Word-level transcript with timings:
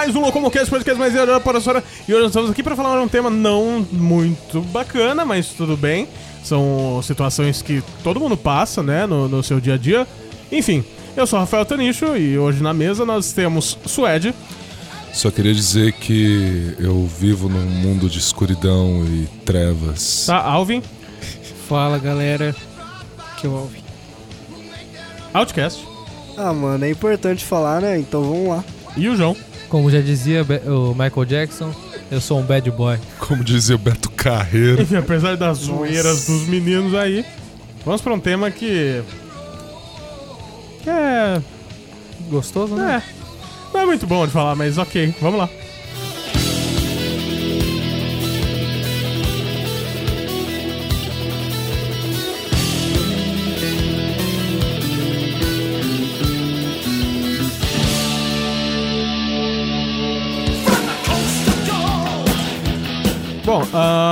mais 0.00 0.16
um 0.16 0.20
Locomocast, 0.20 0.70
podcast 0.70 0.98
mais 0.98 1.12
para 1.42 1.58
a 1.58 1.60
senhora. 1.60 1.84
E 2.08 2.14
hoje 2.14 2.22
nós 2.22 2.30
estamos 2.30 2.50
aqui 2.50 2.62
para 2.62 2.74
falar 2.74 2.98
um 3.02 3.06
tema 3.06 3.28
não 3.28 3.86
muito 3.92 4.62
bacana, 4.62 5.26
mas 5.26 5.48
tudo 5.48 5.76
bem. 5.76 6.08
São 6.42 7.02
situações 7.02 7.60
que 7.60 7.84
todo 8.02 8.18
mundo 8.18 8.34
passa, 8.34 8.82
né, 8.82 9.04
no, 9.04 9.28
no 9.28 9.42
seu 9.42 9.60
dia 9.60 9.74
a 9.74 9.76
dia. 9.76 10.08
Enfim, 10.50 10.82
eu 11.14 11.26
sou 11.26 11.38
Rafael 11.38 11.66
Tanicho 11.66 12.16
e 12.16 12.38
hoje 12.38 12.62
na 12.62 12.72
mesa 12.72 13.04
nós 13.04 13.34
temos 13.34 13.76
Suede. 13.84 14.34
Só 15.12 15.30
queria 15.30 15.52
dizer 15.52 15.92
que 15.92 16.74
eu 16.78 17.06
vivo 17.06 17.50
num 17.50 17.66
mundo 17.66 18.08
de 18.08 18.20
escuridão 18.20 19.04
e 19.04 19.28
trevas. 19.44 20.24
Tá, 20.24 20.38
Alvin. 20.38 20.82
Fala 21.68 21.98
galera, 21.98 22.56
que 23.36 23.46
eu 23.46 23.52
ouvi. 23.52 23.84
Outcast. 25.34 25.86
Ah, 26.38 26.54
mano, 26.54 26.86
é 26.86 26.90
importante 26.90 27.44
falar, 27.44 27.82
né? 27.82 27.98
Então 27.98 28.22
vamos 28.22 28.48
lá. 28.48 28.64
E 28.96 29.06
o 29.06 29.14
João. 29.14 29.36
Como 29.70 29.88
já 29.88 30.00
dizia 30.00 30.44
o 30.66 30.92
Michael 30.94 31.24
Jackson, 31.24 31.72
eu 32.10 32.20
sou 32.20 32.40
um 32.40 32.42
bad 32.42 32.68
boy. 32.72 32.98
Como 33.20 33.44
dizia 33.44 33.76
o 33.76 33.78
Beto 33.78 34.10
Carreiro. 34.10 34.82
Enfim, 34.82 34.96
apesar 34.98 35.36
das 35.36 35.58
zoeiras 35.58 36.26
dos 36.26 36.42
meninos 36.48 36.92
aí, 36.92 37.24
vamos 37.86 38.00
para 38.00 38.12
um 38.12 38.18
tema 38.18 38.50
que. 38.50 39.00
que 40.82 40.90
é. 40.90 41.40
Gostoso, 42.28 42.74
né? 42.74 43.00
É. 43.06 43.20
Não 43.72 43.80
é 43.82 43.86
muito 43.86 44.08
bom 44.08 44.26
de 44.26 44.32
falar, 44.32 44.56
mas 44.56 44.76
ok, 44.76 45.14
vamos 45.20 45.38
lá. 45.38 45.48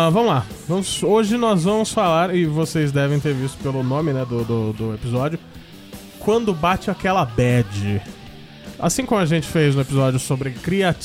Ah, 0.09 0.11
vamos 0.11 0.28
lá. 0.31 0.47
Vamos- 0.67 1.03
hoje 1.03 1.37
nós 1.37 1.64
vamos 1.64 1.92
falar, 1.92 2.34
e 2.34 2.47
vocês 2.47 2.91
devem 2.91 3.20
ter 3.20 3.34
visto 3.34 3.59
pelo 3.59 3.83
nome 3.83 4.11
né, 4.11 4.25
do, 4.27 4.42
do, 4.42 4.73
do 4.73 4.95
episódio, 4.95 5.39
quando 6.19 6.55
bate 6.55 6.91
aquela 6.91 7.27
bad. 7.27 8.01
Assim 8.79 9.05
como 9.05 9.20
a 9.20 9.27
gente 9.27 9.47
fez 9.47 9.75
no 9.75 9.83
episódio 9.83 10.19
sobre 10.19 10.53
cria... 10.53 10.97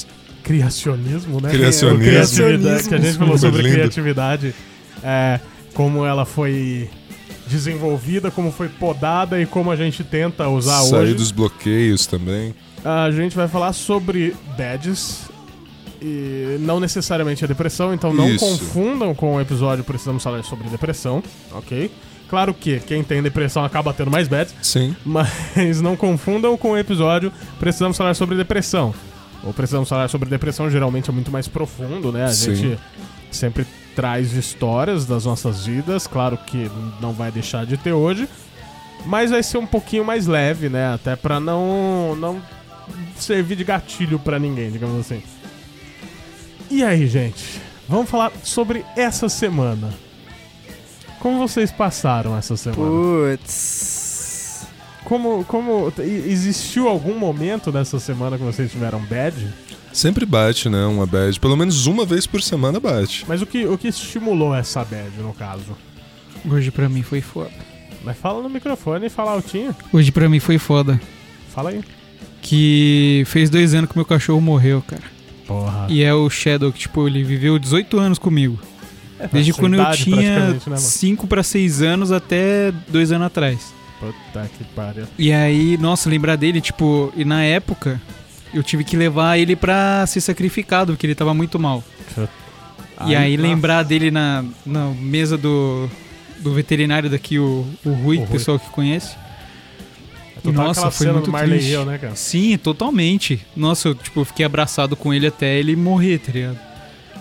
criacionismo, 0.41 1.41
né? 1.41 1.49
Criacionismo. 1.49 2.01
Criatividade, 2.01 2.87
que 2.87 2.95
a 2.95 2.97
gente 2.97 3.17
falou 3.17 3.37
sobre 3.37 3.61
Lindo. 3.63 3.75
criatividade, 3.75 4.55
é, 5.03 5.37
como 5.73 6.05
ela 6.05 6.23
foi 6.23 6.89
desenvolvida, 7.47 8.31
como 8.31 8.53
foi 8.53 8.69
podada 8.69 9.41
e 9.41 9.45
como 9.45 9.69
a 9.69 9.75
gente 9.75 10.01
tenta 10.01 10.47
usar 10.47 10.79
Sair 10.81 11.01
hoje. 11.01 11.13
dos 11.15 11.31
bloqueios 11.31 12.07
também. 12.07 12.55
A 12.85 13.11
gente 13.11 13.35
vai 13.35 13.49
falar 13.49 13.73
sobre 13.73 14.33
bads 14.57 15.29
e 16.03 16.57
não 16.59 16.81
necessariamente 16.81 17.45
a 17.45 17.47
depressão, 17.47 17.93
então 17.93 18.13
não 18.13 18.27
Isso. 18.27 18.45
confundam 18.45 19.15
com 19.15 19.35
o 19.35 19.41
episódio 19.41 19.85
Precisamos 19.85 20.21
Falar 20.21 20.43
sobre 20.43 20.67
Depressão, 20.67 21.23
ok? 21.53 21.89
Claro 22.29 22.53
que 22.53 22.79
quem 22.81 23.03
tem 23.03 23.23
depressão 23.23 23.63
acaba 23.63 23.93
tendo 23.93 24.11
mais 24.11 24.27
bads, 24.27 24.53
Sim. 24.61 24.93
mas 25.05 25.79
não 25.81 25.95
confundam 25.95 26.57
com 26.57 26.71
o 26.71 26.77
episódio 26.77 27.31
Precisamos 27.57 27.95
Falar 27.95 28.15
sobre 28.15 28.35
Depressão. 28.35 28.93
O 29.43 29.53
Precisamos 29.53 29.87
Falar 29.87 30.09
sobre 30.09 30.29
Depressão 30.29 30.69
geralmente 30.69 31.09
é 31.09 31.13
muito 31.13 31.31
mais 31.31 31.47
profundo, 31.47 32.11
né? 32.11 32.25
A 32.25 32.29
Sim. 32.29 32.55
gente 32.55 32.79
sempre 33.31 33.65
traz 33.95 34.33
histórias 34.33 35.05
das 35.05 35.23
nossas 35.23 35.65
vidas, 35.65 36.05
claro 36.05 36.37
que 36.37 36.69
não 36.99 37.13
vai 37.13 37.31
deixar 37.31 37.65
de 37.65 37.77
ter 37.77 37.93
hoje, 37.93 38.27
mas 39.05 39.31
vai 39.31 39.41
ser 39.41 39.57
um 39.57 39.67
pouquinho 39.67 40.03
mais 40.03 40.27
leve, 40.27 40.67
né? 40.67 40.93
Até 40.93 41.15
pra 41.15 41.39
não, 41.39 42.15
não 42.15 42.41
servir 43.15 43.55
de 43.55 43.63
gatilho 43.63 44.19
pra 44.19 44.37
ninguém, 44.37 44.69
digamos 44.69 44.99
assim. 44.99 45.21
E 46.73 46.83
aí, 46.83 47.05
gente? 47.05 47.61
Vamos 47.87 48.09
falar 48.09 48.31
sobre 48.43 48.83
essa 48.95 49.29
semana. 49.29 49.93
Como 51.19 51.37
vocês 51.37 51.71
passaram 51.71 52.35
essa 52.35 52.57
semana? 52.57 52.81
Putz. 53.37 54.65
Como, 55.05 55.45
como 55.45 55.93
existiu 55.99 56.87
algum 56.87 57.15
momento 57.15 57.71
dessa 57.71 57.99
semana 57.99 58.39
que 58.39 58.43
vocês 58.43 58.71
tiveram 58.71 58.99
bad? 59.01 59.53
Sempre 59.93 60.25
bate, 60.25 60.67
né? 60.67 60.83
Uma 60.87 61.05
bad. 61.05 61.39
Pelo 61.39 61.55
menos 61.55 61.85
uma 61.85 62.07
vez 62.07 62.25
por 62.25 62.41
semana 62.41 62.79
bate. 62.79 63.23
Mas 63.27 63.43
o 63.43 63.45
que, 63.45 63.67
o 63.67 63.77
que 63.77 63.89
estimulou 63.89 64.55
essa 64.55 64.83
bad, 64.83 65.15
no 65.19 65.31
caso? 65.31 65.77
Hoje 66.43 66.71
pra 66.71 66.89
mim 66.89 67.03
foi 67.03 67.21
foda. 67.21 67.51
Mas 68.03 68.17
fala 68.17 68.41
no 68.41 68.49
microfone 68.49 69.05
e 69.05 69.09
fala 69.11 69.29
altinho. 69.33 69.75
Hoje 69.93 70.11
pra 70.11 70.27
mim 70.27 70.39
foi 70.39 70.57
foda. 70.57 70.99
Fala 71.53 71.69
aí. 71.69 71.83
Que 72.41 73.21
fez 73.27 73.51
dois 73.51 73.75
anos 73.75 73.91
que 73.91 73.95
meu 73.95 74.05
cachorro 74.05 74.41
morreu, 74.41 74.81
cara. 74.81 75.12
Porra. 75.47 75.87
E 75.89 76.03
é 76.03 76.13
o 76.13 76.29
Shadow, 76.29 76.71
que 76.71 76.79
tipo, 76.79 77.07
ele 77.07 77.23
viveu 77.23 77.57
18 77.59 77.99
anos 77.99 78.17
comigo. 78.19 78.59
É, 79.19 79.27
Desde 79.27 79.53
quando 79.53 79.75
eu 79.75 79.91
tinha 79.91 80.15
praticamente, 80.17 80.69
né, 80.69 80.75
mano? 80.75 80.77
5 80.77 81.27
pra 81.27 81.43
6 81.43 81.81
anos 81.81 82.11
até 82.11 82.71
dois 82.89 83.11
anos 83.11 83.27
atrás. 83.27 83.73
Puta 83.99 84.49
que 84.57 84.63
pariu. 84.75 85.05
E 85.17 85.31
aí, 85.31 85.77
nossa, 85.77 86.09
lembrar 86.09 86.35
dele, 86.35 86.59
tipo, 86.59 87.13
e 87.15 87.23
na 87.23 87.43
época 87.43 88.01
eu 88.53 88.61
tive 88.61 88.83
que 88.83 88.97
levar 88.97 89.37
ele 89.37 89.55
pra 89.55 90.05
ser 90.07 90.19
sacrificado, 90.21 90.93
porque 90.93 91.05
ele 91.07 91.15
tava 91.15 91.33
muito 91.33 91.57
mal. 91.59 91.83
e 93.07 93.15
aí 93.15 93.37
nossa. 93.37 93.49
lembrar 93.49 93.83
dele 93.83 94.11
na, 94.11 94.43
na 94.65 94.87
mesa 94.89 95.37
do, 95.37 95.89
do 96.39 96.53
veterinário 96.53 97.09
daqui, 97.09 97.39
o, 97.39 97.65
o 97.85 97.89
Rui, 97.91 98.17
O 98.17 98.19
Rui. 98.21 98.27
pessoal 98.27 98.59
que 98.59 98.69
conhece. 98.69 99.15
Total 100.43 100.65
Nossa, 100.65 100.81
aquela 100.81 100.91
foi 100.91 101.05
cena 101.05 101.13
muito 101.13 101.25
do 101.25 101.31
Marley 101.31 101.57
triste. 101.57 101.71
Hill, 101.71 101.85
né, 101.85 101.97
cara? 101.97 102.15
Sim, 102.15 102.57
totalmente. 102.57 103.47
Nossa, 103.55 103.87
eu 103.87 103.95
tipo, 103.95 104.25
fiquei 104.25 104.45
abraçado 104.45 104.95
com 104.95 105.13
ele 105.13 105.25
até 105.25 105.57
ele 105.57 105.73
morrer, 105.73 106.19
tá 106.19 106.33
ligado? 106.33 106.59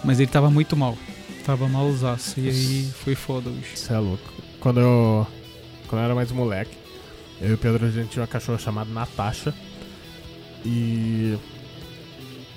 Mas 0.04 0.18
ele 0.18 0.28
tava 0.28 0.50
muito 0.50 0.76
mal. 0.76 0.98
Tava 1.46 1.68
malzaço. 1.68 2.40
E 2.40 2.48
aí 2.48 2.90
foi 3.04 3.14
foda 3.14 3.48
hoje. 3.48 3.76
Você 3.76 3.92
é 3.92 3.98
louco. 3.98 4.32
Quando 4.58 4.80
eu. 4.80 5.26
Quando 5.86 6.00
eu 6.00 6.04
era 6.04 6.14
mais 6.14 6.32
moleque, 6.32 6.76
eu 7.40 7.50
e 7.50 7.52
o 7.54 7.58
Pedro 7.58 7.86
a 7.86 7.90
gente 7.90 8.08
tinha 8.08 8.22
uma 8.22 8.28
cachorra 8.28 8.58
chamada 8.58 8.90
Natasha. 8.90 9.54
E. 10.64 11.36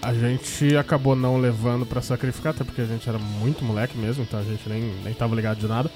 A 0.01 0.13
gente 0.13 0.75
acabou 0.77 1.15
não 1.15 1.37
levando 1.37 1.85
pra 1.85 2.01
sacrificar, 2.01 2.53
até 2.53 2.63
porque 2.63 2.81
a 2.81 2.85
gente 2.85 3.07
era 3.09 3.17
muito 3.17 3.65
moleque 3.65 3.97
mesmo, 3.97 4.21
então 4.21 4.39
a 4.39 4.43
gente 4.43 4.67
nem, 4.69 4.81
nem 5.03 5.13
tava 5.13 5.35
ligado 5.35 5.59
de 5.59 5.67
nada. 5.67 5.91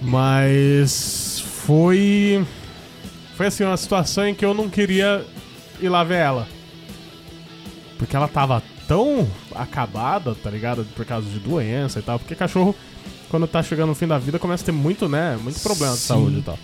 Mas. 0.00 1.42
Foi. 1.64 2.44
Foi 3.36 3.46
assim, 3.46 3.64
uma 3.64 3.76
situação 3.76 4.26
em 4.26 4.34
que 4.34 4.44
eu 4.44 4.54
não 4.54 4.68
queria 4.68 5.24
ir 5.80 5.88
lá 5.90 6.02
ver 6.02 6.16
ela. 6.16 6.48
Porque 7.98 8.16
ela 8.16 8.28
tava 8.28 8.62
tão 8.88 9.28
acabada, 9.54 10.34
tá 10.34 10.50
ligado? 10.50 10.86
Por 10.96 11.04
causa 11.04 11.28
de 11.28 11.38
doença 11.38 11.98
e 11.98 12.02
tal. 12.02 12.18
Porque 12.18 12.34
cachorro, 12.34 12.74
quando 13.28 13.46
tá 13.46 13.62
chegando 13.62 13.88
no 13.88 13.94
fim 13.94 14.06
da 14.06 14.18
vida, 14.18 14.38
começa 14.38 14.62
a 14.64 14.66
ter 14.66 14.72
muito, 14.72 15.08
né? 15.08 15.38
Muito 15.42 15.60
problema 15.60 15.92
de 15.92 16.00
Sim. 16.00 16.06
saúde 16.06 16.38
e 16.38 16.42
tal. 16.42 16.58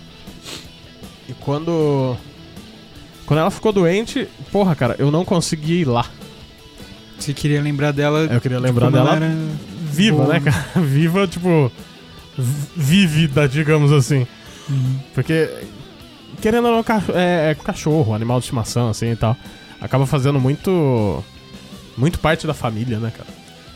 E 1.29 1.33
quando. 1.33 2.17
Quando 3.25 3.39
ela 3.39 3.51
ficou 3.51 3.71
doente, 3.71 4.27
porra, 4.51 4.75
cara, 4.75 4.95
eu 4.97 5.09
não 5.11 5.23
consegui 5.23 5.81
ir 5.81 5.85
lá. 5.85 6.05
Você 7.17 7.33
queria 7.33 7.61
lembrar 7.61 7.91
dela. 7.91 8.21
Eu 8.21 8.41
queria 8.41 8.59
lembrar 8.59 8.89
dela 8.91 9.15
era 9.15 9.31
viva, 9.83 10.23
boa, 10.23 10.33
né, 10.33 10.39
cara? 10.39 10.65
Viva, 10.85 11.27
tipo. 11.27 11.71
Vívida, 12.75 13.47
digamos 13.47 13.91
assim. 13.91 14.25
Uhum. 14.67 14.99
Porque, 15.13 15.49
querendo 16.43 16.67
ou 16.67 16.71
não, 16.73 16.85
é, 17.15 17.51
é 17.51 17.55
cachorro, 17.55 18.13
animal 18.13 18.37
de 18.39 18.43
estimação, 18.43 18.89
assim 18.89 19.11
e 19.11 19.15
tal. 19.15 19.35
Acaba 19.79 20.05
fazendo 20.05 20.39
muito. 20.41 21.23
Muito 21.95 22.19
parte 22.19 22.45
da 22.45 22.53
família, 22.53 22.99
né, 22.99 23.11
cara? 23.15 23.29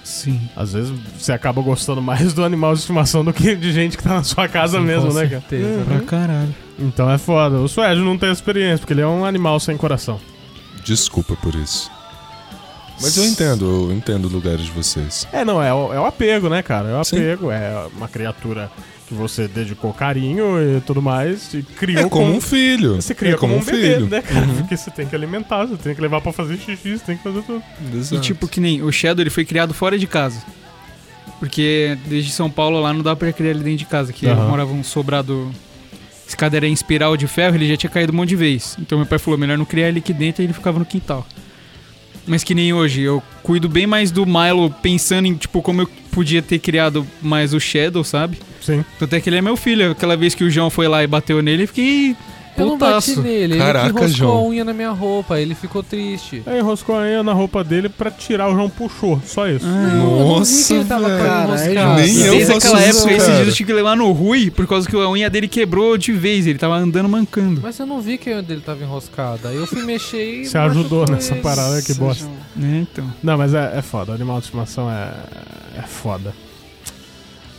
Sim. 0.03 0.49
Às 0.55 0.73
vezes 0.73 0.91
você 1.17 1.31
acaba 1.31 1.61
gostando 1.61 2.01
mais 2.01 2.33
do 2.33 2.43
animal 2.43 2.73
de 2.73 2.79
estimação 2.79 3.23
do 3.23 3.31
que 3.31 3.55
de 3.55 3.71
gente 3.71 3.95
que 3.95 4.03
tá 4.03 4.15
na 4.15 4.23
sua 4.23 4.47
casa 4.49 4.79
mesmo, 4.81 5.09
Com 5.09 5.13
né, 5.13 5.27
cara? 5.27 5.41
certeza. 5.41 5.85
Pra 5.85 5.99
caralho. 6.01 6.55
Então 6.79 7.09
é 7.09 7.17
foda. 7.17 7.57
O 7.57 7.67
Suede 7.67 8.01
não 8.01 8.17
tem 8.17 8.31
experiência, 8.31 8.79
porque 8.79 8.93
ele 8.93 9.01
é 9.01 9.07
um 9.07 9.23
animal 9.23 9.59
sem 9.59 9.77
coração. 9.77 10.19
Desculpa 10.83 11.35
por 11.35 11.55
isso. 11.55 11.91
Mas 12.99 13.15
eu 13.15 13.25
entendo, 13.25 13.89
eu 13.89 13.95
entendo 13.95 14.25
o 14.25 14.29
lugar 14.29 14.57
de 14.57 14.71
vocês. 14.71 15.27
É, 15.31 15.45
não, 15.45 15.61
é 15.61 15.73
o, 15.73 15.93
é 15.93 15.99
o 15.99 16.05
apego, 16.05 16.49
né, 16.49 16.63
cara? 16.63 16.89
É 16.89 16.99
o 16.99 17.03
Sim. 17.03 17.17
apego, 17.17 17.51
é 17.51 17.87
uma 17.95 18.07
criatura 18.07 18.71
que 19.07 19.13
você 19.13 19.48
dedicou 19.48 19.94
carinho 19.94 20.57
e 20.77 20.81
tudo 20.81 21.01
mais, 21.01 21.54
e 21.54 21.63
criou 21.63 22.06
É 22.06 22.09
como 22.09 22.33
um 22.36 22.42
filho. 22.42 22.95
Você 22.95 23.15
cria 23.15 23.33
é 23.33 23.38
como, 23.38 23.56
um 23.56 23.63
bebê, 23.63 23.95
filho. 23.95 24.07
né, 24.07 24.21
cara? 24.21 24.45
Uhum. 24.45 24.56
Porque 24.57 24.75
você 24.75 24.92
tem 24.92 25.07
que 25.07 25.15
alimentar, 25.15 25.65
você 25.65 25.77
tem 25.77 25.95
que 25.95 26.01
levar 26.01 26.19
pra 26.21 26.33
fazer 26.33 26.57
xixi, 26.57 26.98
você 26.98 27.06
tem 27.06 27.18
que 27.18 27.24
fazer 27.24 27.42
tudo. 27.44 27.63
E 27.94 27.98
Exato. 27.98 28.21
tipo, 28.21 28.48
que 28.48 28.59
nem 28.59 28.81
o 28.83 28.92
Shadow, 28.92 29.24
ele 29.24 29.30
foi 29.30 29.45
criado 29.45 29.74
fora 29.74 29.98
de 29.98 30.06
casa. 30.07 30.42
Porque 31.39 31.98
desde 32.06 32.31
São 32.31 32.50
Paulo 32.50 32.80
lá 32.81 32.92
não 32.94 33.01
dá 33.01 33.15
pra 33.15 33.31
criar 33.31 33.51
ele 33.51 33.59
dentro 33.63 33.77
de 33.80 33.86
casa, 33.86 34.12
que 34.12 34.27
Aham. 34.27 34.48
morava 34.50 34.71
um 34.71 34.83
sobrado. 34.83 35.51
Escada 36.27 36.57
era 36.57 36.68
em 36.68 36.74
espiral 36.74 37.15
de 37.15 37.25
ferro, 37.27 37.56
ele 37.56 37.68
já 37.69 37.77
tinha 37.77 37.89
caído 37.89 38.12
um 38.12 38.15
monte 38.15 38.30
de 38.30 38.36
vez. 38.36 38.75
Então 38.80 38.98
meu 38.98 39.07
pai 39.07 39.18
falou: 39.19 39.38
melhor 39.39 39.57
não 39.57 39.63
criar 39.65 39.88
ele 39.88 40.00
aqui 40.00 40.12
dentro 40.12 40.42
e 40.42 40.45
ele 40.45 40.54
ficava 40.54 40.77
no 40.80 40.86
quintal. 40.86 41.25
Mas 42.27 42.44
que 42.44 42.53
nem 42.53 42.74
hoje, 42.74 43.01
eu 43.01 43.24
cuido 43.41 43.69
bem 43.69 43.88
mais 43.88 44.12
do 44.12 44.25
Milo 44.25 44.69
pensando 44.81 45.25
em, 45.25 45.33
tipo, 45.33 45.62
como 45.62 45.81
eu 45.81 45.89
podia 46.12 46.41
ter 46.41 46.59
criado 46.59 47.07
mais 47.21 47.53
o 47.53 47.59
Shadow, 47.59 48.03
sabe? 48.03 48.38
Sim. 48.62 48.83
Tanto 49.00 49.15
é 49.15 49.21
que 49.21 49.29
ele 49.29 49.38
é 49.38 49.41
meu 49.41 49.56
filho. 49.56 49.91
Aquela 49.91 50.18
vez 50.18 50.35
que 50.35 50.44
o 50.44 50.51
João 50.51 50.69
foi 50.69 50.88
lá 50.88 51.03
e 51.03 51.07
bateu 51.07 51.41
nele, 51.41 51.63
eu 51.63 51.68
fiquei 51.68 52.15
Eu 52.57 52.65
não 52.65 52.77
bati 52.77 53.19
nele, 53.19 53.57
Caraca, 53.57 53.86
ele 53.86 53.94
que 53.94 54.00
enroscou 54.00 54.27
João. 54.27 54.38
a 54.38 54.48
unha 54.48 54.63
na 54.65 54.74
minha 54.74 54.92
roupa, 54.92 55.39
ele 55.39 55.54
ficou 55.56 55.83
triste. 55.83 56.42
Aí 56.45 56.59
enroscou 56.59 56.95
a 56.95 57.00
unha 57.01 57.21
na 57.24 57.33
roupa 57.33 57.63
dele 57.63 57.88
pra 57.89 58.09
tirar, 58.09 58.50
o 58.50 58.54
João 58.54 58.69
puxou. 58.69 59.21
Só 59.25 59.48
isso. 59.48 59.65
Não, 59.65 59.75
eu 59.75 59.89
não 59.89 60.33
vi 60.33 60.39
Nossa, 60.39 60.68
que 60.68 60.74
ele 60.74 60.86
tava 60.86 61.04
com 61.04 61.09
a 61.09 61.18
unha 61.18 61.57
velho. 61.57 61.71
enroscada. 61.80 62.01
Nem 62.01 62.18
eu 62.21 62.33
Desde 62.33 62.54
faço 62.54 62.68
aquela 62.68 62.88
isso, 62.88 62.98
época, 63.00 63.12
esses 63.13 63.24
cara. 63.27 63.36
dias 63.36 63.48
eu 63.48 63.54
tive 63.54 63.68
que 63.68 63.74
levar 63.74 63.95
no 63.95 64.12
Rui 64.12 64.51
por 64.51 64.68
causa 64.68 64.89
que 64.89 64.95
a 64.95 65.09
unha 65.09 65.30
dele 65.30 65.48
quebrou 65.48 65.98
de 65.98 66.12
vez. 66.12 66.48
Ele 66.48 66.57
tava 66.59 66.75
andando 66.75 67.07
mancando. 67.09 67.62
Mas 67.62 67.77
eu 67.80 67.86
não 67.86 68.01
vi 68.01 68.18
que 68.18 68.30
a 68.30 68.33
unha 68.33 68.42
dele 68.44 68.62
tava 68.65 68.83
enroscada. 68.83 69.50
Aí 69.50 69.56
eu 69.56 69.68
fui 69.68 69.83
mexer 69.83 70.42
e. 70.42 70.45
Você 70.48 70.57
ajudou 70.57 71.01
machucou 71.01 71.15
nessa 71.15 71.33
ele. 71.33 71.42
parada, 71.42 71.81
que 71.81 71.94
bosta. 71.94 72.25
É, 72.59 72.77
então. 72.80 73.06
Não, 73.21 73.38
mas 73.38 73.54
é, 73.54 73.74
é 73.77 73.81
foda. 73.81 74.13
Animal 74.13 74.39
de 74.39 74.45
estimação 74.45 74.89
é, 74.92 75.12
é 75.77 75.81
foda. 75.83 76.33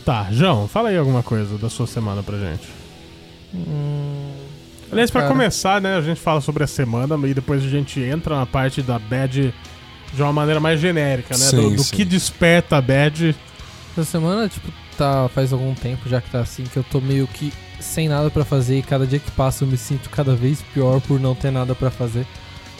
Tá, 0.05 0.27
João, 0.31 0.67
fala 0.67 0.89
aí 0.89 0.97
alguma 0.97 1.21
coisa 1.21 1.57
da 1.57 1.69
sua 1.69 1.85
semana 1.85 2.23
pra 2.23 2.37
gente. 2.37 2.67
Hum, 3.53 4.28
Aliás, 4.91 5.11
pra 5.11 5.21
Cara. 5.21 5.33
começar, 5.33 5.81
né, 5.81 5.95
a 5.95 6.01
gente 6.01 6.19
fala 6.19 6.41
sobre 6.41 6.63
a 6.63 6.67
semana 6.67 7.15
e 7.27 7.33
depois 7.33 7.63
a 7.63 7.67
gente 7.67 7.99
entra 8.01 8.35
na 8.35 8.45
parte 8.45 8.81
da 8.81 8.97
bad 8.97 9.53
de 10.13 10.21
uma 10.21 10.33
maneira 10.33 10.59
mais 10.59 10.79
genérica, 10.79 11.37
né? 11.37 11.45
do 11.45 11.49
Sim, 11.69 11.75
do 11.75 11.83
sim. 11.83 11.95
que 11.95 12.03
desperta 12.05 12.77
a 12.77 12.81
bad. 12.81 13.35
essa 13.91 14.03
semana, 14.03 14.49
tipo, 14.49 14.67
tá 14.97 15.29
faz 15.33 15.53
algum 15.53 15.73
tempo 15.75 16.09
já 16.09 16.19
que 16.19 16.29
tá 16.29 16.39
assim, 16.39 16.63
que 16.63 16.77
eu 16.77 16.83
tô 16.83 16.99
meio 16.99 17.27
que 17.27 17.53
sem 17.79 18.09
nada 18.09 18.29
pra 18.29 18.43
fazer 18.43 18.79
e 18.79 18.81
cada 18.81 19.05
dia 19.07 19.19
que 19.19 19.31
passa 19.31 19.63
eu 19.63 19.67
me 19.67 19.77
sinto 19.77 20.09
cada 20.09 20.35
vez 20.35 20.61
pior 20.73 20.99
por 21.01 21.19
não 21.19 21.33
ter 21.35 21.51
nada 21.51 21.73
pra 21.75 21.89
fazer. 21.91 22.25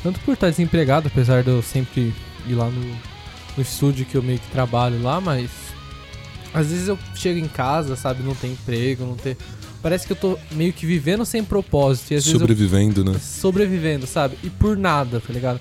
Tanto 0.04 0.20
por 0.22 0.34
estar 0.34 0.50
desempregado, 0.50 1.08
apesar 1.08 1.44
de 1.44 1.50
eu 1.50 1.62
sempre 1.62 2.14
ir 2.48 2.54
lá 2.54 2.66
no, 2.66 2.82
no 2.82 3.62
estúdio 3.62 4.06
que 4.06 4.16
eu 4.16 4.24
meio 4.24 4.40
que 4.40 4.48
trabalho 4.48 5.02
lá, 5.02 5.22
mas 5.22 5.50
às 6.54 6.68
vezes 6.72 6.88
eu 6.88 6.98
chego 7.16 7.38
em 7.40 7.48
casa, 7.48 7.96
sabe, 7.96 8.24
não 8.24 8.34
tem 8.34 8.52
emprego, 8.54 9.06
não 9.06 9.16
ter. 9.16 9.38
Parece 9.82 10.06
que 10.06 10.12
eu 10.12 10.18
tô 10.18 10.38
meio 10.52 10.74
que 10.74 10.86
vivendo 10.86 11.26
sem 11.26 11.44
propósito. 11.44 12.12
E 12.12 12.16
às 12.16 12.24
vezes 12.26 12.34
eu 12.34 12.40
Sobrevivendo, 12.40 13.04
né? 13.04 13.18
sobrevivendo, 13.20 14.06
sabe? 14.06 14.38
E 14.44 14.50
por 14.50 14.76
nada, 14.76 15.22
tá 15.22 15.32
ligado? 15.32 15.60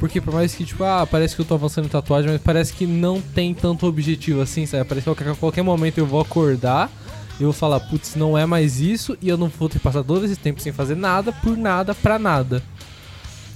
Porque 0.00 0.20
por 0.20 0.32
mais 0.32 0.54
que, 0.54 0.64
tipo, 0.64 0.82
ah, 0.84 1.06
parece 1.10 1.34
que 1.34 1.42
eu 1.42 1.44
tô 1.44 1.54
avançando 1.54 1.84
em 1.84 1.88
tatuagem, 1.88 2.30
mas 2.30 2.40
parece 2.40 2.72
que 2.72 2.86
não 2.86 3.20
tem 3.20 3.52
tanto 3.52 3.86
objetivo 3.86 4.40
assim, 4.40 4.64
sabe? 4.64 4.84
Parece 4.84 5.04
que 5.04 5.10
a 5.10 5.34
qualquer- 5.34 5.62
momento 5.62 5.98
eu 5.98 6.06
vou 6.06 6.20
acordar 6.20 6.90
e 7.38 7.42
eu 7.42 7.48
vou 7.48 7.52
falar, 7.52 7.80
putz, 7.80 8.14
não 8.14 8.38
é 8.38 8.46
mais 8.46 8.80
isso, 8.80 9.18
e 9.20 9.28
eu 9.28 9.36
não 9.36 9.48
vou 9.48 9.68
ter 9.68 9.80
passado 9.80 10.04
todo 10.06 10.24
esse 10.24 10.36
tempo 10.36 10.60
sem 10.60 10.72
fazer 10.72 10.96
nada, 10.96 11.30
por 11.32 11.56
nada, 11.56 11.94
pra 11.94 12.18
nada. 12.18 12.62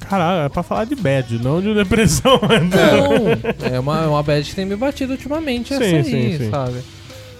Caralho, 0.00 0.44
é 0.44 0.48
pra 0.48 0.62
falar 0.62 0.84
de 0.84 0.94
bad, 0.96 1.38
não 1.42 1.62
de 1.62 1.72
depressão. 1.74 2.38
Não, 2.42 3.66
é 3.72 3.78
uma, 3.80 4.02
é 4.02 4.06
uma 4.08 4.22
bad 4.22 4.46
que 4.48 4.54
tem 4.54 4.66
me 4.66 4.74
batido 4.76 5.12
ultimamente, 5.12 5.72
essa 5.72 5.84
Sim, 5.84 5.96
aí, 5.96 6.04
sim, 6.04 6.38
sim. 6.38 6.50
sabe? 6.50 6.82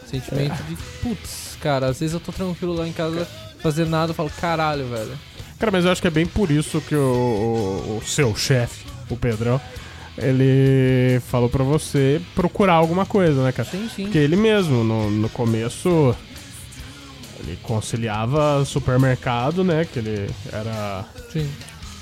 Sentimento 0.06 0.62
de, 0.68 0.76
putz, 1.02 1.51
cara, 1.62 1.86
às 1.86 2.00
vezes 2.00 2.12
eu 2.14 2.20
tô 2.20 2.32
tranquilo 2.32 2.74
lá 2.74 2.86
em 2.88 2.92
casa, 2.92 3.26
fazer 3.62 3.86
nada, 3.86 4.10
eu 4.10 4.14
falo, 4.14 4.30
caralho, 4.40 4.86
velho. 4.88 5.12
Cara, 5.58 5.70
mas 5.70 5.84
eu 5.84 5.92
acho 5.92 6.02
que 6.02 6.08
é 6.08 6.10
bem 6.10 6.26
por 6.26 6.50
isso 6.50 6.80
que 6.80 6.94
o, 6.94 6.98
o- 6.98 7.98
o 7.98 8.02
seu 8.06 8.34
chefe, 8.34 8.84
o 9.08 9.16
Pedrão, 9.16 9.60
ele 10.18 11.20
falou 11.30 11.48
pra 11.48 11.62
você 11.64 12.20
procurar 12.34 12.74
alguma 12.74 13.06
coisa, 13.06 13.42
né, 13.44 13.52
cara? 13.52 13.68
Sim, 13.70 13.88
sim. 13.94 14.02
Porque 14.04 14.18
ele 14.18 14.36
mesmo, 14.36 14.82
no, 14.84 15.08
no 15.10 15.28
começo, 15.28 16.14
ele 17.40 17.56
conciliava 17.62 18.64
supermercado, 18.64 19.62
né? 19.64 19.86
Que 19.90 19.98
ele 20.00 20.30
era 20.52 21.04
sim. 21.32 21.48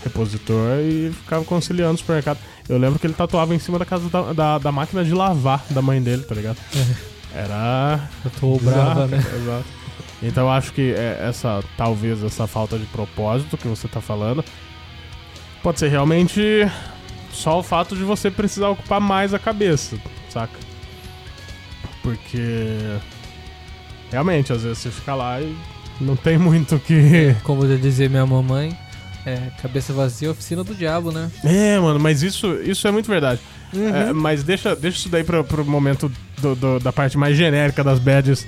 repositor 0.02 0.78
e 0.80 1.12
ficava 1.12 1.44
conciliando 1.44 1.98
supermercado. 1.98 2.38
Eu 2.68 2.78
lembro 2.78 2.98
que 2.98 3.06
ele 3.06 3.14
tatuava 3.14 3.54
em 3.54 3.58
cima 3.58 3.78
da 3.78 3.84
casa 3.84 4.08
da, 4.08 4.32
da, 4.32 4.58
da 4.58 4.72
máquina 4.72 5.04
de 5.04 5.12
lavar 5.12 5.64
da 5.70 5.80
mãe 5.82 6.00
dele, 6.02 6.22
tá 6.24 6.34
ligado? 6.34 6.56
Era. 7.34 8.08
Eu 8.24 8.30
tô 8.40 8.56
brava, 8.58 9.06
né? 9.06 9.18
Exato. 9.36 9.80
Então 10.22 10.44
eu 10.44 10.50
acho 10.50 10.72
que 10.72 10.92
é, 10.92 11.18
essa, 11.28 11.62
talvez 11.76 12.22
essa 12.22 12.46
falta 12.46 12.78
de 12.78 12.84
propósito 12.86 13.56
que 13.56 13.66
você 13.66 13.88
tá 13.88 14.00
falando, 14.00 14.44
pode 15.62 15.78
ser 15.78 15.88
realmente 15.88 16.70
só 17.32 17.58
o 17.58 17.62
fato 17.62 17.96
de 17.96 18.02
você 18.02 18.30
precisar 18.30 18.68
ocupar 18.68 19.00
mais 19.00 19.32
a 19.32 19.38
cabeça, 19.38 19.96
saca? 20.28 20.58
Porque 22.02 22.78
realmente, 24.10 24.52
às 24.52 24.62
vezes 24.62 24.78
você 24.78 24.90
fica 24.90 25.14
lá 25.14 25.40
e 25.40 25.56
não 26.00 26.16
tem 26.16 26.36
muito 26.38 26.76
o 26.76 26.80
que. 26.80 27.34
Como 27.42 27.66
já 27.66 27.76
dizia 27.76 28.08
minha 28.08 28.26
mamãe, 28.26 28.76
é, 29.24 29.36
cabeça 29.62 29.92
vazia, 29.92 30.30
oficina 30.30 30.62
do 30.64 30.74
diabo, 30.74 31.12
né? 31.12 31.30
É, 31.44 31.78
mano, 31.78 31.98
mas 31.98 32.22
isso, 32.22 32.54
isso 32.62 32.86
é 32.86 32.90
muito 32.90 33.06
verdade. 33.06 33.40
Uhum. 33.72 33.94
É, 33.94 34.12
mas 34.12 34.42
deixa, 34.42 34.74
deixa 34.74 34.98
isso 34.98 35.08
daí 35.08 35.22
pro, 35.22 35.44
pro 35.44 35.64
momento 35.64 36.10
do- 36.40 36.54
do- 36.54 36.78
da 36.80 36.92
parte 36.92 37.16
mais 37.18 37.36
genérica 37.36 37.82
das 37.84 37.98
badges. 37.98 38.46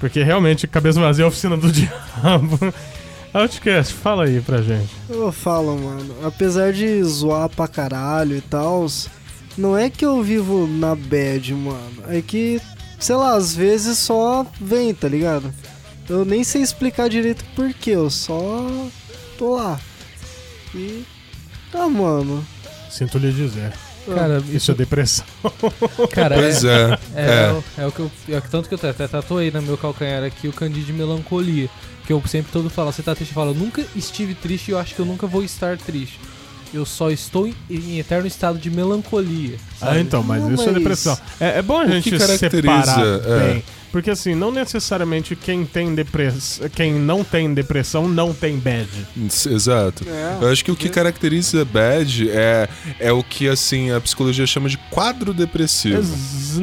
Porque 0.00 0.22
realmente, 0.22 0.66
cabeça 0.66 1.00
vazia 1.00 1.24
é 1.24 1.26
a 1.26 1.28
oficina 1.28 1.56
do 1.56 1.70
diabo. 1.72 2.58
Outcast, 3.34 3.92
fala 3.94 4.24
aí 4.24 4.40
pra 4.40 4.62
gente. 4.62 4.88
Eu 5.08 5.30
falo, 5.30 5.76
mano, 5.78 6.14
apesar 6.24 6.72
de 6.72 7.02
zoar 7.04 7.48
pra 7.48 7.68
caralho 7.68 8.36
e 8.36 8.40
tal, 8.40 8.86
não 9.56 9.76
é 9.76 9.90
que 9.90 10.04
eu 10.06 10.22
vivo 10.22 10.66
na 10.66 10.94
bad, 10.94 11.52
mano. 11.54 12.04
É 12.08 12.22
que, 12.22 12.60
sei 12.98 13.16
lá, 13.16 13.34
às 13.34 13.54
vezes 13.54 13.98
só 13.98 14.46
vem, 14.60 14.94
tá 14.94 15.08
ligado? 15.08 15.52
Eu 16.08 16.24
nem 16.24 16.42
sei 16.42 16.62
explicar 16.62 17.08
direito 17.10 17.44
por 17.54 17.72
quê, 17.74 17.90
eu 17.90 18.08
só 18.08 18.64
tô 19.36 19.56
lá. 19.56 19.78
E. 20.74 21.04
Tá, 21.70 21.86
mano. 21.86 22.42
Sinto 22.90 23.18
lhe 23.18 23.30
dizer. 23.30 23.72
Cara, 24.14 24.42
Isso 24.50 24.70
é 24.70 24.74
depressão. 24.74 25.24
cara, 26.12 26.36
Pois 26.36 26.64
é, 26.64 26.98
é. 27.14 27.20
é, 27.20 27.24
É. 27.48 27.52
o- 27.52 27.64
é 27.82 27.86
o 27.86 27.92
que 27.92 28.00
eu. 28.00 28.10
É 28.28 28.38
o 28.38 28.42
tanto 28.42 28.68
que 28.68 28.74
eu 28.74 28.90
até 28.90 29.06
tatuei 29.06 29.50
no 29.50 29.60
meu 29.62 29.76
calcanhar 29.76 30.22
aqui 30.24 30.48
o 30.48 30.52
Candide 30.52 30.86
de 30.86 30.92
melancolia. 30.92 31.68
Que 32.06 32.12
eu 32.12 32.22
sempre 32.26 32.50
todo 32.52 32.70
falo, 32.70 32.90
você 32.90 33.02
tá 33.02 33.14
triste? 33.14 33.32
Eu 33.32 33.34
falo, 33.34 33.50
eu 33.50 33.54
nunca 33.54 33.84
estive 33.94 34.34
triste 34.34 34.68
e 34.68 34.70
eu 34.72 34.78
acho 34.78 34.94
que 34.94 35.00
eu 35.00 35.04
nunca 35.06 35.26
vou 35.26 35.42
estar 35.42 35.76
triste. 35.76 36.18
Eu 36.72 36.84
só 36.86 37.10
estou 37.10 37.46
em, 37.46 37.54
em 37.70 37.98
eterno 37.98 38.26
estado 38.26 38.58
de 38.58 38.70
melancolia. 38.70 39.56
Ah, 39.80 39.86
sabe? 39.86 40.00
então, 40.00 40.22
mas 40.22 40.42
Não, 40.42 40.52
isso 40.54 40.62
é 40.62 40.66
mas- 40.66 40.74
depressão. 40.74 41.18
É, 41.40 41.58
é 41.58 41.62
bom 41.62 41.78
a 41.80 41.84
O 41.84 41.90
gente 41.90 42.10
separar 42.18 43.00
é. 43.00 43.52
bem. 43.54 43.64
Porque 43.90 44.10
assim, 44.10 44.34
não 44.34 44.52
necessariamente 44.52 45.34
quem 45.34 45.64
tem 45.64 45.94
depressão. 45.94 46.68
Quem 46.68 46.92
não 46.92 47.24
tem 47.24 47.52
depressão 47.54 48.06
não 48.06 48.34
tem 48.34 48.58
bad. 48.58 48.88
Exato. 49.16 50.04
É. 50.08 50.38
Eu 50.44 50.48
acho 50.50 50.64
que 50.64 50.70
o 50.70 50.76
que 50.76 50.88
caracteriza 50.88 51.64
bad 51.64 52.30
é, 52.30 52.68
é 53.00 53.12
o 53.12 53.22
que 53.22 53.48
assim 53.48 53.90
a 53.90 54.00
psicologia 54.00 54.46
chama 54.46 54.68
de 54.68 54.76
quadro 54.90 55.32
depressivo. 55.32 55.96
Ex- 55.96 56.58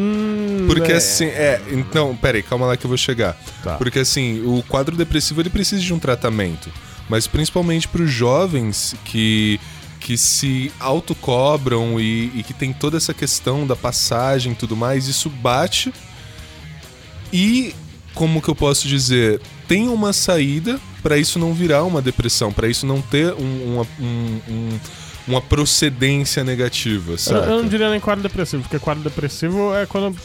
Porque 0.68 0.92
é, 0.92 0.96
assim, 0.98 1.26
é, 1.26 1.62
então, 1.72 2.16
peraí, 2.16 2.44
calma 2.44 2.68
lá 2.68 2.78
que 2.78 2.86
eu 2.86 2.90
vou 2.90 2.98
chegar. 2.98 3.36
Tá. 3.64 3.76
Porque 3.76 4.00
assim, 4.00 4.42
o 4.46 4.64
quadro 4.68 4.96
depressivo 4.96 5.42
ele 5.42 5.50
precisa 5.50 5.82
de 5.82 5.94
um 5.94 6.00
tratamento, 6.00 6.70
mas 7.10 7.26
principalmente 7.28 7.88
para 7.88 8.04
os 8.04 8.12
jovens 8.12 8.96
que 9.06 9.60
que 10.00 10.20
se 10.20 10.72
autocobram 10.80 12.00
e, 12.00 12.32
e 12.36 12.44
que 12.44 12.54
tem 12.54 12.72
toda 12.72 12.96
essa 12.96 13.12
questão 13.12 13.66
da 13.66 13.76
passagem 13.76 14.52
e 14.52 14.56
tudo 14.56 14.76
mais, 14.76 15.08
isso 15.08 15.32
bate 15.32 15.92
e 17.36 17.76
como 18.14 18.42
que 18.42 18.48
eu 18.50 18.56
posso 18.56 18.88
dizer, 18.88 19.42
tem 19.68 19.90
uma 19.90 20.14
saída 20.14 20.80
para 21.04 21.18
isso 21.18 21.38
não 21.38 21.54
virar 21.54 21.84
uma 21.84 22.02
depressão, 22.02 22.52
para 22.52 22.68
isso 22.68 22.86
não 22.86 23.02
ter 23.02 23.34
um- 23.34 23.74
uma, 23.76 23.88
um- 24.00 24.42
um- 24.50 24.80
uma 25.28 25.42
procedência 25.42 26.44
negativa, 26.44 27.12
Eu, 27.14 27.18
sabe? 27.18 27.48
eu 27.52 27.62
não 27.62 27.68
diria 27.68 27.90
nem 27.90 28.00
quadro 28.00 28.24
depressivo, 28.24 28.64
porque 28.64 28.80
quadro 28.80 29.04
depressivo 29.04 29.74
é 29.76 29.86
quando 29.86 30.16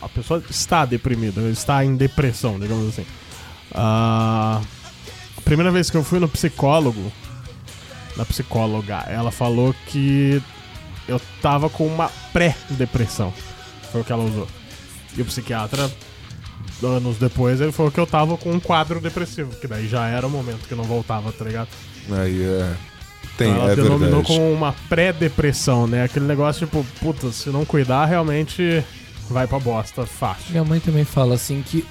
a 0.00 0.08
pessoa 0.08 0.42
está 0.48 0.84
deprimida, 0.86 1.40
está 1.50 1.84
em 1.84 1.94
depressão, 1.96 2.58
digamos 2.58 2.88
assim. 2.88 3.04
Ah, 3.74 4.60
a 5.36 5.40
primeira 5.42 5.70
vez 5.70 5.90
que 5.90 5.96
eu 5.96 6.02
fui 6.04 6.18
no 6.18 6.28
psicólogo, 6.28 7.12
na 8.16 8.24
psicóloga, 8.24 9.04
ela 9.08 9.30
falou 9.30 9.74
que 9.88 10.40
eu 11.08 11.20
tava 11.42 11.68
com 11.68 11.86
uma 11.86 12.08
pré-depressão. 12.32 13.32
Foi 13.90 14.00
o 14.00 14.04
que 14.04 14.12
ela 14.12 14.24
usou. 14.24 14.48
E 15.16 15.20
o 15.22 15.24
psiquiatra, 15.24 15.90
anos 16.86 17.16
depois, 17.16 17.60
ele 17.60 17.72
falou 17.72 17.90
que 17.90 18.00
eu 18.00 18.06
tava 18.06 18.36
com 18.36 18.50
um 18.50 18.60
quadro 18.60 19.00
depressivo, 19.00 19.54
que 19.56 19.66
daí 19.66 19.88
já 19.88 20.06
era 20.08 20.26
o 20.26 20.30
momento 20.30 20.66
que 20.68 20.74
não 20.74 20.84
voltava, 20.84 21.32
tá 21.32 21.44
ligado? 21.44 21.68
Aí 22.10 22.42
é. 22.42 22.72
Tem, 23.36 23.50
ela 23.50 23.72
é 23.72 23.76
denominou 23.76 24.22
verdade. 24.22 24.26
como 24.26 24.52
uma 24.52 24.74
pré-depressão, 24.88 25.86
né? 25.86 26.04
Aquele 26.04 26.26
negócio 26.26 26.66
tipo, 26.66 26.84
puta, 27.00 27.32
se 27.32 27.48
não 27.48 27.64
cuidar, 27.64 28.04
realmente 28.04 28.84
vai 29.30 29.46
pra 29.46 29.58
bosta 29.58 30.04
fácil. 30.04 30.50
Minha 30.50 30.64
mãe 30.64 30.80
também 30.80 31.04
fala 31.04 31.34
assim 31.34 31.62
que 31.62 31.84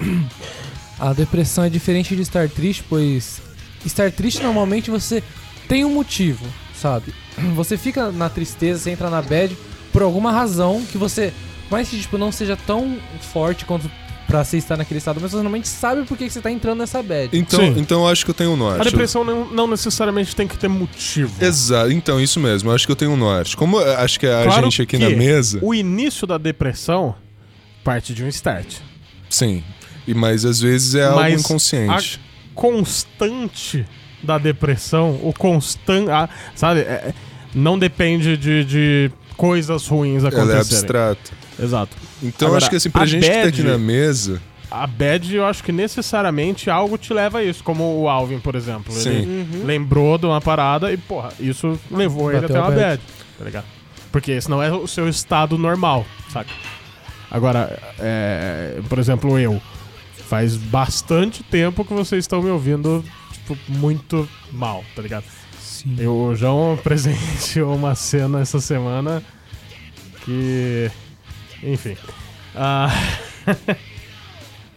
a 0.99 1.13
depressão 1.13 1.63
é 1.63 1.69
diferente 1.69 2.15
de 2.15 2.21
estar 2.21 2.47
triste, 2.49 2.83
pois 2.87 3.41
estar 3.85 4.11
triste 4.11 4.43
normalmente 4.43 4.91
você 4.91 5.23
tem 5.67 5.83
um 5.83 5.93
motivo, 5.93 6.45
sabe? 6.75 7.13
Você 7.55 7.77
fica 7.77 8.11
na 8.11 8.29
tristeza, 8.29 8.81
você 8.81 8.91
entra 8.91 9.09
na 9.09 9.21
bad 9.21 9.57
por 9.91 10.01
alguma 10.01 10.31
razão 10.31 10.83
que 10.91 10.97
você, 10.97 11.33
mais 11.69 11.89
que 11.89 11.99
tipo, 11.99 12.17
não 12.17 12.31
seja 12.31 12.57
tão 12.57 12.97
forte 13.33 13.65
quanto 13.65 13.89
pra 14.31 14.45
você 14.45 14.57
estar 14.57 14.77
naquele 14.77 14.97
estado, 14.97 15.19
mas 15.19 15.31
você 15.31 15.35
normalmente 15.35 15.67
sabe 15.67 16.03
por 16.05 16.17
que 16.17 16.29
você 16.29 16.39
tá 16.39 16.49
entrando 16.49 16.79
nessa 16.79 17.03
bad. 17.03 17.37
Então, 17.37 17.59
Sim. 17.59 17.73
então 17.77 18.01
eu 18.01 18.07
acho 18.07 18.23
que 18.23 18.31
eu 18.31 18.35
tenho 18.35 18.51
um 18.51 18.55
norte. 18.55 18.79
A 18.79 18.83
depressão 18.85 19.25
não, 19.25 19.45
não 19.51 19.67
necessariamente 19.67 20.33
tem 20.33 20.47
que 20.47 20.57
ter 20.57 20.69
motivo. 20.69 21.43
Exato, 21.43 21.91
então 21.91 22.19
isso 22.19 22.39
mesmo, 22.39 22.69
eu 22.69 22.75
acho 22.75 22.85
que 22.85 22.91
eu 22.91 22.95
tenho 22.95 23.11
um 23.11 23.17
norte. 23.17 23.57
Como 23.57 23.79
eu 23.79 23.97
acho 23.99 24.17
que 24.17 24.25
a 24.25 24.43
Claro 24.43 24.63
gente 24.63 24.81
aqui 24.83 24.97
que 24.97 25.03
na 25.03 25.09
mesa. 25.09 25.59
O 25.61 25.73
início 25.73 26.25
da 26.25 26.37
depressão 26.37 27.13
parte 27.83 28.13
de 28.13 28.23
um 28.23 28.27
start. 28.29 28.77
Sim. 29.29 29.63
E, 30.07 30.13
mas 30.13 30.45
às 30.45 30.61
vezes 30.61 30.95
é 30.95 31.03
algo 31.05 31.19
Mas 31.19 31.41
inconsciente. 31.41 32.19
Constante 32.55 33.85
da 34.23 34.37
depressão, 34.37 35.19
o 35.23 35.33
constante. 35.37 36.09
Sabe? 36.55 36.81
é- 36.81 37.13
não 37.53 37.77
depende 37.77 38.37
de, 38.37 38.63
de 38.63 39.11
coisas 39.35 39.85
ruins 39.87 40.23
Ela 40.23 40.27
é 40.33 40.37
acontecerem. 40.37 40.61
abstrata. 40.61 41.31
Exato. 41.61 41.97
Então 42.21 42.47
Agora, 42.49 42.61
acho 42.63 42.69
que 42.69 42.75
assim, 42.75 42.89
pra 42.89 43.01
a 43.01 43.05
gente 43.05 43.23
que 43.23 43.29
tá 43.31 43.47
aqui 43.47 43.61
bad- 43.63 43.71
na 43.71 43.77
mesa. 43.77 44.41
A 44.69 44.87
bad, 44.87 45.35
eu 45.35 45.45
acho 45.45 45.63
que 45.63 45.71
necessariamente 45.71 46.69
algo 46.69 46.97
te 46.97 47.13
leva 47.13 47.39
a 47.39 47.43
isso, 47.43 47.61
como 47.63 47.99
o 48.01 48.07
Alvin, 48.07 48.39
por 48.39 48.55
exemplo. 48.55 48.93
Sim. 48.93 49.09
Ele 49.09 49.25
Uhum. 49.59 49.65
lembrou 49.65 50.17
de 50.17 50.25
uma 50.25 50.39
parada 50.39 50.91
e, 50.93 50.97
porra, 50.97 51.29
isso 51.39 51.77
levou 51.89 52.31
ele 52.31 52.41
Bateu 52.41 52.55
até 52.55 52.65
a 52.65 52.69
uma 52.69 52.75
bad. 52.75 53.01
bad, 53.01 53.01
tá 53.37 53.45
ligado? 53.45 53.65
Porque 54.11 54.31
esse 54.31 54.49
não 54.49 54.61
é 54.63 54.71
o 54.71 54.87
seu 54.87 55.09
estado 55.09 55.57
normal, 55.57 56.05
saca? 56.31 56.49
Agora, 57.29 57.77
é, 57.99 58.79
por 58.87 58.97
exemplo, 58.99 59.37
eu. 59.39 59.61
Faz 60.27 60.55
bastante 60.55 61.43
tempo 61.43 61.83
que 61.83 61.93
vocês 61.93 62.23
estão 62.23 62.41
me 62.41 62.49
ouvindo, 62.49 63.03
tipo, 63.33 63.57
muito 63.67 64.27
mal, 64.53 64.81
tá 64.95 65.01
ligado? 65.01 65.25
Sim. 65.59 65.95
Eu, 65.99 66.13
o 66.15 66.35
João 66.35 66.77
presenciou 66.83 67.75
uma 67.75 67.93
cena 67.95 68.39
essa 68.39 68.61
semana 68.61 69.21
que. 70.23 70.89
Enfim. 71.63 71.95
Ah, 72.55 72.89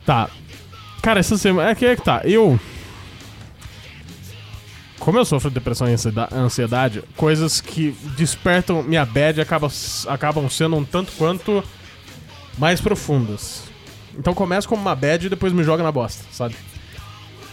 tá. 0.05 0.29
Cara, 1.03 1.21
essa 1.21 1.37
semana. 1.37 1.71
É 1.71 1.75
que 1.75 1.85
é 1.87 1.97
que 1.97 2.03
tá. 2.03 2.23
Eu. 2.25 2.59
Como 4.99 5.19
eu 5.19 5.25
sofro 5.25 5.51
de 5.51 5.55
depressão 5.55 5.87
e 5.89 5.93
ansieda- 5.93 6.29
ansiedade, 6.33 7.03
coisas 7.17 7.61
que 7.61 7.91
despertam 8.17 8.83
minha 8.83 9.05
bad 9.05 9.39
acabam, 9.41 9.71
acabam 10.09 10.49
sendo 10.49 10.77
um 10.77 10.85
tanto 10.85 11.13
quanto 11.13 11.63
mais 12.57 12.81
profundas. 12.81 13.65
Então 14.17 14.33
começa 14.33 14.67
como 14.67 14.81
uma 14.81 14.95
bad 14.95 15.27
e 15.27 15.29
depois 15.29 15.53
me 15.53 15.63
joga 15.63 15.83
na 15.83 15.93
bosta, 15.93 16.25
sabe? 16.31 16.55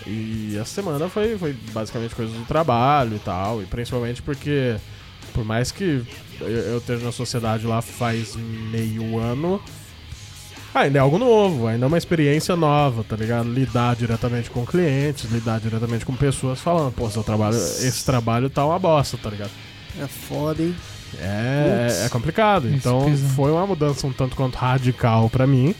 E 0.07 0.55
essa 0.59 0.81
semana 0.81 1.09
foi, 1.09 1.37
foi 1.37 1.53
basicamente 1.73 2.15
coisas 2.15 2.33
do 2.33 2.45
trabalho 2.45 3.15
e 3.15 3.19
tal, 3.19 3.61
e 3.61 3.65
principalmente 3.65 4.21
porque, 4.21 4.77
por 5.33 5.43
mais 5.43 5.71
que 5.71 6.03
eu, 6.41 6.73
eu 6.73 6.77
esteja 6.77 7.05
na 7.05 7.11
sociedade 7.11 7.65
lá 7.65 7.81
faz 7.81 8.35
meio 8.35 9.17
ano, 9.17 9.61
ainda 10.73 10.97
é 10.97 11.01
algo 11.01 11.17
novo, 11.17 11.67
ainda 11.67 11.85
é 11.85 11.87
uma 11.87 11.97
experiência 11.97 12.55
nova, 12.55 13.03
tá 13.03 13.15
ligado? 13.15 13.51
Lidar 13.51 13.95
diretamente 13.95 14.49
com 14.49 14.65
clientes, 14.65 15.29
lidar 15.31 15.59
diretamente 15.59 16.05
com 16.05 16.15
pessoas 16.15 16.59
falando, 16.59 16.91
pô, 16.93 17.09
seu 17.09 17.23
trabalho, 17.23 17.55
esse 17.55 18.05
trabalho 18.05 18.49
tá 18.49 18.65
uma 18.65 18.79
bosta, 18.79 19.17
tá 19.17 19.29
ligado? 19.29 19.51
É 19.99 20.07
foda, 20.07 20.61
hein? 20.61 20.75
É, 21.19 22.03
é 22.05 22.09
complicado. 22.09 22.67
Isso 22.67 22.77
Então 22.77 23.17
foi 23.35 23.51
uma 23.51 23.67
mudança 23.67 24.07
um 24.07 24.13
tanto 24.13 24.35
quanto 24.35 24.55
radical 24.55 25.29
pra 25.29 25.45
mim. 25.45 25.75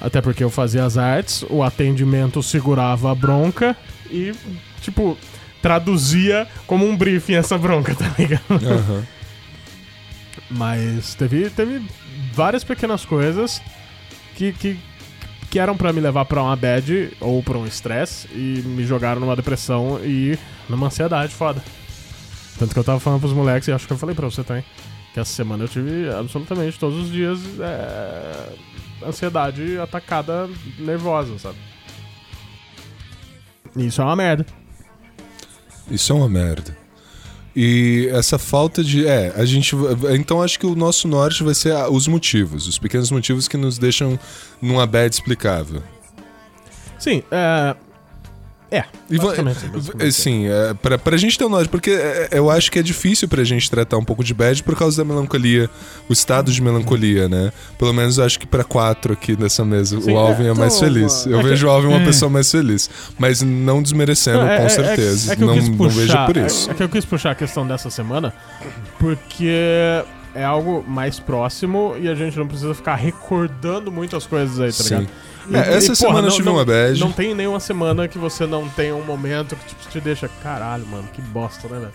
Até 0.00 0.20
porque 0.20 0.44
eu 0.44 0.50
fazia 0.50 0.84
as 0.84 0.98
artes, 0.98 1.44
o 1.48 1.62
atendimento 1.62 2.42
segurava 2.42 3.10
a 3.10 3.14
bronca 3.14 3.74
e, 4.10 4.34
tipo, 4.82 5.16
traduzia 5.62 6.46
como 6.66 6.86
um 6.86 6.94
briefing 6.94 7.36
essa 7.36 7.56
bronca, 7.56 7.94
tá 7.96 8.10
ligado? 8.18 8.42
Aham. 8.50 9.02
Mas 10.50 11.14
teve, 11.14 11.50
teve 11.50 11.86
várias 12.32 12.64
pequenas 12.64 13.04
coisas 13.04 13.60
que, 14.34 14.52
que, 14.52 14.78
que 15.50 15.58
eram 15.58 15.76
pra 15.76 15.92
me 15.92 16.00
levar 16.00 16.24
pra 16.24 16.42
uma 16.42 16.56
bad 16.56 17.16
ou 17.20 17.42
pra 17.42 17.58
um 17.58 17.66
estresse 17.66 18.28
e 18.32 18.62
me 18.64 18.84
jogaram 18.84 19.20
numa 19.20 19.36
depressão 19.36 20.00
e 20.04 20.38
numa 20.68 20.86
ansiedade 20.86 21.34
foda. 21.34 21.62
Tanto 22.58 22.72
que 22.72 22.78
eu 22.78 22.84
tava 22.84 23.00
falando 23.00 23.20
pros 23.20 23.32
moleques, 23.32 23.68
e 23.68 23.72
acho 23.72 23.86
que 23.86 23.92
eu 23.92 23.98
falei 23.98 24.14
pra 24.14 24.26
você 24.26 24.44
também, 24.44 24.64
que 25.12 25.18
essa 25.18 25.32
semana 25.32 25.64
eu 25.64 25.68
tive 25.68 26.08
absolutamente 26.08 26.78
todos 26.78 26.98
os 26.98 27.10
dias 27.10 27.40
é, 27.60 28.52
ansiedade 29.06 29.78
atacada 29.78 30.48
nervosa, 30.78 31.38
sabe? 31.38 31.58
E 33.76 33.86
isso 33.86 34.00
é 34.00 34.04
uma 34.04 34.14
merda. 34.14 34.46
Isso 35.90 36.12
é 36.12 36.16
uma 36.16 36.28
merda. 36.28 36.83
E 37.56 38.08
essa 38.12 38.38
falta 38.38 38.82
de. 38.82 39.06
É, 39.06 39.32
a 39.36 39.44
gente. 39.44 39.76
Então 40.18 40.42
acho 40.42 40.58
que 40.58 40.66
o 40.66 40.74
nosso 40.74 41.06
norte 41.06 41.44
vai 41.44 41.54
ser 41.54 41.74
os 41.90 42.08
motivos, 42.08 42.66
os 42.66 42.78
pequenos 42.78 43.10
motivos 43.10 43.46
que 43.46 43.56
nos 43.56 43.78
deixam 43.78 44.18
numa 44.60 44.86
bad 44.86 45.14
explicável. 45.14 45.82
Sim, 46.98 47.22
é. 47.30 47.76
É, 48.76 48.84
basicamente, 49.10 49.66
basicamente. 49.68 50.08
Assim, 50.08 50.46
é, 50.48 50.74
pra, 50.74 50.98
pra 50.98 51.16
gente 51.16 51.38
ter 51.38 51.44
um 51.44 51.48
norte, 51.48 51.68
porque 51.68 51.90
é, 51.90 52.28
eu 52.32 52.50
acho 52.50 52.70
que 52.72 52.78
é 52.78 52.82
difícil 52.82 53.28
pra 53.28 53.44
gente 53.44 53.70
tratar 53.70 53.96
um 53.98 54.04
pouco 54.04 54.24
de 54.24 54.34
bad 54.34 54.62
por 54.62 54.76
causa 54.76 54.96
da 54.96 55.04
melancolia, 55.04 55.70
o 56.08 56.12
estado 56.12 56.50
de 56.50 56.60
melancolia, 56.60 57.28
né? 57.28 57.52
Pelo 57.78 57.92
menos 57.92 58.18
eu 58.18 58.24
acho 58.24 58.38
que 58.38 58.46
pra 58.46 58.64
quatro 58.64 59.12
aqui 59.12 59.36
nessa 59.40 59.64
mesa, 59.64 60.00
Sim, 60.00 60.12
o 60.12 60.18
Alvin 60.18 60.44
é, 60.46 60.48
é, 60.48 60.54
mais 60.54 60.78
feliz. 60.78 61.26
Eu 61.26 61.38
É 61.38 61.42
que- 61.42 61.48
vejo 61.50 61.66
o 61.66 61.70
Alvin 61.70 61.88
uma 61.88 62.00
é. 62.00 62.04
pessoa 62.04 62.30
mais 62.30 62.50
feliz. 62.50 62.90
Mas 63.18 63.42
não 63.42 63.82
desmerecendo, 63.82 64.40
é- 64.44 64.58
com 64.58 64.64
é- 64.64 64.68
certeza. 64.68 65.32
É, 65.32 65.36
que 65.36 65.42
eu 65.42 65.46
não, 65.46 65.54
quis 65.54 65.68
não 65.68 65.76
puxar, 65.76 65.94
vejo 65.96 66.26
por 66.26 66.36
isso. 66.36 66.68
É, 66.68 66.72
é 66.72 66.74
que 66.74 66.82
eu 66.82 66.88
quis 66.88 67.04
puxar 67.04 67.30
a 67.30 67.34
questão 67.34 67.66
dessa 67.66 67.90
semana 67.90 68.32
porque 68.98 69.48
é 70.34 70.44
algo 70.44 70.84
mais 70.86 71.20
próximo 71.20 71.94
e 72.00 72.08
a 72.08 72.14
gente 72.14 72.36
não 72.38 72.46
precisa 72.46 72.74
ficar 72.74 72.96
recordando 72.96 73.92
muitas 73.92 74.26
coisas 74.26 74.58
aí, 74.60 74.72
tá 74.72 74.82
Sim. 74.82 74.94
ligado? 74.98 75.10
E- 75.50 75.56
É, 75.56 75.74
essa 75.74 75.92
e, 75.92 75.96
semana 75.96 76.22
porra, 76.22 76.28
eu 76.28 76.36
tive 76.36 76.46
não, 76.46 76.54
uma 76.54 76.64
bad. 76.64 77.00
Não 77.00 77.12
tem 77.12 77.34
nenhuma 77.34 77.60
semana 77.60 78.08
que 78.08 78.18
você 78.18 78.46
não 78.46 78.68
tenha 78.68 78.94
um 78.94 79.04
momento 79.04 79.56
que 79.56 79.66
tipo, 79.68 79.90
te 79.90 80.00
deixa, 80.00 80.28
caralho, 80.42 80.86
mano, 80.86 81.08
que 81.12 81.20
bosta, 81.20 81.68
né, 81.68 81.78
velho? 81.80 81.92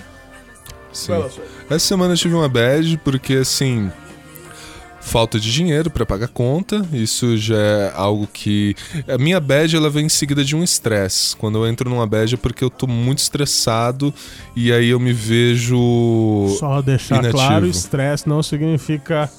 Sim. 0.92 1.12
Lá. 1.14 1.30
Essa 1.70 1.80
semana 1.88 2.14
eu 2.14 2.18
tive 2.18 2.34
uma 2.36 2.50
bad 2.50 2.98
porque, 3.04 3.34
assim. 3.36 3.92
Falta 5.02 5.40
de 5.40 5.52
dinheiro 5.52 5.90
pra 5.90 6.06
pagar 6.06 6.28
conta, 6.28 6.86
isso 6.92 7.36
já 7.38 7.58
é 7.58 7.92
algo 7.96 8.28
que. 8.32 8.76
A 9.08 9.18
minha 9.18 9.40
bad 9.40 9.74
ela 9.76 9.90
vem 9.90 10.06
em 10.06 10.10
seguida 10.10 10.44
de 10.44 10.56
um 10.56 10.64
estresse. 10.64 11.36
Quando 11.38 11.58
eu 11.58 11.66
entro 11.66 11.90
numa 11.90 12.06
bad 12.06 12.36
é 12.36 12.38
porque 12.38 12.64
eu 12.64 12.70
tô 12.70 12.86
muito 12.86 13.20
estressado 13.20 14.14
e 14.56 14.72
aí 14.74 14.90
eu 14.90 15.00
me 15.00 15.14
vejo. 15.14 16.54
Só 16.60 16.82
deixar 16.82 17.16
inativo. 17.16 17.34
claro, 17.34 17.66
estresse 17.66 18.28
não 18.28 18.44
significa 18.44 19.32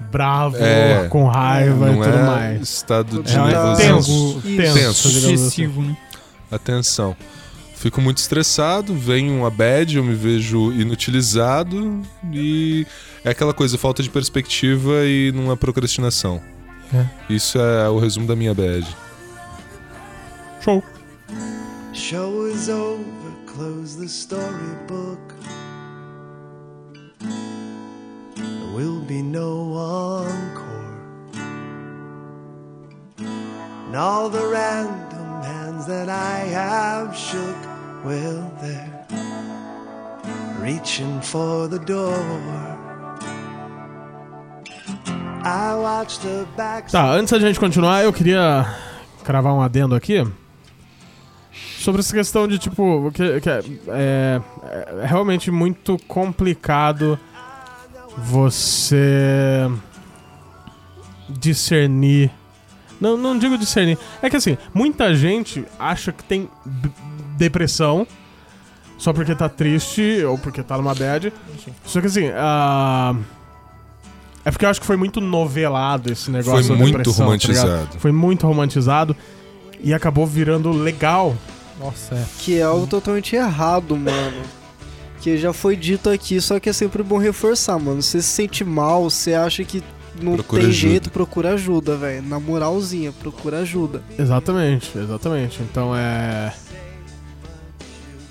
bravo, 0.00 0.56
É. 0.58 1.06
com 1.08 1.26
raiva 1.26 1.90
e 1.90 1.94
tudo 1.94 2.04
é 2.08 2.22
mais. 2.22 2.62
estado 2.62 3.22
de 3.22 3.34
É, 3.36 3.38
nervosismo. 3.44 4.40
tenso, 4.42 4.42
tenso, 4.42 4.82
Tenso. 4.82 5.08
Excessivo, 5.08 5.82
né? 5.82 5.96
Atenção. 6.50 7.16
Fico 7.76 8.00
muito 8.00 8.18
estressado, 8.18 8.94
vem 8.94 9.30
uma 9.30 9.50
bad, 9.50 9.96
eu 9.96 10.04
me 10.04 10.14
vejo 10.14 10.72
inutilizado 10.72 12.00
e 12.32 12.86
é 13.24 13.30
aquela 13.30 13.52
coisa, 13.52 13.76
falta 13.76 14.02
de 14.02 14.08
perspectiva 14.08 15.04
e 15.04 15.30
numa 15.32 15.56
procrastinação. 15.56 16.40
É. 16.94 17.04
Isso 17.32 17.58
é 17.58 17.88
o 17.88 17.98
resumo 17.98 18.26
da 18.26 18.34
minha 18.36 18.54
bad. 18.54 18.86
Show. 20.62 20.82
Show 21.92 22.48
is 22.48 22.68
over, 22.68 23.04
close 23.54 23.98
the 23.98 24.06
storybook. 24.06 25.20
Will 28.74 29.00
be 29.06 29.22
no 29.22 29.72
encore. 29.74 30.64
And 33.86 33.96
all 33.96 34.28
the 34.28 34.44
random 34.48 35.42
hands 35.42 35.86
that 35.86 36.08
I 36.08 36.40
have 36.52 37.14
shook, 37.16 37.56
well, 38.04 38.50
they're 38.60 39.06
reaching 40.60 41.20
for 41.20 41.68
the 41.68 41.78
door. 41.78 42.18
Tá, 46.90 47.10
antes 47.12 47.30
da 47.32 47.38
gente 47.38 47.60
continuar, 47.60 48.02
eu 48.02 48.12
queria 48.14 48.66
cravar 49.24 49.52
um 49.52 49.60
adendo 49.60 49.94
aqui 49.94 50.26
sobre 51.78 52.00
essa 52.00 52.14
questão 52.14 52.48
de 52.48 52.58
tipo 52.58 53.10
que, 53.12 53.40
que 53.42 53.50
é, 53.50 53.60
é- 53.88 54.40
é 55.02 55.06
realmente 55.06 55.50
muito 55.50 55.98
complicado 56.08 57.18
você 58.18 59.70
discernir. 61.28 62.30
Não, 63.00 63.16
não 63.16 63.38
digo 63.38 63.58
discernir. 63.58 63.98
É 64.22 64.30
que 64.30 64.36
assim, 64.36 64.56
muita 64.72 65.14
gente 65.14 65.64
acha 65.78 66.12
que 66.12 66.22
tem 66.24 66.48
depressão 67.36 68.06
só 68.96 69.12
porque 69.12 69.34
tá 69.34 69.48
triste 69.48 70.22
ou 70.24 70.38
porque 70.38 70.62
tá 70.62 70.76
numa 70.76 70.94
bad. 70.94 71.32
Só 71.84 72.00
que 72.00 72.06
assim, 72.06 72.30
ah, 72.34 73.14
é 74.44 74.50
porque 74.50 74.64
eu 74.64 74.68
acho 74.68 74.80
que 74.80 74.86
foi 74.86 74.96
muito 74.96 75.20
novelado 75.20 76.12
esse 76.12 76.30
negócio 76.30 76.64
Foi 76.64 76.76
da 76.76 76.82
muito 76.82 76.98
depressão, 76.98 77.26
tá 77.26 77.46
ligado? 77.48 77.66
romantizado. 77.66 78.00
foi 78.00 78.12
muito 78.12 78.46
romantizado 78.46 79.16
e 79.80 79.92
acabou 79.92 80.26
virando 80.26 80.70
legal. 80.70 81.36
Nossa, 81.80 82.14
é. 82.14 82.24
Que 82.38 82.58
é 82.58 82.62
algo 82.62 82.86
totalmente 82.86 83.34
errado, 83.34 83.96
mano. 83.96 84.42
Que 85.24 85.38
já 85.38 85.54
foi 85.54 85.74
dito 85.74 86.10
aqui, 86.10 86.38
só 86.38 86.60
que 86.60 86.68
é 86.68 86.72
sempre 86.74 87.02
bom 87.02 87.16
reforçar, 87.16 87.78
mano. 87.78 88.02
Você 88.02 88.20
se 88.20 88.28
sente 88.28 88.62
mal, 88.62 89.08
você 89.08 89.32
acha 89.32 89.64
que 89.64 89.82
não 90.20 90.34
Procura 90.34 90.60
tem 90.60 90.68
ajuda. 90.70 90.88
jeito, 90.88 91.10
procura 91.10 91.54
ajuda, 91.54 91.96
velho. 91.96 92.20
Na 92.20 92.38
moralzinha, 92.38 93.10
procura 93.10 93.60
ajuda. 93.60 94.02
Exatamente, 94.18 94.90
exatamente. 94.98 95.62
Então 95.62 95.96
é. 95.96 96.52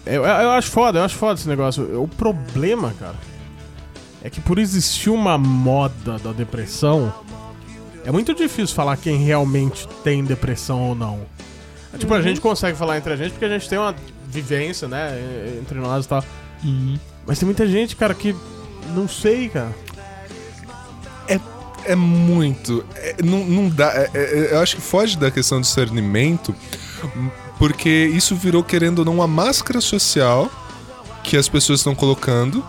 Eu, 0.06 0.24
eu 0.24 0.24
eu 0.24 0.52
acho 0.52 0.70
foda, 0.70 1.00
eu 1.00 1.04
acho 1.04 1.16
foda 1.16 1.40
esse 1.40 1.50
negócio. 1.50 2.00
O 2.00 2.08
problema, 2.08 2.94
cara, 3.00 3.16
é 4.22 4.30
que 4.30 4.40
por 4.40 4.60
existir 4.60 5.10
uma 5.10 5.36
moda 5.36 6.20
da 6.20 6.32
depressão, 6.32 7.12
é 8.06 8.12
muito 8.12 8.36
difícil 8.36 8.76
falar 8.76 8.98
quem 8.98 9.18
realmente 9.18 9.88
tem 10.04 10.24
depressão 10.24 10.80
ou 10.90 10.94
não. 10.94 11.22
Tipo, 11.98 12.14
a 12.14 12.22
gente 12.22 12.40
consegue 12.40 12.78
falar 12.78 13.00
entre 13.00 13.14
a 13.14 13.16
gente 13.16 13.32
porque 13.32 13.46
a 13.46 13.50
gente 13.50 13.68
tem 13.68 13.80
uma 13.80 13.96
vivência, 14.28 14.88
né, 14.88 15.58
entre 15.60 15.80
nós 15.80 16.06
e 16.06 16.08
tal. 16.08 16.24
Uhum. 16.64 16.98
Mas 17.26 17.40
tem 17.40 17.46
muita 17.46 17.68
gente, 17.68 17.96
cara, 17.96 18.14
que 18.14 18.36
não 18.96 19.08
sei, 19.08 19.50
cara. 19.50 19.74
É 21.86 21.96
muito. 21.96 22.86
é- 22.96 23.18
não, 23.24 23.44
não 23.46 23.70
dá. 23.70 23.92
é- 23.94 24.10
é- 24.14 24.54
eu 24.54 24.60
acho 24.62 24.76
que 24.78 24.82
foge 24.82 25.18
da 25.18 25.30
questão 25.30 25.60
do 25.60 25.64
discernimento, 25.64 26.56
porque 27.60 27.90
isso 28.14 28.36
virou, 28.36 28.64
querendo 28.64 29.00
ou 29.00 29.06
não, 29.06 29.16
uma 29.16 29.28
máscara 29.28 29.82
social 29.82 30.50
que 31.24 31.36
as 31.36 31.50
pessoas 31.50 31.80
estão 31.82 31.94
colocando. 31.94 32.64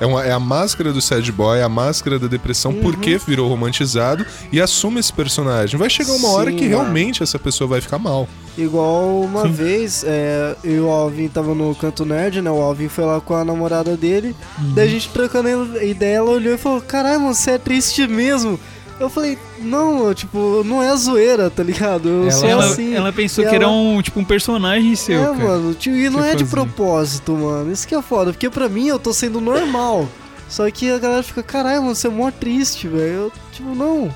É, 0.00 0.06
uma- 0.06 0.24
é 0.24 0.30
a 0.32 0.38
máscara 0.38 0.92
do 0.92 1.00
sad 1.02 1.30
boy, 1.32 1.60
a 1.60 1.68
máscara 1.68 2.18
da 2.18 2.26
depressão, 2.28 2.72
porque 2.74 3.18
virou 3.18 3.48
romantizado 3.48 4.24
e 4.52 4.60
assume 4.60 5.00
esse 5.00 5.12
personagem. 5.12 5.78
Vai 5.78 5.90
chegar 5.90 6.12
uma 6.12 6.28
hora 6.30 6.50
Sim, 6.50 6.56
que 6.56 6.64
mano. 6.68 6.76
realmente 6.82 7.22
essa 7.22 7.38
pessoa 7.38 7.66
vai 7.68 7.80
ficar 7.80 7.98
mal. 7.98 8.28
Igual 8.56 9.20
uma 9.22 9.46
vez, 9.46 10.04
é, 10.06 10.56
eu 10.64 10.72
e 10.76 10.80
o 10.80 10.88
Alvin 10.90 11.28
tava 11.28 11.54
no 11.54 11.74
canto 11.74 12.04
nerd, 12.04 12.40
né? 12.42 12.50
O 12.50 12.60
Alvin 12.60 12.88
foi 12.88 13.04
lá 13.04 13.20
com 13.20 13.34
a 13.34 13.44
namorada 13.44 13.96
dele. 13.96 14.34
Daí 14.74 14.86
a 14.88 14.90
gente 14.90 15.08
trocando 15.10 15.48
ideia, 15.82 16.16
ela 16.16 16.30
olhou 16.30 16.54
e 16.54 16.58
falou: 16.58 16.80
Caralho, 16.80 17.20
você 17.22 17.52
é 17.52 17.58
triste 17.58 18.06
mesmo. 18.08 18.58
Eu 19.00 19.08
falei, 19.08 19.38
não, 19.60 20.12
tipo, 20.12 20.62
não 20.64 20.82
é 20.82 20.94
zoeira, 20.96 21.48
tá 21.48 21.62
ligado? 21.62 22.08
Eu 22.08 22.22
Ela- 22.22 22.30
sou 22.32 22.48
Ela, 22.48 22.64
assim. 22.64 22.94
ela 22.94 23.12
pensou 23.12 23.44
E 23.44 23.48
que 23.48 23.54
era 23.54 23.64
ela- 23.64 23.72
um, 23.72 24.02
tipo, 24.02 24.18
um 24.18 24.24
personagem 24.24 24.94
seu, 24.96 25.20
é, 25.22 25.24
cara. 25.26 25.36
mano, 25.38 25.74
tio, 25.74 25.96
e 25.96 26.10
não 26.10 26.24
é 26.24 26.34
de 26.34 26.44
propósito, 26.44 27.32
mano. 27.32 27.70
Isso 27.70 27.86
que 27.86 27.94
é 27.94 28.02
foda, 28.02 28.32
porque 28.32 28.50
pra 28.50 28.68
mim 28.68 28.88
eu 28.88 28.98
tô 28.98 29.12
sendo 29.12 29.40
normal. 29.40 30.08
Só 30.48 30.68
que 30.70 30.90
a 30.90 30.98
galera 30.98 31.22
fica, 31.22 31.42
caralho, 31.42 31.82
mano, 31.82 31.94
você 31.94 32.06
é 32.08 32.10
mó 32.10 32.30
triste, 32.30 32.88
velho. 32.88 33.12
Eu, 33.12 33.32
tipo, 33.52 33.74
não. 33.74 34.12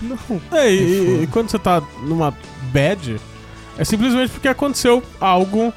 Não. 0.00 0.18
É, 0.52 0.70
e, 0.72 0.76
e- 0.78 1.22
e 1.24 1.26
quando 1.26 1.50
você 1.50 1.58
tá 1.58 1.82
numa 2.02 2.32
bad, 2.72 3.20
é 3.76 3.84
simplesmente 3.84 4.30
porque 4.30 4.46
aconteceu 4.46 5.02
algo 5.20 5.72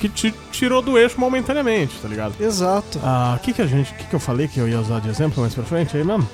que 0.00 0.08
te 0.08 0.32
tirou 0.52 0.80
do 0.80 0.96
eixo 0.96 1.20
momentaneamente, 1.20 1.96
tá 2.00 2.08
ligado? 2.08 2.34
Exato. 2.40 2.98
Ah, 3.02 3.34
o 3.36 3.42
que 3.42 3.52
que 3.52 3.60
a 3.60 3.66
gente, 3.66 3.92
o 3.92 3.94
que 3.96 4.04
que 4.04 4.14
eu 4.14 4.20
falei 4.20 4.48
que 4.48 4.58
eu 4.58 4.66
ia 4.68 4.80
usar 4.80 5.00
de 5.00 5.08
exemplo 5.10 5.42
mais 5.42 5.54
pra 5.54 5.64
frente 5.64 5.94
aí 5.96 6.04
mesmo? 6.04 6.26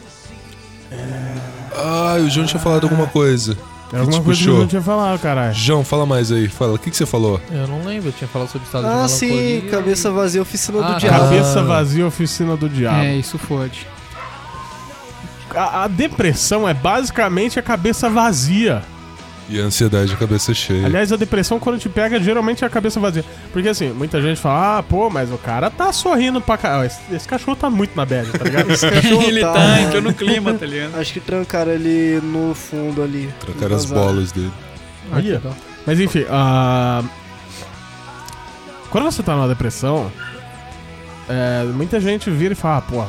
Ah, 1.75 2.17
o 2.21 2.29
João 2.29 2.47
tinha 2.47 2.61
falado 2.61 2.85
alguma 2.85 3.07
coisa. 3.07 3.57
Era 3.93 4.01
alguma 4.03 4.23
coisa 4.23 4.39
que 4.39 4.45
puxou? 4.47 4.55
eu 4.55 4.61
não 4.61 4.67
tinha 4.67 4.81
falado, 4.83 5.19
caralho. 5.21 5.55
João, 5.55 5.85
fala 5.85 6.07
mais 6.07 6.33
aí. 6.33 6.49
Fala, 6.49 6.73
o 6.75 6.79
que, 6.79 6.91
que 6.91 6.97
você 6.97 7.05
falou? 7.05 7.41
Eu 7.51 7.67
não 7.67 7.85
lembro, 7.85 8.09
eu 8.09 8.13
tinha 8.13 8.29
falado 8.29 8.49
sobre 8.49 8.67
estado 8.67 8.83
de 8.85 8.89
Ah, 8.89 8.95
melancolia. 8.95 9.61
sim, 9.61 9.69
cabeça 9.71 10.11
vazia, 10.11 10.43
oficina 10.43 10.79
Ah, 10.83 10.93
do 10.93 10.99
diabo. 11.01 11.19
Cabeça 11.19 11.63
vazia, 11.63 12.07
oficina 12.07 12.57
do 12.57 12.69
diabo. 12.69 12.97
É, 13.05 13.17
isso 13.17 13.37
fode. 13.39 13.87
A, 15.55 15.85
a 15.85 15.89
depressão 15.89 16.67
é 16.67 16.73
basicamente 16.73 17.59
a 17.59 17.63
cabeça 17.63 18.09
vazia. 18.09 18.83
E 19.49 19.61
a 19.61 19.65
ansiedade, 19.65 20.13
a 20.15 20.17
cabeça 20.17 20.55
cheia. 20.55 20.87
Aliás, 20.87 21.13
a 21.13 21.17
depressão, 21.17 21.59
quando 21.59 21.79
te 21.79 21.89
pega, 21.89 22.19
geralmente 22.21 22.63
é 22.65 22.67
a 22.67 22.71
cabeça 22.71 22.99
vazia. 23.01 23.25
Porque 23.53 23.69
assim, 23.69 23.91
muita 23.91 24.23
gente 24.23 24.41
fala, 24.41 24.79
ah, 24.79 24.83
pô, 24.83 25.11
mas 25.11 25.31
o 25.33 25.37
cara 25.37 25.69
tá 25.69 25.93
sorrindo 25.93 26.41
pra 26.41 26.57
caralho. 26.57 26.87
Esse, 26.87 27.01
esse 27.13 27.29
cachorro 27.29 27.57
tá 27.57 27.69
muito 27.69 27.95
na 27.97 28.07
bad, 28.07 28.31
tá 28.31 28.45
ligado? 28.45 28.71
Esse 28.71 28.89
cachorro 28.89 29.23
Ele 29.23 29.41
tá, 29.41 29.53
tá, 29.53 29.81
entrou 29.83 30.01
no 30.01 30.15
clima, 30.15 30.55
tá 30.55 30.65
ligado? 30.65 30.97
Acho 30.99 31.13
que 31.13 31.21
trancaram 31.21 31.73
ele 31.73 32.21
no 32.23 32.55
fundo 32.55 33.03
ali. 33.03 33.29
Trocar 33.41 33.73
as 33.73 33.85
bolas 33.85 34.33
dele. 34.33 34.53
Que 35.11 35.15
Aí, 35.33 35.41
ó. 35.45 35.51
Mas 35.85 35.99
enfim, 36.01 36.25
ah, 36.31 37.03
quando 38.91 39.05
você 39.05 39.23
tá 39.23 39.35
numa 39.35 39.49
depressão, 39.49 40.11
é, 41.29 41.65
muita 41.65 42.01
gente 42.01 42.31
vira 42.31 42.53
e 42.53 42.57
fala, 42.57 42.77
ah, 42.79 42.83
porra. 42.83 43.09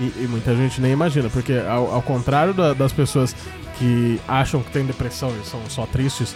E, 0.00 0.04
e 0.24 0.26
muita 0.28 0.56
gente 0.56 0.80
nem 0.80 0.92
imagina, 0.92 1.28
porque 1.28 1.52
ao, 1.68 1.92
ao 1.94 2.02
contrário 2.02 2.52
da- 2.52 2.72
das 2.72 2.92
pessoas 2.92 3.34
que 3.78 4.20
acham 4.28 4.62
que 4.62 4.70
têm 4.70 4.84
depressão 4.84 5.32
e 5.42 5.46
são 5.46 5.60
só 5.68 5.86
tristes, 5.86 6.34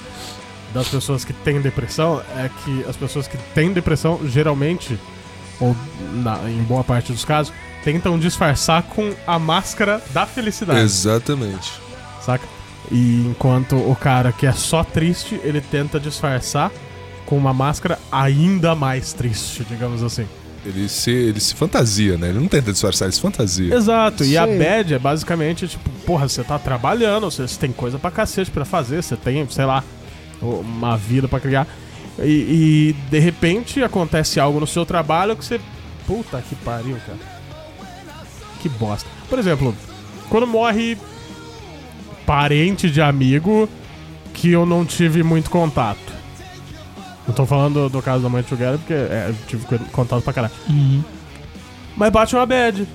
das 0.75 0.89
pessoas 0.89 1.25
que 1.25 1.33
têm 1.33 1.61
depressão, 1.61 2.21
é 2.37 2.51
que 2.65 2.85
as 2.89 2.97
pessoas 2.97 3.27
que 3.27 3.37
têm 3.55 3.73
depressão 3.73 4.21
geralmente, 4.27 4.99
ou 5.59 5.75
na- 6.13 6.39
em 6.51 6.63
boa 6.63 6.85
parte 6.85 7.11
dos 7.13 7.25
casos, 7.25 7.53
tentam 7.83 8.19
disfarçar 8.19 8.83
com 8.83 9.15
a 9.27 9.39
máscara 9.39 10.03
da 10.13 10.27
felicidade. 10.27 10.81
Exatamente. 10.81 11.73
saca? 12.21 12.45
E 12.91 13.27
enquanto 13.27 13.77
o 13.77 13.97
cara 13.97 14.33
que 14.33 14.47
é 14.47 14.53
só 14.53 14.83
triste, 14.85 15.41
ele 15.43 15.61
tenta 15.61 15.99
disfarçar 15.99 16.71
com 17.25 17.37
uma 17.39 17.53
máscara 17.55 17.99
ainda 18.13 18.75
mais 18.75 19.13
triste, 19.15 19.65
digamos 19.65 20.03
assim. 20.03 20.27
Ele 20.65 20.89
se, 20.89 21.11
ele 21.11 21.41
se 21.41 21.55
fantasia, 21.55 22.19
né? 22.19 22.29
Ele 22.29 22.41
não 22.41 22.49
tenta 22.49 22.73
disfarçar, 22.73 23.07
ele 23.07 23.15
se 23.15 23.21
fantasia. 23.21 23.75
Exato, 23.75 24.25
e 24.25 24.37
a 24.37 24.47
bad 24.47 24.93
é 24.93 24.99
basicamente 24.99 25.69
tipo, 25.69 25.89
porra, 26.05 26.29
você 26.29 26.43
tá 26.43 26.59
trabalhando, 26.59 27.31
você 27.31 27.47
você 27.47 27.59
tem 27.59 27.73
coisa 27.73 27.99
pra 27.99 28.11
cacete 28.11 28.51
pra 28.51 28.65
fazer, 28.65 29.03
você 29.03 29.17
tem, 29.17 29.49
sei 29.49 29.65
lá, 29.65 29.85
uma 30.43 30.97
vida 30.97 31.29
pra 31.29 31.41
criar. 31.41 31.67
E, 32.19 32.95
e, 32.95 32.97
de 33.11 33.19
repente 33.19 33.83
acontece 33.83 34.41
algo 34.41 34.59
no 34.59 34.67
seu 34.67 34.85
trabalho 34.85 35.37
que 35.37 35.45
você. 35.45 35.61
Puta 36.07 36.43
que 36.43 36.55
pariu, 36.57 36.97
cara. 37.07 37.19
Que 38.61 38.69
bosta. 38.69 39.09
Por 39.29 39.39
exemplo, 39.39 39.75
quando 40.29 40.47
morre 40.47 40.97
parente 42.27 42.91
de 42.91 43.01
amigo 43.01 43.69
que 44.35 44.51
eu 44.51 44.67
não 44.67 44.85
tive 44.85 45.23
muito 45.23 45.51
contato. 45.51 46.18
Não 47.29 47.35
tô 47.35 47.45
falando 47.47 47.89
do 47.91 48.03
caso 48.03 48.23
da 48.23 48.29
mãe 48.29 48.43
Together, 48.43 48.79
porque 48.79 48.95
é, 48.95 49.27
eu 49.29 49.35
tive 49.47 49.65
contato 49.93 50.23
pra 50.23 50.33
caralho. 50.33 50.53
Uhum. 50.69 51.05
Mas 51.97 52.11
bate 52.11 52.35
uma 52.35 52.47
bad. 52.47 52.89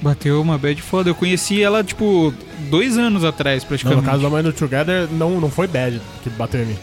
Bateu 0.00 0.40
uma 0.40 0.56
bad 0.56 0.80
foda. 0.80 1.10
Eu 1.10 1.14
conheci 1.14 1.62
ela, 1.62 1.84
tipo, 1.84 2.32
dois 2.70 2.96
anos 2.96 3.24
atrás, 3.24 3.62
Não, 3.62 3.68
praticamente. 3.68 4.00
no 4.02 4.08
caso 4.10 4.22
da 4.22 4.30
mãe 4.30 4.42
do 4.42 4.52
Together, 4.52 5.06
não, 5.12 5.40
não 5.40 5.50
foi 5.50 5.66
bad 5.66 6.00
que 6.22 6.30
bateu 6.30 6.62
em 6.62 6.66
mim. 6.66 6.76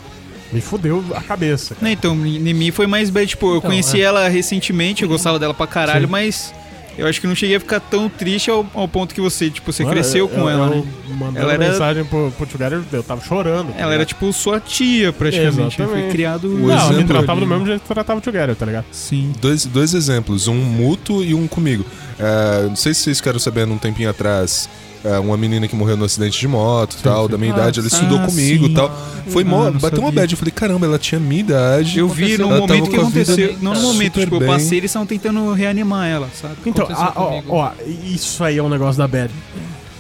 Me 0.54 0.62
fudeu 0.62 1.04
a 1.16 1.22
cabeça. 1.22 1.74
cara. 1.74 1.86
Não, 1.86 1.92
então, 1.92 2.14
em 2.26 2.54
mim 2.54 2.72
foi 2.72 2.86
mais 2.86 3.10
bad, 3.10 3.26
tipo, 3.28 3.48
eu 3.48 3.58
Então, 3.58 3.70
conheci 3.72 4.00
é. 4.00 4.04
ela 4.04 4.28
recentemente, 4.30 5.02
eu 5.04 5.10
gostava 5.10 5.40
dela 5.40 5.54
pra 5.54 5.66
caralho, 5.66 6.06
Sim. 6.06 6.12
mas 6.12 6.54
eu 6.98 7.08
acho 7.08 7.20
que 7.22 7.28
não 7.28 7.36
cheguei 7.36 7.56
a 7.56 7.60
ficar 7.60 7.80
tão 7.80 8.08
triste 8.10 8.50
ao, 8.50 8.66
ao 8.74 8.88
ponto 8.88 9.14
que 9.14 9.22
você, 9.22 9.50
tipo, 9.50 9.72
você 9.72 9.84
Mano, 9.84 9.94
cresceu 9.96 10.20
eu- 10.26 10.28
com 10.30 10.42
eu- 10.42 10.50
ela, 10.50 10.68
eu 10.68 10.76
né? 10.76 10.84
Mandando 11.10 11.40
Ela 11.40 11.54
era- 11.54 11.70
mensagem 11.70 12.04
pro, 12.06 12.32
pro 12.32 12.46
Together, 12.46 12.82
eu 12.92 13.04
tava 13.04 13.22
chorando. 13.22 13.68
tá 13.68 13.74
Ela 13.80 13.82
era, 13.94 14.04
ligado? 14.04 14.08
tipo, 14.08 14.32
sua 14.34 14.60
tia, 14.60 15.12
praticamente. 15.14 15.78
Foi 15.78 16.10
criado... 16.10 16.48
O 16.48 16.68
Não, 16.68 16.72
ela 16.78 16.94
me 16.94 17.04
tratava 17.04 17.32
ali. 17.34 17.42
do 17.42 17.48
mesmo 17.48 17.66
jeito 17.66 17.82
que 17.82 17.88
tratava 17.88 18.20
o 18.20 18.22
Together, 18.22 18.56
tá 18.56 18.66
ligado? 18.66 18.86
Sim. 18.92 19.32
Dois, 19.40 19.66
dois 19.66 19.94
exemplos, 19.94 20.48
um 20.48 20.56
mútuo 20.56 21.24
e 21.24 21.34
um 21.34 21.48
comigo. 21.48 21.86
É, 22.20 22.64
não 22.68 22.76
sei 22.76 22.94
se 22.94 23.02
vocês 23.02 23.22
querem 23.22 23.40
saber, 23.40 23.66
num 23.68 23.78
tempinho 23.78 24.10
atrás, 24.10 24.70
é, 25.04 25.20
uma 25.20 25.38
menina 25.38 25.68
que 25.68 25.76
morreu 25.76 25.96
no 25.98 26.06
acidente 26.06 26.40
de 26.40 26.48
moto 26.48 26.96
e 27.00 27.04
tal, 27.04 27.26
sim. 27.26 27.32
da 27.32 27.38
minha 27.38 27.54
Ah, 27.54 27.58
idade, 27.58 27.80
ela 27.80 27.88
estudou 27.88 28.20
ah, 28.20 28.26
comigo 28.26 28.66
e 28.66 28.70
sim. 28.70 28.74
tal. 28.74 28.90
Foi 29.28 29.44
Ah, 29.44 29.46
mó, 29.46 29.72
bateu 29.72 30.00
uma 30.02 30.12
bad. 30.12 30.32
Eu 30.34 30.38
falei, 30.38 30.52
caramba, 30.52 30.86
ela 30.86 30.98
tinha 31.00 31.20
minha 31.20 31.42
idade. 31.42 32.00
Eu 32.00 32.08
vi 32.08 32.38
no 32.38 32.50
momento 32.50 32.90
que 32.90 32.96
a 32.96 33.04
vida 33.04 33.22
aconteceu. 33.22 33.58
Não 33.62 33.74
no 33.74 33.82
momento, 33.82 34.20
tipo, 34.20 34.36
eu 34.36 34.40
bem. 34.40 34.50
passei 34.50 34.78
eles 34.80 34.90
estavam 34.92 35.06
tentando 35.06 35.52
reanimar 35.54 36.08
ela, 36.08 36.30
sabe? 36.40 36.56
Então, 36.66 36.88
ah, 36.92 37.14
ó, 37.16 37.42
ó, 37.50 37.72
isso 38.06 38.44
aí 38.44 38.58
é 38.58 38.64
um 38.64 38.70
negócio 38.70 38.98
da 38.98 39.08
bad. 39.08 39.32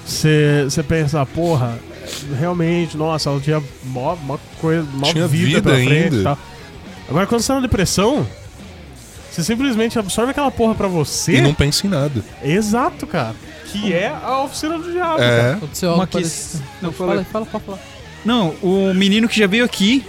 Você 0.06 0.84
pensa, 0.88 1.26
porra, 1.26 1.78
realmente, 2.38 2.96
nossa, 2.96 3.30
ela 3.30 3.40
tinha 3.40 3.62
mó, 3.86 4.16
mó 4.16 4.38
coisa, 4.62 4.86
mó 4.94 5.08
Tinha 5.12 5.28
vida, 5.28 5.46
vida 5.48 5.62
pela 5.64 5.76
frente 5.76 6.04
ainda. 6.04 6.16
e 6.18 6.24
tal. 6.24 6.38
Agora, 7.10 7.28
quando 7.28 7.42
você 7.42 7.48
tá 7.48 7.56
na 7.56 7.62
depressão, 7.62 8.26
você 9.36 9.44
simplesmente 9.44 9.98
absorve 10.00 10.32
aquela 10.32 10.50
porra 10.52 10.74
pra 10.76 10.88
você. 10.88 11.38
E 11.38 11.42
não 11.42 11.54
pensa 11.54 11.86
em 11.86 11.90
nada. 11.90 12.24
Exato, 12.44 13.06
cara. 13.06 13.36
Que 13.72 13.94
é 13.94 14.08
a 14.24 14.42
oficina 14.44 14.78
do 14.78 14.92
diabo. 14.92 15.18
cara. 15.18 15.26
É. 15.32 15.54
Aconteceu 15.54 15.90
Uma 15.90 15.94
algo 15.96 16.08
que... 16.08 16.12
parecido. 16.14 16.64
Não, 16.82 16.92
Fala 16.92 17.12
fala 17.14 17.26
fala, 17.26 17.46
pode 17.46 17.66
falar. 17.66 17.80
Não, 18.24 18.56
o 18.62 18.94
menino 18.94 19.28
que 19.28 19.38
já 19.38 19.46
veio 19.48 19.66
aqui, 19.66 20.06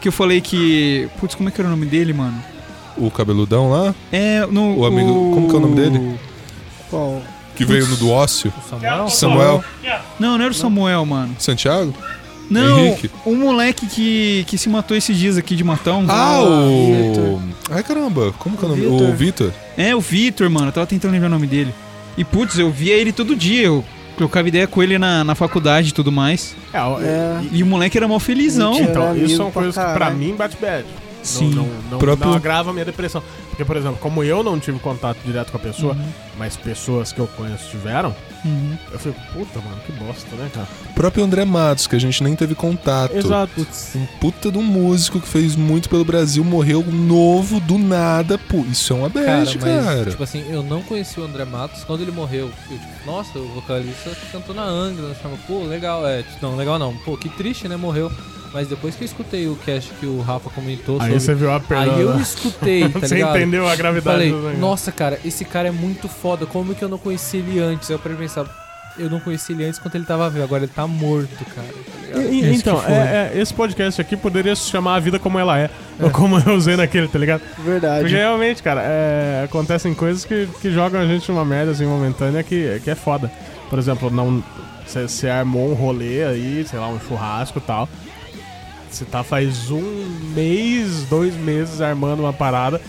que 0.00 0.08
eu 0.08 0.12
falei 0.12 0.40
que. 0.40 1.08
Putz, 1.18 1.34
como 1.34 1.48
é 1.48 1.52
que 1.52 1.60
era 1.60 1.66
o 1.68 1.70
nome 1.70 1.86
dele, 1.86 2.12
mano? 2.12 2.42
O 2.96 3.10
cabeludão 3.10 3.70
lá, 3.70 3.94
É, 4.12 4.46
no. 4.46 4.78
O 4.78 4.86
amigo- 4.86 5.32
como 5.34 5.48
que 5.48 5.54
é 5.54 5.58
o 5.58 5.60
nome 5.60 5.74
dele? 5.74 6.18
Qual? 6.88 7.20
que 7.54 7.64
veio 7.66 7.86
no 7.86 7.96
do 7.96 8.10
ócio. 8.10 8.52
O 8.58 8.68
Samuel? 8.70 9.08
Samuel. 9.10 9.64
Não, 10.18 10.38
não 10.38 10.44
era 10.44 10.50
o 10.52 10.54
Samuel, 10.54 11.04
mano. 11.04 11.36
Santiago? 11.38 11.94
Não, 12.50 12.78
Henrique. 12.78 13.10
um 13.24 13.34
moleque 13.36 13.86
que, 13.86 14.44
que 14.46 14.58
se 14.58 14.68
matou 14.68 14.96
esses 14.96 15.16
dias 15.16 15.36
aqui 15.38 15.56
de 15.56 15.64
Matão. 15.64 16.04
Ah, 16.08 16.34
Ah, 16.36 16.42
o. 16.42 17.40
Ai 17.70 17.82
caramba, 17.82 18.32
como 18.38 18.56
que 18.56 18.64
é 18.64 18.66
o 18.66 18.70
nome? 18.70 18.82
Vitor. 18.82 19.08
O 19.08 19.12
Vitor. 19.14 19.52
É, 19.76 19.96
o 19.96 20.00
Vitor, 20.00 20.50
mano. 20.50 20.68
Eu 20.68 20.72
tava 20.72 20.86
tentando 20.86 21.12
lembrar 21.12 21.28
o 21.28 21.30
nome 21.30 21.46
dele. 21.46 21.72
E, 22.16 22.24
putz, 22.24 22.58
eu 22.58 22.70
via 22.70 22.94
ele 22.94 23.12
todo 23.12 23.34
dia. 23.34 23.66
Eu 23.66 23.82
trocava 24.18 24.46
ideia 24.48 24.66
com 24.66 24.82
ele 24.82 24.98
na, 24.98 25.24
na 25.24 25.34
faculdade 25.34 25.88
e 25.88 25.92
tudo 25.92 26.12
mais. 26.12 26.54
É, 26.74 26.78
É. 26.78 27.40
e- 27.50 27.58
E 27.58 27.62
o 27.62 27.66
moleque 27.66 27.96
era 27.96 28.06
mó 28.06 28.18
felizão. 28.18 28.78
Então, 28.78 29.16
isso 29.16 29.36
são 29.36 29.50
pra 29.50 29.62
coisas 29.62 29.82
que 29.82 29.92
pra 29.94 30.10
mim 30.10 30.34
bate 30.36 30.56
bad. 30.60 30.84
Sim. 31.22 31.50
Não, 31.54 31.62
não, 31.64 31.72
não, 31.92 31.98
Próprio- 31.98 32.28
não 32.28 32.36
agrava 32.36 32.70
a 32.70 32.72
minha 32.72 32.84
depressão. 32.84 33.22
Porque, 33.48 33.64
por 33.64 33.76
exemplo, 33.76 33.96
como 34.00 34.22
eu 34.24 34.42
não 34.42 34.58
tive 34.58 34.78
contato 34.80 35.18
direto 35.24 35.50
com 35.52 35.56
a 35.56 35.60
pessoa, 35.60 35.96
mas 36.38 36.56
pessoas 36.56 37.12
que 37.12 37.20
eu 37.20 37.26
conheço 37.28 37.70
tiveram, 37.70 38.14
Uhum. 38.44 38.76
eu 38.90 38.98
fico, 38.98 39.20
puta, 39.32 39.60
mano, 39.60 39.76
que 39.86 39.92
bosta, 39.92 40.34
né, 40.34 40.50
cara? 40.52 40.66
O 40.90 40.94
próprio 40.94 41.22
André 41.24 41.44
Matos, 41.44 41.86
que 41.86 41.94
a 41.94 41.98
gente 41.98 42.22
nem 42.24 42.34
teve 42.34 42.54
contato. 42.54 43.16
Exato. 43.16 43.66
Um 43.94 44.06
puta 44.20 44.50
de 44.50 44.58
um 44.58 44.62
músico 44.62 45.20
que 45.20 45.28
fez 45.28 45.54
muito 45.54 45.88
pelo 45.88 46.04
Brasil, 46.04 46.42
morreu 46.42 46.84
novo, 46.84 47.60
do 47.60 47.78
nada. 47.78 48.36
Pô, 48.38 48.64
isso 48.70 48.92
é 48.92 48.96
uma 48.96 49.10
Cara, 49.10 49.26
bad, 49.44 49.58
mas, 49.60 49.84
cara. 49.84 50.10
tipo 50.10 50.22
assim, 50.22 50.44
eu 50.50 50.62
não 50.62 50.82
conheci 50.82 51.20
o 51.20 51.24
André 51.24 51.44
Matos. 51.44 51.84
Quando 51.84 52.02
ele 52.02 52.10
morreu, 52.10 52.50
eu, 52.70 52.78
tipo, 52.78 53.06
nossa, 53.06 53.38
o 53.38 53.46
vocalista 53.54 54.10
cantou 54.32 54.54
na 54.54 54.64
Angra, 54.64 55.10
achava, 55.12 55.36
pô, 55.46 55.62
legal, 55.62 56.06
é, 56.06 56.24
não, 56.40 56.56
legal 56.56 56.78
não, 56.78 56.96
pô, 56.96 57.16
que 57.16 57.28
triste, 57.28 57.68
né, 57.68 57.76
morreu. 57.76 58.10
Mas 58.52 58.68
depois 58.68 58.94
que 58.94 59.02
eu 59.02 59.06
escutei 59.06 59.46
o 59.48 59.56
cast 59.56 59.90
que 59.94 60.04
o 60.06 60.20
Rafa 60.20 60.50
comentou 60.50 60.96
Aí 60.96 61.06
sobre... 61.06 61.20
você 61.20 61.34
viu 61.34 61.52
a 61.52 61.58
perda. 61.60 61.94
Aí 61.94 62.00
eu 62.02 62.18
escutei, 62.20 62.86
tá 62.90 62.98
Você 63.00 63.14
ligado? 63.14 63.36
entendeu 63.36 63.66
a 63.66 63.74
gravidade 63.74 64.16
Falei, 64.16 64.30
do 64.30 64.36
negócio. 64.36 64.58
nossa, 64.58 64.92
cara, 64.92 65.18
esse 65.24 65.44
cara 65.44 65.68
é 65.68 65.72
muito 65.72 66.08
foda. 66.08 66.44
Como 66.44 66.74
que 66.74 66.82
eu 66.84 66.88
não 66.88 66.98
conheci 66.98 67.38
ele 67.38 67.58
antes? 67.60 67.88
Eu 67.88 67.98
parei 67.98 68.16
pensar, 68.18 68.44
eu 68.98 69.08
não 69.08 69.20
conheci 69.20 69.52
ele 69.52 69.64
antes 69.64 69.78
quando 69.78 69.94
ele 69.94 70.04
tava 70.04 70.28
vivo. 70.28 70.44
Agora 70.44 70.64
ele 70.64 70.72
tá 70.74 70.86
morto, 70.86 71.44
cara. 71.54 71.66
Tá? 72.12 72.20
E- 72.20 72.40
Esse 72.40 72.60
então, 72.60 72.82
é- 72.86 73.32
é, 73.34 73.40
esse 73.40 73.54
podcast 73.54 73.98
aqui 73.98 74.18
poderia 74.18 74.54
se 74.54 74.68
chamar 74.68 74.96
A 74.96 75.00
Vida 75.00 75.18
Como 75.18 75.38
Ela 75.38 75.58
É. 75.58 75.70
Ou 75.98 76.10
como 76.10 76.38
eu 76.38 76.54
usei 76.54 76.76
naquele, 76.76 77.08
tá 77.08 77.18
ligado? 77.18 77.40
Verdade. 77.64 78.00
Porque 78.02 78.16
realmente, 78.16 78.62
cara, 78.62 78.82
é, 78.84 79.44
acontecem 79.46 79.94
coisas 79.94 80.26
que, 80.26 80.46
que 80.60 80.70
jogam 80.70 81.00
a 81.00 81.06
gente 81.06 81.26
numa 81.32 81.44
merda 81.44 81.72
assim 81.72 81.86
momentânea 81.86 82.42
que, 82.42 82.80
que 82.84 82.90
é 82.90 82.94
foda. 82.94 83.32
Por 83.70 83.78
exemplo, 83.78 84.10
não. 84.10 84.44
Você 84.86 85.26
armou 85.28 85.70
um 85.70 85.74
rolê 85.74 86.22
aí, 86.24 86.66
sei 86.68 86.78
lá, 86.78 86.88
um 86.88 87.00
churrasco 87.00 87.58
e 87.58 87.62
tal. 87.62 87.88
Você 88.92 89.04
tá 89.06 89.24
faz 89.24 89.70
um 89.70 89.82
mês, 90.34 91.04
dois 91.08 91.34
meses 91.34 91.80
armando 91.80 92.20
uma 92.20 92.32
parada. 92.32 92.80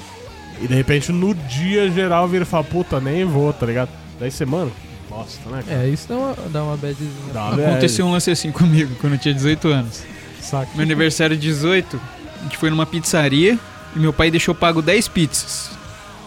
E 0.61 0.67
de 0.67 0.73
repente 0.75 1.11
no 1.11 1.33
dia 1.33 1.89
geral 1.89 2.27
vira 2.27 2.43
e 2.43 2.45
fala, 2.45 2.63
puta, 2.63 2.99
nem 2.99 3.25
vou, 3.25 3.51
tá 3.53 3.65
ligado? 3.65 3.89
Daí 4.19 4.29
você, 4.29 4.45
mano, 4.45 4.71
bosta, 5.09 5.49
né? 5.49 5.63
cara? 5.65 5.83
É, 5.83 5.89
isso 5.89 6.07
dá 6.09 6.15
uma, 6.17 6.35
dá 6.49 6.63
uma 6.63 6.77
badzinha. 6.77 7.09
Dá 7.33 7.45
uma 7.49 7.67
Aconteceu 7.67 8.05
um 8.05 8.11
lance 8.11 8.29
assim 8.29 8.51
comigo 8.51 8.93
quando 8.99 9.13
eu 9.13 9.19
tinha 9.19 9.33
18 9.33 9.67
anos. 9.69 9.99
bad, 9.99 10.45
saca? 10.45 10.71
Meu 10.75 10.83
aniversário 10.83 11.35
de 11.35 11.41
18, 11.41 11.99
a 12.39 12.43
gente 12.43 12.57
foi 12.57 12.69
numa 12.69 12.85
pizzaria 12.85 13.57
e 13.95 13.99
meu 13.99 14.11
pai 14.11 14.29
deixou 14.29 14.53
pago 14.53 14.81
10 14.81 15.07
pizzas. 15.07 15.71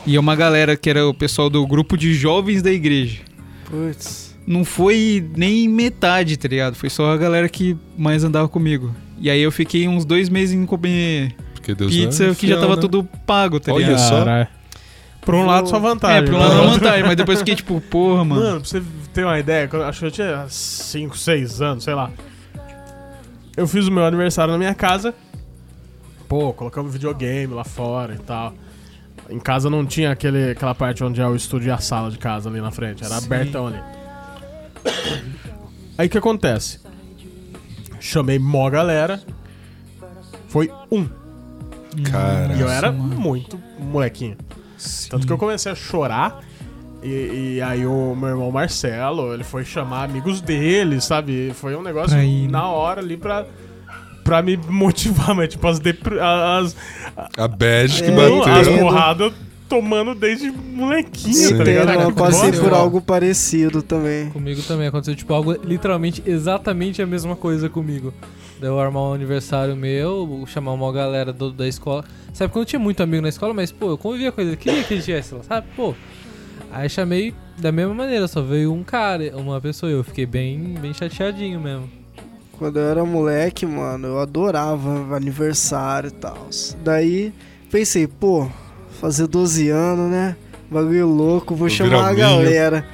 E 0.07 0.17
é 0.17 0.21
uma 0.21 0.37
galera 0.37 0.77
que 0.77 0.89
era 0.89 1.07
o 1.07 1.13
pessoal 1.13 1.51
do 1.51 1.67
grupo 1.67 1.97
de 1.97 2.15
jovens 2.15 2.63
da 2.63 2.71
igreja. 2.71 3.21
Putz. 3.65 4.35
Não 4.47 4.65
foi 4.65 5.29
nem 5.37 5.69
metade, 5.69 6.37
tá 6.37 6.47
ligado? 6.47 6.77
Foi 6.77 6.89
só 6.89 7.13
a 7.13 7.17
galera 7.17 7.49
que 7.49 7.77
mais 7.99 8.23
andava 8.23 8.49
comigo. 8.49 8.95
E 9.19 9.31
aí 9.31 9.41
eu 9.41 9.51
fiquei 9.51 9.89
uns 9.89 10.05
dois 10.05 10.29
meses 10.29 10.55
em 10.55 10.67
comer 10.67 11.35
Porque 11.55 11.75
Deus 11.75 11.93
pizza 11.95 12.27
é 12.27 12.35
que 12.35 12.47
já 12.47 12.59
tava 12.59 12.77
né? 12.77 12.81
tudo 12.81 13.05
pago, 13.27 13.59
tá 13.59 13.73
Olha 13.73 13.87
ligado? 13.87 13.99
só. 13.99 14.19
Caralho. 14.19 14.49
Por 15.23 15.35
um 15.35 15.45
lado, 15.45 15.69
só 15.69 15.81
vantagem. 15.81 16.19
É, 16.19 16.23
por 16.23 16.35
um 16.35 16.39
lado 16.39 16.53
é 16.53 16.61
uma 16.61 16.71
vantagem, 16.73 17.03
mas 17.03 17.17
depois 17.17 17.41
fiquei 17.41 17.57
tipo, 17.57 17.81
porra, 17.81 18.25
mano. 18.25 18.41
Mano, 18.41 18.61
pra 18.61 18.69
você 18.69 18.83
ter 19.13 19.25
uma 19.25 19.39
ideia, 19.39 19.69
acho 19.89 19.99
que 19.99 20.07
eu 20.07 20.11
tinha 20.13 20.47
5, 20.49 21.19
6 21.19 21.61
anos, 21.61 21.83
sei 21.83 21.95
lá. 21.95 22.13
Eu 23.57 23.67
fiz 23.67 23.89
o 23.89 23.91
meu 23.91 24.05
aniversário 24.05 24.53
na 24.53 24.59
minha 24.59 24.75
casa. 24.75 25.13
Pô, 26.29 26.53
colocamos 26.53 26.93
videogame 26.93 27.53
lá 27.53 27.65
fora 27.65 28.15
e 28.15 28.19
tal. 28.19 28.55
Em 29.29 29.41
casa 29.41 29.69
não 29.69 29.85
tinha 29.85 30.13
aquele, 30.13 30.51
aquela 30.51 30.75
parte 30.75 31.03
onde 31.03 31.21
é 31.21 31.27
o 31.27 31.35
estúdio 31.35 31.69
e 31.69 31.71
a 31.73 31.79
sala 31.79 32.11
de 32.11 32.19
casa 32.19 32.49
ali 32.49 32.61
na 32.61 32.71
frente. 32.71 33.05
Era 33.05 33.19
Sim. 33.19 33.27
abertão 33.27 33.67
ali. 33.67 33.81
Aí 35.99 36.07
o 36.07 36.11
que 36.11 36.19
acontece? 36.19 36.79
Chamei 38.07 38.39
mó 38.39 38.69
galera. 38.71 39.21
Foi 40.49 40.71
um. 40.91 41.07
Cara. 42.11 42.55
E 42.55 42.61
eu 42.61 42.69
era 42.69 42.93
mano. 42.93 43.19
muito 43.21 43.59
molequinho. 43.79 44.37
Tanto 45.11 45.27
que 45.27 45.33
eu 45.33 45.39
comecei 45.39 45.73
a 45.73 45.75
chorar. 45.75 46.41
E, 47.03 47.57
e 47.57 47.63
aí 47.63 47.87
o 47.87 48.15
meu 48.17 48.29
irmão 48.31 48.51
Marcelo, 48.51 49.33
ele 49.35 49.45
foi 49.45 49.65
chamar 49.65 50.05
amigos 50.05 50.41
dele, 50.41 51.01
sabe? 51.01 51.53
Foi 51.55 51.77
um 51.77 51.83
negócio 51.83 52.19
ir, 52.21 52.47
né? 52.47 52.53
na 52.53 52.69
hora 52.69 53.01
ali 53.01 53.17
pra, 53.17 53.45
pra 54.25 54.43
me 54.43 54.57
motivar, 54.69 55.35
mas 55.35 55.49
tipo, 55.51 55.67
as, 55.69 55.79
depre- 55.79 56.19
as, 56.19 56.75
A 57.37 57.47
bad 57.49 58.03
que 58.03 58.09
É, 58.09 58.11
as 58.11 58.15
bateu. 58.17 58.63
entendo. 58.63 58.79
porradas 58.81 59.33
tomando 59.69 60.15
desde 60.15 60.51
molequinho, 60.51 61.35
Sim. 61.35 61.57
tá 61.59 61.65
ligado? 61.65 61.93
Eu 61.93 62.13
passei 62.13 62.53
por 62.53 62.73
algo 62.73 63.01
parecido 63.01 63.83
também. 63.83 64.31
Comigo 64.31 64.63
também 64.63 64.87
aconteceu, 64.87 65.15
tipo, 65.15 65.33
algo 65.35 65.53
literalmente 65.65 66.23
exatamente 66.27 67.03
a 67.03 67.07
mesma 67.07 67.35
coisa 67.37 67.69
comigo. 67.69 68.13
Daí 68.61 68.71
eu 68.71 68.79
armar 68.81 69.03
um 69.03 69.13
aniversário 69.13 69.77
meu, 69.77 70.45
chamar 70.47 70.73
uma 70.73 70.91
galera 70.93 71.33
do- 71.33 71.51
da 71.53 71.69
escola. 71.69 72.05
Sabe, 72.33 72.53
quando 72.53 72.63
eu 72.63 72.67
tinha 72.67 72.81
muito 72.81 73.03
amigo 73.03 73.23
na 73.23 73.29
escola, 73.29 73.53
mas, 73.53 73.71
pô, 73.71 73.91
eu 73.91 73.99
convivia 73.99 74.33
com 74.33 74.41
eles, 74.41 74.57
queria 74.57 74.83
que 74.83 74.95
eles 74.95 75.05
tivessem 75.05 75.37
lá, 75.39 75.45
sabe? 75.45 75.67
Pô. 75.77 75.95
Aí 76.73 76.89
chamei 76.89 77.35
da 77.59 77.71
mesma 77.71 77.95
maneira, 77.95 78.27
só 78.29 78.41
veio 78.43 78.73
um 78.73 78.83
cara, 78.83 79.33
uma 79.37 79.61
pessoa, 79.61 79.91
e 79.91 79.95
eu 79.95 80.05
fiquei 80.05 80.27
bem, 80.27 80.75
bem 80.81 80.93
chateadinho 80.95 81.61
mesmo. 81.61 81.89
Quando 82.59 82.79
eu 82.79 82.85
era 82.87 83.05
moleque, 83.05 83.67
mano, 83.67 84.09
eu 84.09 84.19
adorava 84.21 85.15
aniversário 85.15 86.09
e 86.09 86.13
tal. 86.13 86.49
Daí 86.83 87.33
pensei, 87.71 88.07
pô, 88.07 88.49
fazer 88.97 89.27
12 89.27 89.69
anos, 89.69 90.11
né? 90.11 90.37
Bagulho 90.71 91.07
louco, 91.07 91.55
vou 91.55 91.69
Vou 91.69 91.71
chamar 91.71 92.09
a 92.09 92.15
galera. 92.15 92.85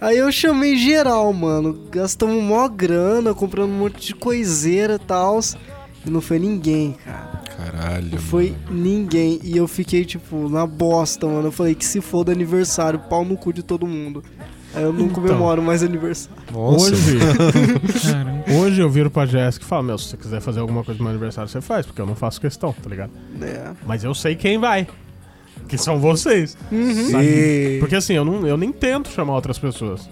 Aí 0.00 0.16
eu 0.16 0.30
chamei 0.32 0.76
geral, 0.76 1.32
mano. 1.32 1.78
Gastamos 1.90 2.42
mó 2.42 2.66
grana, 2.68 3.34
comprando 3.34 3.70
um 3.70 3.78
monte 3.78 4.06
de 4.08 4.14
coiseira 4.14 4.94
e 4.94 4.98
tal. 4.98 5.40
E 6.06 6.08
não 6.10 6.20
foi 6.20 6.38
ninguém, 6.38 6.96
cara. 7.04 7.42
Caralho. 7.56 8.08
Não 8.12 8.18
foi 8.18 8.54
mano. 8.68 8.82
ninguém. 8.82 9.38
E 9.42 9.56
eu 9.56 9.68
fiquei, 9.68 10.04
tipo, 10.04 10.48
na 10.48 10.66
bosta, 10.66 11.26
mano. 11.26 11.48
Eu 11.48 11.52
falei 11.52 11.74
que 11.74 11.84
se 11.84 12.00
for 12.00 12.24
do 12.24 12.30
aniversário, 12.32 12.98
pau 13.00 13.24
no 13.24 13.36
cu 13.36 13.52
de 13.52 13.62
todo 13.62 13.86
mundo. 13.86 14.22
Aí 14.72 14.84
eu 14.84 14.92
não 14.92 15.06
Então. 15.06 15.14
comemoro 15.22 15.60
mais 15.60 15.82
aniversário. 15.82 16.38
Nossa. 16.52 16.92
Hoje, 16.92 17.18
hoje 18.58 18.80
eu 18.80 18.88
viro 18.88 19.10
pra 19.10 19.26
Jéssica 19.26 19.64
e 19.64 19.68
falo, 19.68 19.82
meu, 19.82 19.98
se 19.98 20.08
você 20.10 20.16
quiser 20.16 20.40
fazer 20.40 20.60
alguma 20.60 20.82
coisa 20.84 20.96
no 20.98 21.04
meu 21.04 21.10
aniversário, 21.10 21.50
você 21.50 21.60
faz, 21.60 21.84
porque 21.84 22.00
eu 22.00 22.06
não 22.06 22.14
faço 22.14 22.40
questão, 22.40 22.72
tá 22.72 22.88
ligado? 22.88 23.10
Né? 23.36 23.74
Mas 23.86 24.04
eu 24.04 24.14
sei 24.14 24.34
quem 24.36 24.58
vai. 24.58 24.86
Que 25.68 25.78
são 25.78 25.98
vocês. 25.98 26.56
Uhum. 26.70 27.10
Sabe? 27.10 27.76
Porque 27.78 27.96
assim, 27.96 28.14
eu, 28.14 28.24
não, 28.24 28.46
eu 28.46 28.56
nem 28.56 28.72
tento 28.72 29.08
chamar 29.10 29.34
outras 29.34 29.58
pessoas. 29.58 30.08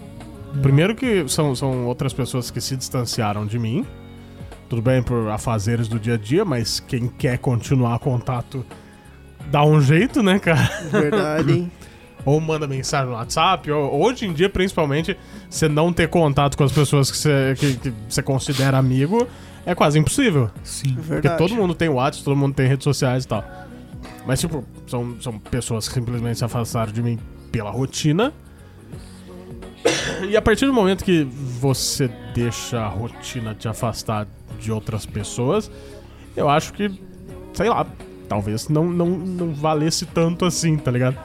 Primeiro 0.61 0.95
que 0.95 1.27
são, 1.27 1.55
são 1.55 1.85
outras 1.85 2.13
pessoas 2.13 2.49
que 2.49 2.59
se 2.59 2.75
distanciaram 2.75 3.45
de 3.45 3.59
mim. 3.59 3.85
Tudo 4.67 4.81
bem 4.81 5.01
por 5.01 5.29
afazeres 5.29 5.87
do 5.87 5.99
dia 5.99 6.13
a 6.13 6.17
dia, 6.17 6.45
mas 6.45 6.79
quem 6.79 7.07
quer 7.07 7.37
continuar 7.37 7.97
contato 7.99 8.65
dá 9.51 9.63
um 9.63 9.81
jeito, 9.81 10.21
né, 10.21 10.39
cara? 10.39 10.69
Verdade, 10.91 11.53
hein? 11.53 11.71
Ou 12.25 12.39
manda 12.39 12.67
mensagem 12.67 13.07
no 13.07 13.13
WhatsApp. 13.13 13.71
Ou, 13.71 14.01
hoje 14.01 14.25
em 14.25 14.33
dia, 14.33 14.49
principalmente, 14.49 15.17
você 15.49 15.67
não 15.67 15.91
ter 15.91 16.07
contato 16.09 16.57
com 16.57 16.63
as 16.63 16.71
pessoas 16.71 17.09
que 17.09 17.17
você, 17.17 17.55
que, 17.57 17.77
que 17.77 17.93
você 18.07 18.21
considera 18.21 18.77
amigo 18.77 19.27
é 19.65 19.73
quase 19.73 19.97
impossível. 19.97 20.49
Sim. 20.63 20.93
Porque 20.95 21.11
Verdade. 21.13 21.37
todo 21.37 21.55
mundo 21.55 21.73
tem 21.73 21.89
WhatsApp, 21.89 22.23
todo 22.23 22.35
mundo 22.35 22.53
tem 22.53 22.67
redes 22.67 22.83
sociais 22.83 23.23
e 23.23 23.27
tal. 23.27 23.43
Mas, 24.29 24.41
tipo, 24.41 24.63
são, 24.85 25.19
são 25.19 25.39
pessoas 25.39 25.87
que 25.87 25.95
simplesmente 25.95 26.37
se 26.37 26.45
afastaram 26.45 26.91
de 26.91 27.01
mim 27.01 27.17
pela 27.51 27.71
rotina. 27.71 28.31
E 30.29 30.37
a 30.37 30.41
partir 30.41 30.67
do 30.67 30.71
momento 30.73 31.03
que 31.03 31.23
você 31.23 32.07
deixa 32.35 32.79
a 32.79 32.87
rotina 32.87 33.55
te 33.55 33.67
afastar 33.67 34.27
de 34.59 34.71
outras 34.71 35.03
pessoas, 35.03 35.71
eu 36.37 36.47
acho 36.47 36.73
que, 36.73 36.91
sei 37.53 37.69
lá, 37.69 37.87
talvez 38.27 38.69
não, 38.69 38.85
não, 38.85 39.07
não 39.07 39.51
valesse 39.51 40.05
tanto 40.05 40.45
assim, 40.45 40.77
tá 40.77 40.91
ligado? 40.91 41.17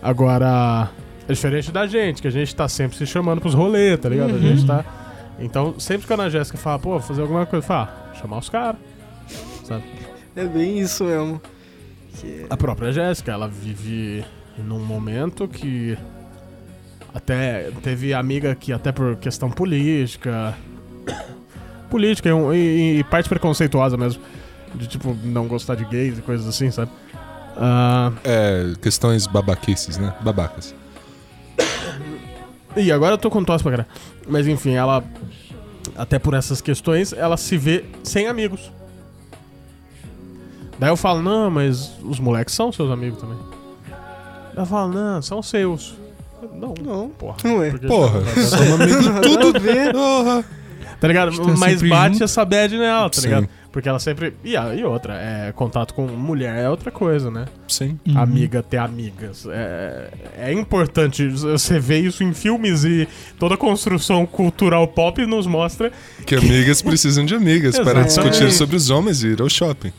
Agora, 0.00 0.90
é 1.28 1.32
diferente 1.34 1.70
da 1.70 1.86
gente, 1.86 2.22
que 2.22 2.28
a 2.28 2.32
gente 2.32 2.56
tá 2.56 2.66
sempre 2.68 2.96
se 2.96 3.04
chamando 3.04 3.42
pros 3.42 3.52
rolês, 3.52 4.00
tá 4.00 4.08
ligado? 4.08 4.34
A 4.34 4.38
gente 4.38 4.64
tá. 4.64 4.82
Então, 5.38 5.78
sempre 5.78 6.06
que 6.06 6.12
a 6.14 6.16
Ana 6.16 6.30
Jéssica 6.30 6.56
fala, 6.56 6.78
pô, 6.78 6.92
vou 6.92 7.00
fazer 7.00 7.20
alguma 7.20 7.44
coisa, 7.44 7.66
fala, 7.66 8.10
ah, 8.10 8.14
chamar 8.14 8.38
os 8.38 8.48
caras. 8.48 8.80
Sabe? 9.62 9.84
É 10.34 10.46
bem 10.46 10.78
isso 10.78 11.04
mesmo. 11.04 11.38
Que- 12.18 12.46
A 12.50 12.56
própria 12.56 12.92
Jéssica, 12.92 13.32
ela 13.32 13.48
vive 13.48 14.24
num 14.58 14.78
momento 14.84 15.46
que 15.48 15.96
até 17.14 17.70
teve 17.82 18.12
amiga 18.14 18.54
que 18.54 18.72
até 18.72 18.92
por 18.92 19.16
questão 19.16 19.50
política, 19.50 20.56
política 21.90 22.28
e, 22.28 22.32
e- 22.56 22.98
e 23.00 23.04
parte 23.04 23.28
preconceituosa 23.28 23.96
mesmo, 23.96 24.22
de 24.74 24.86
tipo 24.86 25.16
não 25.24 25.46
gostar 25.48 25.74
de 25.74 25.84
gays 25.84 26.18
e 26.18 26.22
coisas 26.22 26.46
assim, 26.46 26.70
sabe? 26.70 26.90
Ah, 27.56 28.12
É, 28.24 28.72
questões 28.80 29.26
babaquices, 29.26 29.98
né? 29.98 30.14
Babacas. 30.20 30.74
e 32.76 32.90
agora 32.92 33.14
eu 33.14 33.18
tô 33.18 33.30
com 33.30 33.42
tosse 33.44 33.62
pra 33.64 33.72
caralho. 33.72 33.88
Mas 34.28 34.46
enfim, 34.46 34.72
ela 34.74 35.02
até 35.96 36.18
por 36.18 36.34
essas 36.34 36.60
questões, 36.60 37.12
ela 37.12 37.36
se 37.36 37.56
vê 37.56 37.84
sem 38.04 38.26
amigos. 38.28 38.70
Daí 40.80 40.88
eu 40.90 40.96
falo, 40.96 41.20
não, 41.22 41.50
mas 41.50 41.92
os 42.02 42.18
moleques 42.18 42.54
são 42.54 42.72
seus 42.72 42.90
amigos 42.90 43.20
também. 43.20 43.36
Ela 44.56 44.66
fala, 44.66 44.88
não, 44.88 45.22
são 45.22 45.42
seus. 45.42 45.94
Não, 46.54 46.74
Não. 46.82 47.08
porra. 47.10 47.36
Ué. 47.44 47.70
Porque- 47.70 47.86
Porra, 47.86 48.20
somos 48.34 48.80
amigos 48.80 49.04
Tudo 49.22 49.56
a 49.56 49.60
ver. 49.60 49.92
Porra. 49.92 50.44
Tá 50.98 51.08
ligado? 51.08 51.32
Mas 51.58 51.80
bate 51.82 52.04
juntos. 52.14 52.20
essa 52.22 52.44
bad 52.44 52.76
nela, 52.76 53.08
tá 53.08 53.20
Sim. 53.20 53.28
ligado? 53.28 53.48
Porque 53.72 53.88
ela 53.88 53.98
sempre. 53.98 54.34
E, 54.44 54.56
a- 54.56 54.74
e 54.74 54.82
outra, 54.84 55.14
é, 55.14 55.52
contato 55.52 55.94
com 55.94 56.06
mulher 56.06 56.56
é 56.58 56.68
outra 56.68 56.90
coisa, 56.90 57.30
né? 57.30 57.44
Sim. 57.68 57.98
Uhum. 58.06 58.18
Amiga 58.18 58.62
ter 58.62 58.78
amigas. 58.78 59.46
É, 59.48 60.10
é 60.38 60.52
importante. 60.52 61.26
Você 61.28 61.78
vê 61.78 62.00
isso 62.00 62.24
em 62.24 62.32
filmes 62.34 62.84
e 62.84 63.06
toda 63.38 63.54
a 63.54 63.58
construção 63.58 64.26
cultural 64.26 64.86
pop 64.88 65.24
nos 65.24 65.46
mostra. 65.46 65.92
Que 66.26 66.34
amigas 66.34 66.82
precisam 66.82 67.24
de 67.24 67.34
amigas 67.34 67.78
para 67.78 68.02
discutir 68.02 68.50
sobre 68.52 68.76
os 68.76 68.90
homens 68.90 69.22
e 69.22 69.28
ir 69.28 69.40
ao 69.40 69.48
shopping. 69.48 69.92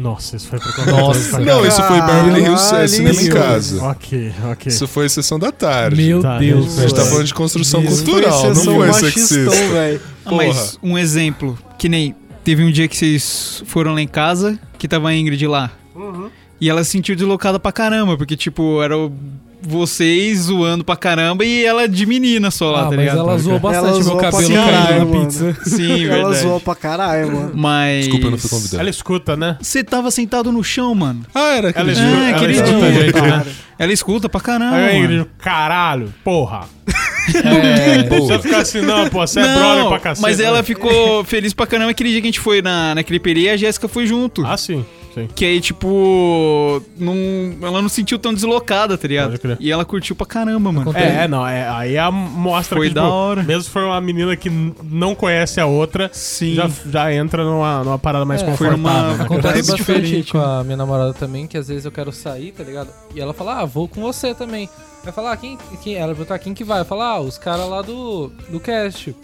Nossa, 0.00 0.36
isso 0.36 0.46
foi 0.46 0.60
pra 0.60 0.86
Nossa. 0.86 1.40
Não, 1.40 1.66
isso 1.66 1.82
foi 1.82 2.00
Beverly 2.00 2.42
Hills 2.44 2.74
é, 2.76 2.86
cinema 2.86 3.20
em 3.20 3.24
isso. 3.24 3.32
casa. 3.32 3.82
Ok, 3.84 4.32
ok. 4.52 4.68
Isso 4.72 4.86
foi 4.86 5.08
sessão 5.08 5.38
da 5.40 5.50
tarde. 5.50 6.00
Meu 6.00 6.22
Tá, 6.22 6.38
Deus, 6.38 6.78
A 6.78 6.82
gente 6.82 6.94
tá 6.94 7.04
falando 7.04 7.24
de 7.26 7.34
construção 7.34 7.82
Isso 7.82 8.04
cultural, 8.04 8.54
foi 8.54 8.64
não 8.64 8.74
foi 8.76 8.92
sexista. 9.10 9.50
velho. 9.50 10.00
Ah, 10.24 10.32
Mas 10.32 10.78
um 10.82 10.96
exemplo, 10.96 11.58
que 11.76 11.88
nem 11.88 12.14
teve 12.44 12.62
um 12.62 12.70
dia 12.70 12.86
que 12.86 12.96
vocês 12.96 13.62
foram 13.66 13.92
lá 13.94 14.00
em 14.00 14.06
casa, 14.06 14.56
que 14.78 14.86
tava 14.86 15.08
a 15.08 15.14
Ingrid 15.16 15.44
lá. 15.48 15.72
E 16.60 16.68
ela 16.70 16.82
se 16.84 16.90
sentiu 16.90 17.16
deslocada 17.16 17.58
pra 17.58 17.72
caramba, 17.72 18.16
porque, 18.16 18.36
tipo, 18.36 18.80
era 18.82 18.96
o- 18.96 19.12
vocês 19.60 20.38
zoando 20.42 20.84
pra 20.84 20.96
caramba 20.96 21.44
e 21.44 21.64
ela 21.64 21.88
de 21.88 22.06
menina 22.06 22.50
só 22.50 22.70
lá, 22.70 22.80
Ah, 22.80 22.82
tá 22.84 22.88
mas 22.90 22.98
ligado? 23.00 23.18
ela 23.18 23.38
zoou 23.38 23.58
bastante 23.58 23.84
Ela 23.86 23.92
meu 23.94 24.02
zoou 24.02 24.16
pra 24.18 24.30
cabelo 24.30 24.54
caralho, 24.54 24.98
na 24.98 25.04
mano. 25.04 25.20
pizza. 25.26 25.56
Sim, 25.64 26.04
Ela 26.04 26.14
verdade. 26.14 26.38
zoou 26.38 26.60
pra 26.60 26.74
caralho, 26.74 27.32
mano. 27.32 27.50
Mas. 27.54 28.04
Desculpa, 28.04 28.26
eu 28.26 28.30
não 28.30 28.38
fui 28.38 28.50
convidado. 28.50 28.80
Ela 28.80 28.90
escuta, 28.90 29.36
né? 29.36 29.56
Você 29.60 29.82
tava 29.84 30.10
sentado 30.10 30.52
no 30.52 30.62
chão, 30.62 30.94
mano. 30.94 31.24
Ah, 31.34 31.56
era 31.56 31.68
aquele 31.70 31.90
Ela 31.92 32.00
É, 32.00 32.28
ela 32.28 32.36
aquele 32.36 32.52
escuta 32.52 32.92
gente, 32.92 33.20
né? 33.20 33.46
Ela 33.78 33.92
escuta 33.92 34.28
pra 34.28 34.40
caramba. 34.40 34.76
Aí 34.76 35.02
mano. 35.02 35.26
Caralho, 35.38 36.12
porra. 36.24 36.62
É, 37.34 37.98
Não 37.98 38.08
precisa 38.08 38.38
ficar 38.38 38.58
assim, 38.62 38.80
não, 38.80 39.06
pô, 39.10 39.18
você 39.26 39.38
é 39.40 39.54
brother 39.54 39.86
pra 39.88 39.98
cacete. 40.00 40.22
mas 40.22 40.38
né? 40.38 40.44
ela 40.46 40.62
ficou 40.62 41.22
feliz 41.24 41.52
pra 41.52 41.66
caramba 41.66 41.90
aquele 41.90 42.08
dia 42.10 42.20
que 42.22 42.26
a 42.26 42.30
gente 42.30 42.40
foi 42.40 42.62
na, 42.62 42.94
naquele 42.94 43.20
perê 43.20 43.40
e 43.42 43.50
a 43.50 43.56
Jéssica 43.56 43.86
foi 43.86 44.06
junto. 44.06 44.46
Ah, 44.46 44.56
sim, 44.56 44.82
sim. 45.22 45.28
Que 45.34 45.44
aí, 45.44 45.60
tipo, 45.60 46.82
não, 46.98 47.14
ela 47.62 47.80
não 47.82 47.88
se 47.88 47.96
sentiu 47.96 48.18
tão 48.18 48.32
deslocada, 48.32 48.96
tá 48.96 49.08
ligado? 49.08 49.28
Pode 49.30 49.38
crer. 49.40 49.56
E 49.60 49.70
ela 49.70 49.84
curtiu 49.84 50.14
pra 50.16 50.26
caramba, 50.26 50.70
mano. 50.72 50.92
É, 50.96 51.24
é, 51.24 51.28
não, 51.28 51.46
é, 51.46 51.68
aí 51.68 51.96
a 51.98 52.10
mostra 52.10 52.76
Foi 52.78 52.88
que, 52.88 52.94
da 52.94 53.02
tipo, 53.02 53.12
hora. 53.12 53.42
mesmo 53.42 53.62
se 53.64 53.70
for 53.70 53.82
uma 53.84 54.00
menina 54.00 54.36
que 54.36 54.50
não 54.82 55.14
conhece 55.14 55.60
a 55.60 55.66
outra, 55.66 56.10
Sim. 56.12 56.54
já, 56.54 56.70
já 56.90 57.12
entra 57.14 57.44
numa, 57.44 57.84
numa 57.84 57.98
parada 57.98 58.24
mais 58.24 58.42
É, 58.42 58.44
foi 58.56 58.68
confortável. 58.68 58.78
numa- 59.08 59.16
né? 59.18 59.24
Acontece 59.24 59.58
bastante 59.70 59.76
diferente, 59.76 60.32
com 60.32 60.38
a 60.38 60.62
minha 60.64 60.76
namorada 60.76 61.12
também, 61.14 61.46
que 61.46 61.56
às 61.56 61.68
vezes 61.68 61.84
eu 61.84 61.92
quero 61.92 62.12
sair, 62.12 62.52
tá 62.52 62.62
ligado? 62.64 62.88
E 63.14 63.20
ela 63.20 63.32
fala, 63.34 63.60
ah, 63.60 63.64
vou 63.64 63.88
com 63.88 64.00
você 64.00 64.34
também. 64.34 64.68
Vai 65.04 65.12
falar, 65.12 65.32
ah, 65.32 65.36
quem, 65.36 65.56
quem. 65.82 65.94
Ela 65.94 66.08
perguntar 66.08 66.38
quem 66.38 66.52
que 66.52 66.64
vai? 66.64 66.80
Eu 66.80 66.84
falo, 66.84 67.02
ah, 67.02 67.20
os 67.20 67.38
caras 67.38 67.68
lá 67.68 67.82
do, 67.82 68.30
do 68.48 68.58
cast. 68.60 69.14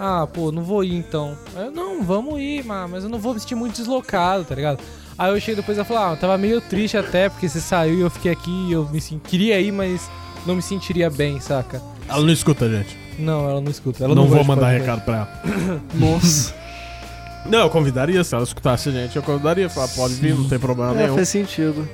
Ah, 0.00 0.26
pô, 0.32 0.50
não 0.52 0.62
vou 0.62 0.82
ir 0.84 0.94
então. 0.94 1.36
Eu, 1.56 1.70
não, 1.70 2.02
vamos 2.02 2.40
ir, 2.40 2.64
mas 2.64 2.88
mas 2.90 3.04
eu 3.04 3.10
não 3.10 3.18
vou 3.18 3.34
me 3.34 3.40
sentir 3.40 3.54
muito 3.56 3.76
deslocado, 3.76 4.44
tá 4.44 4.54
ligado? 4.54 4.78
Aí 5.18 5.30
eu 5.32 5.40
cheguei 5.40 5.56
depois 5.56 5.76
e 5.76 5.80
ela 5.80 5.84
falou, 5.84 6.02
ah, 6.04 6.10
eu 6.12 6.16
tava 6.16 6.38
meio 6.38 6.60
triste 6.60 6.96
até, 6.96 7.28
porque 7.28 7.48
você 7.48 7.60
saiu 7.60 7.94
e 7.98 8.00
eu 8.02 8.10
fiquei 8.10 8.30
aqui 8.30 8.50
e 8.68 8.72
eu 8.72 8.88
me 8.88 9.00
senti, 9.00 9.20
queria 9.28 9.60
ir, 9.60 9.72
mas 9.72 10.08
não 10.46 10.54
me 10.54 10.62
sentiria 10.62 11.10
bem, 11.10 11.40
saca? 11.40 11.82
Ela 12.08 12.22
não 12.22 12.32
escuta, 12.32 12.68
gente. 12.70 12.96
Não, 13.18 13.50
ela 13.50 13.60
não 13.60 13.70
escuta. 13.70 14.04
Ela 14.04 14.14
não, 14.14 14.22
não, 14.22 14.30
vou 14.30 14.44
mandar 14.44 14.68
recado 14.68 15.00
pra 15.04 15.16
ela. 15.16 15.42
Nossa. 15.94 16.54
Não, 17.46 17.60
eu 17.60 17.70
convidaria, 17.70 18.22
se 18.24 18.34
ela 18.34 18.44
escutasse 18.44 18.90
a 18.90 18.92
gente, 18.92 19.16
eu 19.16 19.22
convidaria. 19.22 19.70
Falar, 19.70 19.88
pode 19.88 20.14
vir, 20.14 20.34
não 20.34 20.46
tem 20.48 20.58
problema 20.58 20.92
É, 20.92 21.02
nenhum. 21.04 21.14
faz 21.14 21.28
sentido. 21.30 21.88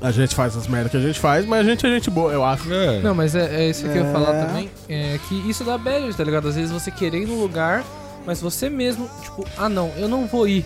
A 0.00 0.12
gente 0.12 0.32
faz 0.34 0.56
as 0.56 0.68
merdas 0.68 0.92
que 0.92 0.96
a 0.96 1.00
gente 1.00 1.18
faz, 1.18 1.44
mas 1.44 1.66
a 1.66 1.68
gente 1.68 1.84
é 1.84 1.88
gente 1.90 2.08
boa, 2.08 2.30
eu 2.32 2.44
acho. 2.44 2.72
É. 2.72 3.00
Não, 3.00 3.12
mas 3.14 3.34
é, 3.34 3.64
é 3.64 3.70
isso 3.70 3.82
que 3.82 3.88
eu 3.88 3.96
ia 4.04 4.08
É. 4.08 4.12
falar 4.12 4.46
também. 4.46 4.70
É 4.88 5.18
que 5.28 5.34
isso 5.48 5.64
dá 5.64 5.76
bad, 5.76 6.14
tá 6.14 6.22
ligado? 6.22 6.46
Às 6.46 6.54
vezes 6.54 6.70
você 6.70 6.90
querer 6.90 7.22
ir 7.22 7.26
no 7.26 7.40
lugar, 7.40 7.82
mas 8.24 8.40
você 8.40 8.70
mesmo, 8.70 9.10
tipo, 9.22 9.44
ah 9.58 9.68
não, 9.68 9.90
eu 9.96 10.08
não 10.08 10.26
vou 10.26 10.46
ir. 10.46 10.64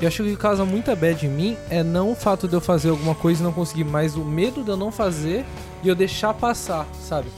E 0.00 0.04
eu 0.04 0.08
acho 0.08 0.22
que 0.22 0.28
o 0.28 0.32
que 0.32 0.40
causa 0.40 0.64
muita 0.64 0.94
bad 0.94 1.26
em 1.26 1.28
mim 1.28 1.56
é 1.68 1.82
não 1.82 2.12
o 2.12 2.14
fato 2.14 2.46
de 2.46 2.54
eu 2.54 2.60
fazer 2.60 2.90
alguma 2.90 3.14
coisa 3.14 3.40
e 3.40 3.44
não 3.44 3.52
conseguir, 3.52 3.84
mas 3.84 4.14
o 4.14 4.24
medo 4.24 4.62
de 4.62 4.70
eu 4.70 4.76
não 4.76 4.92
fazer 4.92 5.44
e 5.82 5.88
eu 5.88 5.94
deixar 5.94 6.32
passar, 6.34 6.86
sabe? 7.02 7.28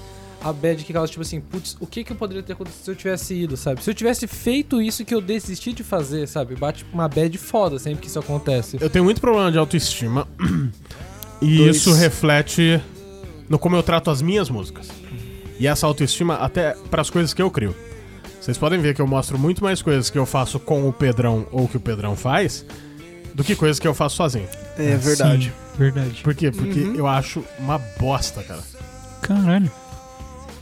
A 0.42 0.52
bad 0.52 0.82
que 0.84 0.92
causa, 0.92 1.10
tipo 1.10 1.22
assim, 1.22 1.40
putz, 1.40 1.76
o 1.80 1.86
que 1.86 2.02
que 2.04 2.12
eu 2.12 2.16
poderia 2.16 2.42
ter 2.42 2.52
acontecido 2.54 2.84
se 2.84 2.90
eu 2.90 2.96
tivesse 2.96 3.34
ido, 3.34 3.56
sabe? 3.56 3.82
Se 3.82 3.90
eu 3.90 3.94
tivesse 3.94 4.26
feito 4.26 4.80
isso 4.80 5.04
que 5.04 5.14
eu 5.14 5.20
desisti 5.20 5.72
de 5.72 5.82
fazer, 5.82 6.26
sabe? 6.26 6.54
Bate 6.54 6.84
uma 6.92 7.08
bad 7.08 7.36
foda 7.38 7.78
sempre 7.78 8.00
que 8.00 8.08
isso 8.08 8.18
acontece. 8.18 8.78
Eu 8.80 8.88
tenho 8.90 9.04
muito 9.04 9.20
problema 9.20 9.50
de 9.50 9.58
autoestima. 9.58 10.26
E 11.42 11.56
Dois. 11.56 11.76
isso 11.76 11.94
reflete 11.94 12.78
no 13.48 13.58
como 13.58 13.74
eu 13.74 13.82
trato 13.82 14.10
as 14.10 14.20
minhas 14.20 14.50
músicas. 14.50 14.90
E 15.58 15.66
essa 15.66 15.86
autoestima 15.86 16.34
até 16.34 16.74
para 16.90 17.00
as 17.00 17.08
coisas 17.08 17.32
que 17.32 17.40
eu 17.40 17.50
crio. 17.50 17.74
Vocês 18.40 18.56
podem 18.56 18.80
ver 18.80 18.94
que 18.94 19.02
eu 19.02 19.06
mostro 19.06 19.38
muito 19.38 19.62
mais 19.62 19.82
coisas 19.82 20.08
que 20.08 20.18
eu 20.18 20.24
faço 20.26 20.58
com 20.58 20.88
o 20.88 20.92
Pedrão 20.92 21.46
ou 21.52 21.68
que 21.68 21.76
o 21.76 21.80
Pedrão 21.80 22.16
faz 22.16 22.64
do 23.34 23.44
que 23.44 23.54
coisas 23.54 23.78
que 23.78 23.86
eu 23.86 23.94
faço 23.94 24.16
sozinho. 24.16 24.48
É 24.78 24.96
verdade. 24.96 25.52
Sim, 25.72 25.78
verdade. 25.78 26.20
Por 26.22 26.34
quê? 26.34 26.50
Porque 26.50 26.80
eu 26.94 27.06
acho 27.06 27.44
uma 27.58 27.78
bosta, 27.98 28.42
cara. 28.42 28.60
Caralho. 29.22 29.70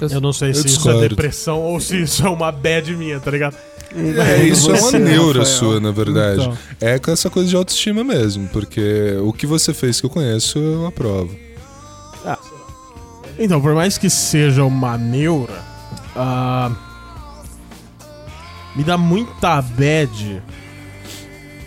Eu 0.01 0.21
não 0.21 0.33
sei 0.33 0.51
Eu 0.51 0.55
se 0.55 0.61
isso 0.61 0.69
discordo. 0.77 1.05
é 1.05 1.09
depressão 1.09 1.61
ou 1.61 1.81
se 1.81 2.03
isso 2.03 2.25
é 2.27 2.31
uma 2.31 2.53
bad 2.53 2.95
minha, 2.97 3.19
tá 3.21 3.31
ligado? 3.31 3.57
É, 3.95 4.43
isso 4.45 4.71
é 4.71 4.75
uma 4.75 4.81
Você, 4.91 4.99
neura 4.99 5.39
Rafael. 5.41 5.57
sua, 5.59 5.81
na 5.81 5.91
verdade. 5.91 6.43
Então. 6.43 6.59
É 6.81 6.99
com 6.99 7.11
essa 7.11 7.31
coisa 7.31 7.49
de 7.49 7.57
autoestima 7.57 8.05
mesmo, 8.05 8.47
porque 8.49 9.17
o 9.23 9.33
que 9.33 9.47
você 9.47 9.73
fez 9.73 9.99
que 10.01 10.07
eu 10.07 10.11
conheço, 10.11 10.59
eu 10.59 10.87
aprovo. 10.87 11.35
Então, 13.39 13.61
por 13.61 13.73
mais 13.75 13.97
que 13.97 14.11
seja 14.11 14.65
uma 14.65 14.99
neura, 14.99 15.63
ah, 16.17 16.71
me 18.79 18.85
dá 18.85 18.97
muita 18.97 19.61
bad. 19.61 20.43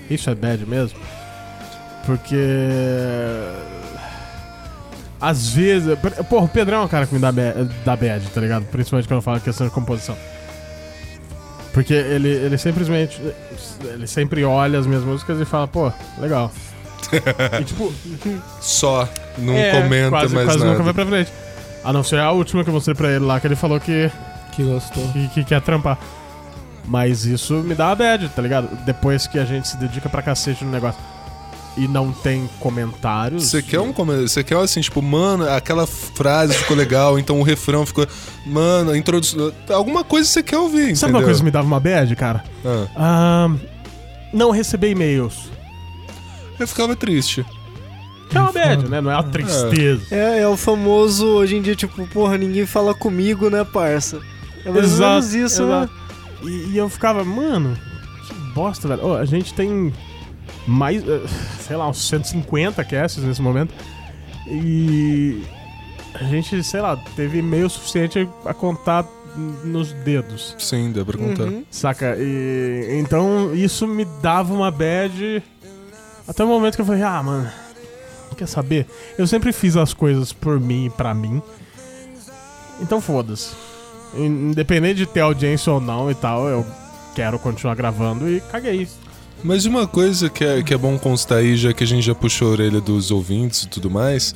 Isso 0.09 0.29
é 0.29 0.35
bad 0.35 0.65
mesmo? 0.65 0.97
Porque. 2.05 2.35
Às 5.19 5.49
vezes. 5.49 5.97
Porra, 6.29 6.45
o 6.45 6.49
Pedrão 6.49 6.81
é 6.81 6.85
um 6.85 6.87
cara 6.87 7.05
que 7.05 7.13
me 7.13 7.19
dá, 7.19 7.31
ba- 7.31 7.53
dá 7.85 7.95
bad, 7.95 8.25
tá 8.29 8.41
ligado? 8.41 8.63
Principalmente 8.65 9.07
quando 9.07 9.17
eu 9.19 9.21
falo 9.21 9.39
questão 9.39 9.67
de 9.67 9.73
composição. 9.73 10.17
Porque 11.73 11.93
ele, 11.93 12.27
ele 12.29 12.57
simplesmente. 12.57 13.21
Ele 13.83 14.07
sempre 14.07 14.43
olha 14.43 14.79
as 14.79 14.87
minhas 14.87 15.03
músicas 15.03 15.39
e 15.39 15.45
fala, 15.45 15.67
pô, 15.67 15.91
legal. 16.17 16.51
e 17.59 17.63
tipo, 17.63 17.93
Só, 18.59 19.07
não 19.37 19.53
é, 19.53 19.81
comenta 19.81 20.09
quase, 20.09 20.33
mais 20.35 20.47
quase 20.47 20.59
nada. 20.59 20.71
nunca 20.71 20.83
vai 20.83 20.93
pra 20.93 21.05
frente. 21.05 21.31
A 21.83 21.91
não 21.93 22.03
ser 22.03 22.19
a 22.19 22.31
última 22.31 22.63
que 22.63 22.69
eu 22.69 22.73
mostrei 22.73 22.95
pra 22.95 23.09
ele 23.09 23.25
lá, 23.25 23.39
que 23.39 23.47
ele 23.47 23.55
falou 23.55 23.79
que, 23.79 24.11
Que 24.55 24.63
gostou. 24.63 25.07
que, 25.13 25.27
que 25.29 25.43
quer 25.43 25.61
trampar. 25.61 25.97
Mas 26.85 27.25
isso 27.25 27.53
me 27.55 27.75
dá 27.75 27.87
uma 27.87 27.95
bad, 27.95 28.29
tá 28.29 28.41
ligado? 28.41 28.67
Depois 28.85 29.27
que 29.27 29.37
a 29.39 29.45
gente 29.45 29.67
se 29.67 29.77
dedica 29.77 30.09
pra 30.09 30.21
cacete 30.21 30.63
no 30.65 30.71
negócio 30.71 30.99
e 31.77 31.87
não 31.87 32.11
tem 32.11 32.49
comentários. 32.59 33.45
Você 33.47 33.61
quer 33.61 33.79
um 33.79 33.93
comentário? 33.93 34.27
Você 34.27 34.43
quer 34.43 34.57
assim, 34.57 34.81
tipo, 34.81 35.01
mano, 35.01 35.47
aquela 35.49 35.87
frase 35.87 36.53
ficou 36.53 36.75
legal, 36.75 37.17
então 37.17 37.39
o 37.39 37.43
refrão 37.43 37.85
ficou. 37.85 38.05
Mano, 38.45 38.91
a 38.91 38.97
introdução. 38.97 39.53
Alguma 39.69 40.03
coisa 40.03 40.27
você 40.27 40.43
quer 40.43 40.57
ouvir, 40.57 40.95
Sabe 40.97 41.11
entendeu? 41.11 41.15
uma 41.19 41.23
coisa 41.23 41.39
que 41.39 41.45
me 41.45 41.51
dava 41.51 41.67
uma 41.67 41.79
bad, 41.79 42.13
cara? 42.15 42.43
Ah, 42.65 42.87
Ah, 42.95 43.49
não 44.33 44.51
receber 44.51 44.89
e-mails. 44.89 45.49
eu 46.59 46.67
ficava 46.67 46.95
triste. 46.95 47.45
Que 48.29 48.37
é 48.37 48.39
uma 48.41 48.51
bad, 48.51 48.89
né? 48.89 49.01
Não 49.01 49.11
é 49.11 49.15
uma 49.15 49.23
tristeza. 49.23 50.01
É, 50.09 50.39
é 50.39 50.47
o 50.47 50.55
famoso, 50.57 51.25
hoje 51.27 51.57
em 51.57 51.61
dia, 51.61 51.75
tipo, 51.75 52.05
porra, 52.07 52.37
ninguém 52.37 52.65
fala 52.65 52.93
comigo, 52.93 53.49
né, 53.49 53.63
parça? 53.63 54.19
É 54.65 54.69
mais 54.71 54.99
ou 54.99 55.07
menos 55.09 55.33
isso, 55.33 55.65
né? 55.65 55.89
E, 56.43 56.71
e 56.71 56.77
eu 56.77 56.89
ficava, 56.89 57.23
mano, 57.23 57.77
que 58.27 58.33
bosta, 58.53 58.87
velho. 58.87 59.05
Ô, 59.05 59.15
a 59.15 59.25
gente 59.25 59.53
tem 59.53 59.93
mais, 60.67 61.03
eh, 61.07 61.21
sei 61.59 61.75
lá, 61.75 61.87
uns 61.87 62.07
150 62.07 62.83
casts 62.83 63.23
nesse 63.23 63.41
momento. 63.41 63.73
E 64.47 65.43
a 66.13 66.23
gente, 66.23 66.63
sei 66.63 66.81
lá, 66.81 66.97
teve 67.15 67.39
e-mail 67.39 67.69
suficiente 67.69 68.27
a 68.45 68.53
contar 68.53 69.05
nos 69.63 69.93
dedos. 69.93 70.55
Sim, 70.59 70.91
dá 70.91 71.05
pra 71.05 71.17
contar. 71.17 71.43
Uhum. 71.43 71.65
Saca? 71.71 72.17
E 72.17 72.99
então 72.99 73.55
isso 73.55 73.87
me 73.87 74.05
dava 74.21 74.53
uma 74.53 74.69
bad 74.69 75.41
até 76.27 76.43
o 76.43 76.47
momento 76.47 76.75
que 76.75 76.81
eu 76.81 76.85
falei, 76.85 77.03
ah, 77.03 77.21
mano, 77.23 77.51
quer 78.37 78.47
saber? 78.47 78.87
Eu 79.17 79.27
sempre 79.27 79.51
fiz 79.51 79.75
as 79.75 79.93
coisas 79.93 80.31
por 80.31 80.59
mim 80.59 80.85
e 80.85 80.89
pra 80.89 81.13
mim. 81.13 81.41
Então 82.79 83.01
foda-se. 83.01 83.53
In- 84.15 84.49
Independente 84.51 84.95
de 84.97 85.05
ter 85.05 85.21
audiência 85.21 85.71
ou 85.71 85.79
não 85.81 86.09
e 86.11 86.15
tal, 86.15 86.47
eu 86.47 86.65
quero 87.15 87.37
continuar 87.39 87.75
gravando 87.75 88.29
e 88.29 88.41
caguei. 88.51 88.87
Mas 89.43 89.65
uma 89.65 89.87
coisa 89.87 90.29
que 90.29 90.43
é, 90.43 90.61
que 90.61 90.73
é 90.73 90.77
bom 90.77 90.97
constar 90.99 91.39
aí, 91.39 91.57
já 91.57 91.73
que 91.73 91.83
a 91.83 91.87
gente 91.87 92.03
já 92.05 92.13
puxou 92.13 92.49
a 92.49 92.51
orelha 92.51 92.79
dos 92.79 93.09
ouvintes 93.09 93.63
e 93.63 93.67
tudo 93.67 93.89
mais, 93.89 94.35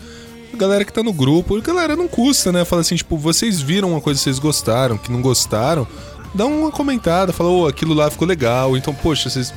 a 0.54 0.58
galera 0.58 0.84
que 0.84 0.92
tá 0.92 1.04
no 1.04 1.14
grupo, 1.14 1.62
galera 1.62 1.96
não 1.96 2.08
custa, 2.08 2.52
né? 2.52 2.66
Fala 2.66 2.82
assim, 2.82 2.96
tipo, 2.96 3.18
vocês 3.18 3.62
viram 3.62 3.92
uma 3.92 4.02
coisa 4.02 4.18
que 4.20 4.24
vocês 4.24 4.40
gostaram, 4.40 4.98
que 4.98 5.12
não 5.12 5.22
gostaram, 5.22 5.88
dá 6.34 6.46
uma 6.46 6.72
comentada, 6.72 7.32
fala, 7.32 7.50
ô, 7.50 7.68
aquilo 7.68 7.94
lá 7.94 8.10
ficou 8.10 8.28
legal, 8.28 8.76
então, 8.76 8.94
poxa, 8.94 9.30
vocês. 9.30 9.54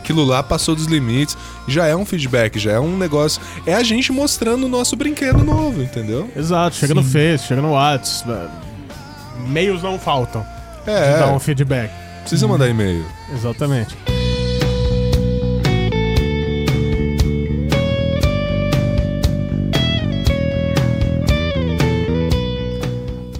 Aquilo 0.00 0.24
lá 0.24 0.42
passou 0.42 0.74
dos 0.74 0.86
limites, 0.86 1.36
já 1.68 1.86
é 1.86 1.94
um 1.94 2.04
feedback, 2.04 2.58
já 2.58 2.72
é 2.72 2.80
um 2.80 2.96
negócio. 2.96 3.40
É 3.66 3.74
a 3.74 3.82
gente 3.82 4.10
mostrando 4.10 4.64
o 4.64 4.68
nosso 4.68 4.96
brinquedo 4.96 5.44
novo, 5.44 5.82
entendeu? 5.82 6.28
Exato, 6.34 6.74
chega 6.74 6.94
no 6.94 7.02
Face, 7.04 7.46
chega 7.46 7.62
no 7.62 7.72
Whats. 7.72 8.24
Meios 9.48 9.82
não 9.82 9.98
faltam. 9.98 10.42
de 10.84 10.86
dar 10.86 11.28
É, 11.28 11.32
um 11.32 11.38
feedback. 11.38 11.90
precisa 12.20 12.46
mandar 12.48 12.68
e-mail. 12.68 13.04
Exatamente. 13.32 13.96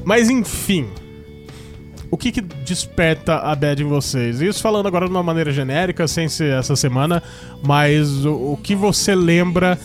Mas 0.04 0.28
enfim, 0.28 0.88
o 2.10 2.16
que 2.16 2.32
que 2.32 2.40
desperta 2.40 3.36
a 3.36 3.54
bad 3.54 3.82
em 3.82 3.86
vocês? 3.86 4.40
Isso 4.40 4.60
falando 4.60 4.86
agora 4.88 5.06
de 5.06 5.10
uma 5.12 5.22
maneira 5.22 5.52
genérica, 5.52 6.08
sem 6.08 6.28
ser 6.28 6.52
essa 6.58 6.74
semana, 6.74 7.22
mas 7.62 8.24
o, 8.24 8.52
o 8.54 8.58
que 8.60 8.74
você 8.74 9.14
lembra 9.14 9.78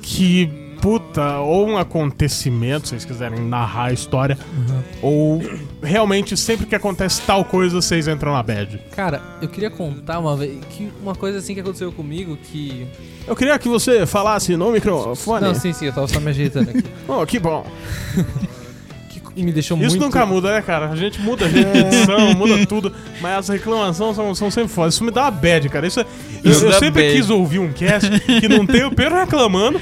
que 0.00 0.48
puta, 0.80 1.38
ou 1.38 1.66
um 1.68 1.76
acontecimento, 1.76 2.86
se 2.86 2.90
vocês 2.90 3.04
quiserem 3.04 3.40
narrar 3.40 3.86
a 3.86 3.92
história, 3.92 4.38
ou 5.02 5.42
realmente 5.82 6.36
sempre 6.36 6.66
que 6.66 6.74
acontece 6.74 7.20
tal 7.26 7.44
coisa, 7.44 7.76
vocês 7.80 8.08
entram 8.08 8.32
na 8.32 8.42
bad. 8.42 8.80
Cara, 8.94 9.20
eu 9.42 9.48
queria 9.48 9.70
contar 9.70 10.18
uma 10.18 10.36
vez 10.36 10.58
que 10.70 10.90
uma 11.02 11.14
coisa 11.14 11.38
assim 11.38 11.54
que 11.54 11.60
aconteceu 11.60 11.90
comigo 11.92 12.36
que. 12.36 12.86
Eu 13.26 13.36
queria 13.36 13.58
que 13.58 13.68
você 13.68 14.06
falasse 14.06 14.56
no 14.56 14.70
microfone. 14.72 15.44
Não, 15.46 15.54
sim, 15.54 15.72
sim, 15.72 15.86
eu 15.86 15.92
tava 15.92 16.08
só 16.08 16.18
me 16.20 16.30
ajeitando 16.30 16.70
aqui. 16.70 16.84
Oh, 17.08 17.24
que 17.26 17.38
bom. 17.38 17.66
E 19.34 19.42
me 19.44 19.52
deixou 19.52 19.76
Isso 19.78 19.90
muito. 19.90 20.02
nunca 20.02 20.26
muda, 20.26 20.52
né, 20.52 20.60
cara? 20.62 20.88
A 20.90 20.96
gente 20.96 21.20
muda 21.20 21.46
a 21.46 21.48
gente, 21.48 21.68
edição, 21.68 22.34
muda 22.34 22.66
tudo, 22.66 22.92
mas 23.20 23.38
as 23.38 23.48
reclamações 23.48 24.16
são, 24.16 24.34
são 24.34 24.50
sempre 24.50 24.68
fodas. 24.68 24.94
Isso 24.94 25.04
me 25.04 25.12
dá 25.12 25.22
uma 25.22 25.30
bad, 25.30 25.68
cara. 25.68 25.86
Isso, 25.86 26.00
é- 26.00 26.06
eu, 26.44 26.50
Isso 26.50 26.64
eu 26.64 26.70
dá 26.72 26.78
sempre 26.80 27.02
bad. 27.04 27.14
quis 27.16 27.30
ouvir 27.30 27.60
um 27.60 27.72
cast 27.72 28.10
que 28.40 28.48
não 28.48 28.66
tem 28.66 28.84
o 28.84 28.90
Pedro 28.90 29.14
reclamando 29.16 29.80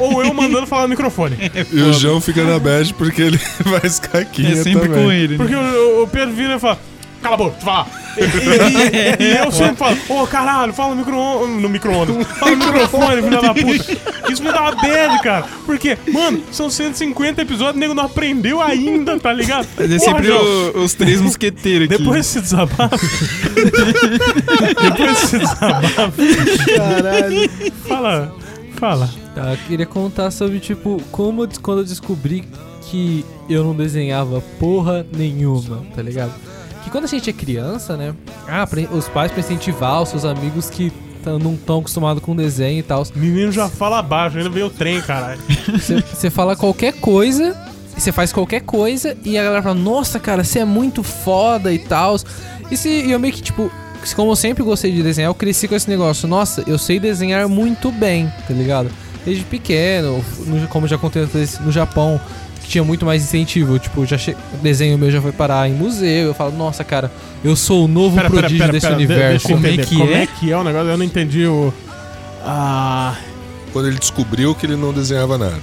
ou 0.00 0.22
eu 0.24 0.32
mandando 0.34 0.66
falar 0.66 0.82
no 0.82 0.88
microfone. 0.90 1.36
E 1.72 1.80
o 1.82 1.92
João 1.92 2.20
fica 2.20 2.42
na 2.44 2.58
bad 2.58 2.92
porque 2.94 3.22
ele 3.22 3.38
faz 3.80 3.98
caquinha 3.98 4.52
É 4.52 4.62
sempre 4.62 4.88
também. 4.88 5.04
com 5.04 5.12
ele. 5.12 5.36
né? 5.36 5.36
Porque 5.38 5.54
o, 5.54 6.02
o 6.04 6.08
Pedro 6.08 6.34
vira 6.34 6.54
e 6.56 6.58
fala: 6.58 6.78
Cala 7.22 7.34
a 7.34 7.38
boca, 7.38 7.56
tu 7.58 7.64
fala. 7.64 7.86
E, 8.16 8.20
e- 8.22 9.24
e 9.24 9.36
eu 9.44 9.50
sempre 9.52 9.76
falo: 9.76 9.96
Ô 10.08 10.26
caralho, 10.26 10.72
fala 10.72 10.90
no 10.94 10.96
micro-ondas. 11.00 11.62
No 11.62 11.68
micro-ondas. 11.68 12.26
Fala 12.38 12.52
no 12.56 12.64
microfone, 12.66 13.22
filha 13.22 13.40
da 13.42 13.54
puta. 13.54 14.32
Isso 14.32 14.42
me 14.42 14.52
dá 14.52 14.60
uma 14.62 14.72
bad, 14.72 15.22
cara. 15.22 15.44
Porque, 15.66 15.96
mano, 16.12 16.42
são 16.52 16.68
150 16.70 17.42
episódios, 17.42 17.76
o 17.76 17.78
nego 17.78 17.94
não 17.94 18.04
aprendeu 18.04 18.60
ainda, 18.62 19.18
tá 19.18 19.32
ligado? 19.32 19.66
Mas 19.76 19.90
é 19.92 19.98
Porra, 19.98 20.12
sempre 20.16 20.30
o- 20.32 20.82
os 20.84 20.94
três 20.94 21.20
mosqueteiros 21.20 21.88
aqui. 21.88 21.98
Depois 21.98 22.18
desse 22.18 22.40
desabafo. 22.40 22.96
Depois 24.82 25.20
desse 25.20 25.38
desabafo. 25.38 26.12
Caralho. 26.76 27.50
Fala. 27.86 28.32
Fala. 28.76 29.10
Eu 29.52 29.56
queria 29.66 29.86
contar 29.86 30.30
sobre, 30.30 30.58
tipo, 30.60 31.00
como 31.10 31.44
eu 31.44 31.48
quando 31.62 31.78
eu 31.78 31.84
descobri 31.84 32.44
que 32.82 33.24
eu 33.48 33.62
não 33.64 33.74
desenhava 33.74 34.40
porra 34.58 35.06
nenhuma, 35.16 35.82
tá 35.94 36.02
ligado? 36.02 36.32
Que 36.84 36.90
quando 36.90 37.04
a 37.04 37.08
gente 37.08 37.28
é 37.28 37.32
criança, 37.32 37.96
né? 37.96 38.14
Ah, 38.46 38.66
pra- 38.66 38.80
os 38.92 39.08
pais 39.08 39.30
pra 39.30 39.40
incentivar 39.40 40.02
os 40.02 40.08
seus 40.08 40.24
amigos 40.24 40.70
que 40.70 40.92
não 41.42 41.52
estão 41.54 41.80
acostumados 41.80 42.22
com 42.22 42.34
desenho 42.34 42.78
e 42.78 42.82
tal. 42.82 43.04
Menino 43.14 43.52
já 43.52 43.68
fala 43.68 44.00
baixo, 44.00 44.38
ainda 44.38 44.48
veio 44.48 44.66
o 44.66 44.70
trem, 44.70 45.00
caralho. 45.02 45.40
Você- 45.78 46.30
fala 46.30 46.56
qualquer 46.56 46.94
coisa, 46.94 47.54
você 47.94 48.10
faz 48.10 48.32
qualquer 48.32 48.60
coisa 48.62 49.14
e 49.24 49.36
a 49.36 49.42
galera 49.42 49.62
fala, 49.62 49.74
nossa, 49.74 50.18
cara, 50.18 50.42
você 50.44 50.60
é 50.60 50.64
muito 50.64 51.02
foda 51.02 51.70
e 51.72 51.78
tal. 51.78 52.16
E, 52.70 52.76
se, 52.76 52.88
e 52.88 53.10
eu 53.10 53.18
meio 53.18 53.34
que, 53.34 53.42
tipo, 53.42 53.70
como 54.16 54.30
eu 54.30 54.36
sempre 54.36 54.62
gostei 54.62 54.90
de 54.92 55.02
desenhar, 55.02 55.28
eu 55.28 55.34
cresci 55.34 55.68
com 55.68 55.74
esse 55.74 55.90
negócio. 55.90 56.26
Nossa, 56.26 56.62
eu 56.66 56.78
sei 56.78 56.98
desenhar 56.98 57.46
muito 57.48 57.90
bem, 57.92 58.32
tá 58.46 58.54
ligado? 58.54 58.88
Desde 59.28 59.44
pequeno, 59.44 60.24
no- 60.46 60.66
como 60.68 60.86
já 60.88 60.96
contei 60.98 61.22
antes, 61.22 61.58
no 61.60 61.70
Japão, 61.70 62.20
que 62.62 62.68
tinha 62.68 62.82
muito 62.84 63.04
mais 63.06 63.22
incentivo. 63.22 63.78
Tipo, 63.78 64.04
já 64.06 64.16
che... 64.18 64.36
o 64.54 64.56
desenho 64.62 64.96
meu 64.98 65.10
já 65.10 65.20
foi 65.20 65.32
parar 65.32 65.68
em 65.68 65.74
museu. 65.74 66.28
Eu 66.28 66.34
falo, 66.34 66.52
nossa, 66.56 66.82
cara, 66.82 67.10
eu 67.44 67.54
sou 67.54 67.84
o 67.84 67.88
novo 67.88 68.16
prodígio 68.20 68.70
desse 68.72 68.86
de- 68.88 68.92
universo. 68.94 69.48
deixa 69.48 69.52
eu 69.52 69.56
Como 69.56 69.66
é 69.66 69.76
que 69.84 69.96
Como 69.96 70.10
é? 70.10 70.22
é 70.22 70.26
que 70.26 70.52
é 70.52 70.56
o 70.56 70.64
negócio? 70.64 70.88
Eu 70.88 70.96
não 70.98 71.04
entendi 71.04 71.46
o. 71.46 71.72
Ah. 72.44 73.14
Quando 73.72 73.88
ele 73.88 73.98
descobriu 73.98 74.54
que 74.54 74.64
ele 74.66 74.76
não 74.76 74.92
desenhava 74.92 75.36
nada. 75.36 75.60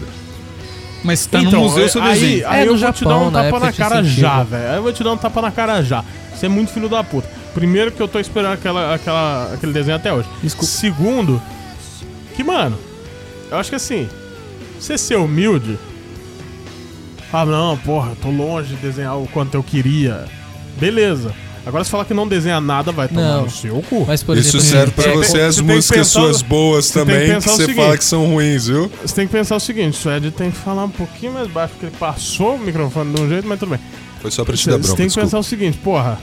Mas 1.03 1.25
tá 1.25 1.39
então, 1.39 1.51
no 1.51 1.69
museu 1.69 1.87
seu 1.89 2.01
aí, 2.01 2.13
desenho. 2.19 2.47
Aí 2.47 2.59
É, 2.61 2.63
eu 2.67 2.77
vou 2.77 2.77
te 2.77 3.03
dar 3.03 3.09
Japão, 3.11 3.27
um 3.27 3.31
na 3.31 3.43
tapa 3.43 3.59
na 3.59 3.73
cara 3.73 4.03
já, 4.03 4.43
velho. 4.43 4.69
Aí 4.69 4.75
eu 4.77 4.83
vou 4.83 4.93
te 4.93 5.03
dar 5.03 5.11
um 5.13 5.17
tapa 5.17 5.41
na 5.41 5.51
cara 5.51 5.81
já. 5.83 6.03
Você 6.35 6.45
é 6.47 6.49
muito 6.49 6.71
filho 6.71 6.89
da 6.89 7.03
puta. 7.03 7.27
Primeiro 7.53 7.91
que 7.91 8.01
eu 8.01 8.07
tô 8.07 8.19
esperando 8.19 8.53
aquela, 8.53 8.93
aquela, 8.95 9.51
aquele 9.53 9.71
desenho 9.71 9.95
até 9.97 10.11
hoje. 10.11 10.27
Desculpa. 10.43 10.67
Segundo, 10.67 11.41
que, 12.35 12.43
mano, 12.43 12.77
eu 13.51 13.57
acho 13.57 13.69
que 13.69 13.75
assim, 13.75 14.07
você 14.79 14.97
ser 14.97 15.15
humilde. 15.17 15.77
Ah, 17.33 17.45
não, 17.45 17.77
porra, 17.77 18.11
eu 18.11 18.15
tô 18.15 18.29
longe 18.29 18.69
de 18.69 18.75
desenhar 18.77 19.17
o 19.17 19.27
quanto 19.27 19.55
eu 19.55 19.63
queria. 19.63 20.25
Beleza. 20.79 21.33
Agora 21.65 21.83
se 21.83 21.89
falar 21.89 22.05
que 22.05 22.13
não 22.13 22.27
desenha 22.27 22.61
nada, 22.61 22.91
vai 22.91 23.07
tomar 23.07 23.21
Não. 23.21 23.41
no 23.45 23.49
seu 23.49 23.81
cu. 23.89 24.05
Mas, 24.07 24.21
por 24.21 24.37
Isso 24.37 24.55
exemplo, 24.57 24.71
serve 24.77 24.91
pra 24.91 25.03
tem- 25.05 25.13
você 25.17 25.41
as 25.41 25.55
você 25.55 25.61
que 25.63 25.67
músicas 25.67 25.97
pensar- 25.97 26.19
suas 26.21 26.41
boas 26.43 26.85
você 26.85 26.93
que 26.93 26.99
também, 26.99 27.31
que 27.31 27.37
o 27.37 27.41
você 27.41 27.55
seguinte. 27.65 27.75
fala 27.75 27.97
que 27.97 28.03
são 28.05 28.25
ruins, 28.27 28.67
viu? 28.67 28.91
Você 29.03 29.15
tem 29.15 29.25
que 29.25 29.33
pensar 29.33 29.55
o 29.55 29.59
seguinte, 29.59 30.07
o 30.07 30.11
Ed 30.11 30.29
tem 30.31 30.51
que 30.51 30.57
falar 30.57 30.83
um 30.85 30.89
pouquinho 30.91 31.33
mais 31.33 31.47
baixo, 31.49 31.73
porque 31.73 31.87
ele 31.87 31.95
passou 31.97 32.55
o 32.55 32.59
microfone 32.59 33.13
de 33.15 33.19
um 33.21 33.27
jeito, 33.27 33.47
mas 33.47 33.59
tudo 33.59 33.69
bem. 33.71 33.79
Foi 34.21 34.29
só 34.29 34.45
pra 34.45 34.55
te 34.55 34.63
Você 34.63 34.69
dar 34.69 34.75
você 34.77 34.81
bronca, 34.83 34.95
tem 34.97 35.05
que 35.05 35.07
desculpa. 35.07 35.25
pensar 35.27 35.39
o 35.39 35.43
seguinte, 35.43 35.77
porra, 35.79 36.19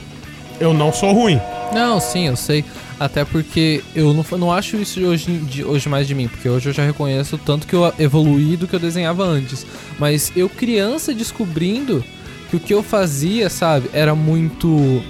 eu 0.61 0.73
não 0.73 0.93
sou 0.93 1.11
ruim. 1.11 1.39
Não, 1.73 1.99
sim, 1.99 2.27
eu 2.27 2.37
sei. 2.37 2.63
Até 2.99 3.25
porque 3.25 3.83
eu 3.95 4.13
não, 4.13 4.25
não 4.37 4.51
acho 4.51 4.77
isso 4.77 4.99
de 4.99 5.05
hoje, 5.05 5.31
de 5.39 5.63
hoje 5.63 5.89
mais 5.89 6.07
de 6.07 6.13
mim, 6.15 6.27
porque 6.27 6.47
hoje 6.47 6.69
eu 6.69 6.73
já 6.73 6.83
reconheço 6.85 7.37
tanto 7.37 7.67
que 7.67 7.73
eu 7.75 7.91
evoluí 7.99 8.55
do 8.55 8.67
que 8.67 8.75
eu 8.75 8.79
desenhava 8.79 9.23
antes. 9.23 9.65
Mas 9.99 10.31
eu, 10.35 10.47
criança, 10.47 11.13
descobrindo 11.13 12.03
que 12.49 12.55
o 12.55 12.59
que 12.59 12.73
eu 12.73 12.83
fazia, 12.83 13.49
sabe, 13.49 13.89
era 13.93 14.13
muito, 14.13 15.01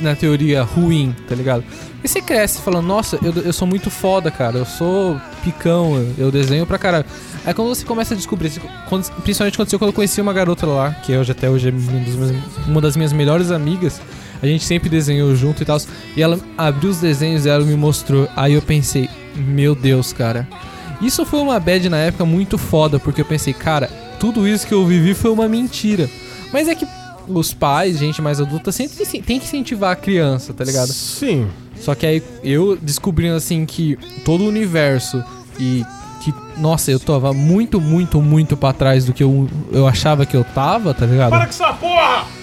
na 0.00 0.14
teoria, 0.14 0.62
ruim, 0.62 1.14
tá 1.28 1.34
ligado? 1.34 1.64
E 2.02 2.08
você 2.08 2.20
cresce 2.20 2.60
falando, 2.60 2.86
nossa, 2.86 3.18
eu, 3.22 3.32
eu 3.44 3.52
sou 3.52 3.66
muito 3.66 3.90
foda, 3.90 4.30
cara, 4.30 4.58
eu 4.58 4.64
sou 4.64 5.20
picão, 5.44 5.94
eu, 6.18 6.30
desenho 6.32 6.66
pra 6.66 6.78
caralho. 6.78 7.04
Aí 7.44 7.52
quando 7.54 7.68
você 7.68 7.84
começa 7.84 8.14
a 8.14 8.16
descobrir, 8.16 8.52
quando- 8.88 9.10
principalmente 9.22 9.54
aconteceu 9.54 9.78
quando 9.78 9.90
eu 9.90 9.94
conheci 9.94 10.20
uma 10.20 10.32
garota 10.32 10.66
lá, 10.66 10.90
que 10.92 11.16
hoje 11.16 11.30
até 11.32 11.48
hoje 11.50 11.68
é 11.68 11.72
um 11.72 12.70
uma 12.70 12.80
das 12.80 12.96
minhas 12.96 13.12
melhores 13.12 13.50
amigas, 13.50 14.00
a 14.42 14.46
gente 14.46 14.64
sempre 14.64 14.90
desenhou 14.90 15.34
junto 15.36 15.62
e 15.62 15.66
tal. 15.66 15.78
E 16.16 16.22
ela 16.22 16.38
abriu 16.58 16.90
os 16.90 16.98
desenhos 16.98 17.46
e 17.46 17.58
me 17.60 17.76
mostrou. 17.76 18.28
Aí 18.34 18.54
eu 18.54 18.62
pensei, 18.62 19.08
meu 19.36 19.74
Deus, 19.74 20.12
cara. 20.12 20.48
Isso 21.00 21.24
foi 21.24 21.40
uma 21.40 21.58
bad 21.58 21.88
na 21.88 21.98
época 21.98 22.24
muito 22.24 22.58
foda, 22.58 22.98
porque 22.98 23.20
eu 23.20 23.24
pensei, 23.24 23.52
cara, 23.52 23.88
tudo 24.18 24.46
isso 24.46 24.66
que 24.66 24.74
eu 24.74 24.84
vivi 24.86 25.14
foi 25.14 25.30
uma 25.30 25.48
mentira. 25.48 26.08
Mas 26.52 26.68
é 26.68 26.74
que 26.74 26.86
os 27.26 27.54
pais, 27.54 27.98
gente 27.98 28.20
mais 28.20 28.40
adulta, 28.40 28.72
sempre 28.72 28.96
tem 29.22 29.38
que 29.38 29.46
incentivar 29.46 29.92
a 29.92 29.96
criança, 29.96 30.52
tá 30.52 30.64
ligado? 30.64 30.92
Sim. 30.92 31.48
Só 31.80 31.94
que 31.94 32.06
aí 32.06 32.22
eu 32.42 32.76
descobrindo 32.80 33.34
assim 33.34 33.64
que 33.64 33.96
todo 34.24 34.44
o 34.44 34.48
universo 34.48 35.22
e 35.58 35.84
que, 36.22 36.32
nossa, 36.56 36.90
eu 36.90 37.00
tava 37.00 37.32
muito, 37.32 37.80
muito, 37.80 38.20
muito 38.22 38.56
pra 38.56 38.72
trás 38.72 39.04
do 39.04 39.12
que 39.12 39.22
eu, 39.22 39.48
eu 39.72 39.86
achava 39.86 40.24
que 40.24 40.36
eu 40.36 40.44
tava, 40.44 40.94
tá 40.94 41.04
ligado? 41.04 41.30
Para 41.30 41.46
com 41.46 41.50
essa 41.50 41.72
porra! 41.72 42.41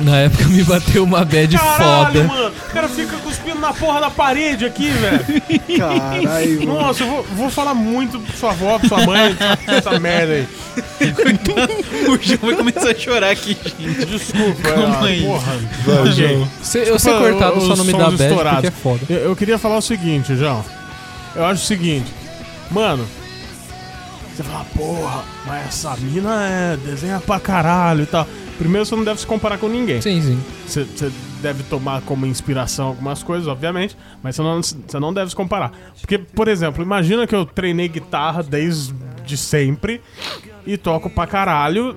Na 0.00 0.16
época 0.18 0.44
me 0.44 0.62
bateu 0.62 1.02
uma 1.02 1.24
bad 1.24 1.56
Caralho, 1.58 2.06
foda. 2.06 2.24
mano! 2.24 2.54
O 2.68 2.72
cara 2.72 2.88
fica 2.88 3.16
cuspindo 3.16 3.58
na 3.58 3.72
porra 3.72 4.00
da 4.02 4.10
parede 4.10 4.64
aqui, 4.64 4.90
velho. 4.90 5.78
Caralho, 5.78 6.66
mano. 6.66 6.80
Nossa, 6.80 7.02
eu 7.02 7.08
vou, 7.08 7.22
vou 7.34 7.50
falar 7.50 7.74
muito 7.74 8.20
pra 8.20 8.36
sua 8.36 8.50
avó, 8.50 8.78
pra 8.78 8.88
sua 8.88 9.04
mãe, 9.04 9.36
essa 9.66 9.98
merda 9.98 10.34
aí. 10.34 10.48
O 12.08 12.16
João 12.22 12.38
vai 12.42 12.54
começar 12.54 12.90
a 12.90 12.94
chorar 12.94 13.30
aqui, 13.30 13.56
gente. 13.78 14.06
Desculpa, 14.06 14.62
Calma 14.62 14.98
ah, 15.00 15.04
aí. 15.06 15.22
porra. 15.24 15.52
Vai. 15.84 16.12
João. 16.12 16.48
Se- 16.62 16.78
eu 16.78 16.98
sei 16.98 17.12
Desculpa, 17.12 17.18
cortado 17.30 17.58
os 17.58 17.66
só 17.66 17.76
não 17.76 17.84
me 17.84 17.92
dá 17.92 17.98
sons 18.04 18.14
bad 18.18 18.22
estourados. 18.30 18.60
porque 18.60 18.66
é 18.68 18.70
foda. 18.70 19.00
Eu, 19.10 19.18
eu 19.30 19.36
queria 19.36 19.58
falar 19.58 19.78
o 19.78 19.82
seguinte, 19.82 20.36
João. 20.36 20.64
Eu 21.34 21.44
acho 21.44 21.62
o 21.64 21.66
seguinte, 21.66 22.12
mano. 22.70 23.04
Você 24.36 24.44
fala, 24.44 24.64
porra, 24.76 25.24
mas 25.44 25.66
essa 25.66 25.96
mina 25.96 26.46
é 26.46 26.76
desenha 26.76 27.18
pra 27.18 27.40
caralho 27.40 28.04
e 28.04 28.06
tal. 28.06 28.26
Primeiro, 28.58 28.84
você 28.84 28.96
não 28.96 29.04
deve 29.04 29.20
se 29.20 29.26
comparar 29.26 29.56
com 29.58 29.68
ninguém. 29.68 30.00
Sim, 30.02 30.20
sim. 30.20 30.42
Você, 30.66 30.84
você 30.84 31.12
deve 31.40 31.62
tomar 31.62 32.02
como 32.02 32.26
inspiração 32.26 32.88
algumas 32.88 33.22
coisas, 33.22 33.46
obviamente, 33.46 33.96
mas 34.22 34.34
você 34.36 34.42
não, 34.42 34.60
você 34.60 34.98
não 35.00 35.14
deve 35.14 35.30
se 35.30 35.36
comparar. 35.36 35.72
Porque, 36.00 36.18
por 36.18 36.48
exemplo, 36.48 36.82
imagina 36.82 37.26
que 37.26 37.34
eu 37.34 37.46
treinei 37.46 37.86
guitarra 37.88 38.42
desde 38.42 39.36
sempre 39.36 40.00
e 40.66 40.76
toco 40.76 41.08
pra 41.08 41.26
caralho. 41.26 41.96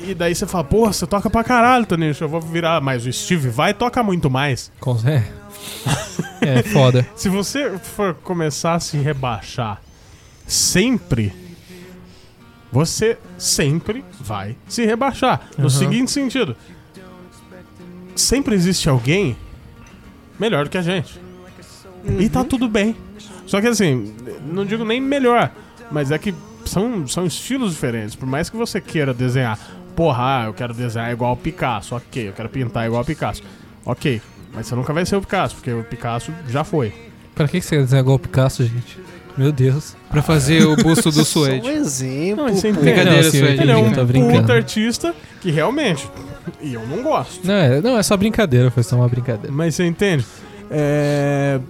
E 0.00 0.14
daí 0.14 0.34
você 0.34 0.46
fala, 0.46 0.64
porra, 0.64 0.92
você 0.92 1.06
toca 1.06 1.28
pra 1.30 1.42
caralho, 1.44 1.84
Tonicho, 1.86 2.22
eu 2.24 2.28
vou 2.28 2.40
virar. 2.40 2.80
Mas 2.80 3.06
o 3.06 3.12
Steve 3.12 3.48
vai 3.48 3.72
toca 3.74 4.02
muito 4.02 4.28
mais. 4.28 4.70
Com- 4.80 4.96
É. 5.06 5.22
é 6.40 6.62
foda. 6.62 7.06
Se 7.16 7.28
você 7.28 7.78
for 7.78 8.14
começar 8.14 8.74
a 8.74 8.80
se 8.80 8.96
rebaixar 8.96 9.80
sempre, 10.46 11.32
você 12.72 13.18
sempre 13.38 14.04
vai 14.20 14.56
se 14.68 14.84
rebaixar. 14.84 15.48
No 15.56 15.64
Uhum. 15.64 15.70
seguinte 15.70 16.10
sentido: 16.10 16.56
sempre 18.14 18.54
existe 18.54 18.88
alguém 18.88 19.36
melhor 20.38 20.64
do 20.64 20.70
que 20.70 20.78
a 20.78 20.82
gente. 20.82 21.20
E 22.18 22.28
tá 22.28 22.44
tudo 22.44 22.68
bem. 22.68 22.96
Só 23.46 23.60
que 23.60 23.66
assim, 23.66 24.14
não 24.44 24.64
digo 24.64 24.84
nem 24.84 25.00
melhor, 25.00 25.50
mas 25.90 26.10
é 26.10 26.18
que 26.18 26.34
são, 26.64 27.06
são 27.06 27.24
estilos 27.26 27.72
diferentes. 27.72 28.14
Por 28.14 28.26
mais 28.26 28.50
que 28.50 28.56
você 28.56 28.80
queira 28.80 29.14
desenhar, 29.14 29.58
porra, 29.96 30.42
ah, 30.42 30.44
eu 30.46 30.54
quero 30.54 30.74
desenhar 30.74 31.10
igual 31.10 31.32
o 31.32 31.36
Picasso, 31.36 31.94
ok, 31.94 32.28
eu 32.28 32.32
quero 32.32 32.48
pintar 32.48 32.86
igual 32.86 33.02
o 33.02 33.04
Picasso, 33.04 33.42
ok. 33.84 34.20
Mas 34.52 34.66
você 34.66 34.74
nunca 34.74 34.92
vai 34.92 35.04
ser 35.06 35.16
o 35.16 35.20
Picasso, 35.20 35.54
porque 35.56 35.72
o 35.72 35.82
Picasso 35.84 36.32
já 36.48 36.62
foi. 36.64 36.92
Pra 37.34 37.46
que 37.48 37.60
você 37.60 37.76
quer 37.76 37.82
desenhar 37.82 38.02
igual 38.02 38.16
o 38.16 38.18
Picasso, 38.18 38.64
gente? 38.64 38.98
Meu 39.38 39.52
Deus. 39.52 39.96
Pra 40.10 40.20
fazer 40.20 40.66
o 40.66 40.74
busto 40.76 41.10
do 41.10 41.24
Só 41.24 41.40
um 41.40 41.44
Suede. 41.44 41.68
exemplo. 41.68 42.44
Não, 42.44 42.52
pô. 42.52 42.58
entende? 42.58 42.78
Brincadeira, 42.78 43.22
Não, 43.22 43.30
sim, 43.30 43.38
Suede. 43.38 43.62
Ele 43.62 43.70
é 43.70 43.76
um 43.76 43.92
puta 44.40 44.52
artista 44.52 45.14
que 45.40 45.50
realmente. 45.50 46.08
E 46.60 46.74
eu 46.74 46.86
não 46.86 47.02
gosto. 47.02 47.46
Não 47.46 47.54
é, 47.54 47.80
não, 47.80 47.96
é 47.96 48.02
só 48.02 48.16
brincadeira, 48.16 48.70
foi 48.70 48.82
só 48.82 48.96
uma 48.96 49.08
brincadeira. 49.08 49.54
Mas 49.54 49.74
você 49.76 49.84
entende? 49.86 50.24
É. 50.70 51.60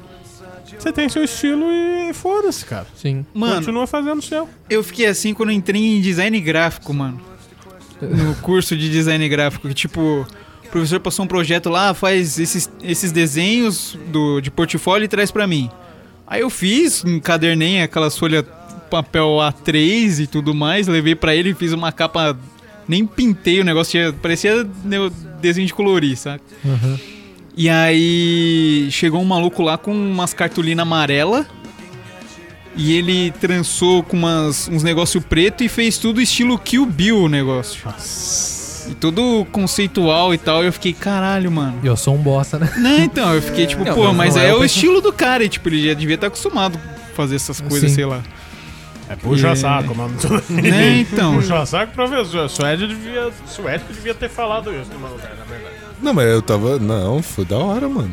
Você 0.78 0.92
tem 0.92 1.08
seu 1.08 1.24
estilo 1.24 1.64
e 1.70 2.12
foda-se, 2.14 2.64
cara. 2.64 2.86
Sim. 2.96 3.26
Mano, 3.34 3.56
Continua 3.56 3.86
fazendo 3.86 4.18
o 4.18 4.22
seu. 4.22 4.48
eu 4.70 4.82
fiquei 4.84 5.06
assim 5.06 5.34
quando 5.34 5.50
eu 5.50 5.56
entrei 5.56 5.96
em 5.98 6.00
design 6.00 6.40
gráfico, 6.40 6.94
mano. 6.94 7.20
No 8.00 8.34
curso 8.36 8.76
de 8.76 8.88
design 8.88 9.28
gráfico, 9.28 9.66
que 9.66 9.74
tipo, 9.74 10.00
o 10.64 10.68
professor 10.70 11.00
passou 11.00 11.24
um 11.24 11.28
projeto 11.28 11.68
lá, 11.68 11.92
faz 11.94 12.38
esses, 12.38 12.70
esses 12.80 13.10
desenhos 13.10 13.98
do, 14.12 14.40
de 14.40 14.50
portfólio 14.52 15.04
e 15.04 15.08
traz 15.08 15.32
pra 15.32 15.46
mim. 15.48 15.68
Aí 16.28 16.42
eu 16.42 16.50
fiz, 16.50 17.04
encadernei 17.04 17.80
aquelas 17.82 18.16
folhas 18.18 18.44
papel 18.90 19.26
A3 19.38 20.20
e 20.20 20.26
tudo 20.26 20.54
mais, 20.54 20.86
levei 20.86 21.14
pra 21.14 21.34
ele 21.34 21.50
e 21.50 21.54
fiz 21.54 21.72
uma 21.72 21.90
capa. 21.92 22.36
Nem 22.86 23.06
pintei 23.06 23.60
o 23.60 23.64
negócio, 23.64 23.90
tinha- 23.92 24.12
parecia 24.14 24.64
desenho 25.40 25.66
de 25.66 25.74
colorir, 25.74 26.16
sabe? 26.16 26.40
Uhum. 26.64 26.98
E 27.56 27.68
aí 27.68 28.88
chegou 28.90 29.20
um 29.20 29.24
maluco 29.26 29.62
lá 29.62 29.76
com 29.76 29.92
umas 29.92 30.32
cartolinas 30.32 30.82
amarela 30.82 31.46
e 32.76 32.92
ele 32.94 33.30
trançou 33.32 34.02
com 34.02 34.16
umas, 34.16 34.68
uns 34.68 34.82
negócio 34.82 35.20
preto 35.20 35.64
e 35.64 35.68
fez 35.68 35.98
tudo 35.98 36.20
estilo 36.20 36.58
Kill 36.58 36.86
Bill 36.86 37.24
o 37.24 37.28
negócio. 37.28 37.80
E 38.90 38.94
todo 38.94 39.46
conceitual 39.52 40.32
e 40.32 40.38
tal. 40.38 40.62
E 40.62 40.66
eu 40.66 40.72
fiquei, 40.72 40.92
caralho, 40.92 41.50
mano. 41.50 41.78
Eu 41.84 41.96
sou 41.96 42.14
um 42.14 42.18
bosta, 42.18 42.58
né? 42.58 42.72
Não, 42.76 42.98
então, 42.98 43.34
eu 43.34 43.42
fiquei 43.42 43.66
tipo, 43.66 43.84
Não, 43.84 43.94
pô, 43.94 44.12
mas 44.12 44.36
é 44.36 44.48
é 44.48 44.54
o 44.54 44.60
o 44.60 44.64
estilo 44.64 45.00
do 45.00 45.12
cara. 45.12 45.44
E 45.44 45.48
tipo, 45.48 45.68
ele 45.68 45.86
já 45.88 45.94
devia 45.94 46.14
estar 46.14 46.28
acostumado 46.28 46.78
a 46.78 47.14
fazer 47.14 47.36
essas 47.36 47.60
coisas, 47.60 47.90
Sim. 47.90 47.94
sei 47.96 48.04
lá. 48.06 48.22
É 49.10 49.16
puxa 49.16 49.48
É. 49.48 49.54
saco, 49.54 49.94
mano. 49.94 50.14
Né, 50.50 50.98
então. 51.00 51.34
Puxa 51.34 51.64
saco, 51.66 51.92
professor. 51.94 52.48
Suede 52.48 52.86
devia, 52.86 53.30
Suede 53.46 53.84
devia 53.92 54.14
ter 54.14 54.28
falado 54.28 54.70
isso 54.72 54.90
no 54.92 54.98
meu 55.00 55.08
lugar, 55.10 55.34
na 55.38 55.44
verdade. 55.44 55.74
Não, 56.02 56.12
mas 56.14 56.26
eu 56.28 56.42
tava. 56.42 56.78
Não, 56.78 57.22
foi 57.22 57.44
da 57.44 57.56
hora, 57.56 57.88
mano. 57.88 58.12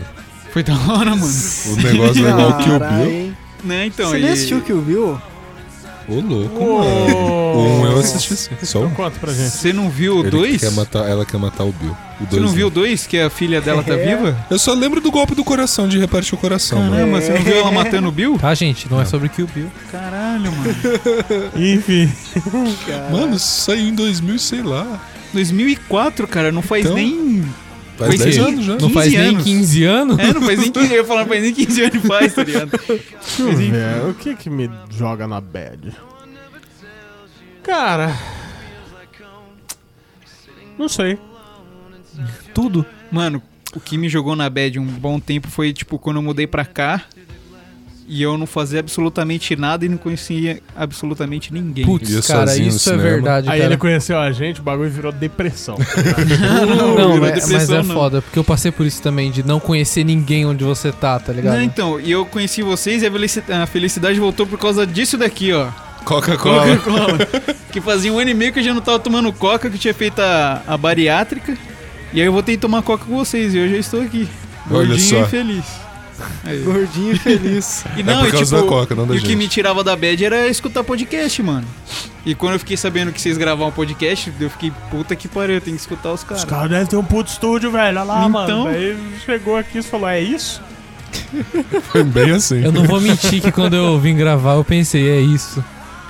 Foi 0.52 0.64
da 0.64 0.74
hora, 0.74 1.12
mano. 1.16 1.34
O 1.68 1.76
negócio 1.76 2.26
é 2.26 2.30
igual 2.30 2.58
Kill 2.60 2.80
Caralho, 2.80 3.06
Bill. 3.06 3.34
Né, 3.64 3.86
então. 3.88 4.10
Você 4.10 4.18
e- 4.18 4.22
nem 4.22 4.32
assistiu 4.32 4.62
Kill 4.62 4.82
Bill? 4.82 5.22
Ô, 6.08 6.20
louco, 6.20 6.64
Uou. 6.64 6.80
mano. 6.84 7.16
O 7.56 7.60
um 7.82 7.86
eu 7.92 8.00
assisti 8.00 8.36
sim. 8.36 8.52
Só 8.64 8.80
Então 8.80 8.92
um. 8.92 8.94
conta 8.94 9.18
pra 9.20 9.34
gente. 9.34 9.50
Você 9.50 9.74
não 9.74 9.90
viu 9.90 10.18
o 10.18 10.20
Ele 10.22 10.30
2? 10.30 10.62
quer 10.62 10.72
matar, 10.72 11.10
ela 11.10 11.26
quer 11.26 11.38
matar 11.38 11.64
o 11.64 11.72
Bill. 11.72 11.92
O 12.20 12.24
Você 12.26 12.30
dois 12.32 12.42
não 12.44 12.50
viu 12.50 12.68
o 12.68 12.70
não. 12.70 12.76
2, 12.76 13.08
que 13.08 13.18
a 13.20 13.30
filha 13.30 13.60
dela 13.60 13.82
tá 13.84 13.94
É. 13.94 14.06
viva? 14.16 14.38
Eu 14.50 14.60
só 14.60 14.74
lembro 14.74 15.02
do 15.02 15.10
golpe 15.12 15.34
do 15.34 15.44
coração, 15.44 15.88
de 15.88 15.98
repartir 15.98 16.34
o 16.34 16.38
coração, 16.38 16.78
mano. 16.80 16.92
Caramba, 16.92 17.22
você 17.22 17.34
não 17.34 17.42
viu 17.42 17.56
ela 17.56 17.72
matando 17.72 18.08
o 18.08 18.12
Bill? 18.12 18.38
Tá, 18.38 18.54
gente? 18.54 18.90
Não 18.90 19.02
é 19.02 19.06
sobre 19.06 19.30
Kill 19.30 19.48
Bill. 19.54 19.68
Caralho, 19.92 20.52
mano. 20.52 20.76
Enfim. 21.56 22.12
Mano, 23.12 23.36
isso 23.36 23.62
saiu 23.64 23.88
em 23.90 23.94
2000, 23.96 24.38
sei 24.40 24.62
lá. 24.62 25.00
2004, 25.34 26.28
cara, 26.28 26.52
não 26.52 26.62
faz 26.62 26.84
Então, 26.86 26.96
nem. 26.96 27.44
Faz 27.98 28.10
Foi 28.10 28.18
10 28.18 28.36
sim. 28.36 28.42
anos 28.42 28.66
já. 28.66 28.72
Não 28.74 28.80
15 28.90 28.94
faz 28.94 29.14
nem 29.14 29.22
anos. 29.22 29.44
15 29.44 29.84
anos? 29.86 30.20
É, 30.20 30.34
não 30.34 30.42
faz 30.42 30.60
nem 30.60 30.72
15 30.72 30.94
Eu 30.94 30.98
ia 30.98 31.06
falar, 31.06 31.22
não 31.22 31.28
faz 31.30 31.42
nem 31.44 31.54
15 31.54 31.84
anos 31.84 32.06
faz, 32.06 32.34
tá 32.34 32.44
ligado? 32.44 32.72
Deixa 32.88 33.42
eu 33.42 33.56
ver. 33.56 34.10
O 34.10 34.14
que 34.14 34.36
que 34.36 34.50
me 34.50 34.70
joga 34.90 35.28
na 35.28 35.40
bad? 35.40 35.94
Cara. 37.64 38.16
Não 40.78 40.90
sei. 40.90 41.18
Tudo. 42.54 42.86
Mano, 43.12 43.42
o 43.76 43.80
que 43.80 43.98
me 43.98 44.10
jogou 44.10 44.36
na 44.36 44.50
bad 44.50 44.78
um 44.80 44.86
bom 44.86 45.20
tempo 45.20 45.48
foi, 45.48 45.72
tipo, 45.74 45.98
quando 45.98 46.18
eu 46.18 46.22
mudei 46.22 46.48
pra 46.48 46.66
cá 46.66 47.06
e 48.08 48.22
eu 48.22 48.38
não 48.38 48.46
fazia 48.46 48.80
absolutamente 48.80 49.56
nada 49.56 49.84
e 49.86 49.90
não 49.90 49.98
conhecia 49.98 50.62
absolutamente 50.76 51.52
ninguém. 51.54 51.86
Putz, 51.86 52.28
cara, 52.28 52.56
isso 52.56 52.90
é 52.90 52.94
cinema. 52.94 53.02
verdade, 53.04 53.50
Aí 53.50 53.60
cara. 53.60 53.72
ele 53.72 53.78
conheceu 53.78 54.20
a 54.20 54.32
gente, 54.32 54.60
o 54.60 54.64
bagulho 54.64 54.90
virou 54.90 55.12
depressão. 55.12 55.78
Não, 56.68 56.96
virou 56.96 57.18
mas, 57.20 57.32
mas 57.32 57.46
depressão, 57.48 57.80
é 57.80 57.84
não. 57.84 57.96
foda, 57.96 58.22
porque 58.22 58.38
eu 58.40 58.44
passei 58.44 58.72
por 58.72 58.86
isso 58.86 59.02
também, 59.02 59.32
de 59.32 59.44
não 59.44 59.60
conhecer 59.60 60.04
ninguém 60.04 60.46
onde 60.46 60.64
você 60.64 60.92
tá, 60.92 61.20
tá 61.20 61.34
ligado? 61.34 61.56
Não, 61.56 61.62
então, 61.64 62.00
e 62.00 62.12
eu 62.12 62.26
conheci 62.26 62.62
vocês 62.62 63.02
e 63.04 63.06
a 63.08 63.12
felici- 63.12 63.44
a 63.52 63.66
felicidade 63.66 64.20
voltou 64.20 64.46
por 64.46 64.60
causa 64.60 64.86
disso 64.86 65.18
daqui, 65.18 65.52
ó. 65.54 65.68
Coca-Cola. 66.04 66.78
Coca-Cola. 66.78 67.18
que 67.72 67.82
fazia 67.82 68.12
um 68.14 68.20
ano 68.20 68.30
e 68.30 68.34
meio 68.34 68.54
que 68.54 68.60
eu 68.60 68.64
já 68.64 68.74
não 68.74 68.82
tava 68.82 69.00
tomando 69.00 69.32
coca, 69.34 69.70
que 69.70 69.76
eu 69.76 69.80
tinha 69.80 69.94
feito 69.94 70.20
a, 70.20 70.62
a 70.68 70.78
bariátrica. 70.78 71.58
E 72.14 72.22
aí 72.22 72.28
eu 72.28 72.32
voltei 72.32 72.56
a 72.56 72.58
tomar 72.60 72.82
coca 72.84 73.06
com 73.06 73.16
vocês 73.18 73.54
e 73.56 73.60
hoje 73.60 73.74
eu 73.74 73.80
estou 73.80 74.02
aqui. 74.02 74.28
Olha 74.70 74.88
Gordinho 74.88 75.00
só. 75.00 75.22
e 75.22 75.26
feliz. 75.28 75.66
Aí. 76.44 76.60
Gordinho 76.64 77.14
e 77.14 77.18
feliz. 77.18 77.84
E 77.96 78.02
É 78.02 78.04
não, 78.04 78.20
por 78.26 78.34
e, 78.34 78.38
tipo, 78.38 78.52
da 78.52 78.64
coca, 78.64 78.96
não 78.96 79.08
da 79.08 79.16
e 79.16 79.18
o 79.18 79.22
que 79.22 79.36
me 79.36 79.48
tirava 79.48 79.84
da 79.84 79.96
bad 79.96 80.24
era 80.24 80.48
escutar 80.48 80.84
podcast, 80.84 81.42
mano. 81.44 81.68
E 82.26 82.34
quando 82.34 82.54
eu 82.54 82.60
fiquei 82.60 82.78
sabendo 82.78 83.12
que 83.12 83.22
vocês 83.22 83.38
gravavam 83.38 83.72
podcast, 83.72 84.32
eu 84.40 84.50
fiquei, 84.50 84.72
puta 84.90 85.16
que 85.16 85.28
pariu, 85.28 85.56
eu 85.56 85.62
tenho 85.62 85.76
que 85.76 85.82
escutar 85.82 86.12
os 86.12 86.22
Os 86.22 86.28
caras. 86.28 86.44
caras 86.46 86.70
devem 86.70 86.86
ter 86.88 86.96
um 86.96 87.04
puto 87.04 87.30
estúdio, 87.30 87.70
velho. 87.72 87.86
Olha 88.00 88.04
lá, 88.04 88.20
Então. 88.28 88.30
mano. 88.64 88.68
Aí 88.70 88.98
chegou 89.26 89.58
aqui 89.58 89.80
e 89.80 89.84
falou: 89.84 90.08
é 90.10 90.22
isso? 90.22 90.62
Foi 91.92 92.04
bem 92.04 92.32
assim. 92.32 92.64
Eu 92.64 92.72
não 92.72 92.84
vou 92.84 93.00
mentir 93.00 93.42
que 93.42 93.52
quando 93.52 93.76
eu 93.76 94.00
vim 94.00 94.16
gravar 94.16 94.54
eu 94.56 94.64
pensei, 94.64 95.10
é 95.10 95.20
isso. 95.20 95.64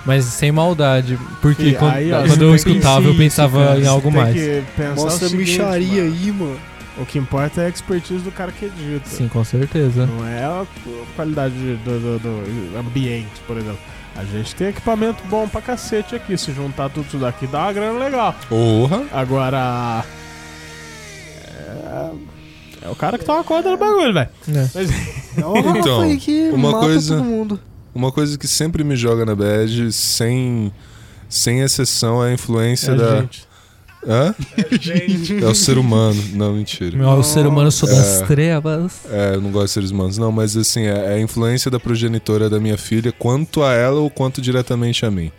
Mas 0.05 0.23
sem 0.25 0.51
maldade. 0.51 1.17
Porque 1.41 1.63
E 1.63 1.73
quando, 1.73 1.93
aí, 1.93 2.11
ó, 2.13 2.25
quando 2.27 2.41
eu 2.43 2.55
escutava 2.55 3.07
eu 3.07 3.15
pensava 3.15 3.65
cara, 3.65 3.79
em 3.79 3.87
algo 3.87 4.11
mais. 4.11 4.35
Mostra 4.95 5.27
seguinte, 5.29 5.51
micharia 5.51 6.03
mano. 6.03 6.15
aí, 6.15 6.31
mano. 6.31 6.59
O 6.97 7.05
que 7.05 7.17
importa 7.19 7.61
é 7.61 7.65
a 7.65 7.69
expertise 7.69 8.23
do 8.23 8.31
cara 8.31 8.51
que 8.51 8.65
edita. 8.65 9.09
Sim, 9.09 9.27
com 9.27 9.43
certeza. 9.43 10.05
Não 10.05 10.25
é 10.25 10.43
a 10.45 10.65
qualidade 11.15 11.53
do, 11.83 11.99
do- 11.99 12.19
do 12.71 12.77
ambiente, 12.79 13.41
por 13.45 13.57
exemplo. 13.57 13.79
A 14.15 14.23
gente 14.23 14.55
tem 14.55 14.67
equipamento 14.69 15.21
bom 15.29 15.45
pra 15.47 15.61
cacete 15.61 16.15
aqui. 16.15 16.37
Se 16.37 16.53
juntar 16.53 16.89
tudo 16.89 17.05
isso 17.07 17.17
daqui, 17.17 17.47
dá 17.47 17.63
uma 17.63 17.73
grana 17.73 17.99
legal. 17.99 18.33
Porra. 18.47 19.03
Agora. 19.11 20.05
É, 21.57 22.11
é 22.83 22.89
o 22.89 22.95
cara 22.95 23.17
que 23.17 23.25
toma 23.25 23.43
conta 23.43 23.69
do 23.69 23.77
bagulho, 23.77 24.13
velho. 24.13 24.29
É. 24.47 24.69
Mas 24.73 24.75
É 24.75 24.93
Então, 25.79 26.53
uma 26.53 26.71
mata 26.71 26.85
coisa- 26.85 27.15
todo 27.17 27.25
mundo. 27.25 27.59
Uma 27.93 28.11
coisa 28.11 28.37
que 28.37 28.47
sempre 28.47 28.83
me 28.83 28.95
joga 28.95 29.25
na 29.25 29.33
bad, 29.35 29.91
sem, 29.93 30.71
sem 31.29 31.61
exceção, 31.61 32.23
é 32.23 32.29
a 32.29 32.33
influência 32.33 32.91
é 32.91 32.93
a 32.93 32.97
da. 32.97 33.15
gente. 33.21 33.44
Hã? 34.07 34.35
É 34.57 34.77
gente. 34.79 35.43
É 35.43 35.47
o 35.47 35.55
ser 35.55 35.77
humano. 35.77 36.21
Não, 36.33 36.53
mentira. 36.53 36.95
Meu, 36.95 37.09
o 37.09 37.23
ser 37.23 37.45
humano 37.47 37.71
sou 37.71 37.89
das 37.89 38.21
É. 38.21 38.25
trevas. 38.25 38.99
É, 39.09 39.35
eu 39.35 39.41
não 39.41 39.51
gosto 39.51 39.65
de 39.67 39.71
seres 39.71 39.91
humanos. 39.91 40.17
Não, 40.17 40.31
mas 40.31 40.55
assim, 40.55 40.83
é 40.85 40.95
é 40.95 41.13
a 41.15 41.19
influência 41.19 41.69
da 41.71 41.79
progenitora 41.79 42.49
da 42.49 42.59
minha 42.59 42.77
filha, 42.77 43.11
quanto 43.11 43.63
a 43.63 43.73
ela 43.73 43.99
ou 43.99 44.09
quanto 44.09 44.41
diretamente 44.41 45.05
a 45.05 45.11
mim. 45.11 45.31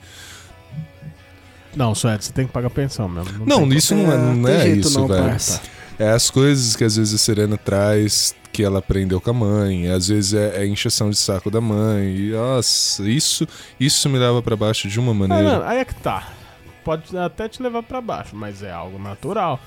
Não, 1.74 1.94
Suede, 1.94 2.24
você 2.24 2.32
tem 2.32 2.46
que 2.46 2.52
pagar 2.52 2.70
pensão 2.70 3.08
mesmo. 3.08 3.44
Não, 3.46 3.68
tem 3.68 3.76
isso 3.78 3.94
não 3.94 4.10
é, 4.12 4.16
não 4.16 4.42
tem 4.44 4.54
é 4.54 4.60
jeito 4.62 4.88
isso, 4.88 4.98
não, 4.98 5.06
velho. 5.06 5.22
parça. 5.24 5.60
É 5.98 6.10
as 6.10 6.30
coisas 6.30 6.74
que 6.76 6.84
às 6.84 6.96
vezes 6.96 7.14
a 7.14 7.18
Serena 7.18 7.56
traz, 7.56 8.34
que 8.52 8.62
ela 8.62 8.78
aprendeu 8.78 9.20
com 9.20 9.30
a 9.30 9.32
mãe, 9.34 9.88
às 9.90 10.08
vezes 10.08 10.32
é, 10.34 10.62
é 10.62 10.66
encheção 10.66 11.10
de 11.10 11.16
saco 11.16 11.50
da 11.50 11.60
mãe. 11.60 12.14
E, 12.16 12.30
nossa, 12.32 13.02
isso, 13.08 13.46
isso 13.78 14.08
me 14.08 14.18
leva 14.18 14.42
pra 14.42 14.56
baixo 14.56 14.88
de 14.88 14.98
uma 14.98 15.12
maneira. 15.12 15.42
mano, 15.42 15.64
aí 15.64 15.78
é 15.78 15.84
que 15.84 15.94
tá. 15.96 16.28
Pode 16.86 17.18
até 17.18 17.48
te 17.48 17.60
levar 17.60 17.82
pra 17.82 18.00
baixo, 18.00 18.36
mas 18.36 18.62
é 18.62 18.70
algo 18.70 18.96
natural. 18.96 19.58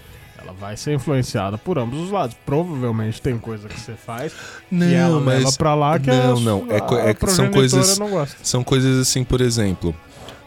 Ela 0.42 0.54
vai 0.54 0.78
ser 0.78 0.94
influenciada 0.94 1.58
por 1.58 1.78
ambos 1.78 2.00
os 2.00 2.12
lados. 2.12 2.34
Provavelmente 2.46 3.22
tem 3.22 3.38
coisa 3.38 3.68
que 3.68 3.78
você 3.78 3.92
faz 3.92 4.32
que 4.70 4.94
ela 4.96 5.20
leva 5.20 5.52
pra 5.52 5.76
lá 5.76 6.00
que 6.00 6.10
não, 6.10 6.38
a, 6.38 6.40
não, 6.40 6.66
é 6.70 6.78
é 7.12 7.28
são 7.28 7.52
coisas- 7.52 8.00
não 8.00 8.10
gosta. 8.10 8.38
São 8.42 8.64
coisas 8.64 8.98
assim, 9.00 9.26
por 9.26 9.42
exemplo. 9.42 9.94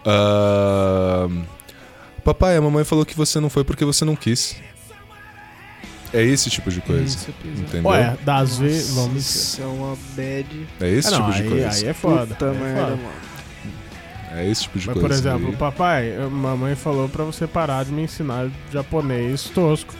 ahn, 0.06 1.42
Papai, 2.24 2.56
a 2.56 2.62
mamãe 2.62 2.84
falou 2.84 3.04
que 3.04 3.14
você 3.14 3.38
não 3.38 3.50
foi 3.50 3.64
porque 3.64 3.84
você 3.84 4.02
não 4.06 4.16
quis. 4.16 4.56
É 6.14 6.22
esse 6.22 6.48
tipo 6.48 6.70
de 6.70 6.80
coisa. 6.80 7.04
Isso. 7.04 7.34
Entendeu? 7.44 7.90
Ué, 7.90 8.16
das 8.24 8.56
vezes. 8.58 8.94
Vamos 8.94 9.16
Isso 9.26 9.60
é 9.62 9.66
uma 9.66 9.94
bad. 10.16 10.66
É 10.80 10.88
esse 10.88 11.08
Ah, 11.08 11.18
não, 11.18 11.26
tipo 11.26 11.36
de 11.36 11.42
aí, 11.42 11.48
coisa. 11.48 11.68
aí 11.68 11.86
é 11.86 11.92
foda. 11.92 12.26
Puta 12.28 12.50
aí 12.50 12.56
é 12.56 12.58
merda, 12.60 12.80
foda. 12.82 12.96
mano. 12.96 13.31
É 14.34 14.48
esse 14.50 14.62
tipo 14.62 14.78
de 14.78 14.86
Mas, 14.86 14.94
coisa. 14.98 15.08
por 15.08 15.14
exemplo, 15.14 15.52
E- 15.52 15.56
papai, 15.56 16.14
eu- 16.16 16.30
mamãe 16.30 16.74
falou 16.74 17.08
pra 17.08 17.24
você 17.24 17.46
parar 17.46 17.84
de 17.84 17.92
me 17.92 18.02
ensinar 18.02 18.48
japonês 18.72 19.44
tosco. 19.54 19.94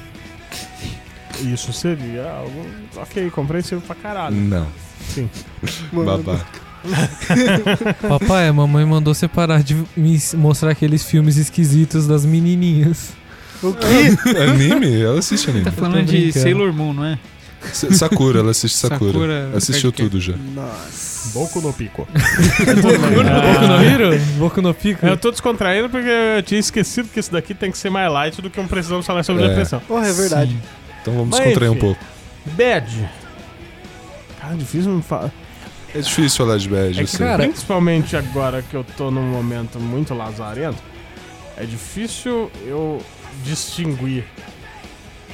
Isso 1.41 1.73
seria 1.73 2.31
algo, 2.31 2.67
ok, 2.97 3.31
compreensível 3.31 3.81
pra 3.81 3.95
caralho. 3.97 4.37
Não, 4.37 4.67
Sim. 5.09 5.29
Mano, 5.93 6.23
babaca. 6.23 6.63
Papai, 8.09 8.49
a 8.49 8.53
mamãe 8.53 8.85
mandou 8.85 9.15
você 9.15 9.29
parar 9.29 9.63
de 9.63 9.75
me 9.97 10.19
mostrar 10.35 10.71
aqueles 10.71 11.05
filmes 11.05 11.37
esquisitos 11.37 12.07
das 12.07 12.25
menininhas. 12.25 13.13
O 13.63 13.73
quê? 13.73 14.17
anime? 14.39 15.01
Ela 15.01 15.19
assiste 15.21 15.49
anime. 15.51 15.65
Tá 15.65 15.71
falando 15.73 16.05
de. 16.05 16.33
Sailor 16.33 16.73
Moon, 16.73 16.93
não 16.93 17.05
é? 17.05 17.19
Sakura, 17.73 18.41
ela 18.41 18.51
assiste 18.51 18.77
Sakura. 18.77 19.13
Sakura, 19.13 19.51
Assistiu 19.57 19.93
tudo 19.93 20.21
já. 20.21 20.35
Nossa. 20.37 21.31
Boku 21.33 21.61
no 21.61 21.73
pico. 21.73 22.07
Boku 22.11 23.67
no 23.69 23.85
Hiro? 23.85 24.19
Boku 24.39 24.61
no 24.63 24.75
Pico? 24.75 25.07
Eu 25.07 25.17
tô 25.17 25.31
descontraindo 25.31 25.89
porque 25.89 26.09
eu 26.09 26.43
tinha 26.43 26.59
esquecido 26.61 27.09
que 27.09 27.21
isso 27.21 27.31
daqui 27.33 27.55
tem 27.55 27.71
que 27.71 27.79
ser 27.79 27.91
mais 27.91 28.11
light 28.13 28.43
do 28.43 28.51
que 28.51 28.59
um 28.61 28.67
precisamos 28.67 29.07
falar 29.07 29.23
sobre 29.23 29.45
É. 29.45 29.49
depressão. 29.49 29.81
Porra, 29.81 30.09
é 30.09 30.13
verdade. 30.13 30.57
Então 31.01 31.15
vamos 31.15 31.31
Mas, 31.31 31.41
descontrair 31.41 31.73
um 31.73 31.77
pouco. 31.79 32.01
Bad. 32.57 33.09
Cara, 34.41 34.55
difícil 34.57 34.91
me 34.91 35.03
falar. 35.03 35.31
É 35.95 36.01
difícil 36.01 36.45
falar 36.45 36.59
de 36.59 36.69
bad, 36.69 37.01
É 37.01 37.07
sei. 37.07 37.19
cara- 37.27 37.45
principalmente 37.45 38.17
agora 38.17 38.63
que 38.63 38.75
eu 38.75 38.83
tô 38.97 39.11
num 39.11 39.23
momento 39.31 39.79
muito 39.79 40.15
lazarento, 40.15 40.83
é 41.57 41.65
difícil 41.65 42.51
eu 42.67 43.01
distinguir 43.45 44.25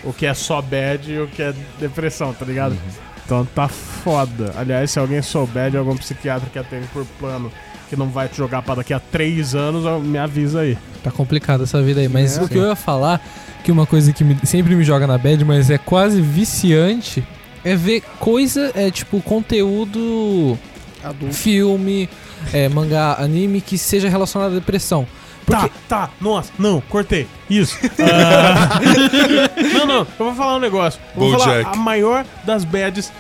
o 0.05 0.13
que 0.13 0.27
é 0.27 0.35
só 0.35 0.61
bad 0.63 1.11
e 1.13 1.19
o 1.21 1.27
que 1.27 1.43
é 1.43 1.55
depressão, 1.81 2.33
tá 2.33 2.45
ligado? 2.45 2.77
Então 3.25 3.45
tá 3.55 3.69
foda. 3.69 4.53
Aliás, 4.57 4.91
se 4.91 4.99
alguém 4.99 5.21
souber 5.23 5.71
de 5.71 5.77
algum 5.77 5.97
psiquiatra 5.97 6.49
que 6.51 6.59
atende 6.59 6.87
por 6.93 7.05
plano 7.19 7.53
que 7.91 7.97
não 7.97 8.09
vai 8.09 8.29
te 8.29 8.37
jogar 8.37 8.63
pra 8.63 8.77
daqui 8.77 8.93
a 8.93 9.01
três 9.01 9.55
anos, 9.55 9.85
me 10.03 10.19
avisa 10.19 10.61
aí. 10.61 10.77
Tá 11.03 11.11
complicado 11.11 11.63
essa 11.65 11.83
vida 11.83 12.01
aí. 12.01 12.09
Mas 12.09 12.37
É, 12.39 12.43
o 12.43 12.49
que 12.49 12.57
eu 12.57 12.67
ia 12.67 12.77
falar, 12.77 13.21
que 13.65 13.73
uma 13.73 13.87
coisa 13.87 14.13
que 14.13 14.23
me- 14.25 14.39
sempre 14.45 14.75
me 14.75 14.85
joga 14.85 15.07
na 15.07 15.17
bad, 15.19 15.43
mas 15.45 15.71
é 15.71 15.79
quase 15.79 16.21
viciante, 16.21 17.25
é 17.65 17.75
ver 17.75 18.03
coisa, 18.19 18.71
é 18.75 18.91
tipo, 18.91 19.21
conteúdo, 19.23 20.59
Adulto. 21.03 21.35
filme, 21.35 22.09
é, 22.53 22.69
mangá, 22.69 23.15
anime 23.19 23.61
que 23.61 23.77
seja 23.79 24.09
relacionado 24.09 24.53
à 24.53 24.55
depressão. 24.55 25.07
Tá, 25.49 25.71
tá, 25.89 26.11
nossa, 26.21 26.53
não, 26.59 26.81
cortei. 26.81 27.27
Isso. 27.49 27.79
Ah. 28.01 28.81
não, 29.75 29.87
não, 29.87 29.99
eu 30.19 30.27
vou 30.27 30.35
falar 30.35 30.57
um 30.57 30.61
negócio. 30.61 31.01
Eu 31.15 31.21
vou 31.21 31.39
falar 31.39 31.57
Bojack. 31.57 31.77
a 31.77 31.77
maior 31.77 32.25
das 32.45 32.65
bads 32.65 33.13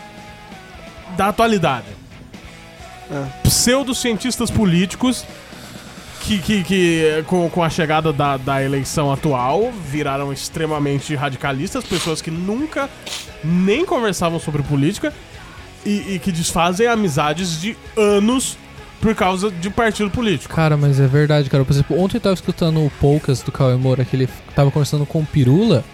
da 1.17 1.29
atualidade. 1.29 1.87
É. 3.11 3.25
Pseudocientistas 3.43 4.51
políticos 4.51 5.25
que, 6.21 6.39
que, 6.39 6.63
que 6.63 7.05
eh, 7.05 7.23
com, 7.27 7.49
com 7.49 7.63
a 7.63 7.71
chegada 7.71 8.13
da, 8.13 8.37
da 8.37 8.63
eleição 8.63 9.11
atual 9.11 9.73
viraram 9.73 10.33
extremamente 10.33 11.15
radicalistas, 11.15 11.85
pessoas 11.85 12.21
que 12.21 12.31
nunca 12.31 12.89
nem 13.43 13.85
conversavam 13.85 14.39
sobre 14.39 14.63
política 14.63 15.13
e, 15.87 16.15
e 16.15 16.19
que 16.19 16.31
desfazem 16.31 16.87
amizades 16.87 17.61
de 17.61 17.77
anos 17.97 18.59
por 19.01 19.15
causa 19.15 19.51
de 19.51 19.71
partido 19.71 20.11
político. 20.11 20.55
Cara, 20.55 20.77
mas 20.77 21.01
é 21.01 21.07
verdade, 21.07 21.49
cara. 21.49 21.65
Por 21.65 21.73
exemplo, 21.73 21.99
ontem 21.99 22.17
eu 22.17 22.21
tava 22.21 22.35
escutando 22.35 22.85
o 22.85 22.91
Poucas 23.01 23.43
do 23.43 23.53
Cauê 23.53 23.77
Moura, 23.77 24.05
que 24.05 24.17
ele 24.17 24.29
tava 24.55 24.71
conversando 24.71 25.07
com 25.07 25.21
o 25.21 25.27
Pirula. 25.27 25.85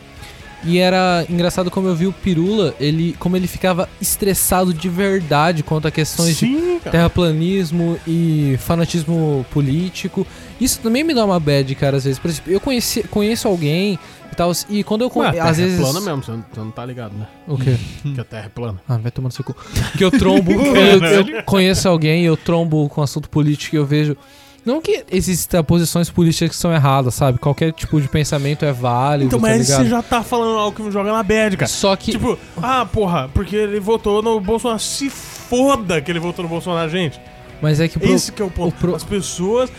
E 0.67 0.79
era 0.79 1.27
engraçado 1.29 1.71
como 1.71 1.89
eu 1.89 1.95
vi 1.95 2.07
o 2.07 2.12
Pirula, 2.12 2.75
ele, 2.81 3.15
como 3.19 3.37
ele 3.37 3.47
ficava 3.47 3.89
estressado 4.01 4.73
de 4.73 4.89
verdade 4.89 5.62
quanto 5.62 5.87
a 5.87 5.91
questões 5.91 6.31
de 6.31 6.47
Sim, 6.47 6.79
cara. 6.79 6.91
terraplanismo 6.91 7.99
e 8.07 8.57
fanatismo 8.61 9.45
político. 9.51 10.27
Isso 10.61 10.81
também 10.81 11.05
me 11.05 11.15
dá 11.15 11.25
uma 11.25 11.39
bad, 11.39 11.75
cara, 11.75 11.97
às 11.99 12.05
vezes. 12.05 12.19
Por 12.19 12.29
exemplo, 12.31 12.53
eu 12.53 12.61
conheci, 12.61 13.03
conheço 13.05 13.47
alguém 13.47 13.99
e 14.33 14.35
tal, 14.37 14.51
e 14.71 14.83
quando 14.83 15.03
eu 15.03 15.09
Ué, 15.09 15.11
a 15.11 15.12
conheço. 15.12 15.33
terra 15.35 15.51
Às 15.51 15.57
vezes. 15.59 15.79
é 15.79 15.83
plana 15.83 16.01
mesmo, 16.01 16.23
você 16.23 16.31
não, 16.33 16.45
você 16.53 16.61
não 16.61 16.71
tá 16.71 16.87
ligado, 16.87 17.12
né? 17.15 17.27
O 17.47 17.59
quê? 17.59 17.77
Que 18.15 18.21
a 18.21 18.25
terra 18.25 18.47
é 18.47 18.49
plana. 18.49 18.81
Ah, 18.89 18.97
vai 18.97 19.11
tomar 19.11 19.29
no 19.29 19.33
seu 19.33 19.45
cu. 19.45 19.55
Que 19.99 20.05
eu 20.05 20.11
trombo. 20.11 20.51
eu, 20.75 21.03
eu 21.37 21.43
conheço 21.45 21.89
alguém, 21.89 22.25
eu 22.25 22.37
trombo 22.37 22.89
com 22.89 23.03
assunto 23.03 23.29
político 23.29 23.77
e 23.77 23.79
eu 23.79 23.85
vejo. 23.87 24.17
Não 24.65 24.81
que 24.81 25.05
existam 25.11 25.62
posições 25.62 26.09
políticas 26.09 26.51
que 26.51 26.57
são 26.57 26.73
erradas, 26.73 27.15
sabe? 27.15 27.39
Qualquer 27.39 27.73
tipo 27.73 28.01
de 28.01 28.09
pensamento 28.09 28.65
é 28.65 28.73
válido, 28.73 29.27
Então, 29.29 29.39
tá 29.41 29.47
mas 29.49 29.67
ligado? 29.69 29.83
você 29.85 29.91
já 29.91 30.03
tá 30.03 30.23
falando 30.23 30.59
algo 30.59 30.75
que 30.77 30.83
me 30.83 30.91
joga 30.91 31.12
na 31.12 31.23
bad, 31.23 31.57
cara. 31.57 31.69
Só 31.71 31.95
que. 31.97 32.12
Tipo, 32.12 32.39
ah, 32.62 32.87
porra, 32.87 33.29
porque 33.35 33.55
ele 33.57 33.79
votou 33.79 34.23
no 34.23 34.41
Bolsonaro. 34.41 34.81
Se 34.81 35.11
foda 35.11 36.01
que 36.01 36.11
ele 36.11 36.19
votou 36.19 36.43
no 36.45 36.49
Bolsonaro, 36.49 36.91
gente. 36.91 37.21
mas 37.61 37.79
é 37.81 37.89
que 37.89 37.97
o 37.99 38.01
pro- 38.01 38.12
Esse 38.15 38.33
que 38.33 38.41
é 38.41 38.45
o 38.45 38.51
ponto. 38.51 38.75
o 38.75 38.79
pro- 38.79 38.95
As 38.95 39.05
pessoas 39.05 39.71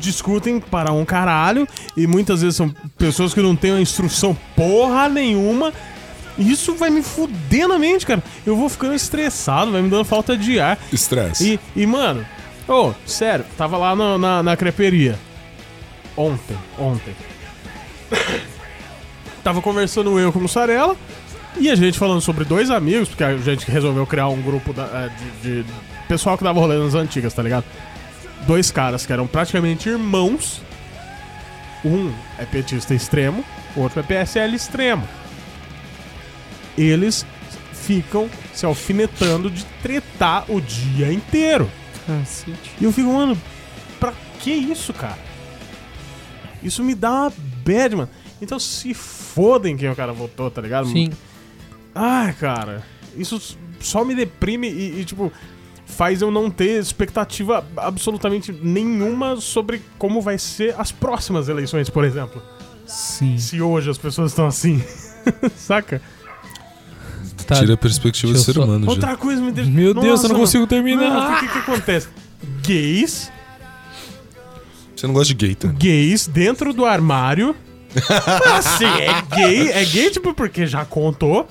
discutem 0.00 0.58
para 0.58 0.92
um 0.92 1.04
caralho 1.04 1.66
e 1.96 2.06
muitas 2.06 2.40
vezes 2.42 2.56
são 2.56 2.74
pessoas 2.98 3.32
que 3.32 3.40
não 3.40 3.54
têm 3.54 3.72
uma 3.72 3.80
instrução 3.80 4.36
porra 4.56 5.08
nenhuma. 5.08 5.72
Isso 6.38 6.74
vai 6.74 6.88
me 6.90 7.02
fuder 7.02 7.68
na 7.68 7.78
mente, 7.78 8.06
cara. 8.06 8.22
Eu 8.46 8.56
vou 8.56 8.68
ficando 8.68 8.94
estressado, 8.94 9.70
vai 9.70 9.82
me 9.82 9.90
dando 9.90 10.04
falta 10.04 10.36
de 10.36 10.58
ar. 10.58 10.78
Estresse. 10.90 11.60
E, 11.76 11.82
e 11.82 11.86
mano, 11.86 12.24
ô, 12.68 12.92
sério, 13.06 13.44
tava 13.56 13.76
lá 13.76 13.94
no- 13.96 14.18
na, 14.18 14.42
na 14.42 14.56
creperia. 14.56 15.18
Ontem, 16.16 16.56
ontem. 16.78 17.14
tava 19.42 19.60
conversando 19.62 20.18
eu 20.18 20.32
com 20.32 20.38
o 20.38 20.42
Mussarela 20.42 20.96
e 21.58 21.70
a 21.70 21.74
gente 21.74 21.98
falando 21.98 22.20
sobre 22.20 22.44
dois 22.44 22.70
amigos, 22.70 23.08
porque 23.08 23.24
a 23.24 23.36
gente 23.38 23.70
resolveu 23.70 24.06
criar 24.06 24.28
um 24.28 24.40
grupo 24.40 24.72
da- 24.72 24.88
eh, 24.92 25.10
de, 25.42 25.62
de 25.62 25.72
pessoal 26.08 26.36
que 26.38 26.44
dava 26.44 26.60
rolê 26.60 26.76
nas 26.78 26.94
antigas, 26.94 27.32
tá 27.34 27.42
ligado? 27.42 27.64
Dois 28.46 28.70
caras 28.70 29.06
que 29.06 29.12
eram 29.12 29.26
praticamente 29.26 29.88
irmãos. 29.88 30.60
Um 31.84 32.12
é 32.38 32.44
petista 32.44 32.94
extremo, 32.94 33.44
o 33.74 33.80
outro 33.80 33.98
é 34.00 34.02
PSL 34.02 34.54
extremo. 34.54 35.06
Eles 36.78 37.26
ficam 37.72 38.28
se 38.54 38.64
alfinetando 38.64 39.50
de 39.50 39.64
tretar 39.82 40.44
o 40.48 40.60
dia 40.60 41.12
inteiro. 41.12 41.68
Cacete. 42.06 42.72
E 42.80 42.84
eu 42.84 42.92
fico, 42.92 43.12
mano, 43.12 43.36
pra 43.98 44.12
que 44.40 44.50
isso, 44.50 44.92
cara? 44.92 45.18
Isso 46.62 46.82
me 46.82 46.94
dá 46.94 47.10
uma 47.10 47.32
bad, 47.64 47.96
mano. 47.96 48.08
Então 48.40 48.58
se 48.58 48.92
fodem 48.94 49.76
quem 49.76 49.88
o 49.90 49.96
cara 49.96 50.12
votou, 50.12 50.50
tá 50.50 50.60
ligado? 50.60 50.88
Sim. 50.88 51.10
Ai, 51.94 52.32
cara, 52.32 52.82
isso 53.16 53.56
só 53.80 54.04
me 54.04 54.14
deprime 54.14 54.68
e, 54.68 55.00
e, 55.00 55.04
tipo, 55.04 55.30
faz 55.86 56.22
eu 56.22 56.30
não 56.30 56.50
ter 56.50 56.80
expectativa 56.80 57.64
absolutamente 57.76 58.52
nenhuma 58.52 59.36
sobre 59.36 59.82
como 59.98 60.20
vai 60.20 60.38
ser 60.38 60.74
as 60.78 60.90
próximas 60.90 61.48
eleições, 61.48 61.90
por 61.90 62.04
exemplo. 62.04 62.42
Sim. 62.86 63.38
Se 63.38 63.60
hoje 63.60 63.90
as 63.90 63.98
pessoas 63.98 64.32
estão 64.32 64.46
assim. 64.46 64.82
Saca? 65.56 66.00
Tá. 67.54 67.60
Tira 67.60 67.74
a 67.74 67.76
perspectiva 67.76 68.32
do 68.32 68.38
ser 68.38 68.52
só- 68.54 68.64
humano 68.64 68.84
já. 68.86 68.90
Outra 68.90 69.16
coisa 69.16 69.40
me 69.42 69.52
deixa. 69.52 69.70
Meu 69.70 69.92
Deus, 69.94 70.04
eu 70.06 70.10
Nossa, 70.12 70.28
não 70.28 70.36
consigo 70.36 70.66
terminar. 70.66 71.08
Não, 71.10 71.36
o 71.36 71.40
que, 71.40 71.48
que, 71.48 71.58
acontece? 71.58 72.08
Gays, 72.66 73.30
Você 74.96 75.06
não 75.06 75.14
gosta 75.14 75.34
de 75.34 75.46
gay, 75.46 75.54
tá? 75.54 75.68
gays 75.68 76.26
dentro 76.26 76.72
do 76.72 76.84
armário. 76.84 77.54
assim, 78.56 78.86
é 78.86 79.36
gay, 79.36 79.70
é 79.70 79.84
gay, 79.84 80.10
tipo, 80.10 80.32
porque 80.32 80.66
já 80.66 80.84
contou 80.84 81.46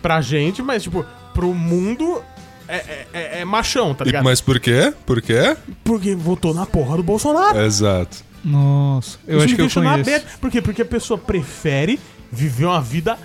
pra 0.00 0.20
gente, 0.20 0.62
mas, 0.62 0.82
tipo, 0.84 1.04
pro 1.34 1.52
mundo 1.52 2.22
é, 2.66 2.76
é- 2.76 3.06
é- 3.12 3.40
é 3.40 3.44
machão, 3.44 3.94
tá 3.94 4.04
E- 4.04 4.06
ligado? 4.06 4.24
mas 4.24 4.40
por 4.40 4.58
quê? 4.60 4.92
Por 5.04 5.20
quê? 5.20 5.56
Porque 5.84 6.14
votou 6.14 6.54
na 6.54 6.64
porra 6.66 6.96
do 6.96 7.02
Bolsonaro. 7.02 7.60
Exato. 7.60 8.18
Nossa, 8.44 9.18
eu 9.26 9.36
Isso 9.38 9.44
acho 9.44 9.50
me 9.50 9.56
que 9.68 9.78
eu 9.78 9.82
conheço. 9.82 10.10
bad. 10.10 10.24
Por 10.40 10.50
quê? 10.50 10.62
Porque 10.62 10.82
a 10.82 10.86
pessoa 10.86 11.18
prefere 11.18 11.98
viver 12.30 12.66
uma 12.66 12.80
vida 12.80 13.18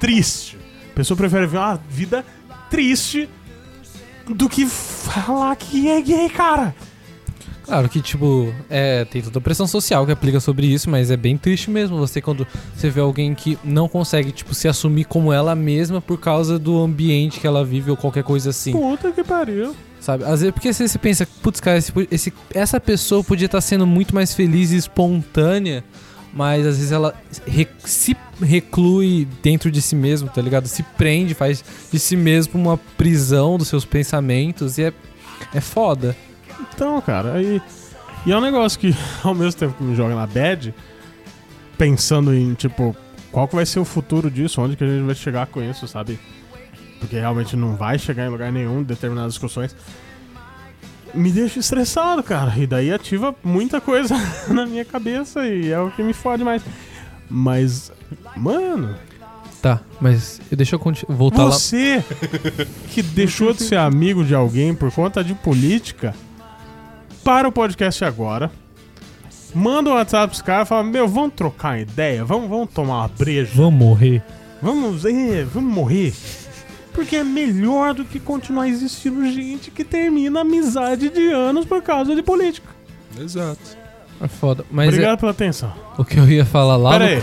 triste. 0.00 0.56
A 0.94 0.96
pessoa 0.96 1.16
prefere 1.18 1.44
viver 1.46 1.58
uma 1.58 1.74
vida 1.90 2.24
triste 2.70 3.28
do 4.28 4.48
que 4.48 4.64
falar 4.64 5.54
que 5.56 5.88
é 5.88 6.00
gay, 6.00 6.28
cara. 6.28 6.72
Claro 7.64 7.88
que, 7.88 8.00
tipo, 8.00 8.54
é, 8.70 9.04
tem 9.06 9.20
toda 9.22 9.38
a 9.38 9.42
pressão 9.42 9.66
social 9.66 10.06
que 10.06 10.12
aplica 10.12 10.38
sobre 10.38 10.66
isso, 10.66 10.88
mas 10.88 11.10
é 11.10 11.16
bem 11.16 11.36
triste 11.36 11.68
mesmo 11.68 11.96
você 11.98 12.20
quando 12.20 12.46
você 12.76 12.90
vê 12.90 13.00
alguém 13.00 13.34
que 13.34 13.58
não 13.64 13.88
consegue, 13.88 14.30
tipo, 14.32 14.54
se 14.54 14.68
assumir 14.68 15.04
como 15.06 15.32
ela 15.32 15.54
mesma 15.54 16.00
por 16.00 16.20
causa 16.20 16.58
do 16.58 16.78
ambiente 16.80 17.40
que 17.40 17.46
ela 17.46 17.64
vive 17.64 17.90
ou 17.90 17.96
qualquer 17.96 18.22
coisa 18.22 18.50
assim, 18.50 18.70
Puta 18.72 19.10
que 19.10 19.24
pariu. 19.24 19.74
sabe? 19.98 20.24
Às 20.24 20.40
vezes, 20.42 20.52
porque 20.54 20.72
você, 20.72 20.86
você 20.86 20.98
pensa, 20.98 21.26
putz, 21.42 21.58
cara, 21.58 21.78
esse, 21.78 21.90
esse- 22.10 22.32
essa 22.54 22.78
pessoa 22.78 23.24
podia 23.24 23.46
estar 23.46 23.60
sendo 23.62 23.86
muito 23.86 24.14
mais 24.14 24.32
feliz 24.34 24.70
e 24.70 24.76
espontânea, 24.76 25.82
mas 26.34 26.66
às 26.66 26.76
vezes 26.76 26.92
ela 26.92 27.14
re- 27.46 27.68
se 27.84 28.16
reclui 28.42 29.26
dentro 29.42 29.70
de 29.70 29.80
si 29.80 29.94
mesmo, 29.94 30.28
tá 30.28 30.42
ligado? 30.42 30.66
Se 30.66 30.82
prende, 30.82 31.32
faz 31.34 31.64
de 31.92 31.98
si 31.98 32.16
mesmo 32.16 32.60
uma 32.60 32.76
prisão 32.76 33.56
dos 33.56 33.68
seus 33.68 33.84
pensamentos 33.84 34.76
e 34.78 34.84
é, 34.84 34.92
é 35.54 35.60
foda. 35.60 36.16
Então, 36.74 37.00
cara, 37.00 37.34
aí. 37.34 37.62
E 38.26 38.32
é 38.32 38.36
um 38.36 38.40
negócio 38.40 38.78
que, 38.78 38.94
ao 39.22 39.34
mesmo 39.34 39.58
tempo 39.58 39.74
que 39.74 39.82
me 39.84 39.94
joga 39.94 40.14
na 40.14 40.26
bad, 40.26 40.74
pensando 41.78 42.34
em, 42.34 42.54
tipo, 42.54 42.96
qual 43.30 43.46
que 43.48 43.54
vai 43.54 43.66
ser 43.66 43.80
o 43.80 43.84
futuro 43.84 44.30
disso, 44.30 44.60
onde 44.60 44.76
que 44.76 44.84
a 44.84 44.86
gente 44.86 45.04
vai 45.04 45.14
chegar 45.14 45.46
com 45.46 45.62
isso, 45.62 45.86
sabe? 45.86 46.18
Porque 47.00 47.16
realmente 47.18 47.54
não 47.56 47.76
vai 47.76 47.98
chegar 47.98 48.26
em 48.26 48.30
lugar 48.30 48.50
nenhum 48.50 48.82
determinadas 48.82 49.34
discussões. 49.34 49.74
Me 51.14 51.30
deixa 51.30 51.60
estressado, 51.60 52.22
cara. 52.22 52.52
E 52.56 52.66
daí 52.66 52.92
ativa 52.92 53.34
muita 53.44 53.80
coisa 53.80 54.14
na 54.48 54.66
minha 54.66 54.84
cabeça 54.84 55.46
e 55.46 55.70
é 55.70 55.78
o 55.80 55.90
que 55.90 56.02
me 56.02 56.12
fode 56.12 56.42
mais. 56.44 56.62
Mas, 57.30 57.92
mano, 58.36 58.94
Tá, 59.62 59.80
mas 59.98 60.40
deixa 60.50 60.74
eu 60.74 60.78
conti- 60.78 61.06
voltar 61.08 61.44
lá. 61.44 61.50
você 61.50 62.04
que 62.90 63.02
deixou 63.02 63.54
de 63.54 63.62
ser 63.62 63.76
amigo 63.76 64.22
de 64.22 64.34
alguém 64.34 64.74
por 64.74 64.92
conta 64.92 65.24
de 65.24 65.32
política, 65.34 66.14
para 67.24 67.48
o 67.48 67.52
podcast 67.52 68.04
agora. 68.04 68.52
Manda 69.54 69.88
um 69.88 69.94
WhatsApp 69.94 70.26
pros 70.28 70.42
caras 70.42 70.66
e 70.66 70.68
fala: 70.68 70.82
Meu, 70.84 71.08
vamos 71.08 71.32
trocar 71.34 71.70
uma 71.74 71.78
ideia? 71.80 72.22
Vamos, 72.24 72.48
vamos 72.50 72.68
tomar 72.74 72.98
uma 72.98 73.08
breja? 73.08 73.52
Vamos 73.54 73.72
morrer. 73.78 74.22
Vamos, 74.60 75.04
é, 75.06 75.44
vamos 75.44 75.72
morrer? 75.74 76.12
Porque 76.94 77.16
é 77.16 77.24
melhor 77.24 77.92
do 77.92 78.04
que 78.04 78.18
continuar 78.20 78.68
existindo 78.68 79.26
gente 79.30 79.70
que 79.70 79.82
termina 79.84 80.40
amizade 80.40 81.08
de 81.10 81.30
anos 81.32 81.66
por 81.66 81.82
causa 81.82 82.14
de 82.14 82.22
política. 82.22 82.68
Exato. 83.20 83.76
É 84.20 84.28
foda. 84.28 84.64
Mas 84.70 84.86
é- 84.86 84.88
Obrigado 84.90 85.18
pela 85.18 85.32
atenção. 85.32 85.72
o 85.98 86.04
que 86.04 86.18
eu 86.18 86.28
ia 86.28 86.44
falar 86.46 86.76
lá. 86.76 86.92
Pera 86.92 87.04
no- 87.06 87.10
aí. 87.16 87.22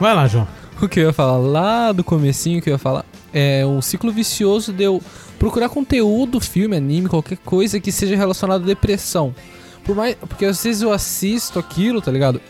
Vai 0.00 0.14
lá, 0.14 0.26
João. 0.26 0.46
o 0.82 0.88
que 0.88 1.00
eu 1.00 1.04
ia 1.06 1.12
falar 1.12 1.38
lá 1.38 1.92
do 1.92 2.04
comecinho 2.04 2.60
que 2.60 2.68
eu 2.68 2.72
ia 2.74 2.78
falar 2.78 3.04
é 3.34 3.66
um 3.66 3.82
ciclo 3.82 4.12
vicioso 4.12 4.72
de 4.72 4.84
eu 4.84 5.02
procurar 5.38 5.68
conteúdo, 5.68 6.40
filme, 6.40 6.76
anime, 6.76 7.08
qualquer 7.08 7.38
coisa 7.38 7.80
que 7.80 7.90
seja 7.90 8.16
relacionado 8.16 8.62
à 8.62 8.66
depressão. 8.66 9.34
Por 9.82 9.94
mais, 9.96 10.14
porque 10.14 10.46
às 10.46 10.62
vezes 10.62 10.80
eu 10.80 10.92
assisto 10.92 11.58
aquilo, 11.58 12.00
tá 12.00 12.10
ligado? 12.10 12.40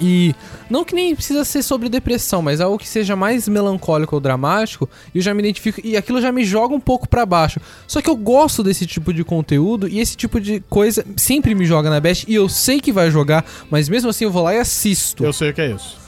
E 0.00 0.34
não 0.68 0.84
que 0.84 0.94
nem 0.94 1.14
precisa 1.14 1.44
ser 1.44 1.62
sobre 1.62 1.88
depressão, 1.88 2.42
mas 2.42 2.60
algo 2.60 2.78
que 2.78 2.88
seja 2.88 3.16
mais 3.16 3.48
melancólico 3.48 4.14
ou 4.14 4.20
dramático, 4.20 4.88
e 5.14 5.18
eu 5.18 5.22
já 5.22 5.34
me 5.34 5.40
identifico 5.40 5.80
e 5.82 5.96
aquilo 5.96 6.20
já 6.20 6.30
me 6.30 6.44
joga 6.44 6.74
um 6.74 6.80
pouco 6.80 7.08
pra 7.08 7.26
baixo. 7.26 7.60
Só 7.86 8.00
que 8.00 8.08
eu 8.08 8.16
gosto 8.16 8.62
desse 8.62 8.86
tipo 8.86 9.12
de 9.12 9.24
conteúdo 9.24 9.88
e 9.88 9.98
esse 9.98 10.16
tipo 10.16 10.40
de 10.40 10.60
coisa 10.68 11.04
sempre 11.16 11.54
me 11.54 11.64
joga 11.64 11.90
na 11.90 12.00
best 12.00 12.24
e 12.28 12.34
eu 12.34 12.48
sei 12.48 12.80
que 12.80 12.92
vai 12.92 13.10
jogar, 13.10 13.44
mas 13.70 13.88
mesmo 13.88 14.10
assim 14.10 14.24
eu 14.24 14.30
vou 14.30 14.42
lá 14.42 14.54
e 14.54 14.58
assisto. 14.58 15.24
Eu 15.24 15.32
sei 15.32 15.50
o 15.50 15.54
que 15.54 15.60
é 15.60 15.72
isso. 15.72 15.99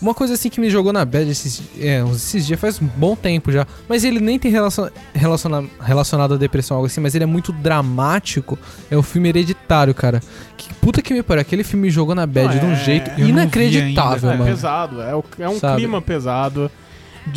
Uma 0.00 0.14
coisa 0.14 0.34
assim 0.34 0.48
que 0.48 0.60
me 0.60 0.70
jogou 0.70 0.92
na 0.92 1.04
bad 1.04 1.28
esses, 1.28 1.60
é, 1.80 2.00
esses 2.14 2.46
dias 2.46 2.60
faz 2.60 2.80
um 2.80 2.86
bom 2.86 3.16
tempo 3.16 3.50
já, 3.50 3.66
mas 3.88 4.04
ele 4.04 4.20
nem 4.20 4.38
tem 4.38 4.48
relaciona, 4.50 4.92
relaciona, 5.12 5.64
relacionado 5.80 6.34
à 6.34 6.36
depressão 6.36 6.76
algo 6.76 6.86
assim, 6.86 7.00
mas 7.00 7.16
ele 7.16 7.24
é 7.24 7.26
muito 7.26 7.52
dramático. 7.52 8.56
É 8.90 8.96
o 8.96 9.02
filme 9.02 9.28
Hereditário, 9.28 9.92
cara. 9.94 10.22
Que 10.56 10.72
puta 10.74 11.02
que 11.02 11.12
me 11.12 11.22
pariu, 11.22 11.40
aquele 11.42 11.64
filme 11.64 11.86
me 11.86 11.90
jogou 11.90 12.14
na 12.14 12.26
bad 12.26 12.60
de 12.60 12.64
um 12.64 12.72
é- 12.72 12.76
jeito 12.76 13.10
inacreditável, 13.20 14.30
É 14.30 14.36
mano. 14.36 14.50
pesado, 14.50 15.02
é, 15.02 15.14
o- 15.16 15.24
é 15.38 15.48
um 15.48 15.58
Sabe? 15.58 15.76
clima 15.78 16.00
pesado. 16.00 16.70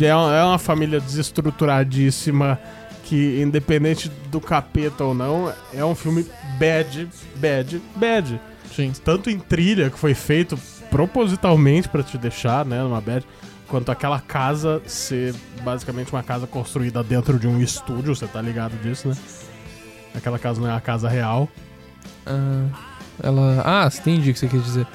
É 0.00 0.14
uma, 0.14 0.34
é 0.36 0.44
uma 0.44 0.58
família 0.58 1.00
desestruturadíssima 1.00 2.58
que, 3.04 3.40
independente 3.42 4.10
do 4.30 4.40
capeta 4.40 5.04
ou 5.04 5.14
não, 5.14 5.52
é 5.74 5.84
um 5.84 5.94
filme 5.94 6.24
bad, 6.58 7.08
bad, 7.36 7.82
bad. 7.96 8.40
Sim. 8.74 8.92
Tanto 9.04 9.28
em 9.28 9.38
trilha, 9.38 9.90
que 9.90 9.98
foi 9.98 10.14
feito 10.14 10.58
propositalmente 10.92 11.88
pra 11.88 12.02
te 12.02 12.16
deixar, 12.18 12.64
né, 12.64 12.80
numa 12.82 13.00
bad, 13.00 13.26
quanto 13.66 13.90
aquela 13.90 14.20
casa 14.20 14.80
ser 14.86 15.34
basicamente 15.64 16.12
uma 16.12 16.22
casa 16.22 16.46
construída 16.46 17.02
dentro 17.02 17.38
de 17.38 17.48
um 17.48 17.60
estúdio, 17.60 18.14
você 18.14 18.26
tá 18.26 18.40
ligado 18.42 18.80
disso, 18.82 19.08
né? 19.08 19.16
Aquela 20.14 20.38
casa 20.38 20.60
não 20.60 20.68
é 20.70 20.76
a 20.76 20.80
casa 20.80 21.08
real. 21.08 21.48
Ah, 22.26 22.66
ela. 23.22 23.62
Ah, 23.64 23.88
entendi 23.92 24.30
o 24.30 24.34
que 24.34 24.38
você 24.38 24.46
quis 24.46 24.62
dizer. 24.62 24.86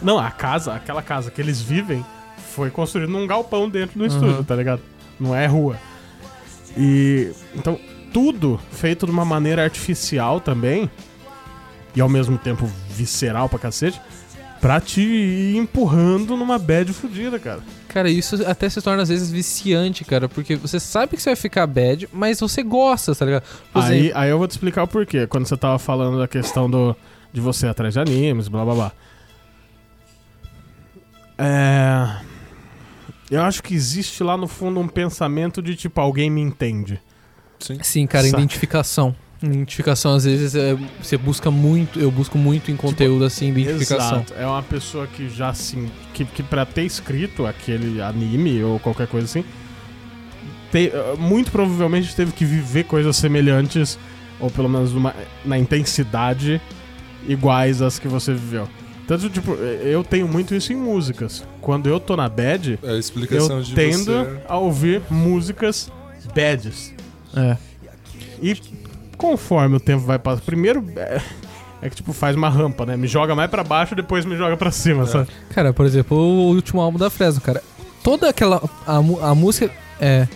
Não, 0.00 0.16
a 0.18 0.30
casa, 0.30 0.72
aquela 0.72 1.02
casa 1.02 1.30
que 1.30 1.40
eles 1.40 1.60
vivem, 1.60 2.06
foi 2.54 2.70
construída 2.70 3.10
num 3.10 3.26
galpão 3.26 3.68
dentro 3.68 3.98
do 3.98 4.02
Uhum. 4.02 4.06
estúdio, 4.06 4.44
tá 4.44 4.54
ligado? 4.54 4.80
Não 5.18 5.34
é 5.34 5.46
rua. 5.46 5.76
E. 6.76 7.32
Então, 7.54 7.78
tudo 8.12 8.60
feito 8.70 9.04
de 9.06 9.12
uma 9.12 9.24
maneira 9.24 9.64
artificial 9.64 10.40
também, 10.40 10.88
e 11.94 12.00
ao 12.00 12.08
mesmo 12.08 12.38
tempo 12.38 12.70
visceral 12.90 13.48
pra 13.48 13.58
cacete, 13.58 14.00
pra 14.60 14.80
te 14.80 15.00
ir 15.00 15.56
empurrando 15.56 16.36
numa 16.36 16.58
bad 16.58 16.92
fodida, 16.92 17.38
cara. 17.38 17.60
Cara, 17.88 18.10
isso 18.10 18.46
até 18.46 18.68
se 18.68 18.80
torna 18.82 19.02
às 19.02 19.08
vezes 19.08 19.30
viciante, 19.30 20.04
cara, 20.04 20.28
porque 20.28 20.54
você 20.54 20.78
sabe 20.78 21.16
que 21.16 21.22
você 21.22 21.30
vai 21.30 21.36
ficar 21.36 21.66
bad, 21.66 22.08
mas 22.12 22.38
você 22.40 22.62
gosta, 22.62 23.14
tá 23.14 23.24
ligado? 23.24 23.42
Por 23.72 23.82
Aí, 23.82 23.98
exemplo, 24.00 24.18
aí 24.18 24.30
eu 24.30 24.38
vou 24.38 24.46
te 24.46 24.52
explicar 24.52 24.82
o 24.82 24.88
porquê. 24.88 25.26
Quando 25.26 25.46
você 25.46 25.56
tava 25.56 25.78
falando 25.78 26.18
da 26.18 26.28
questão 26.28 26.70
do, 26.70 26.94
de 27.32 27.40
você 27.40 27.66
ir 27.66 27.70
atrás 27.70 27.94
de 27.94 28.00
animes, 28.00 28.48
blá 28.48 28.64
blá 28.64 28.74
blá. 28.74 28.92
É. 31.38 32.20
Eu 33.30 33.42
acho 33.42 33.62
que 33.62 33.74
existe 33.74 34.22
lá 34.22 34.36
no 34.36 34.46
fundo 34.48 34.78
um 34.80 34.88
pensamento 34.88 35.62
de 35.62 35.74
tipo, 35.74 36.00
alguém 36.00 36.28
me 36.28 36.40
entende. 36.40 37.00
Sim. 37.58 37.78
sim, 37.82 38.06
cara, 38.06 38.24
Saca. 38.24 38.36
identificação. 38.38 39.14
Identificação, 39.42 40.14
às 40.14 40.24
vezes, 40.24 40.54
é, 40.54 40.76
você 41.02 41.16
busca 41.16 41.50
muito, 41.50 41.98
eu 41.98 42.10
busco 42.10 42.36
muito 42.36 42.70
em 42.70 42.76
conteúdo 42.76 43.24
assim, 43.24 43.48
identificação. 43.50 44.18
Exato. 44.18 44.34
É 44.34 44.46
uma 44.46 44.62
pessoa 44.62 45.06
que 45.06 45.28
já 45.30 45.48
assim. 45.48 45.88
Que, 46.12 46.24
que 46.26 46.42
pra 46.42 46.66
ter 46.66 46.82
escrito 46.84 47.46
aquele 47.46 48.02
anime 48.02 48.62
ou 48.62 48.78
qualquer 48.78 49.06
coisa 49.06 49.24
assim. 49.26 49.44
te- 50.70 50.92
muito 51.18 51.50
provavelmente 51.50 52.14
teve 52.14 52.32
que 52.32 52.44
viver 52.44 52.84
coisas 52.84 53.16
semelhantes, 53.16 53.98
ou 54.38 54.50
pelo 54.50 54.68
menos 54.68 54.92
numa- 54.92 55.14
na 55.44 55.58
intensidade, 55.58 56.60
iguais 57.26 57.80
às 57.82 57.98
que 57.98 58.06
você 58.08 58.32
viveu. 58.34 58.68
Tanto, 59.06 59.28
tipo, 59.30 59.52
eu 59.54 60.04
tenho 60.04 60.28
muito 60.28 60.54
isso 60.54 60.72
em 60.72 60.76
músicas. 60.76 61.42
Quando 61.60 61.88
eu 61.88 61.98
tô 61.98 62.14
na 62.16 62.28
bad, 62.28 62.78
É 62.82 62.90
a 62.92 62.96
explicação 62.98 63.56
eu 63.58 63.62
de 63.64 63.74
tendo 63.74 64.04
você. 64.12 64.40
a 64.46 64.56
ouvir 64.58 65.02
músicas 65.10 65.90
bads. 66.34 66.94
É. 67.34 67.56
E 68.40 68.54
conforme 69.20 69.76
o 69.76 69.80
tempo 69.80 70.02
vai 70.04 70.18
passando, 70.18 70.44
primeiro 70.44 70.82
é, 70.96 71.20
é 71.82 71.90
que 71.90 71.96
tipo 71.96 72.12
faz 72.12 72.34
uma 72.34 72.48
rampa, 72.48 72.86
né? 72.86 72.96
Me 72.96 73.06
joga 73.06 73.34
mais 73.34 73.50
pra 73.50 73.62
baixo, 73.62 73.94
depois 73.94 74.24
me 74.24 74.36
joga 74.36 74.56
pra 74.56 74.70
cima, 74.70 75.06
sabe? 75.06 75.28
Cara, 75.50 75.72
por 75.72 75.84
exemplo, 75.84 76.16
o 76.16 76.48
último 76.54 76.80
álbum 76.80 76.98
da 76.98 77.10
Fresno, 77.10 77.40
cara. 77.40 77.62
Toda 78.02 78.28
aquela. 78.30 78.62
A, 78.86 78.96
a 78.96 79.34
música. 79.34 79.70
É. 80.00 80.26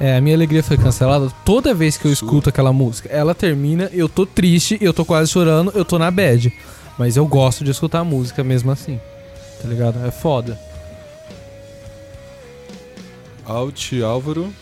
É, 0.00 0.16
a 0.16 0.20
minha 0.20 0.34
alegria 0.34 0.62
foi 0.62 0.76
cancelada. 0.76 1.30
Toda 1.44 1.72
vez 1.72 1.96
que 1.96 2.04
eu 2.04 2.12
escuto 2.12 2.48
aquela 2.48 2.72
música, 2.72 3.08
ela 3.10 3.32
termina, 3.32 3.88
eu 3.92 4.08
tô 4.08 4.26
triste, 4.26 4.76
eu 4.80 4.92
tô 4.92 5.04
quase 5.04 5.30
chorando, 5.30 5.70
eu 5.72 5.84
tô 5.84 6.00
na 6.00 6.10
bad. 6.10 6.52
Mas 6.98 7.16
eu 7.16 7.24
gosto 7.26 7.62
de 7.62 7.70
escutar 7.70 8.00
a 8.00 8.04
música 8.04 8.42
mesmo 8.42 8.72
assim. 8.72 8.98
Tá 9.62 9.68
ligado? 9.68 10.04
É 10.04 10.10
foda. 10.10 10.58
Alt 13.46 13.92
Álvaro. 14.02 14.52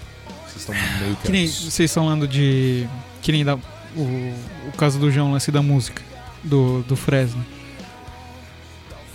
Vocês 0.47 0.57
estão 0.61 0.75
meio 1.01 1.17
Que 1.17 1.49
vocês 1.49 1.91
estão 1.91 2.05
falando 2.05 2.29
de. 2.29 2.87
Que 3.23 3.33
nem 3.33 3.45
da, 3.45 3.55
o, 3.97 4.35
o 4.69 4.73
caso 4.77 4.99
do 4.99 5.11
João, 5.11 5.33
lance 5.33 5.51
da 5.51 5.63
música, 5.63 6.03
do, 6.45 6.83
do 6.83 6.97
Fresno. 6.97 7.43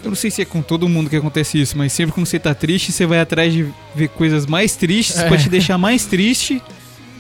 Eu 0.03 0.09
não 0.11 0.15
sei 0.15 0.31
se 0.31 0.41
é 0.41 0.45
com 0.45 0.61
todo 0.61 0.87
mundo 0.87 1.09
que 1.09 1.15
acontece 1.15 1.59
isso, 1.59 1.77
mas 1.77 1.91
sempre 1.91 2.13
quando 2.13 2.25
você 2.27 2.39
tá 2.39 2.53
triste, 2.55 2.91
você 2.91 3.05
vai 3.05 3.19
atrás 3.19 3.51
de 3.51 3.67
ver 3.95 4.07
coisas 4.09 4.45
mais 4.45 4.75
tristes 4.75 5.17
É. 5.19 5.27
pra 5.27 5.37
te 5.37 5.49
deixar 5.49 5.77
mais 5.77 6.05
triste. 6.05 6.61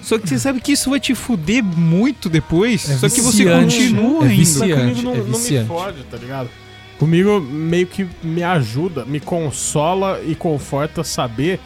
Só 0.01 0.17
que 0.17 0.29
você 0.29 0.39
sabe 0.39 0.61
que 0.61 0.71
isso 0.71 0.89
vai 0.89 0.99
te 0.99 1.13
fuder 1.13 1.61
muito 1.63 2.29
depois. 2.29 2.89
É 2.89 2.95
só 2.97 3.09
que 3.09 3.19
você 3.19 3.43
viciante. 3.43 3.75
continua 3.75 4.23
É 4.23 4.25
indo. 4.27 4.35
viciante. 4.37 5.01
Não, 5.03 5.11
é 5.13 5.17
não 5.17 5.23
me 5.25 5.31
viciante. 5.31 5.67
fode, 5.67 6.03
tá 6.03 6.15
ligado? 6.17 6.49
Comigo 6.97 7.41
meio 7.41 7.87
que 7.87 8.07
me 8.23 8.41
ajuda, 8.41 9.03
me 9.03 9.19
consola 9.19 10.21
e 10.25 10.33
conforta 10.33 11.03
saber 11.03 11.59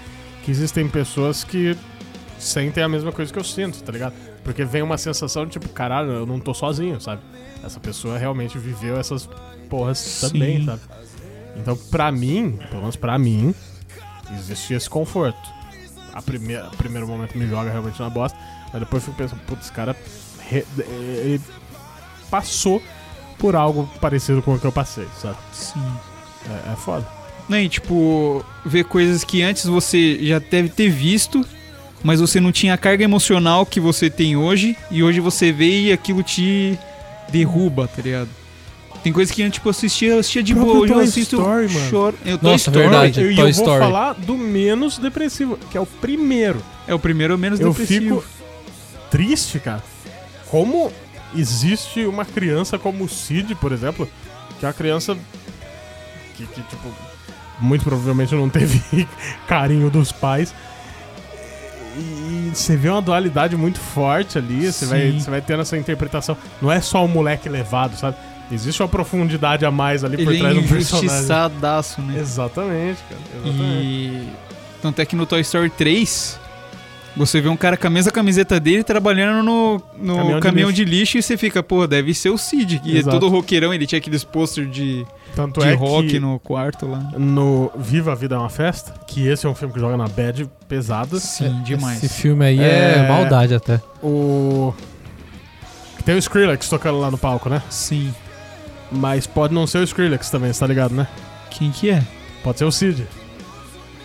que 0.43 0.49
existem 0.49 0.88
pessoas 0.88 1.43
que 1.43 1.78
sentem 2.39 2.84
a 2.84 2.89
mesma 2.89 3.11
coisa 3.11 3.32
que 3.32 3.38
eu 3.38 3.43
sinto, 3.43 3.84
tá 3.84 3.91
ligado? 3.91 4.13
Porque 4.44 4.64
vem 4.66 4.82
uma 4.82 4.98
sensação 4.98 5.46
de 5.46 5.52
tipo, 5.54 5.70
caralho, 5.70 6.12
eu 6.12 6.26
não 6.26 6.39
tô 6.39 6.54
sozinho, 6.54 7.00
sabe? 7.00 7.22
Essa 7.64 7.80
pessoa 7.80 8.18
realmente 8.18 8.58
viveu 8.58 8.98
essas 9.00 9.30
porras 9.70 9.98
Sim. 10.00 10.28
também, 10.30 10.66
sabe? 10.66 10.82
Então, 11.58 11.76
pra 11.78 12.12
mim, 12.12 12.58
pelo 12.70 12.82
menos 12.82 12.96
pra 12.96 13.18
mim, 13.20 13.54
existe 14.36 14.74
esse 14.74 14.89
conforto. 14.89 15.38
A 16.14 16.22
primeira, 16.22 16.66
a 16.68 16.70
primeiro 16.72 17.08
momento 17.08 17.38
me 17.38 17.48
joga 17.48 17.70
realmente 17.70 18.00
na 18.00 18.10
bosta, 18.10 18.38
mas 18.72 18.80
depois 18.82 19.04
eu 19.04 19.08
fico 19.14 19.18
pensando, 19.18 19.39
putz, 19.46 19.64
esse 19.66 19.72
cara 19.72 19.96
re- 20.50 20.66
ele 20.78 21.39
passou 22.30 22.82
por 23.38 23.56
algo 23.56 23.89
parecido 24.00 24.42
com 24.42 24.56
o 24.56 24.60
que 24.60 24.66
eu 24.66 24.72
passei, 24.72 25.08
sabe? 25.22 25.38
Sim. 25.54 25.80
É, 26.68 26.74
é 26.74 26.76
foda. 26.76 27.08
E 27.50 27.68
tipo, 27.70 28.44
ver 28.66 28.86
coisas 28.86 29.24
que 29.24 29.42
antes 29.44 29.66
você 29.66 30.18
já 30.26 30.39
deve 30.39 30.70
ter 30.70 30.89
visto, 30.89 31.46
mas 32.04 32.20
você 32.20 32.39
não 32.39 32.52
tinha 32.52 32.74
a 32.74 32.78
carga 32.78 33.04
emocional 33.04 33.66
que 33.66 33.80
você 33.80 34.10
tem 34.10 34.36
hoje, 34.36 34.76
e 34.89 35.04
hoje 35.04 35.20
você 35.20 35.52
vê 35.52 35.82
e 35.88 35.91
aquilo 35.91 36.24
te 36.24 36.78
derruba, 37.30 37.88
tá 37.88 38.02
ligado? 38.02 38.30
Tem 39.04 39.12
coisas 39.12 39.34
que 39.34 39.41
antes, 39.41 39.56
tipo, 39.56 39.68
eu 39.68 39.72
assistia, 39.72 40.10
eu 40.12 40.20
assistia 40.20 40.43
de 40.43 40.54
boa, 40.54 40.74
hoje 40.80 40.91
eu 40.91 40.95
Toy 40.97 41.04
assisto, 41.06 41.36
Story, 41.38 41.74
mano. 41.74 41.89
choro. 41.89 42.18
Eu, 42.24 42.38
Toy 42.38 42.52
Nossa, 42.52 42.70
Story 42.70 42.80
verdade. 42.80 43.20
Eu, 43.22 43.26
Toy 43.28 43.32
eu 43.34 43.36
vou 43.38 43.49
Story. 43.49 43.80
falar 43.80 44.14
do 44.14 44.38
menos 44.38 44.97
depressivo, 44.99 45.58
que 45.72 45.78
é 45.78 45.82
o 45.82 45.88
primeiro. 45.88 46.62
É 46.88 46.93
o 46.93 46.99
primeiro 46.99 47.36
menos 47.38 47.60
eu 47.60 47.70
depressivo. 47.70 48.22
fico 48.22 48.41
triste, 49.10 49.60
cara. 49.60 49.84
Como 50.47 50.91
existe 51.36 52.06
uma 52.06 52.26
criança 52.26 52.78
como 52.78 53.04
o 53.06 53.10
Cid, 53.10 53.56
por 53.56 53.72
exemplo, 53.72 54.08
que 54.60 54.66
é 54.66 54.68
uma 54.68 54.74
criança 54.74 55.18
que, 56.36 56.45
que, 56.45 56.62
tipo, 56.62 56.88
muito 57.60 57.84
provavelmente 57.84 58.36
não 58.36 58.49
teve 58.49 58.82
carinho 59.47 59.89
dos 59.89 60.12
pais. 60.12 60.54
E 61.98 62.52
você 62.54 62.76
vê 62.76 62.89
uma 62.89 63.02
dualidade 63.02 63.56
muito 63.56 63.80
forte 63.80 64.38
ali, 64.38 64.72
você 64.72 64.86
vai, 64.86 65.12
você 65.12 65.30
vai 65.30 65.42
tendo 65.42 65.62
essa 65.62 65.78
interpretação. 65.78 66.38
Não 66.62 66.72
é 66.72 66.80
só 66.82 67.04
o 67.04 67.08
moleque 67.08 67.50
levado, 67.50 67.96
sabe? 67.98 68.18
Existe 68.52 68.82
uma 68.82 68.89
profundidade 68.89 69.66
a 69.66 69.72
mais 69.72 70.04
ali 70.04 70.18
por 70.24 70.32
Ele 70.34 70.39
trás 70.39 70.58
é 70.58 70.60
do 70.62 70.68
personagem. 70.68 71.08
injustiçadaço, 71.08 72.02
né? 72.02 72.20
Exatamente, 72.20 73.00
cara. 73.10 73.22
Exatamente. 73.36 73.86
E. 73.86 74.30
Tanto 74.82 75.00
é 75.02 75.06
que 75.06 75.16
no 75.16 75.26
Toy 75.26 75.42
Story 75.42 75.70
3, 75.70 76.39
você 77.16 77.41
vê 77.41 77.49
um 77.49 77.57
cara 77.57 77.76
com 77.76 77.88
a 77.88 77.89
mesma 77.89 78.12
camiseta 78.12 78.59
dele 78.59 78.84
trabalhando 78.84 79.43
no, 79.43 79.74
no 79.97 80.16
Caminhão 80.16 80.39
caminhão, 80.39 80.72
de 80.72 80.86
de, 80.86 80.91
lixo. 80.91 81.18
e 81.18 81.22
você 81.22 81.36
fica, 81.38 81.62
pô, 81.62 81.86
deve 81.86 82.14
ser 82.14 82.30
o 82.30 82.38
Cid. 82.38 82.82
E 82.86 82.95
é 82.95 82.99
Exato. 82.99 83.20
todo 83.20 83.30
roqueirão, 83.32 83.74
ele 83.74 83.86
tinha 83.86 83.99
aqueles 83.99 84.24
pôster 84.24 84.66
de, 84.66 85.05
Tanto 85.36 85.59
de 85.62 85.68
é 85.68 85.74
rock 85.74 86.07
que 86.07 86.20
no 86.20 86.39
quarto 86.39 86.88
lá. 86.88 86.99
no 87.18 87.72
Viva 87.78 88.14
a 88.14 88.16
Vida 88.16 88.36
é 88.36 88.38
uma 88.38 88.49
Festa, 88.49 88.93
que 89.07 89.28
esse 89.28 89.45
é 89.45 89.49
um 89.49 89.55
filme 89.55 89.74
que 89.74 89.80
joga 89.80 89.97
na 89.97 90.07
bad 90.07 90.49
pesada. 90.68 91.20
Sim, 91.20 91.62
demais. 91.64 92.03
Esse 92.03 92.14
filme 92.22 92.45
aí 92.45 92.59
é, 92.59 92.99
É. 92.99 93.07
maldade 93.07 93.53
até. 93.53 93.82
O. 94.01 94.74
Tem 96.05 96.16
o 96.16 96.18
Skrillex 96.18 96.68
tocando 96.68 96.99
lá 96.99 97.12
no 97.12 97.18
palco, 97.18 97.47
né? 97.49 97.62
Sim. 97.70 98.14
Mas 98.91 99.28
pode 99.28 99.53
não 99.53 99.68
ser 99.68 99.78
o 99.80 99.84
Skrillex 99.84 100.30
também, 100.30 100.51
você 100.51 100.59
tá 100.59 100.68
ligado, 100.68 100.93
né? 100.95 101.07
Quem 101.49 101.72
que 101.72 101.89
é? 101.89 102.01
Pode 102.43 102.57
ser 102.57 102.66
o 102.66 102.72
Cid. 102.72 103.05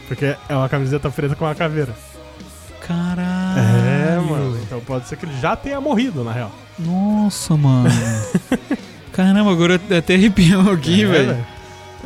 Porque 0.06 0.36
é 0.48 0.54
uma 0.54 0.68
camiseta 0.68 1.08
preta 1.10 1.34
com 1.34 1.44
uma 1.44 1.54
caveira. 1.54 1.92
Caralho. 2.86 3.58
É, 3.58 4.20
mano. 4.20 4.58
Então 4.62 4.80
pode 4.80 5.08
ser 5.08 5.16
que 5.16 5.26
ele 5.26 5.36
já 5.40 5.56
tenha 5.56 5.80
morrido, 5.80 6.22
na 6.22 6.32
real. 6.32 6.52
Nossa, 6.78 7.56
mano. 7.56 7.88
Caramba, 9.12 9.50
agora 9.50 9.80
eu 9.88 9.98
até 9.98 10.14
arrepiou 10.14 10.70
aqui, 10.72 11.02
É, 11.02 11.06
velho. 11.06 11.46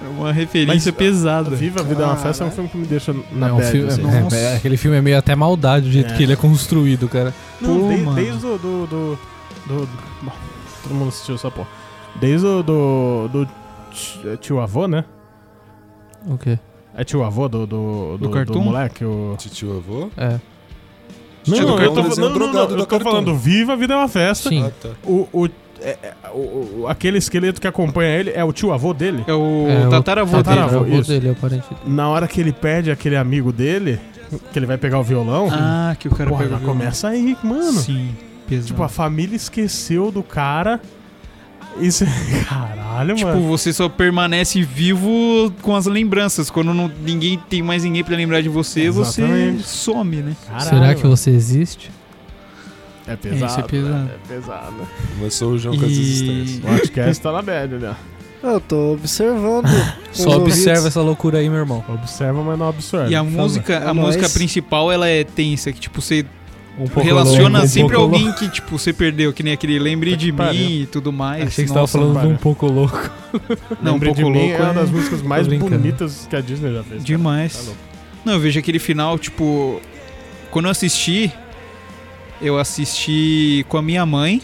É 0.03 0.09
uma 0.09 0.33
referência 0.33 0.91
Mas, 0.91 0.99
pesada. 0.99 1.51
Viva 1.51 1.81
a 1.81 1.83
Vida 1.83 2.03
é 2.03 2.07
uma 2.07 2.17
festa 2.17 2.45
é 2.45 2.47
um 2.47 2.51
filme 2.51 2.69
que 2.71 2.79
me 2.79 2.87
deixa 2.87 3.13
na 3.33 3.53
um 3.53 3.59
bad, 3.59 3.71
filme- 3.71 3.89
assim. 3.89 4.09
é- 4.09 4.21
Nossa. 4.21 4.37
é- 4.37 4.57
aquele 4.57 4.77
filme 4.79 4.97
é 4.97 5.01
meio 5.03 5.19
até 5.19 5.35
maldade 5.37 5.87
do 5.87 5.93
jeito 5.93 6.13
É. 6.15 6.17
que 6.17 6.23
ele 6.23 6.33
é 6.33 6.37
construído, 6.37 7.07
cara. 7.09 7.35
Não, 7.61 7.81
Pô, 7.81 7.89
de- 7.89 8.15
desde 8.15 8.47
o 8.47 8.57
do, 8.59 8.87
do, 8.87 9.19
do, 9.67 9.89
Bom, 10.23 10.33
todo 10.83 10.95
mundo 10.95 11.09
assistiu 11.09 11.35
essa 11.35 11.51
porra. 11.51 11.69
Desde 12.19 12.47
o 12.47 12.63
do, 12.63 13.29
do 13.29 13.47
ti- 13.91 14.21
é 14.27 14.37
tio 14.39 14.59
avô, 14.61 14.87
né? 14.89 15.05
O 16.27 16.39
quê? 16.39 16.59
É 16.97 17.05
tio 17.05 17.23
avô 17.23 17.49
do, 17.49 17.67
do, 17.67 18.17
do, 18.17 18.19
do 18.19 18.31
cartoon? 18.31 18.61
moleque? 18.63 19.05
O... 19.05 19.35
Titio 19.39 19.77
avô? 19.77 20.09
É. 20.17 20.39
Não, 21.47 21.57
Tio 21.57 21.67
não, 21.67 21.79
eu 21.79 21.93
tô, 21.95 22.03
não, 22.03 22.31
não, 22.31 22.53
não, 22.53 22.79
eu 22.79 22.87
tô 22.87 23.01
falando 23.01 23.35
Viva 23.35 23.73
a 23.73 23.77
Vida 23.77 23.95
é 23.95 23.97
uma 23.97 24.09
Festa. 24.09 24.49
Sim. 24.49 24.65
Ah, 24.67 24.71
tá. 24.81 24.89
O, 25.05 25.27
o, 25.33 25.47
é- 25.81 25.97
é- 26.03 26.15
o- 26.35 26.81
o- 26.83 26.87
aquele 26.89 27.17
esqueleto 27.19 27.61
que 27.61 27.67
acompanha 27.67 28.11
ele 28.19 28.31
é 28.35 28.45
o 28.45 28.53
tio 28.53 28.73
avô 28.73 28.93
dele. 28.93 29.25
É 29.27 29.33
o 29.33 29.67
É, 29.69 29.89
tataravô 29.89 30.37
o 30.39 30.43
dele. 30.43 30.57
tataravô, 30.57 30.87
isso. 30.87 31.11
dele, 31.11 31.29
é 31.29 31.33
o 31.33 31.37
parente 31.37 31.67
dele. 31.69 31.81
Na 31.87 32.09
hora 32.09 32.29
que 32.29 32.41
ele 32.41 32.53
perde 32.53 32.91
aquele 32.91 33.17
amigo 33.17 33.51
dele, 33.53 33.99
que 34.53 34.59
ele 34.59 34.67
vai 34.67 34.77
pegar 34.77 34.99
o 35.01 35.03
violão, 35.03 35.49
Ah, 35.51 35.97
que 35.99 36.09
o 36.09 36.11
cara 36.15 36.29
porra, 36.29 36.43
pega 36.45 36.57
o 36.57 36.59
violão. 36.59 36.77
começa 36.77 37.09
aí, 37.09 37.37
mano. 37.43 37.73
Sim, 37.73 38.11
pesado. 38.47 38.67
Tipo, 38.69 38.83
a 38.83 38.89
família 38.89 39.35
esqueceu 39.35 40.11
do 40.13 40.23
cara. 40.23 40.79
Isso 41.79 42.05
Caralho, 42.49 43.15
Tipo, 43.15 43.29
mano. 43.29 43.47
você 43.49 43.73
só 43.73 43.89
permanece 43.89 44.63
vivo 44.63 45.53
com 45.63 45.75
as 45.77 45.87
lembranças. 45.87 46.51
Quando 46.51 46.75
não- 46.75 46.91
ninguém 47.03 47.39
tem 47.49 47.63
mais 47.63 47.85
ninguém 47.85 48.03
pra 48.05 48.17
lembrar 48.17 48.41
de 48.43 48.49
você, 48.49 48.83
Exatamente. 48.83 49.63
você 49.63 49.69
some, 49.69 50.17
né? 50.17 50.37
Caralho, 50.47 50.69
Será 50.69 50.95
que 50.95 51.03
mano. 51.05 51.17
você 51.17 51.31
existe? 51.31 51.91
É 53.07 53.17
pesado. 53.17 53.47
Isso 53.53 53.61
é 53.61 53.63
pesado. 53.63 53.95
né? 53.95 54.11
É 54.15 54.35
pesado. 54.35 54.89
Começou 55.19 55.53
o 55.53 55.59
João 55.59 55.77
com 55.79 55.85
as 55.87 55.91
E- 55.93 56.01
existências. 56.01 56.59
O 56.59 56.63
podcast 56.63 57.23
tá 57.23 57.33
na 57.33 57.43
bad, 57.43 57.75
né? 57.77 57.97
Eu 58.43 58.61
tô 58.61 58.93
observando. 58.95 59.67
Só 60.13 60.37
observa 60.37 60.71
ouvidos. 60.71 60.87
essa 60.87 61.01
loucura 61.03 61.39
aí, 61.39 61.49
meu 61.49 61.59
irmão. 61.59 61.85
Observa, 61.89 62.43
mas 62.43 62.59
não 62.59 62.69
absorve. 62.69 63.11
E 63.11 63.15
a 63.15 63.23
música, 63.23 63.75
É 63.75 63.77
a 63.89 63.93
nóis. 63.95 64.17
música 64.17 64.29
principal, 64.31 64.91
ela 64.91 65.07
é 65.09 65.25
tensa, 65.25 65.71
que 65.73 65.81
tipo, 65.81 66.01
você 66.01 66.25
Um 66.79 66.85
pouco 66.87 67.01
relaciona 67.01 67.59
louco, 67.59 67.65
um 67.65 67.69
sempre 67.69 67.97
pouco 67.97 68.15
alguém 68.15 68.33
que, 68.33 68.49
tipo, 68.49 68.79
você 68.79 68.93
perdeu, 68.93 69.33
que 69.33 69.43
nem 69.43 69.53
aquele 69.53 69.79
lembre 69.79 70.13
Puta 70.13 70.25
de 70.25 70.33
pariu. 70.33 70.61
mim 70.67 70.81
e 70.83 70.87
tudo 70.87 71.13
mais. 71.13 71.49
Achei 71.49 71.65
que 71.65 71.69
você 71.69 71.75
tava 71.75 71.87
falando 71.87 72.21
de 72.21 72.27
um 72.27 72.37
pouco 72.37 72.67
louco. 72.67 73.11
Não, 73.83 73.97
um 73.97 74.01
pouco 74.01 74.15
de 74.17 74.25
mim 74.25 74.31
louco 74.49 74.55
é 74.55 74.61
uma 74.63 74.71
é- 74.71 74.75
das 74.75 74.91
músicas 74.91 75.21
mais 75.23 75.47
bonitas 75.47 76.27
que 76.31 76.37
a 76.37 76.41
Disney 76.41 76.73
já 76.73 76.83
fez. 76.83 77.05
Demais. 77.05 77.53
Tá 77.57 77.63
louco. 77.65 77.79
Não, 78.25 78.33
eu 78.35 78.41
vejo 78.41 78.59
aquele 78.59 78.79
final, 78.79 79.19
tipo. 79.19 79.81
Quando 80.51 80.65
eu 80.67 80.71
assisti, 80.71 81.31
eu 82.41 82.59
assisti 82.59 83.65
com 83.69 83.77
a 83.77 83.83
minha 83.83 84.05
mãe. 84.07 84.41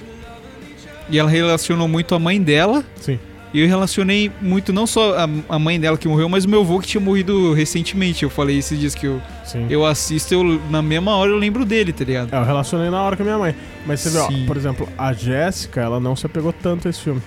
E 1.09 1.19
ela 1.19 1.31
relacionou 1.31 1.87
muito 1.87 2.15
a 2.15 2.19
mãe 2.19 2.43
dela. 2.43 2.85
Sim. 3.01 3.19
E 3.57 3.61
eu 3.63 3.67
relacionei 3.69 4.31
muito, 4.43 4.71
não 4.71 4.87
só 4.87 5.17
a, 5.19 5.27
a 5.49 5.59
mãe 5.59 5.81
dela 5.81 5.97
que 5.97 6.07
morreu, 6.07 6.29
mas 6.29 6.45
o 6.45 6.49
meu 6.49 6.61
avô 6.61 6.79
que 6.79 6.87
tinha 6.87 7.01
morrido 7.01 7.55
recentemente. 7.55 8.23
Eu 8.23 8.29
falei 8.29 8.59
esses 8.59 8.79
dias 8.79 8.95
que 8.95 9.07
eu, 9.07 9.19
Sim. 9.47 9.67
eu 9.71 9.83
assisto, 9.87 10.35
eu, 10.35 10.45
na 10.69 10.83
mesma 10.83 11.17
hora 11.17 11.31
eu 11.31 11.39
lembro 11.39 11.65
dele, 11.65 11.91
tá 11.91 12.05
ligado? 12.05 12.35
É, 12.35 12.37
eu 12.39 12.45
relacionei 12.45 12.91
na 12.91 13.01
hora 13.01 13.17
com 13.17 13.23
a 13.23 13.25
minha 13.25 13.39
mãe. 13.39 13.55
Mas 13.87 14.01
você 14.01 14.11
vê, 14.11 14.19
ó, 14.19 14.29
por 14.47 14.59
exemplo, 14.59 14.87
a 14.99 15.11
Jéssica, 15.15 15.81
ela 15.81 15.99
não 15.99 16.15
se 16.15 16.27
apegou 16.27 16.53
tanto 16.53 16.87
a 16.87 16.91
esse 16.91 17.01
filme. 17.01 17.23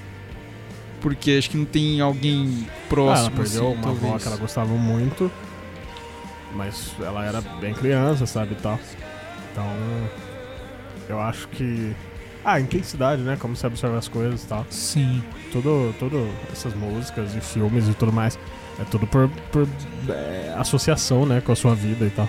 Porque 1.01 1.31
acho 1.31 1.49
que 1.49 1.57
não 1.57 1.65
tem 1.65 1.99
alguém 1.99 2.67
Ah, 2.67 2.71
próximo. 2.87 3.27
ela 3.29 3.35
perdeu 3.35 3.67
assim, 3.71 3.77
uma 3.81 3.89
avó 3.89 4.17
que 4.19 4.27
ela 4.27 4.37
gostava 4.37 4.73
muito. 4.75 5.31
Mas 6.53 6.91
ela 6.99 7.25
era 7.25 7.41
bem 7.59 7.73
criança, 7.73 8.27
sabe, 8.27 8.51
e 8.51 8.61
tal. 8.61 8.79
Então, 9.51 9.65
eu 11.09 11.19
acho 11.19 11.47
que... 11.47 11.95
Ah, 12.43 12.59
intensidade, 12.59 13.21
né? 13.21 13.37
Como 13.39 13.55
você 13.55 13.67
observa 13.67 13.97
as 13.97 14.07
coisas 14.07 14.43
e 14.43 14.47
tal. 14.47 14.65
Sim. 14.69 15.21
Tudo, 15.51 15.93
tudo 15.99 16.27
essas 16.51 16.73
músicas 16.73 17.35
e 17.35 17.41
filmes 17.41 17.87
e 17.87 17.93
tudo 17.93 18.11
mais. 18.13 18.39
É 18.79 18.83
tudo 18.85 19.05
por, 19.05 19.29
por 19.51 19.67
é, 20.09 20.53
associação, 20.57 21.25
né? 21.25 21.41
Com 21.41 21.51
a 21.51 21.55
sua 21.55 21.75
vida 21.75 22.05
e 22.05 22.09
tal. 22.09 22.27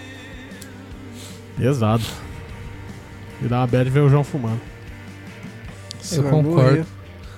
Pesado. 1.56 2.02
E 3.42 3.46
dá 3.46 3.58
uma 3.60 3.66
bad 3.66 3.88
ver 3.88 4.00
o 4.00 4.08
João 4.08 4.24
fumando. 4.24 4.60
Você 6.00 6.18
Eu 6.18 6.22
vai 6.24 6.32
concordo. 6.32 6.56
morrer. 6.70 6.86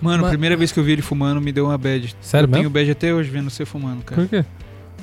Mano, 0.00 0.18
a 0.18 0.22
Mas- 0.22 0.30
primeira 0.30 0.56
vez 0.56 0.72
que 0.72 0.80
eu 0.80 0.84
vi 0.84 0.92
ele 0.92 1.02
fumando 1.02 1.40
me 1.40 1.52
deu 1.52 1.66
uma 1.66 1.78
bad. 1.78 2.14
Sério 2.20 2.46
eu 2.46 2.50
tenho 2.50 2.62
mesmo? 2.64 2.74
bad 2.74 2.90
até 2.90 3.12
hoje 3.14 3.30
vendo 3.30 3.50
você 3.50 3.64
fumando, 3.64 4.02
cara. 4.02 4.22
Por 4.22 4.28
quê? 4.28 4.44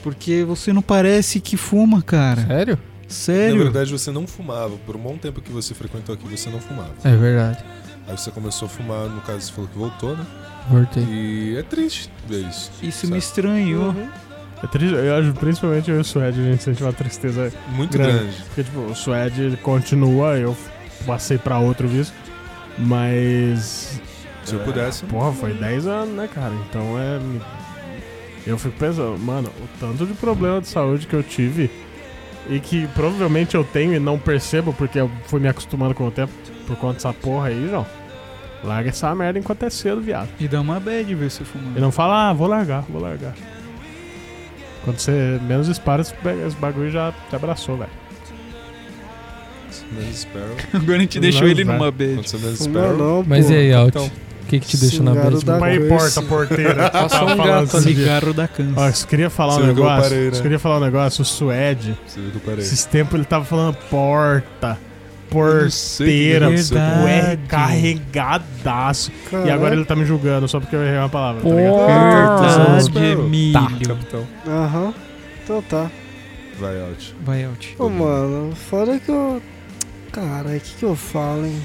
Porque 0.03 0.43
você 0.43 0.73
não 0.73 0.81
parece 0.81 1.39
que 1.39 1.55
fuma, 1.55 2.01
cara. 2.01 2.45
Sério? 2.47 2.79
Na 3.09 3.15
Sério? 3.15 3.57
verdade, 3.63 3.91
você 3.91 4.11
não 4.11 4.27
fumava. 4.27 4.77
Por 4.85 4.95
um 4.95 4.99
bom 4.99 5.17
tempo 5.17 5.41
que 5.41 5.51
você 5.51 5.73
frequentou 5.73 6.13
aqui, 6.13 6.25
você 6.37 6.49
não 6.49 6.59
fumava. 6.61 6.93
É 7.03 7.15
verdade. 7.15 7.63
Aí 8.07 8.15
você 8.15 8.29
começou 8.29 8.67
a 8.67 8.69
fumar, 8.69 9.07
no 9.09 9.19
caso, 9.21 9.41
você 9.41 9.51
falou 9.51 9.69
que 9.69 9.77
voltou, 9.77 10.15
né? 10.15 10.25
Voltei. 10.69 11.03
E 11.03 11.57
é 11.57 11.63
triste 11.63 12.11
ver 12.27 12.47
isso. 12.47 12.71
Isso 12.83 12.99
sabe? 13.01 13.13
me 13.13 13.17
estranhou. 13.19 13.95
É 14.61 14.67
triste, 14.67 14.93
eu 14.93 15.15
acho, 15.15 15.33
principalmente 15.33 15.89
eu 15.89 15.97
e 15.97 15.99
o 16.01 16.03
Suede, 16.03 16.39
a 16.39 16.43
gente 16.43 16.61
sente 16.63 16.83
uma 16.83 16.93
tristeza. 16.93 17.51
Muito 17.69 17.97
Grande. 17.97 18.17
grande. 18.17 18.43
Porque, 18.43 18.63
tipo, 18.63 18.79
o 18.79 18.95
Suede 18.95 19.57
continua, 19.63 20.37
eu 20.37 20.55
passei 21.05 21.37
pra 21.37 21.57
outro 21.59 21.87
vício. 21.87 22.13
Mas. 22.77 23.99
Se 24.43 24.53
eu 24.53 24.61
é, 24.61 24.63
pudesse. 24.63 25.03
Porra, 25.05 25.31
foi 25.33 25.53
10 25.53 25.87
anos, 25.87 26.15
né, 26.15 26.29
cara? 26.33 26.53
Então 26.69 26.97
é. 26.99 27.19
Eu 28.45 28.57
fico 28.57 28.77
pensando, 28.77 29.17
mano, 29.19 29.49
o 29.49 29.79
tanto 29.79 30.05
de 30.05 30.13
problema 30.13 30.61
de 30.61 30.67
saúde 30.67 31.05
que 31.05 31.13
eu 31.15 31.21
tive 31.23 31.69
e 32.49 32.59
que 32.59 32.87
provavelmente 32.87 33.55
eu 33.55 33.63
tenho 33.63 33.93
e 33.93 33.99
não 33.99 34.17
percebo 34.17 34.73
porque 34.73 34.99
eu 34.99 35.09
fui 35.25 35.39
me 35.39 35.47
acostumando 35.47 35.93
com 35.93 36.07
o 36.07 36.11
tempo 36.11 36.31
por 36.65 36.75
conta 36.77 36.95
dessa 36.95 37.13
porra 37.13 37.47
aí, 37.49 37.67
João. 37.69 37.85
Larga 38.63 38.89
essa 38.89 39.13
merda 39.15 39.39
enquanto 39.39 39.63
é 39.63 39.69
cedo, 39.69 40.01
viado. 40.01 40.27
E 40.39 40.47
dá 40.47 40.59
uma 40.59 40.79
bad 40.79 41.13
ver 41.15 41.29
você 41.31 41.43
fumando. 41.45 41.77
E 41.77 41.81
não 41.81 41.91
fala, 41.91 42.29
ah, 42.29 42.33
vou 42.33 42.47
largar, 42.47 42.81
vou 42.89 43.01
largar. 43.01 43.33
Quando 44.83 44.97
você 44.99 45.39
menos 45.47 45.67
espera, 45.67 46.01
esse 46.01 46.13
ba- 46.23 46.33
esse 46.33 46.55
bagulho 46.57 46.89
já 46.91 47.13
te 47.29 47.35
abraçou, 47.35 47.77
velho. 47.77 47.89
Menos 49.91 50.19
espero. 50.19 50.55
Agora 50.73 50.97
a 50.97 50.99
gente 51.01 51.15
Não, 51.15 51.21
deixou 51.21 51.47
ele 51.47 51.63
numa 51.63 51.77
Quando 51.77 51.93
bad. 51.93 52.15
você 52.27 52.37
menos 52.37 52.61
espera. 52.61 52.93
não, 52.93 53.23
Mas 53.25 53.45
pô. 53.47 53.51
e 53.53 53.55
aí, 53.55 53.73
Alt? 53.73 53.87
Então, 53.89 54.11
que 54.49 54.59
que 54.59 54.67
te 54.67 54.77
deixa 54.77 55.03
na 55.03 55.13
bad? 55.13 55.45
mano? 55.45 55.59
Pai 55.59 55.79
porta, 55.79 56.21
porteira. 56.23 56.89
Passa 56.91 57.19
Tava 57.19 57.33
um 57.33 57.37
falando 57.37 57.47
gato 57.47 57.77
esse 57.77 57.87
ali. 57.87 57.95
Cigarro 57.95 58.33
da 58.33 58.47
câncer. 58.47 58.73
Ó, 58.75 58.87
eu 58.87 59.07
queria 59.07 59.29
falar 59.29 59.55
um 59.55 59.59
eu 59.59 59.67
negócio. 59.67 60.01
parei, 60.03 60.31
né? 60.31 60.37
Eu 60.37 60.41
queria 60.41 60.59
falar 60.59 60.77
um 60.77 60.81
negócio. 60.81 61.21
O 61.21 61.25
Suede, 61.25 61.97
eu 62.17 62.59
esses 62.59 62.85
tempos 62.85 63.13
ele 63.13 63.25
tava 63.25 63.45
falando 63.45 63.75
porta, 63.89 64.77
Eu 64.79 65.29
porteira. 65.29 66.49
R 66.51 67.37
carregadaço. 67.47 69.11
E 69.11 69.29
Caralho. 69.29 69.53
agora 69.53 69.75
ele 69.75 69.85
tá 69.85 69.95
me 69.95 70.05
julgando 70.05 70.47
só 70.47 70.59
porque 70.59 70.75
eu 70.75 70.83
errei 70.83 70.97
uma 70.97 71.09
palavra, 71.09 71.41
tá 71.41 71.49
ligado? 71.49 72.41
Verdade, 72.41 72.83
Sparrow. 72.83 73.25
Emílio. 73.25 73.53
Tá. 73.53 73.95
Capitão. 73.95 74.27
Aham. 74.47 74.93
Então 75.43 75.61
tá. 75.61 75.91
Vai, 76.59 76.81
Alt. 76.81 77.11
Vai, 77.23 77.45
Alt. 77.45 77.67
Ô, 77.77 77.87
mano, 77.89 78.53
fora 78.55 78.99
que 78.99 79.09
eu. 79.09 79.41
Cara, 80.11 80.49
o 80.49 80.59
que 80.59 80.75
que 80.79 80.83
eu 80.83 80.95
falo, 80.95 81.45
hein? 81.45 81.61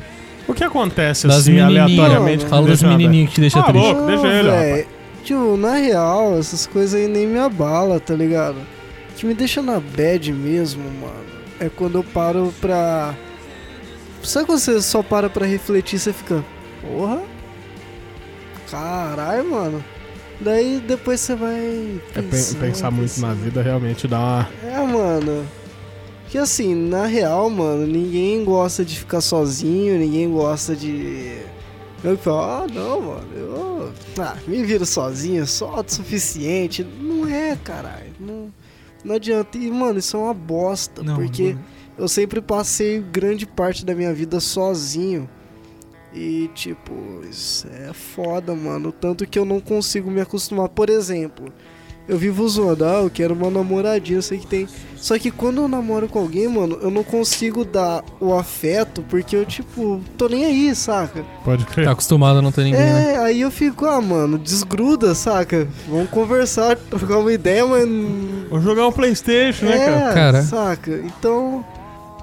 O 0.46 0.52
que 0.54 0.62
acontece 0.64 1.26
Das 1.26 1.38
assim, 1.38 1.52
menininhas. 1.52 1.84
aleatoriamente? 1.98 2.44
Fala 2.46 2.62
me 2.62 2.68
das 2.68 2.80
deixa 2.80 2.92
na 2.92 2.98
menininhas 2.98 3.28
que 3.30 3.34
te 3.36 3.40
deixa 3.40 3.60
Ah, 3.60 3.62
triste. 3.64 3.92
louco. 3.92 4.06
deixa 4.06 4.26
ele, 4.26 4.50
véi. 4.50 4.86
Tipo, 5.24 5.56
na 5.56 5.74
real, 5.76 6.38
essas 6.38 6.66
coisas 6.66 7.00
aí 7.00 7.08
nem 7.08 7.26
me 7.26 7.38
abala, 7.38 7.98
tá 7.98 8.14
ligado? 8.14 8.56
O 8.56 9.14
que 9.16 9.24
me 9.26 9.32
deixa 9.34 9.62
na 9.62 9.80
bad 9.80 10.32
mesmo, 10.32 10.82
mano, 11.00 11.24
é 11.60 11.68
quando 11.68 11.96
eu 11.98 12.04
paro 12.04 12.52
pra. 12.60 13.14
Sabe 14.22 14.46
quando 14.46 14.58
você 14.58 14.80
só 14.82 15.02
para 15.02 15.30
pra 15.30 15.46
refletir 15.46 15.96
e 15.96 15.98
você 15.98 16.12
fica. 16.12 16.44
Porra? 16.82 17.22
Caralho, 18.70 19.50
mano. 19.50 19.84
Daí 20.40 20.82
depois 20.86 21.20
você 21.20 21.34
vai. 21.34 21.54
É, 22.14 22.20
pen- 22.20 22.24
pensando, 22.30 22.60
pensar 22.60 22.90
muito 22.90 23.20
na 23.20 23.28
pensando. 23.28 23.44
vida 23.44 23.62
realmente 23.62 24.08
dá 24.08 24.18
uma. 24.18 24.48
É, 24.64 24.78
mano. 24.86 25.46
Que 26.28 26.38
assim, 26.38 26.74
na 26.74 27.06
real, 27.06 27.48
mano, 27.48 27.86
ninguém 27.86 28.44
gosta 28.44 28.84
de 28.84 28.98
ficar 28.98 29.20
sozinho, 29.20 29.98
ninguém 29.98 30.30
gosta 30.30 30.74
de. 30.74 31.38
Eu 32.02 32.18
falo, 32.18 32.40
ah, 32.40 32.66
não, 32.72 33.00
mano, 33.00 33.28
eu. 33.34 33.92
Ah, 34.20 34.36
me 34.46 34.62
viro 34.64 34.84
sozinho, 34.84 35.46
só 35.46 35.80
o 35.80 35.84
suficiente. 35.86 36.82
Não 36.82 37.26
é, 37.28 37.56
caralho. 37.56 38.12
Não, 38.18 38.52
não 39.04 39.14
adianta. 39.14 39.56
E, 39.56 39.70
mano, 39.70 39.98
isso 40.00 40.16
é 40.16 40.20
uma 40.20 40.34
bosta, 40.34 41.02
Não, 41.02 41.14
porque 41.16 41.54
não- 41.54 41.60
eu 41.98 42.08
sempre 42.08 42.40
passei 42.40 43.00
grande 43.00 43.46
parte 43.46 43.84
da 43.86 43.94
minha 43.94 44.12
vida 44.12 44.40
sozinho. 44.40 45.28
E, 46.12 46.50
tipo, 46.54 46.92
isso 47.30 47.66
é 47.68 47.92
foda, 47.92 48.54
mano. 48.54 48.90
Tanto 48.92 49.26
que 49.26 49.38
eu 49.38 49.44
não 49.44 49.60
consigo 49.60 50.10
me 50.10 50.20
acostumar. 50.20 50.68
Por 50.68 50.88
exemplo, 50.90 51.52
eu 52.06 52.18
vivo 52.18 52.46
zoando, 52.48 52.84
ah, 52.84 53.00
eu 53.02 53.10
quero 53.10 53.34
uma 53.34 53.50
namoradinha, 53.50 54.18
eu 54.18 54.22
sei 54.22 54.38
que 54.38 54.46
tem. 54.46 54.68
Só 54.96 55.18
que 55.18 55.30
quando 55.30 55.60
eu 55.62 55.68
namoro 55.68 56.08
com 56.08 56.18
alguém, 56.18 56.48
mano, 56.48 56.78
eu 56.80 56.90
não 56.90 57.02
consigo 57.04 57.64
dar 57.64 58.02
o 58.20 58.32
afeto 58.34 59.02
porque 59.08 59.36
eu, 59.36 59.44
tipo, 59.44 60.00
tô 60.16 60.28
nem 60.28 60.44
aí, 60.44 60.74
saca? 60.74 61.22
Pode 61.44 61.64
crer. 61.66 61.86
Tá 61.86 61.92
acostumado 61.92 62.38
a 62.38 62.42
não 62.42 62.52
ter 62.52 62.64
ninguém, 62.64 62.80
né? 62.80 63.14
É, 63.14 63.18
aí 63.18 63.40
eu 63.40 63.50
fico, 63.50 63.86
ah, 63.86 64.00
mano, 64.00 64.38
desgruda, 64.38 65.14
saca? 65.14 65.68
Vamos 65.88 66.10
conversar, 66.10 66.76
trocar 66.90 67.18
uma 67.18 67.32
ideia, 67.32 67.66
mas. 67.66 67.88
Vou 68.50 68.60
jogar 68.60 68.86
um 68.86 68.92
Playstation, 68.92 69.66
né, 69.66 69.78
cara? 69.78 70.10
É, 70.10 70.14
Cara. 70.14 70.42
saca? 70.42 70.90
Então, 71.04 71.64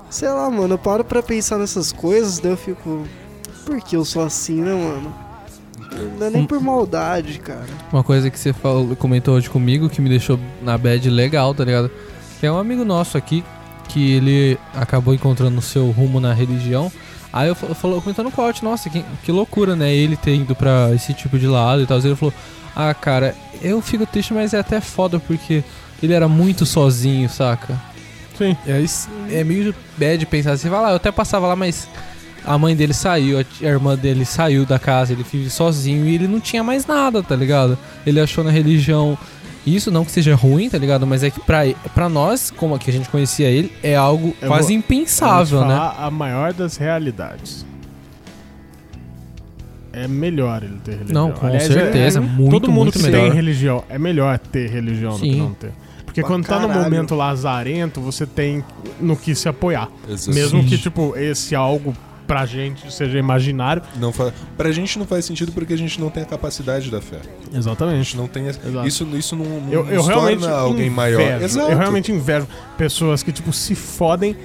sei 0.10 0.30
lá, 0.30 0.50
mano, 0.50 0.76
eu 0.76 0.80
paro 0.80 1.04
pra 1.04 1.22
pensar 1.24 1.58
nessas 1.58 1.92
coisas, 1.92 2.40
daí 2.40 2.52
eu 2.52 2.58
fico. 2.58 3.04
Por 3.66 3.80
que 3.82 3.96
eu 3.96 4.04
sou 4.04 4.24
assim, 4.24 4.60
né, 4.62 4.74
mano? 4.74 5.31
Não 6.20 6.28
é 6.28 6.30
nem 6.30 6.46
por 6.46 6.60
maldade, 6.62 7.40
cara. 7.40 7.66
Uma 7.92 8.04
coisa 8.04 8.30
que 8.30 8.40
você 8.40 8.54
falou, 8.54 8.96
comentou 8.96 9.36
hoje 9.36 9.50
comigo 9.50 9.90
que 9.90 10.02
me 10.02 10.10
deixou 10.10 10.40
na 10.62 10.78
bad 10.78 11.10
legal, 11.10 11.54
tá 11.54 11.64
ligado? 11.66 11.92
Que 12.40 12.46
é 12.46 12.52
um 12.52 12.58
amigo 12.58 12.84
nosso 12.86 13.18
aqui 13.18 13.44
que 13.90 14.14
ele 14.14 14.58
acabou 14.74 15.14
encontrando 15.14 15.58
o 15.60 15.62
seu 15.62 15.90
rumo 15.92 16.20
na 16.20 16.34
religião. 16.34 16.92
Aí 17.34 17.48
eu 17.50 17.56
fa- 17.56 17.74
falou, 17.76 18.02
comentando 18.02 18.32
com 18.32 18.42
o 18.42 18.46
Alt, 18.46 18.62
nossa, 18.62 18.90
que, 18.90 19.04
que 19.24 19.32
loucura, 19.32 19.76
né? 19.76 19.94
Ele 19.94 20.16
ter 20.16 20.36
ido 20.36 20.56
pra 20.56 20.92
esse 20.94 21.14
tipo 21.14 21.38
de 21.38 21.48
lado 21.48 21.82
e 21.82 21.86
tal. 21.86 21.98
Ele 22.00 22.16
falou, 22.16 22.34
ah, 22.76 22.94
cara, 22.94 23.36
eu 23.62 23.82
fico 23.82 24.06
triste, 24.06 24.34
mas 24.34 24.54
é 24.54 24.60
até 24.60 24.80
foda 24.80 25.20
porque 25.20 25.64
ele 26.02 26.14
era 26.14 26.28
muito 26.28 26.66
sozinho, 26.66 27.30
saca? 27.30 27.80
Sim. 28.38 28.56
É, 28.66 28.84
é 29.40 29.44
meio 29.44 29.76
bad 29.98 30.26
pensar 30.26 30.54
assim, 30.54 30.70
vai 30.70 30.82
lá, 30.82 30.90
eu 30.92 30.96
até 30.96 31.12
passava 31.12 31.48
lá, 31.48 31.56
mas 31.56 31.88
a 32.46 32.58
mãe 32.58 32.76
dele 32.76 32.94
saiu, 32.94 33.40
a 33.40 33.66
irmã 33.66 33.96
dele 33.96 34.26
saiu 34.26 34.66
da 34.66 34.78
casa, 34.80 35.14
ele 35.14 35.24
vive 35.24 35.50
sozinho 35.50 36.06
e 36.08 36.16
ele 36.16 36.28
não 36.28 36.40
tinha 36.40 36.64
mais 36.64 36.86
nada, 36.86 37.22
tá 37.24 37.36
ligado? 37.36 37.78
Ele 38.06 38.20
achou 38.20 38.44
na 38.44 38.52
religião. 38.52 39.18
Isso 39.66 39.92
não 39.92 40.04
que 40.04 40.12
seja 40.12 40.34
ruim, 40.36 40.70
tá 40.70 40.78
ligado? 40.80 41.06
Mas 41.06 41.24
é 41.24 41.30
que 41.30 41.40
pra, 41.40 41.60
pra 41.94 42.10
nós, 42.10 42.50
como 42.50 42.80
que 42.80 42.90
a 42.90 42.94
gente 42.94 43.08
conhecia 43.10 43.48
ele, 43.48 43.72
é 43.84 43.96
algo 43.96 44.36
Eu 44.42 44.48
quase 44.48 44.70
vou- 44.70 44.78
impensável, 44.78 45.60
Eu 45.60 45.66
vou 45.66 45.68
te 45.68 45.80
né? 45.80 45.80
falar 45.80 46.08
A 46.08 46.10
maior 46.12 46.52
das 46.54 46.78
realidades. 46.78 47.64
É 49.94 50.08
melhor 50.08 50.64
ele 50.64 50.78
ter 50.84 50.92
religião. 50.94 51.28
Não, 51.28 51.32
com 51.34 51.46
Aliás, 51.46 51.70
é- 51.70 51.74
certeza, 51.74 52.20
é- 52.20 52.22
muito, 52.22 52.50
Todo 52.52 52.70
mundo 52.72 52.84
muito 52.86 52.98
que 52.98 53.04
melhor. 53.06 53.22
tem 53.24 53.32
religião 53.34 53.84
é 53.90 54.00
melhor 54.00 54.40
ter 54.40 54.70
religião 54.70 55.12
do 55.14 55.20
que 55.20 55.32
Sim. 55.34 55.40
não 55.40 55.54
ter. 55.54 55.72
Porque 56.06 56.22
Pra 56.22 56.30
quando 56.30 56.46
tá 56.46 56.60
no 56.60 56.68
caralho. 56.68 56.84
momento 56.86 57.14
lazarento, 57.16 58.00
você 58.02 58.26
tem 58.26 58.64
no 59.00 59.16
que 59.16 59.36
se 59.36 59.48
apoiar. 59.50 59.90
Exato. 60.10 60.34
Mesmo 60.36 60.62
Sim. 60.62 60.68
que, 60.68 60.78
tipo, 60.78 61.14
esse 61.18 61.56
algo 61.56 61.94
pra 62.32 62.46
gente 62.46 62.94
seja 62.94 63.18
imaginário. 63.20 63.82
Não 63.98 64.14
fa... 64.14 64.32
Pra 64.56 64.72
gente 64.72 64.98
não 64.98 65.06
faz 65.06 65.26
sentido 65.26 65.52
porque 65.52 65.74
a 65.74 65.78
gente 65.78 66.00
não 66.00 66.10
tem 66.10 66.24
a 66.24 66.26
capacidade 66.26 66.90
da 66.90 67.02
fé. 67.02 67.18
A 67.54 67.58
Exatamente. 67.58 67.98
gente 68.06 68.16
não 68.16 68.26
tem. 68.26 68.48
Exato. 68.48 68.88
Isso, 68.88 69.04
isso 69.18 69.36
não, 69.36 69.44
não 69.44 69.70
Eu, 69.74 69.86
eu 69.90 70.02
realmente 70.02 70.40
torna 70.40 70.56
alguém 70.56 70.88
invejo, 70.88 70.96
maior. 70.96 71.42
Exato. 71.42 71.72
Eu 71.74 71.78
realmente 71.78 72.10
invejo 72.10 72.48
pessoas 72.78 73.22
que, 73.22 73.34
tipo, 73.34 73.52
se 73.52 73.76
fodem 73.76 74.38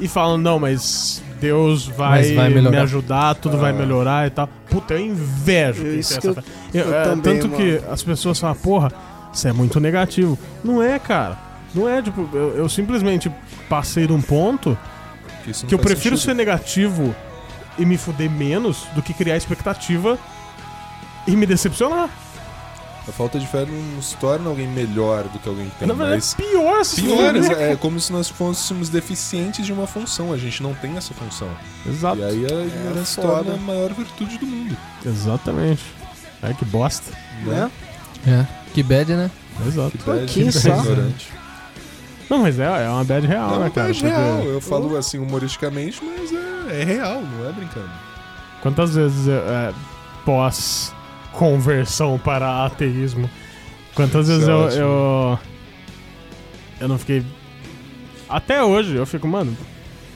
e 0.00 0.08
falam, 0.08 0.36
não, 0.38 0.58
mas 0.58 1.22
Deus 1.40 1.86
vai, 1.86 2.18
Mas 2.22 2.30
vai 2.34 2.48
me 2.48 2.54
melhorar." 2.56 2.82
ajudar, 2.82 3.34
tudo 3.36 3.56
vai 3.58 3.70
Ah. 3.70 3.74
melhorar 3.74 4.26
e 4.26 4.30
tal. 4.30 4.48
Puta, 4.68 4.94
eu 4.94 5.00
invejo 5.00 5.82
quem 5.84 5.98
Isso 6.00 6.20
que 6.20 6.26
essa 6.28 6.40
eu- 6.40 6.42
fé. 6.42 6.42
Eu- 6.74 6.84
eu 6.86 6.94
é, 6.94 7.02
também, 7.04 7.38
tanto 7.38 7.48
que 7.54 7.62
mano. 7.80 7.92
as 7.92 8.02
pessoas 8.02 8.40
falam, 8.40 8.56
porra, 8.56 8.90
isso 9.32 9.46
é 9.46 9.52
muito 9.52 9.78
negativo. 9.78 10.36
Não 10.64 10.82
é, 10.82 10.98
cara. 10.98 11.38
Não 11.72 11.88
é, 11.88 12.02
tipo, 12.02 12.28
eu, 12.32 12.56
eu 12.56 12.68
simplesmente 12.68 13.30
passei 13.68 14.04
de 14.04 14.12
um 14.12 14.20
ponto 14.20 14.76
Que, 15.48 15.52
isso 15.52 15.64
não 15.64 15.68
que 15.68 15.74
eu 15.74 15.78
prefiro 15.78 16.16
sentido. 16.16 16.30
ser 16.30 16.34
negativo 16.34 17.14
e 17.78 17.84
me 17.86 17.96
fuder 17.96 18.30
menos 18.30 18.84
do 18.94 19.02
que 19.02 19.14
criar 19.14 19.36
expectativa 19.36 20.18
e 21.26 21.36
me 21.36 21.46
decepcionar. 21.46 22.10
A 23.06 23.12
falta 23.12 23.38
de 23.38 23.46
fé 23.46 23.64
não 23.64 23.96
nos 23.96 24.12
torna 24.12 24.50
alguém 24.50 24.68
melhor 24.68 25.24
do 25.24 25.38
que 25.38 25.48
alguém 25.48 25.70
que 25.70 25.76
tem. 25.76 25.88
Na 25.88 25.94
verdade, 25.94 26.16
mas 26.16 26.34
é 26.34 26.36
pior 26.36 26.84
se 26.84 27.00
pior, 27.00 27.34
fuder. 27.34 27.58
é 27.58 27.76
como 27.76 27.98
se 27.98 28.12
nós 28.12 28.28
fôssemos 28.28 28.90
deficientes 28.90 29.64
de 29.64 29.72
uma 29.72 29.86
função. 29.86 30.30
A 30.30 30.36
gente 30.36 30.62
não 30.62 30.74
tem 30.74 30.94
essa 30.98 31.14
função. 31.14 31.48
Exato. 31.86 32.18
E 32.18 32.24
aí 32.24 32.44
a 32.44 32.66
ignorância 32.66 33.04
se 33.06 33.14
foda. 33.14 33.28
torna 33.28 33.54
a 33.54 33.56
maior 33.56 33.94
virtude 33.94 34.36
do 34.36 34.46
mundo. 34.46 34.76
Exatamente. 35.06 35.82
É 36.42 36.52
que 36.52 36.66
bosta. 36.66 37.10
Né? 37.44 37.70
Né? 38.26 38.46
É. 38.46 38.72
Que 38.74 38.82
bad, 38.82 39.14
né? 39.14 39.30
Exato. 39.66 39.96
Que 39.96 40.04
bad, 40.04 40.18
Pouquinho 40.18 40.52
que 40.52 40.58
só. 40.58 40.68
ignorante. 40.68 41.32
Não, 42.28 42.38
mas 42.38 42.58
é, 42.58 42.64
é 42.64 42.88
uma 42.88 43.04
bad 43.04 43.26
real, 43.26 43.50
Não, 43.50 43.60
né, 43.60 43.66
é 43.66 43.70
cara? 43.70 43.86
bad 43.88 44.00
Porque 44.00 44.14
real. 44.14 44.42
Eu 44.42 44.60
falo 44.60 44.96
assim 44.96 45.18
humoristicamente, 45.18 46.00
mas 46.04 46.32
é, 46.32 46.80
é 46.82 46.84
real, 46.84 47.22
não 47.22 47.48
é 47.48 47.52
brincando. 47.52 47.90
Quantas 48.60 48.94
vezes 48.94 49.26
eu, 49.26 49.38
é, 49.48 49.72
pós 50.24 50.92
conversão 51.32 52.18
para 52.18 52.66
ateísmo, 52.66 53.30
quantas 53.94 54.28
vezes 54.28 54.48
é 54.48 54.50
eu, 54.50 54.68
eu 54.70 55.38
eu 56.80 56.88
não 56.88 56.98
fiquei 56.98 57.24
até 58.28 58.62
hoje 58.62 58.94
eu 58.94 59.06
fico, 59.06 59.26
mano, 59.26 59.56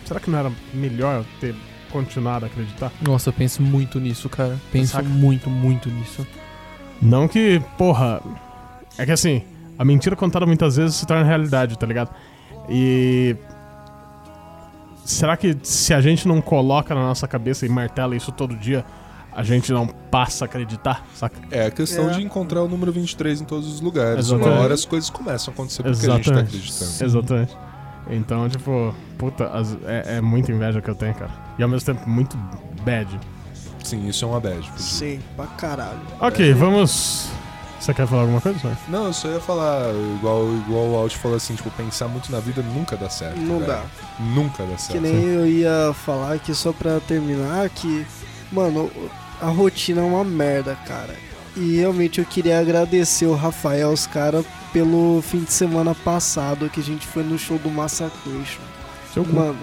será 0.05 0.21
que 0.21 0.31
não 0.31 0.39
era 0.39 0.53
melhor 0.75 1.19
eu 1.19 1.27
ter 1.41 1.55
continuado 1.91 2.45
a 2.45 2.49
acreditar? 2.49 2.93
Nossa, 3.01 3.31
eu 3.31 3.33
penso 3.33 3.63
muito 3.63 3.99
nisso, 4.01 4.29
cara. 4.29 4.59
Penso 4.71 4.93
Saca? 4.93 5.09
muito, 5.09 5.49
muito 5.49 5.89
nisso. 5.89 6.27
Não 7.01 7.27
que, 7.27 7.61
porra, 7.79 8.21
é 8.99 9.05
que 9.07 9.13
assim, 9.13 9.43
a 9.79 9.85
mentira 9.85 10.15
contada 10.17 10.47
muitas 10.47 10.77
vezes 10.77 10.97
se 10.97 11.07
torna 11.07 11.25
realidade, 11.25 11.79
tá 11.79 11.87
ligado? 11.87 12.11
E 12.69 13.37
será 15.05 15.37
que 15.37 15.57
se 15.63 15.93
a 15.93 16.01
gente 16.01 16.27
não 16.29 16.41
coloca 16.41 16.95
na 16.95 17.01
nossa 17.03 17.27
cabeça 17.27 17.67
e 17.67 17.69
martela 17.69 18.15
isso 18.17 18.31
todo 18.33 18.55
dia, 18.57 18.85
a 19.35 19.43
gente 19.43 19.73
não 19.73 19.87
passa 19.87 20.45
a 20.45 20.47
acreditar, 20.47 21.05
saca? 21.15 21.37
É 21.51 21.67
a 21.67 21.71
questão 21.71 22.11
É. 22.11 22.13
de 22.15 22.23
encontrar 22.23 22.63
o 22.63 22.69
número 22.69 22.93
23 22.93 23.41
em 23.41 23.45
todos 23.45 23.67
os 23.67 23.81
lugares. 23.81 24.27
Exatamente. 24.27 24.49
Uma 24.55 24.61
hora 24.63 24.75
as 24.75 24.85
coisas 24.85 25.09
começam 25.11 25.53
a 25.53 25.55
acontecer 25.55 25.83
porque 25.83 26.07
a 26.07 26.17
gente 26.17 26.25
tá 26.31 26.41
Exatamente. 26.41 26.49
acreditando. 26.57 27.05
Exatamente. 27.05 27.57
Então, 28.11 28.49
tipo, 28.49 28.95
puta, 29.17 29.47
as- 29.49 29.77
é, 29.87 30.17
é 30.17 30.21
muita 30.21 30.53
inveja 30.53 30.81
que 30.83 30.91
eu 30.91 30.95
tenho, 30.95 31.15
cara. 31.15 31.31
E 31.59 31.63
ao 31.63 31.69
mesmo 31.69 31.87
tempo, 31.87 32.09
muito 32.09 32.37
bad. 32.85 33.09
Sim, 33.83 34.07
isso 34.09 34.25
é 34.25 34.29
uma 34.29 34.39
bad. 34.41 34.71
Sim, 34.77 35.21
pra 35.37 35.47
caralho. 35.47 35.99
Ok, 36.21 36.53
vamos. 36.53 37.29
Você 37.83 37.93
quer 37.93 38.07
falar 38.07 38.23
alguma 38.23 38.41
coisa? 38.41 38.61
Sérgio? 38.61 38.79
Não, 38.89 39.07
eu 39.07 39.13
só 39.13 39.29
ia 39.29 39.41
falar, 39.41 39.93
igual, 40.17 40.47
igual 40.55 40.87
o 40.89 40.97
Alt 40.97 41.17
falou 41.17 41.37
assim, 41.37 41.57
tipo, 41.57 41.69
pensar 41.73 42.07
muito 42.07 42.31
na 42.31 42.39
vida 42.39 42.63
nunca 42.63 42.97
dá 42.97 43.11
certo. 43.11 43.41
Não 43.41 43.59
velho. 43.59 43.67
dá. 43.73 43.83
Nunca 44.21 44.63
dá 44.65 44.77
Que 44.77 44.83
certo. 44.83 45.01
nem 45.03 45.25
eu 45.25 45.45
ia 45.47 45.93
falar 45.93 46.35
aqui 46.35 46.55
só 46.55 46.73
pra 46.73 47.01
terminar 47.01 47.69
que, 47.71 48.07
mano, 48.53 48.89
a 49.41 49.47
rotina 49.49 50.01
é 50.01 50.05
uma 50.05 50.23
merda, 50.23 50.77
cara. 50.87 51.13
E 51.57 51.79
realmente 51.79 52.21
eu 52.21 52.25
queria 52.25 52.61
agradecer 52.61 53.27
o 53.27 53.35
Rafael, 53.35 53.91
os 53.91 54.07
caras, 54.07 54.47
pelo 54.73 55.21
fim 55.21 55.41
de 55.43 55.53
semana 55.53 55.93
passado 55.93 56.71
que 56.71 56.79
a 56.79 56.85
gente 56.85 57.05
foi 57.05 57.25
no 57.25 57.37
show 57.37 57.59
do 57.59 57.69
Massacration. 57.69 58.63
Seu 59.13 59.25
cu. 59.25 59.35
Mano, 59.35 59.59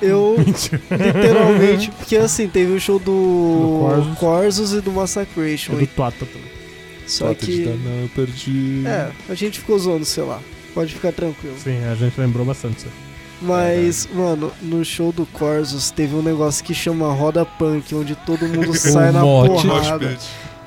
eu 0.00 0.36
literalmente, 0.38 1.90
porque 1.90 2.16
assim, 2.16 2.46
teve 2.48 2.72
o 2.72 2.80
show 2.80 3.00
do, 3.00 3.04
Do 3.04 3.78
Corsos. 3.80 4.18
Corsos 4.18 4.72
e 4.72 4.80
do 4.80 4.92
Massacration. 4.92 5.72
É 5.74 5.76
do 5.80 5.86
Tuata 5.88 6.24
também. 6.24 6.57
Só 7.08 7.32
que, 7.34 7.64
não, 7.64 8.02
eu 8.02 8.08
perdi. 8.14 8.84
é, 8.86 9.10
a 9.28 9.34
gente 9.34 9.58
ficou 9.60 9.78
zoando, 9.78 10.04
sei 10.04 10.22
lá. 10.22 10.40
Pode 10.74 10.94
ficar 10.94 11.10
tranquilo. 11.12 11.56
Sim, 11.58 11.82
a 11.90 11.94
gente 11.94 12.20
lembrou 12.20 12.44
bastante 12.44 12.76
disso. 12.84 12.88
Mas, 13.40 14.08
mano, 14.12 14.52
no 14.60 14.84
show 14.84 15.10
do 15.12 15.24
Corsos 15.26 15.90
teve 15.90 16.14
um 16.14 16.22
negócio 16.22 16.64
que 16.64 16.74
chama 16.74 17.12
Roda 17.12 17.44
Punk, 17.44 17.94
onde 17.94 18.14
todo 18.14 18.46
mundo 18.46 18.74
sai 18.78 19.10
na 19.12 19.20
mote. 19.22 19.66
porrada. 19.66 20.18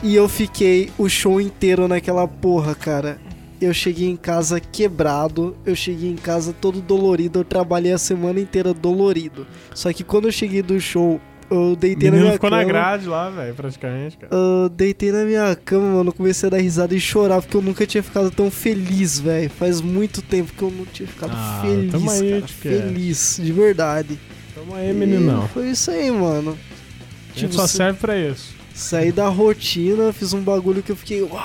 E 0.01 0.15
eu 0.15 0.27
fiquei 0.27 0.89
o 0.97 1.07
show 1.07 1.39
inteiro 1.39 1.87
naquela 1.87 2.27
porra, 2.27 2.73
cara. 2.73 3.19
Eu 3.61 3.73
cheguei 3.73 4.09
em 4.09 4.15
casa 4.15 4.59
quebrado, 4.59 5.55
eu 5.65 5.75
cheguei 5.75 6.09
em 6.09 6.15
casa 6.15 6.51
todo 6.51 6.81
dolorido, 6.81 7.39
eu 7.39 7.43
trabalhei 7.43 7.93
a 7.93 7.97
semana 7.97 8.39
inteira 8.39 8.73
dolorido. 8.73 9.45
Só 9.75 9.93
que 9.93 10.03
quando 10.03 10.27
eu 10.27 10.31
cheguei 10.31 10.63
do 10.63 10.79
show, 10.79 11.21
eu 11.51 11.73
O 11.73 11.75
deitei 11.75 12.09
na 12.09 12.11
menino 12.11 12.21
minha 12.23 12.33
ficou 12.33 12.49
cama. 12.49 12.61
na 12.61 12.67
grade 12.67 13.07
lá, 13.07 13.29
velho, 13.29 13.53
praticamente, 13.53 14.17
cara. 14.17 14.33
Eu 14.35 14.69
deitei 14.69 15.11
na 15.11 15.23
minha 15.25 15.55
cama, 15.55 15.95
mano, 15.97 16.13
comecei 16.13 16.47
a 16.47 16.49
dar 16.49 16.57
risada 16.57 16.95
e 16.95 16.99
chorar, 16.99 17.41
porque 17.41 17.57
eu 17.57 17.61
nunca 17.61 17.85
tinha 17.85 18.01
ficado 18.01 18.31
tão 18.31 18.49
feliz, 18.49 19.19
velho. 19.19 19.49
Faz 19.49 19.81
muito 19.81 20.21
tempo 20.21 20.51
que 20.53 20.61
eu 20.63 20.71
não 20.71 20.85
tinha 20.85 21.07
ficado 21.07 21.31
Ah, 21.35 21.59
feliz, 21.61 21.91
tamo 21.91 22.09
aí, 22.09 22.29
cara. 22.29 22.41
Tiquete. 22.41 22.53
Feliz, 22.81 23.39
de 23.43 23.51
verdade. 23.51 24.19
Tamo 24.55 24.75
aí, 24.75 24.93
meninão. 24.93 25.47
Foi 25.49 25.69
isso 25.69 25.91
aí, 25.91 26.09
mano. 26.11 26.57
Tipo, 27.35 27.53
só 27.53 27.67
serve 27.67 27.99
pra 27.99 28.17
isso. 28.17 28.53
saí 28.73 29.11
da 29.11 29.27
rotina, 29.27 30.11
fiz 30.13 30.33
um 30.33 30.41
bagulho 30.41 30.81
que 30.81 30.91
eu 30.91 30.95
fiquei. 30.95 31.21
"Uau!" 31.21 31.39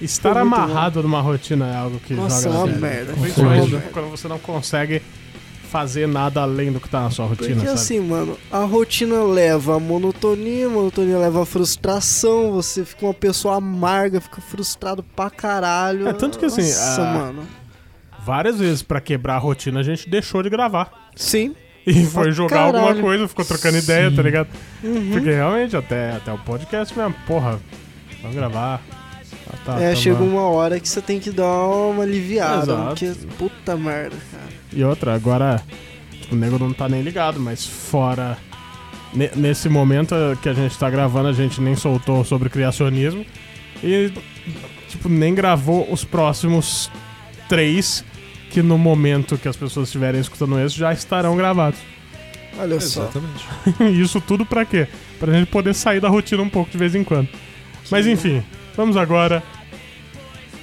Estar 0.00 0.36
amarrado 0.36 1.02
numa 1.02 1.20
rotina 1.20 1.68
é 1.70 1.76
algo 1.76 1.98
que 2.00 2.14
Nossa, 2.14 2.42
joga 2.42 2.56
é 2.56 2.58
uma 2.58 2.66
na 2.72 2.78
merda. 2.78 3.12
Principalmente 3.14 3.76
quando 3.92 4.10
você 4.10 4.26
não 4.28 4.38
consegue 4.38 5.00
fazer 5.74 6.06
nada 6.06 6.40
além 6.40 6.70
do 6.70 6.78
que 6.78 6.88
tá 6.88 7.00
na 7.00 7.10
sua 7.10 7.26
rotina, 7.26 7.48
Porque 7.56 7.66
sabe? 7.66 7.72
assim, 7.80 7.98
mano, 7.98 8.38
a 8.48 8.60
rotina 8.60 9.24
leva 9.24 9.74
a 9.74 9.80
monotonia, 9.80 10.66
a 10.66 10.70
monotonia 10.70 11.18
leva 11.18 11.42
a 11.42 11.44
frustração, 11.44 12.52
você 12.52 12.84
fica 12.84 13.04
uma 13.04 13.12
pessoa 13.12 13.56
amarga, 13.56 14.20
fica 14.20 14.40
frustrado 14.40 15.02
pra 15.02 15.28
caralho. 15.30 16.06
É, 16.06 16.12
tanto 16.12 16.38
que 16.38 16.44
assim, 16.44 16.62
Nossa, 16.62 17.02
a- 17.02 17.12
mano. 17.14 17.42
Várias 18.24 18.60
vezes 18.60 18.82
pra 18.82 19.00
quebrar 19.00 19.34
a 19.34 19.38
rotina 19.38 19.80
a 19.80 19.82
gente 19.82 20.08
deixou 20.08 20.44
de 20.44 20.48
gravar. 20.48 21.10
Sim. 21.16 21.54
E 21.86 22.06
foi 22.06 22.30
jogar 22.32 22.56
caralho. 22.72 22.78
alguma 22.78 23.02
coisa, 23.02 23.28
ficou 23.28 23.44
trocando 23.44 23.76
ideia, 23.76 24.10
tá 24.10 24.22
ligado? 24.22 24.48
Uhum. 24.82 25.10
Porque 25.12 25.30
realmente, 25.30 25.76
até, 25.76 26.12
até 26.12 26.32
o 26.32 26.38
podcast 26.38 26.96
mesmo, 26.96 27.14
porra, 27.26 27.60
vamos 28.22 28.34
gravar. 28.36 28.80
Ah, 29.52 29.56
tá, 29.66 29.74
é, 29.80 29.90
tamo- 29.90 29.96
chega 29.96 30.22
uma 30.22 30.42
hora 30.48 30.80
que 30.80 30.88
você 30.88 31.02
tem 31.02 31.18
que 31.20 31.30
dar 31.30 31.46
uma 31.46 32.04
aliviada, 32.04 32.62
Exato. 32.72 32.86
porque 32.86 33.12
puta 33.36 33.76
merda, 33.76 34.16
cara. 34.30 34.53
E 34.74 34.82
outra, 34.84 35.14
agora, 35.14 35.62
o 36.30 36.34
nego 36.34 36.58
não 36.58 36.72
tá 36.72 36.88
nem 36.88 37.02
ligado, 37.02 37.38
mas 37.40 37.66
fora. 37.66 38.36
ne- 39.12 39.30
nesse 39.36 39.68
momento 39.68 40.14
que 40.42 40.48
a 40.48 40.52
gente 40.54 40.76
tá 40.78 40.90
gravando, 40.90 41.28
a 41.28 41.32
gente 41.32 41.60
nem 41.60 41.76
soltou 41.76 42.24
sobre 42.24 42.48
criacionismo. 42.48 43.24
E, 43.82 44.12
tipo, 44.88 45.08
nem 45.08 45.34
gravou 45.34 45.86
os 45.92 46.04
próximos 46.04 46.90
três, 47.48 48.04
que 48.50 48.62
no 48.62 48.76
momento 48.78 49.36
que 49.38 49.46
as 49.48 49.56
pessoas 49.56 49.88
estiverem 49.88 50.20
escutando 50.20 50.58
esse 50.58 50.76
já 50.76 50.92
estarão 50.92 51.36
gravados. 51.36 51.78
Olha 52.58 52.80
só. 52.80 53.02
Exatamente. 53.02 53.44
E 53.80 54.00
Isso 54.02 54.20
tudo 54.20 54.44
pra 54.46 54.64
quê? 54.64 54.86
Pra 55.20 55.32
gente 55.32 55.46
poder 55.48 55.74
sair 55.74 56.00
da 56.00 56.08
rotina 56.08 56.42
um 56.42 56.48
pouco 56.48 56.70
de 56.70 56.78
vez 56.78 56.94
em 56.94 57.02
quando. 57.04 57.28
Mas 57.90 58.06
enfim, 58.06 58.42
vamos 58.76 58.96
agora 58.96 59.42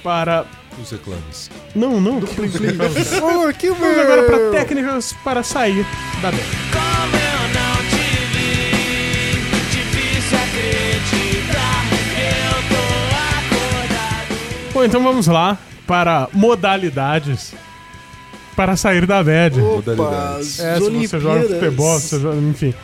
para. 0.02 0.44
Os 0.80 0.90
reclames. 0.90 1.50
Não, 1.74 2.00
não. 2.00 2.18
Oh, 2.18 3.52
que 3.58 3.70
Vamos 3.70 3.98
agora 3.98 4.22
para 4.24 4.50
técnicas 4.50 5.12
para 5.24 5.42
sair 5.42 5.84
da 6.20 6.30
banda. 6.30 6.42
Como 6.72 7.16
eu 7.16 7.48
não 7.54 7.76
te 7.90 8.26
vi, 8.32 9.40
difícil 9.70 10.38
acreditar. 10.38 11.84
Eu 12.18 12.54
tô 12.68 13.56
acordado. 13.56 14.72
Bom, 14.72 14.84
então 14.84 15.02
vamos 15.02 15.26
lá 15.26 15.58
para 15.86 16.28
modalidades 16.32 17.54
para 18.56 18.76
sair 18.76 19.06
da 19.06 19.22
bad. 19.22 19.60
Opa, 19.60 19.92
Modalidades. 19.94 20.60
É, 20.60 20.74
se 20.76 20.90
você 20.90 21.20
joga 21.20 21.40
futebol, 21.48 21.98
se 22.00 22.08
você 22.08 22.20
joga, 22.20 22.36
enfim. 22.38 22.74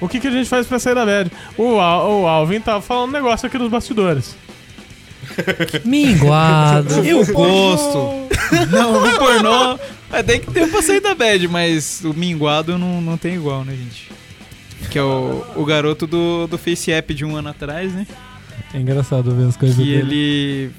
O 0.00 0.08
que, 0.08 0.18
que 0.20 0.26
a 0.26 0.30
gente 0.30 0.48
faz 0.48 0.66
pra 0.66 0.78
sair 0.78 0.94
da 0.94 1.06
bad? 1.06 1.30
O, 1.56 1.78
Al- 1.78 2.22
o 2.22 2.26
Alvin 2.26 2.60
tava 2.60 2.80
falando 2.82 3.10
um 3.10 3.12
negócio 3.12 3.46
aqui 3.46 3.56
nos 3.58 3.70
bastidores. 3.70 4.34
Minguado. 5.84 6.94
Eu 7.04 7.24
gosto. 7.26 8.28
não, 8.70 9.00
no 9.06 9.18
pornô. 9.18 9.78
É, 10.12 10.22
tem 10.22 10.40
que 10.40 10.50
ter 10.50 10.68
pra 10.68 10.82
sair 10.82 11.00
da 11.00 11.14
bad, 11.14 11.48
mas 11.48 12.02
o 12.04 12.12
minguado 12.12 12.76
não, 12.78 13.00
não 13.00 13.16
tem 13.16 13.34
igual, 13.34 13.64
né, 13.64 13.72
gente? 13.74 14.10
Que 14.90 14.98
é 14.98 15.02
o, 15.02 15.42
o 15.56 15.64
garoto 15.64 16.06
do, 16.06 16.46
do 16.46 16.58
Face 16.58 16.92
App 16.92 17.14
de 17.14 17.24
um 17.24 17.34
ano 17.36 17.48
atrás, 17.48 17.92
né? 17.92 18.06
É 18.74 18.78
engraçado 18.78 19.34
ver 19.34 19.48
as 19.48 19.56
coisas 19.56 19.76
Que 19.78 19.84
dele. 19.84 19.98
ele 20.14 20.70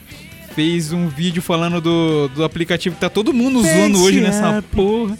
fez 0.53 0.91
um 0.93 1.07
vídeo 1.07 1.41
falando 1.41 1.81
do, 1.81 2.27
do 2.29 2.43
aplicativo 2.43 2.93
que 2.95 3.01
tá 3.01 3.09
todo 3.09 3.33
mundo 3.33 3.59
usando 3.59 4.03
hoje 4.03 4.21
nessa 4.21 4.57
App. 4.57 4.67
porra. 4.75 5.17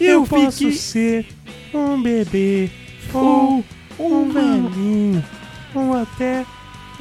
Eu, 0.00 0.24
fiquei- 0.24 0.44
posso 0.44 0.72
ser 0.72 1.26
um 1.74 2.00
bebê 2.02 2.70
ou 3.12 3.62
um 3.98 4.30
velhinho 4.32 5.22
ou 5.74 5.94
até 5.94 6.46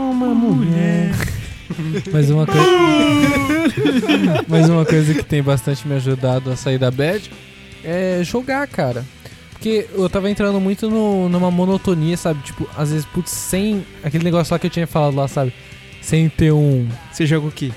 uma 0.10 0.28
mulher. 0.34 1.12
Mas 2.12 2.30
uma 2.30 2.46
coisa. 2.46 2.62
Mas 4.48 4.70
uma 4.70 4.86
coisa 4.86 5.14
que 5.14 5.24
tem 5.24 5.42
bastante 5.42 5.88
me 5.88 5.96
ajudado 5.96 6.52
a 6.52 6.56
sair 6.56 6.78
da 6.78 6.92
bad 6.92 7.30
é 7.84 8.22
jogar, 8.24 8.68
cara. 8.68 9.06
Porque 9.52 9.88
eu 9.94 10.10
tava 10.10 10.30
entrando 10.30 10.60
muito 10.60 10.90
no- 10.90 11.30
numa 11.30 11.52
monotonia, 11.52 12.18
sabe? 12.18 12.42
Tipo, 12.44 12.68
às 12.76 12.90
vezes, 12.92 13.06
putz, 13.06 13.30
sem 13.32 13.86
aquele 14.04 14.24
negócio 14.24 14.54
lá 14.54 14.60
que 14.60 14.68
eu 14.68 14.72
tinha 14.72 14.88
falado 14.88 15.16
lá, 15.16 15.28
sabe? 15.28 15.54
Sem 16.02 16.28
ter 16.30 16.52
um. 16.52 16.88
Você 17.12 17.26
joga 17.26 17.48
o 17.48 17.52
quê? 17.52 17.72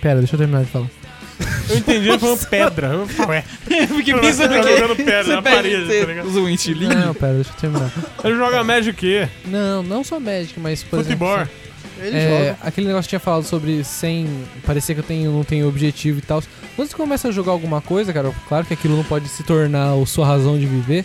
Pera, 0.00 0.18
deixa 0.20 0.34
eu 0.34 0.38
terminar 0.38 0.62
de 0.62 0.70
falar. 0.70 0.86
Eu 1.68 1.78
entendi, 1.78 2.08
ele 2.08 2.18
falou 2.18 2.36
pedra. 2.38 2.86
Eu 2.88 3.08
falei, 3.08 3.38
Ué, 3.38 3.44
Eu 3.82 3.88
fiquei 3.88 4.14
Tá 4.14 4.20
pensando 4.20 4.54
que 4.54 4.62
jogando 4.62 4.96
pedra 4.96 5.36
na 5.36 5.42
parede, 5.42 6.00
tá 6.00 6.06
ligado? 6.06 6.26
usa 6.28 6.40
um 6.40 6.48
estilinho. 6.48 6.94
Não, 6.94 7.14
pera, 7.14 7.34
deixa 7.34 7.50
eu 7.50 7.54
terminar. 7.56 7.90
ele 8.22 8.36
joga 8.36 8.62
Magic 8.64 8.92
quê? 8.98 9.28
Não, 9.46 9.82
não 9.82 10.04
só 10.04 10.20
Magic, 10.20 10.58
mas 10.60 10.82
por 10.84 11.02
Futebol. 11.02 11.34
exemplo. 11.34 11.50
Ele 12.00 12.16
É, 12.16 12.38
joga. 12.38 12.58
aquele 12.62 12.86
negócio 12.88 13.04
que 13.04 13.10
tinha 13.10 13.20
falado 13.20 13.44
sobre 13.44 13.82
sem 13.84 14.28
parecer 14.66 14.94
que 14.94 15.00
eu 15.00 15.04
tenho, 15.04 15.32
não 15.32 15.44
tenho 15.44 15.68
objetivo 15.68 16.18
e 16.18 16.22
tal. 16.22 16.42
Quando 16.76 16.88
você 16.88 16.96
começa 16.96 17.28
a 17.28 17.32
jogar 17.32 17.52
alguma 17.52 17.80
coisa, 17.80 18.12
cara, 18.12 18.32
claro 18.48 18.66
que 18.66 18.74
aquilo 18.74 18.96
não 18.96 19.04
pode 19.04 19.28
se 19.28 19.42
tornar 19.44 19.92
a 19.94 20.06
sua 20.06 20.26
razão 20.26 20.58
de 20.58 20.66
viver, 20.66 21.04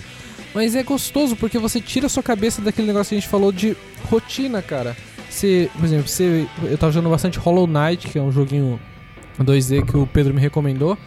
mas 0.53 0.75
é 0.75 0.81
gostoso 0.83 1.35
porque 1.35 1.57
você 1.59 1.79
tira 1.79 2.07
a 2.07 2.09
sua 2.09 2.23
cabeça 2.23 2.61
daquele 2.61 2.87
negócio 2.87 3.09
que 3.09 3.15
a 3.15 3.19
gente 3.19 3.29
falou 3.29 3.51
de 3.51 3.77
rotina, 4.09 4.61
cara. 4.61 4.97
Você, 5.29 5.69
por 5.77 5.85
exemplo, 5.85 6.07
você, 6.07 6.47
eu 6.63 6.77
tava 6.77 6.91
jogando 6.91 7.11
bastante 7.11 7.37
Hollow 7.37 7.67
Knight, 7.67 8.07
que 8.07 8.17
é 8.17 8.21
um 8.21 8.31
joguinho 8.31 8.79
2D 9.43 9.85
que 9.85 9.97
o 9.97 10.05
Pedro 10.07 10.33
me 10.33 10.41
recomendou. 10.41 10.97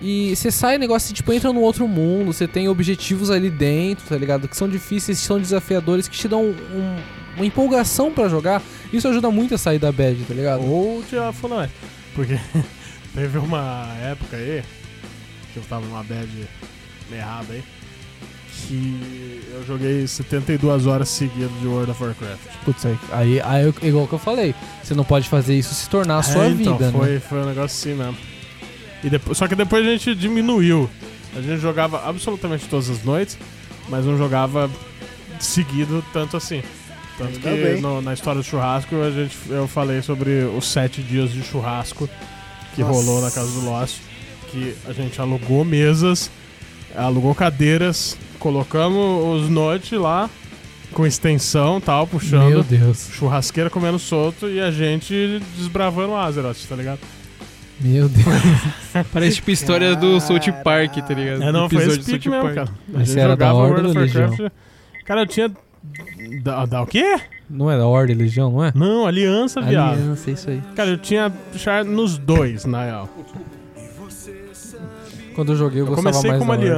E 0.00 0.34
você 0.34 0.50
sai 0.50 0.78
negócio, 0.78 1.14
tipo, 1.14 1.32
entra 1.32 1.52
num 1.52 1.60
outro 1.60 1.86
mundo, 1.86 2.32
você 2.32 2.48
tem 2.48 2.68
objetivos 2.68 3.30
ali 3.30 3.48
dentro, 3.48 4.04
tá 4.08 4.16
ligado? 4.16 4.48
Que 4.48 4.56
são 4.56 4.68
difíceis, 4.68 5.18
são 5.18 5.38
desafiadores, 5.40 6.08
que 6.08 6.16
te 6.18 6.26
dão 6.26 6.42
um- 6.44 6.96
uma 7.36 7.46
empolgação 7.46 8.10
pra 8.12 8.28
jogar. 8.28 8.60
Isso 8.92 9.06
ajuda 9.06 9.30
muito 9.30 9.54
a 9.54 9.58
sair 9.58 9.78
da 9.78 9.92
bad, 9.92 10.16
tá 10.24 10.34
ligado? 10.34 10.64
Ou 10.64 11.02
tirar 11.04 11.32
fundamento. 11.32 11.72
Porque 12.16 12.34
teve 13.14 13.38
uma 13.38 13.86
época 14.02 14.36
aí 14.36 14.64
que 15.52 15.58
eu 15.58 15.62
tava 15.68 15.86
numa 15.86 16.02
bad 16.02 16.28
errada 17.12 17.52
aí. 17.52 17.62
Que 18.72 19.40
eu 19.52 19.66
joguei 19.66 20.06
72 20.06 20.86
horas 20.86 21.10
seguidas 21.10 21.50
de 21.60 21.66
World 21.66 21.90
of 21.90 22.02
Warcraft. 22.02 22.40
Putz, 22.64 22.86
aí, 23.12 23.38
aí, 23.44 23.64
eu- 23.64 23.74
igual 23.82 24.08
que 24.08 24.14
eu 24.14 24.18
falei, 24.18 24.54
você 24.82 24.94
não 24.94 25.04
pode 25.04 25.28
fazer 25.28 25.54
isso 25.58 25.74
se 25.74 25.90
tornar 25.90 26.18
a 26.20 26.22
sua 26.22 26.46
É, 26.46 26.48
então, 26.48 26.78
vida, 26.78 26.90
foi, 26.90 27.10
né? 27.14 27.20
foi 27.20 27.38
um 27.42 27.44
negócio 27.44 27.64
assim 27.90 27.94
mesmo. 27.98 28.16
E 29.04 29.10
depois, 29.10 29.36
só 29.36 29.46
que 29.46 29.54
depois 29.54 29.86
a 29.86 29.90
gente 29.90 30.14
diminuiu. 30.14 30.88
A 31.36 31.42
gente 31.42 31.60
jogava 31.60 32.08
absolutamente 32.08 32.64
todas 32.66 32.88
as 32.88 33.02
noites, 33.04 33.36
mas 33.90 34.06
não 34.06 34.16
jogava 34.16 34.70
seguido 35.38 36.02
tanto 36.10 36.38
assim. 36.38 36.62
Tanto 37.18 37.46
Ainda 37.46 37.74
que 37.74 37.80
no- 37.82 38.00
na 38.00 38.14
história 38.14 38.40
do 38.40 38.44
churrasco 38.46 38.94
a 39.02 39.10
gente, 39.10 39.36
eu 39.50 39.68
falei 39.68 40.00
sobre 40.00 40.44
os 40.44 40.66
sete 40.66 41.02
dias 41.02 41.30
de 41.30 41.42
churrasco 41.42 42.08
que 42.74 42.80
Nossa. 42.80 42.92
rolou 42.94 43.20
na 43.20 43.30
casa 43.30 43.50
do 43.50 43.66
Lost. 43.66 43.98
Que 44.50 44.74
a 44.86 44.92
gente 44.94 45.20
alugou 45.20 45.62
mesas, 45.62 46.30
alugou 46.96 47.34
cadeiras, 47.34 48.16
colocamos 48.42 49.40
os 49.40 49.48
notes 49.48 49.92
lá 49.92 50.28
com 50.92 51.06
extensão 51.06 51.80
tal, 51.80 52.08
puxando 52.08 52.48
Meu 52.50 52.62
Deus, 52.64 53.08
churrasqueira 53.12 53.70
comendo 53.70 54.00
solto 54.00 54.48
e 54.48 54.60
a 54.60 54.70
gente 54.70 55.40
desbravando 55.56 56.12
o 56.12 56.16
Azeroth, 56.16 56.66
tá 56.68 56.74
ligado? 56.74 56.98
meu 57.80 58.08
Deus. 58.08 58.26
Parece 59.12 59.36
tipo 59.36 59.50
história 59.50 59.96
do 59.96 60.20
South 60.20 60.52
Park, 60.62 60.96
tá 60.96 61.14
ligado? 61.14 61.42
É, 61.42 61.52
não, 61.52 61.68
foi 61.68 61.78
Episódio 61.78 62.00
esse 62.00 62.12
pique 62.12 62.28
mesmo, 62.28 62.42
Park. 62.44 62.54
cara. 62.54 62.68
Mas 62.88 63.08
você 63.08 63.20
era 63.20 63.36
da 63.36 63.52
Horda 63.54 63.88
World 63.88 63.98
of 63.98 64.18
Warcraft. 64.18 64.52
Cara, 65.04 65.22
eu 65.22 65.26
tinha. 65.26 65.50
Da, 66.42 66.64
da 66.66 66.82
o 66.82 66.86
quê? 66.86 67.20
Não 67.50 67.68
é 67.70 67.76
da 67.76 67.86
Ordem 67.86 68.14
Legião, 68.14 68.52
não 68.52 68.64
é? 68.64 68.72
Não, 68.74 69.04
Aliança, 69.04 69.60
viado. 69.60 69.94
Aliança, 69.94 70.30
isso 70.30 70.50
aí. 70.50 70.62
Cara, 70.76 70.90
eu 70.90 70.98
tinha 70.98 71.32
char 71.56 71.84
nos 71.84 72.18
dois, 72.18 72.64
na 72.64 72.84
real. 72.84 73.08
Quando 75.34 75.52
eu 75.52 75.56
joguei, 75.56 75.80
eu, 75.80 75.86
Eu 75.86 75.94
gostava 75.94 76.10
comecei 76.10 76.30
mais 76.30 76.38
com 76.38 76.44
uma 76.44 76.54
Ordem. 76.54 76.68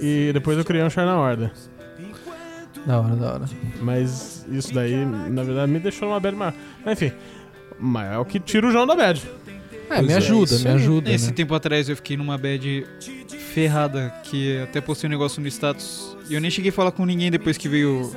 E 0.00 0.30
depois 0.32 0.56
eu 0.58 0.64
criei 0.64 0.84
um 0.84 0.90
char 0.90 1.06
na 1.06 1.18
Horda. 1.18 1.52
Da 2.86 3.00
hora, 3.00 3.16
da 3.16 3.32
hora. 3.34 3.44
Mas 3.80 4.46
isso 4.50 4.72
daí, 4.72 5.04
na 5.04 5.42
verdade, 5.42 5.70
me 5.70 5.78
deixou 5.78 6.08
numa 6.08 6.20
bad 6.20 6.36
maior. 6.36 6.54
Mas 6.84 7.00
enfim, 7.00 7.14
mas 7.78 8.12
é 8.12 8.18
o 8.18 8.24
que 8.24 8.38
tira 8.40 8.66
o 8.66 8.70
João 8.72 8.86
da 8.86 8.94
bad. 8.94 9.22
É, 9.90 9.96
Pois 9.96 10.06
me 10.06 10.12
é, 10.12 10.16
ajuda, 10.16 10.54
isso 10.54 10.64
me 10.64 10.74
ajuda, 10.74 11.10
Esse 11.10 11.26
né? 11.28 11.32
tempo 11.32 11.54
atrás 11.54 11.88
eu 11.88 11.96
fiquei 11.96 12.16
numa 12.16 12.36
bad 12.36 12.86
ferrada, 13.54 14.12
que 14.22 14.58
até 14.60 14.80
postei 14.80 15.08
um 15.08 15.10
negócio 15.10 15.40
no 15.40 15.48
status. 15.48 16.16
E 16.28 16.34
eu 16.34 16.40
nem 16.40 16.50
cheguei 16.50 16.70
a 16.70 16.72
falar 16.72 16.92
com 16.92 17.06
ninguém 17.06 17.30
depois 17.30 17.56
que 17.56 17.68
veio 17.68 18.12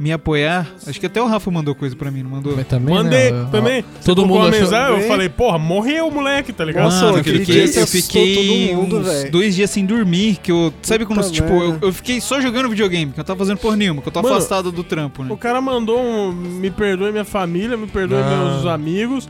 me 0.00 0.10
apoiar. 0.10 0.66
Acho 0.86 0.98
que 0.98 1.04
até 1.04 1.20
o 1.20 1.26
Rafa 1.26 1.50
mandou 1.50 1.74
coisa 1.74 1.94
pra 1.94 2.10
mim, 2.10 2.22
não 2.22 2.30
mandou? 2.30 2.56
Mas 2.56 2.66
também, 2.66 2.94
Mandei 2.94 3.30
né, 3.30 3.48
também. 3.52 3.84
Todo 4.02 4.22
Colocou 4.22 4.26
mundo 4.26 4.38
uma 4.38 4.48
achou... 4.48 4.60
mensagem, 4.62 5.02
eu 5.02 5.08
falei, 5.08 5.28
porra, 5.28 5.58
morreu 5.58 6.08
o 6.08 6.10
moleque, 6.10 6.54
tá 6.54 6.64
ligado? 6.64 6.84
Nossa, 6.84 7.04
Mano, 7.04 7.18
eu 7.18 7.24
fiquei, 7.24 7.64
eu 7.64 7.86
fiquei 7.86 8.34
todo 8.34 8.76
mundo, 8.76 9.02
dois 9.30 9.54
dias 9.54 9.68
sem 9.68 9.84
dormir, 9.84 10.38
que 10.42 10.50
eu... 10.50 10.72
Sabe 10.80 11.04
quando, 11.04 11.18
Puta 11.20 11.30
tipo, 11.30 11.52
eu, 11.52 11.78
eu 11.82 11.92
fiquei 11.92 12.18
só 12.18 12.40
jogando 12.40 12.70
videogame, 12.70 13.12
que 13.12 13.20
eu 13.20 13.24
tava 13.24 13.38
fazendo 13.40 13.58
porra 13.58 13.76
nenhuma, 13.76 14.00
que 14.00 14.08
eu 14.08 14.12
tava 14.12 14.26
Mano, 14.26 14.38
afastado 14.38 14.72
do 14.72 14.82
trampo, 14.82 15.22
né? 15.22 15.30
O 15.30 15.36
cara 15.36 15.60
mandou 15.60 16.00
um. 16.00 16.32
Me 16.32 16.70
perdoe 16.70 17.12
minha 17.12 17.24
família, 17.24 17.76
me 17.76 17.86
perdoe 17.86 18.20
Não. 18.20 18.54
meus 18.54 18.66
amigos. 18.66 19.28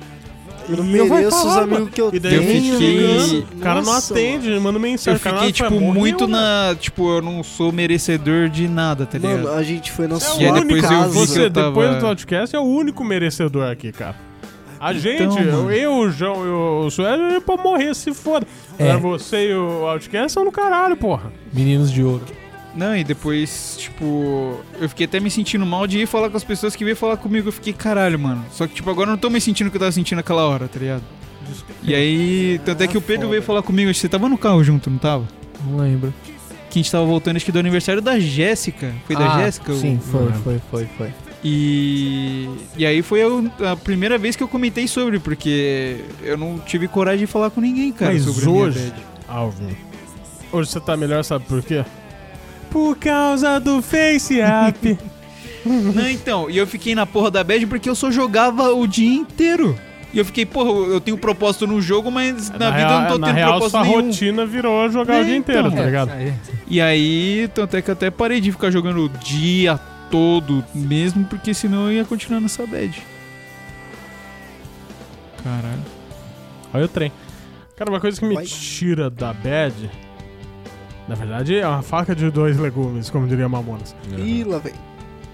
Eu 0.71 0.77
não 0.77 0.87
E 0.87 0.97
eu 0.99 1.07
mereço 1.07 1.47
os 1.49 1.57
amigos 1.57 1.91
que 1.91 2.01
eu 2.01 2.11
E 2.13 2.19
daí 2.21 2.35
eu 2.35 2.43
tenho. 2.43 2.73
fiquei 2.73 2.97
ligando. 2.97 3.27
ligando. 3.33 3.53
O 3.55 3.61
cara 3.61 3.83
não 3.83 3.93
atende, 3.93 4.51
manda 4.61 4.79
mensagem. 4.79 5.19
Eu 5.19 5.21
cara 5.23 5.37
fiquei, 5.47 5.69
não 5.69 5.71
tipo, 5.79 5.81
muito 5.93 6.27
né? 6.27 6.33
na... 6.39 6.75
Tipo, 6.79 7.11
eu 7.17 7.23
não 7.23 7.43
sou 7.43 7.73
merecedor 7.73 8.49
de 8.49 8.69
nada, 8.69 9.05
tá 9.07 9.19
ligado? 9.19 9.43
Mano, 9.45 9.53
a 9.57 9.63
gente 9.63 9.91
foi 9.91 10.07
na 10.07 10.17
é 10.17 10.21
sua 10.21 10.53
depois 10.53 10.83
eu 10.85 10.89
casa. 10.89 11.09
vi 11.09 11.21
que 11.21 11.27
você, 11.27 11.45
eu 11.47 11.51
tava- 11.51 11.69
depois 11.69 11.95
do 11.97 12.01
podcast, 12.01 12.55
é 12.57 12.59
o 12.59 12.63
único 12.65 13.05
merecedor 13.05 13.71
aqui, 13.71 13.91
cara. 13.93 14.17
A 14.79 14.95
gente, 14.95 15.25
mano. 15.39 15.71
eu, 15.71 15.93
o 15.93 16.11
João 16.11 16.47
e 16.47 16.49
o 16.87 16.91
Sueli, 16.91 17.35
é 17.37 17.41
pra 17.41 17.57
morrer, 17.59 17.95
se 17.95 18.15
foda. 18.15 18.47
É. 18.79 18.91
Agora 18.93 19.19
você 19.19 19.51
e 19.51 19.55
o 19.55 19.87
Outcast 19.87 20.33
são 20.33 20.43
no 20.45 20.51
caralho, 20.51 20.97
porra. 20.97 21.31
Meninos 21.53 21.93
de 21.93 22.03
ouro. 22.03 22.23
Não, 22.75 22.97
e 22.97 23.03
depois, 23.03 23.77
tipo, 23.79 24.61
eu 24.81 24.89
fiquei 24.89 25.05
até 25.07 25.19
me 25.19 25.29
sentindo 25.31 25.67
mal 25.67 25.87
de 25.87 25.99
ir 25.99 26.07
falar 26.07 26.31
com 26.31 26.37
as 26.37 26.45
pessoas 26.45 26.77
que 26.77 26.85
veio 26.85 26.97
falar 26.97 27.17
comigo. 27.17 27.49
Eu 27.49 27.53
fiquei, 27.53 27.73
caralho, 27.73 28.19
mano. 28.19 28.45
Só 28.53 28.67
que, 28.67 28.75
tipo, 28.75 28.89
agora 28.89 29.09
eu 29.09 29.13
não 29.13 29.19
tô 29.19 29.29
me 29.29 29.41
sentindo 29.41 29.67
o 29.67 29.71
que 29.71 29.77
eu 29.77 29.81
tava 29.81 29.93
sentindo 29.93 30.19
naquela 30.19 30.47
hora, 30.47 30.69
tá 30.69 30.79
ligado? 30.79 31.03
E 31.83 31.95
aí, 31.95 32.61
tanto 32.65 32.83
é 32.83 32.87
que 32.87 32.97
o 32.97 33.01
Pedro 33.03 33.29
veio 33.29 33.43
falar 33.43 33.63
comigo, 33.63 33.93
você 33.93 34.09
tava 34.09 34.29
no 34.29 34.39
carro 34.39 34.63
junto, 34.63 34.89
não 34.89 34.99
tava? 34.99 35.27
Não 35.65 35.79
lembro. 35.79 36.15
Que 36.71 36.79
a 36.79 36.83
gente 36.83 36.93
tava 36.93 37.05
voltando, 37.05 37.37
acho 37.37 37.45
que 37.45 37.51
do 37.51 37.59
aniversário 37.59 38.01
da 38.01 38.21
Jéssica. 38.21 38.95
Foi 39.05 39.17
da 39.17 39.35
Ah, 39.35 39.41
Jéssica? 39.43 39.73
Sim, 39.75 39.97
o- 39.97 40.01
foi, 40.01 40.33
foi, 40.33 40.61
foi, 40.71 40.89
foi. 40.97 41.13
E, 41.43 42.49
e 42.77 42.87
aí 42.87 43.03
foi 43.03 43.21
a, 43.23 43.73
a 43.73 43.77
primeira 43.77 44.17
vez 44.19 44.37
que 44.37 44.43
eu 44.43 44.47
comentei 44.49 44.87
sobre, 44.87 45.19
porque 45.19 46.05
eu 46.23 46.37
não 46.37 46.59
tive 46.61 46.87
coragem 46.87 47.21
de 47.21 47.27
falar 47.27 47.51
com 47.51 47.61
ninguém, 47.61 47.91
cara, 47.93 48.13
Mas 48.13 48.47
hoje-. 48.47 48.93
Alvin. 49.27 49.77
Hoje 50.53 50.71
você 50.71 50.81
tá 50.81 50.97
melhor, 50.97 51.25
sabe 51.25 51.45
por 51.47 51.63
quê? 51.63 51.85
Por 52.71 52.97
causa 52.97 53.59
do 53.59 53.83
Face 53.83 54.41
App. 54.41 54.99
Não, 55.65 56.09
então, 56.09 56.49
e 56.49 56.57
eu 56.57 56.67
fiquei 56.67 56.95
na 56.95 57.05
porra 57.05 57.31
da 57.31 57.45
bad 57.45 57.67
porque 57.67 57.89
eu 57.89 57.95
só 57.95 58.11
jogava 58.11 58.73
o 58.73 58.87
dia 58.87 59.13
inteiro. 59.15 59.79
E 60.13 60.19
eu 60.19 60.25
fiquei, 60.25 60.45
porra, 60.47 60.71
eu 60.71 61.01
tenho 61.01 61.17
propósito 61.19 61.67
no 61.67 61.81
jogo, 61.81 62.11
mas 62.11 62.51
na, 62.51 62.71
vida 62.71 62.91
eu 62.91 63.01
não 63.01 63.09
tô 63.09 63.19
na 63.19 63.27
tendo 63.29 63.37
real, 63.37 63.51
propósito 63.53 63.71
sua 63.71 63.83
nenhum. 63.85 64.07
rotina 64.07 64.47
virou 64.47 64.91
jogar 64.91 65.15
É, 65.15 65.21
o 65.21 65.25
dia 65.25 65.37
inteiro, 65.37 65.67
então. 65.69 65.79
tá 65.79 65.85
ligado? 65.85 66.11
Aí. 66.11 66.33
E 66.67 66.81
aí, 66.81 67.49
tanto 67.55 67.77
é 67.77 67.83
que 67.83 67.91
eu 67.91 67.93
até 67.93 68.11
parei 68.11 68.41
de 68.41 68.51
ficar 68.51 68.71
jogando 68.73 69.05
o 69.05 69.09
dia 69.09 69.79
todo 70.11 70.65
mesmo, 70.75 71.25
porque 71.27 71.55
senão 71.55 71.87
eu 71.87 71.93
ia 71.93 72.05
continuar 72.05 72.41
nessa 72.41 72.67
bad. 72.67 73.01
Caralho. 75.45 75.85
Olha 76.75 76.85
o 76.85 76.89
trem. 76.89 77.13
Cara, 77.77 77.91
uma 77.91 78.01
coisa 78.01 78.19
que 78.19 78.27
me 78.27 78.43
tira 78.45 79.09
da 79.11 79.33
bad. 79.33 79.91
Na 81.11 81.17
verdade, 81.17 81.59
é 81.59 81.67
uma 81.67 81.83
faca 81.83 82.15
de 82.15 82.31
dois 82.31 82.57
legumes, 82.57 83.11
como 83.11 83.27
diria 83.27 83.49
Mamonas. 83.49 83.97
Ih, 84.17 84.45
lá 84.45 84.59
vem. 84.59 84.75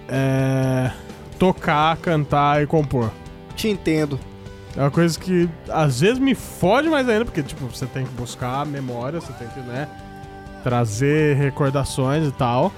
É. 0.09 0.89
Tocar, 1.37 1.95
cantar 1.97 2.63
e 2.63 2.65
compor. 2.65 3.11
Te 3.55 3.67
entendo. 3.69 4.19
É 4.75 4.81
uma 4.81 4.89
coisa 4.89 5.19
que 5.19 5.47
às 5.69 5.99
vezes 6.01 6.17
me 6.17 6.33
fode 6.33 6.89
mais 6.89 7.07
ainda, 7.07 7.25
porque, 7.25 7.43
tipo, 7.43 7.67
você 7.67 7.85
tem 7.85 8.05
que 8.05 8.11
buscar 8.13 8.65
memória, 8.65 9.21
você 9.21 9.31
tem 9.33 9.47
que, 9.49 9.59
né, 9.59 9.87
trazer 10.63 11.35
recordações 11.37 12.27
e 12.27 12.31
tal, 12.31 12.71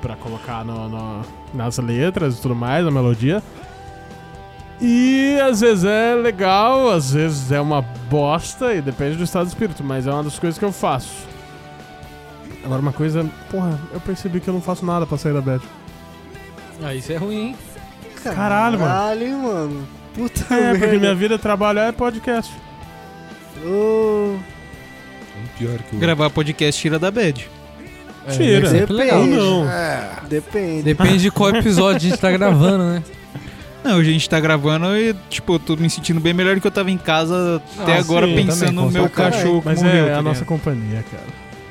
pra 0.00 0.14
colocar 0.14 0.64
no, 0.64 0.88
no- 0.88 1.22
nas 1.52 1.78
letras 1.78 2.38
e 2.38 2.42
tudo 2.42 2.54
mais, 2.54 2.84
na 2.84 2.92
melodia. 2.92 3.42
E 4.80 5.36
às 5.40 5.62
vezes 5.62 5.84
é 5.84 6.14
legal, 6.14 6.90
às 6.90 7.12
vezes 7.12 7.50
é 7.50 7.60
uma 7.60 7.82
bosta, 7.82 8.72
e 8.72 8.80
depende 8.80 9.16
do 9.16 9.24
estado 9.24 9.46
de 9.46 9.48
espírito, 9.52 9.82
mas 9.82 10.06
é 10.06 10.12
uma 10.12 10.22
das 10.22 10.38
coisas 10.38 10.56
que 10.58 10.64
eu 10.64 10.70
faço. 10.72 11.26
Agora, 12.66 12.82
uma 12.82 12.92
coisa, 12.92 13.24
porra, 13.50 13.78
eu 13.94 14.00
percebi 14.00 14.40
que 14.40 14.48
eu 14.48 14.54
não 14.54 14.60
faço 14.60 14.84
nada 14.84 15.06
pra 15.06 15.16
sair 15.16 15.32
da 15.32 15.40
bad. 15.40 15.62
Ah, 16.82 16.92
isso 16.94 17.12
é 17.12 17.16
ruim, 17.16 17.36
hein? 17.48 17.56
Caralho, 18.22 18.78
mano. 18.78 18.90
Caralho, 18.92 19.38
mano. 19.38 19.88
Puta 20.14 20.52
É, 20.54 20.60
merda. 20.60 20.78
porque 20.80 20.98
minha 20.98 21.14
vida 21.14 21.38
trabalhar 21.38 21.84
é 21.86 21.92
podcast. 21.92 22.52
Ô, 23.64 24.36
Pior 25.58 25.78
que 25.78 25.96
o. 25.96 25.98
Gravar 25.98 26.28
podcast 26.30 26.80
tira 26.80 26.98
da 26.98 27.10
bad. 27.10 27.48
É, 28.26 28.30
Tira. 28.32 28.66
é 28.66 28.70
sempre 28.70 28.92
legal. 28.94 29.20
Ou 29.20 29.26
não. 29.26 29.70
É. 29.70 30.08
Depende. 30.28 30.82
Depende 30.82 31.18
de 31.18 31.30
qual 31.30 31.50
episódio 31.54 31.96
a 31.96 32.10
gente 32.10 32.18
tá 32.20 32.30
gravando, 32.32 32.84
né? 32.84 33.02
Não, 33.84 33.98
hoje 33.98 34.10
a 34.10 34.12
gente 34.12 34.28
tá 34.28 34.40
gravando 34.40 34.96
e, 34.96 35.14
tipo, 35.30 35.54
eu 35.54 35.58
tô 35.60 35.76
me 35.76 35.88
sentindo 35.88 36.18
bem 36.18 36.34
melhor 36.34 36.56
do 36.56 36.60
que 36.60 36.66
eu 36.66 36.70
tava 36.72 36.90
em 36.90 36.98
casa 36.98 37.62
até 37.78 37.94
Ah, 37.94 38.00
agora 38.00 38.26
sim, 38.26 38.34
pensando 38.34 38.58
também, 38.68 38.74
no 38.84 38.90
meu 38.90 39.02
certeza. 39.04 39.30
cachorro 39.30 39.60
que 39.60 39.68
Mas 39.68 39.80
morreu, 39.82 40.06
é 40.08 40.10
tá 40.10 40.18
a 40.18 40.22
nossa 40.22 40.44
companhia, 40.44 41.04
cara. 41.08 41.22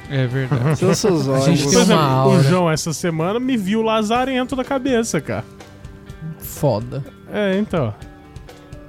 É 0.10 0.28
verdade. 0.28 0.78
São 0.80 0.94
seus 0.94 1.28
A 1.30 1.40
gente 1.40 1.62
olhos. 1.62 1.62
tem 1.64 1.72
Por 1.74 1.82
exemplo, 1.82 2.04
uma 2.04 2.26
o 2.26 2.30
aura. 2.32 2.44
João 2.44 2.72
essa 2.72 2.94
semana 2.94 3.40
me 3.40 3.58
viu 3.58 3.82
lazarento 3.82 4.56
da 4.56 4.64
cabeça, 4.64 5.20
cara. 5.20 5.44
Foda. 6.40 7.04
É, 7.32 7.58
então. 7.58 7.94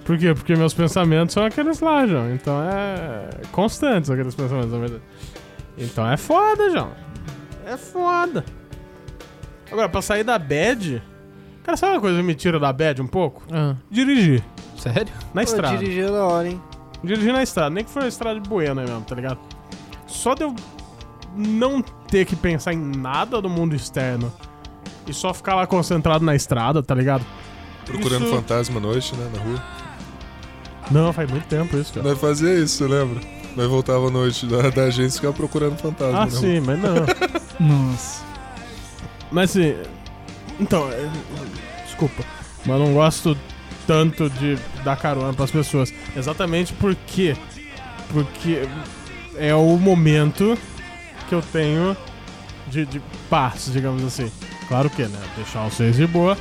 Por 0.04 0.16
quê? 0.18 0.34
Porque 0.34 0.54
meus 0.54 0.72
pensamentos 0.74 1.32
são 1.34 1.44
aqueles 1.44 1.80
lá, 1.80 2.06
João. 2.06 2.30
Então 2.32 2.60
é. 2.62 3.28
Constantes 3.50 4.10
aqueles 4.10 4.34
pensamentos, 4.34 4.72
na 4.72 4.78
verdade. 4.78 5.02
Então 5.78 6.08
é 6.10 6.16
foda, 6.16 6.70
João. 6.70 6.90
É 7.66 7.76
foda. 7.76 8.44
Agora, 9.70 9.88
pra 9.88 10.00
sair 10.02 10.22
da 10.22 10.38
bad. 10.38 11.02
Cara, 11.64 11.76
sabe 11.76 11.94
uma 11.94 12.00
coisa 12.00 12.18
que 12.18 12.22
me 12.22 12.34
tira 12.34 12.60
da 12.60 12.72
bad 12.72 13.02
um 13.02 13.06
pouco? 13.08 13.42
Ah, 13.52 13.74
Dirigir. 13.90 14.44
sério? 14.78 15.12
Na 15.34 15.40
Pô, 15.42 15.48
estrada. 15.48 15.76
dirigir 15.76 16.08
na 16.10 16.24
hora, 16.24 16.48
hein? 16.48 16.60
Dirigir 17.02 17.32
na 17.32 17.42
estrada, 17.42 17.70
nem 17.70 17.82
que 17.84 17.90
for 17.90 18.02
uma 18.02 18.08
estrada 18.08 18.38
de 18.40 18.48
buena 18.48 18.82
mesmo, 18.82 19.00
tá 19.00 19.16
ligado? 19.16 19.38
Só 20.06 20.34
de 20.34 20.44
eu 20.44 20.54
não 21.36 21.82
ter 21.82 22.24
que 22.24 22.34
pensar 22.34 22.72
em 22.72 22.78
nada 22.78 23.40
do 23.40 23.48
mundo 23.48 23.74
externo 23.74 24.32
e 25.06 25.12
só 25.12 25.32
ficar 25.34 25.54
lá 25.54 25.66
concentrado 25.66 26.24
na 26.24 26.34
estrada, 26.34 26.82
tá 26.82 26.94
ligado? 26.94 27.24
Procurando 27.84 28.24
Isso- 28.24 28.34
fantasma 28.34 28.78
à 28.78 28.80
noite, 28.80 29.14
né? 29.14 29.30
Na 29.34 29.42
rua. 29.42 29.62
Não, 30.90 31.12
faz 31.12 31.30
muito 31.30 31.46
tempo 31.46 31.76
isso, 31.76 31.92
cara. 31.92 32.08
Nós 32.08 32.18
fazia 32.18 32.54
isso, 32.58 32.76
você 32.78 32.86
lembra? 32.86 33.20
Nós 33.56 33.68
voltava 33.68 34.06
à 34.06 34.10
noite 34.10 34.46
da, 34.46 34.70
da 34.70 34.84
agência 34.84 35.16
e 35.16 35.20
ficava 35.20 35.32
procurando 35.34 35.76
fantasma. 35.78 36.24
Ah, 36.24 36.30
sim, 36.30 36.60
mas 36.60 36.78
não. 36.78 36.94
Nossa. 37.58 38.22
Mas 39.30 39.50
assim. 39.50 39.74
Então, 40.60 40.88
é, 40.90 41.08
desculpa. 41.84 42.22
Mas 42.64 42.78
eu 42.80 42.86
não 42.86 42.94
gosto 42.94 43.36
tanto 43.86 44.28
de 44.30 44.58
dar 44.84 44.96
carona 44.96 45.32
pras 45.32 45.50
pessoas. 45.50 45.92
Exatamente 46.16 46.72
porque. 46.74 47.36
Porque 48.12 48.68
é 49.36 49.54
o 49.54 49.76
momento 49.76 50.56
que 51.28 51.34
eu 51.34 51.42
tenho 51.52 51.96
de, 52.68 52.86
de 52.86 53.00
paz, 53.28 53.70
digamos 53.72 54.02
assim. 54.04 54.30
Claro 54.68 54.90
que, 54.90 55.02
né? 55.02 55.18
Deixar 55.36 55.64
vocês 55.64 55.96
de 55.96 56.06
boa. 56.06 56.36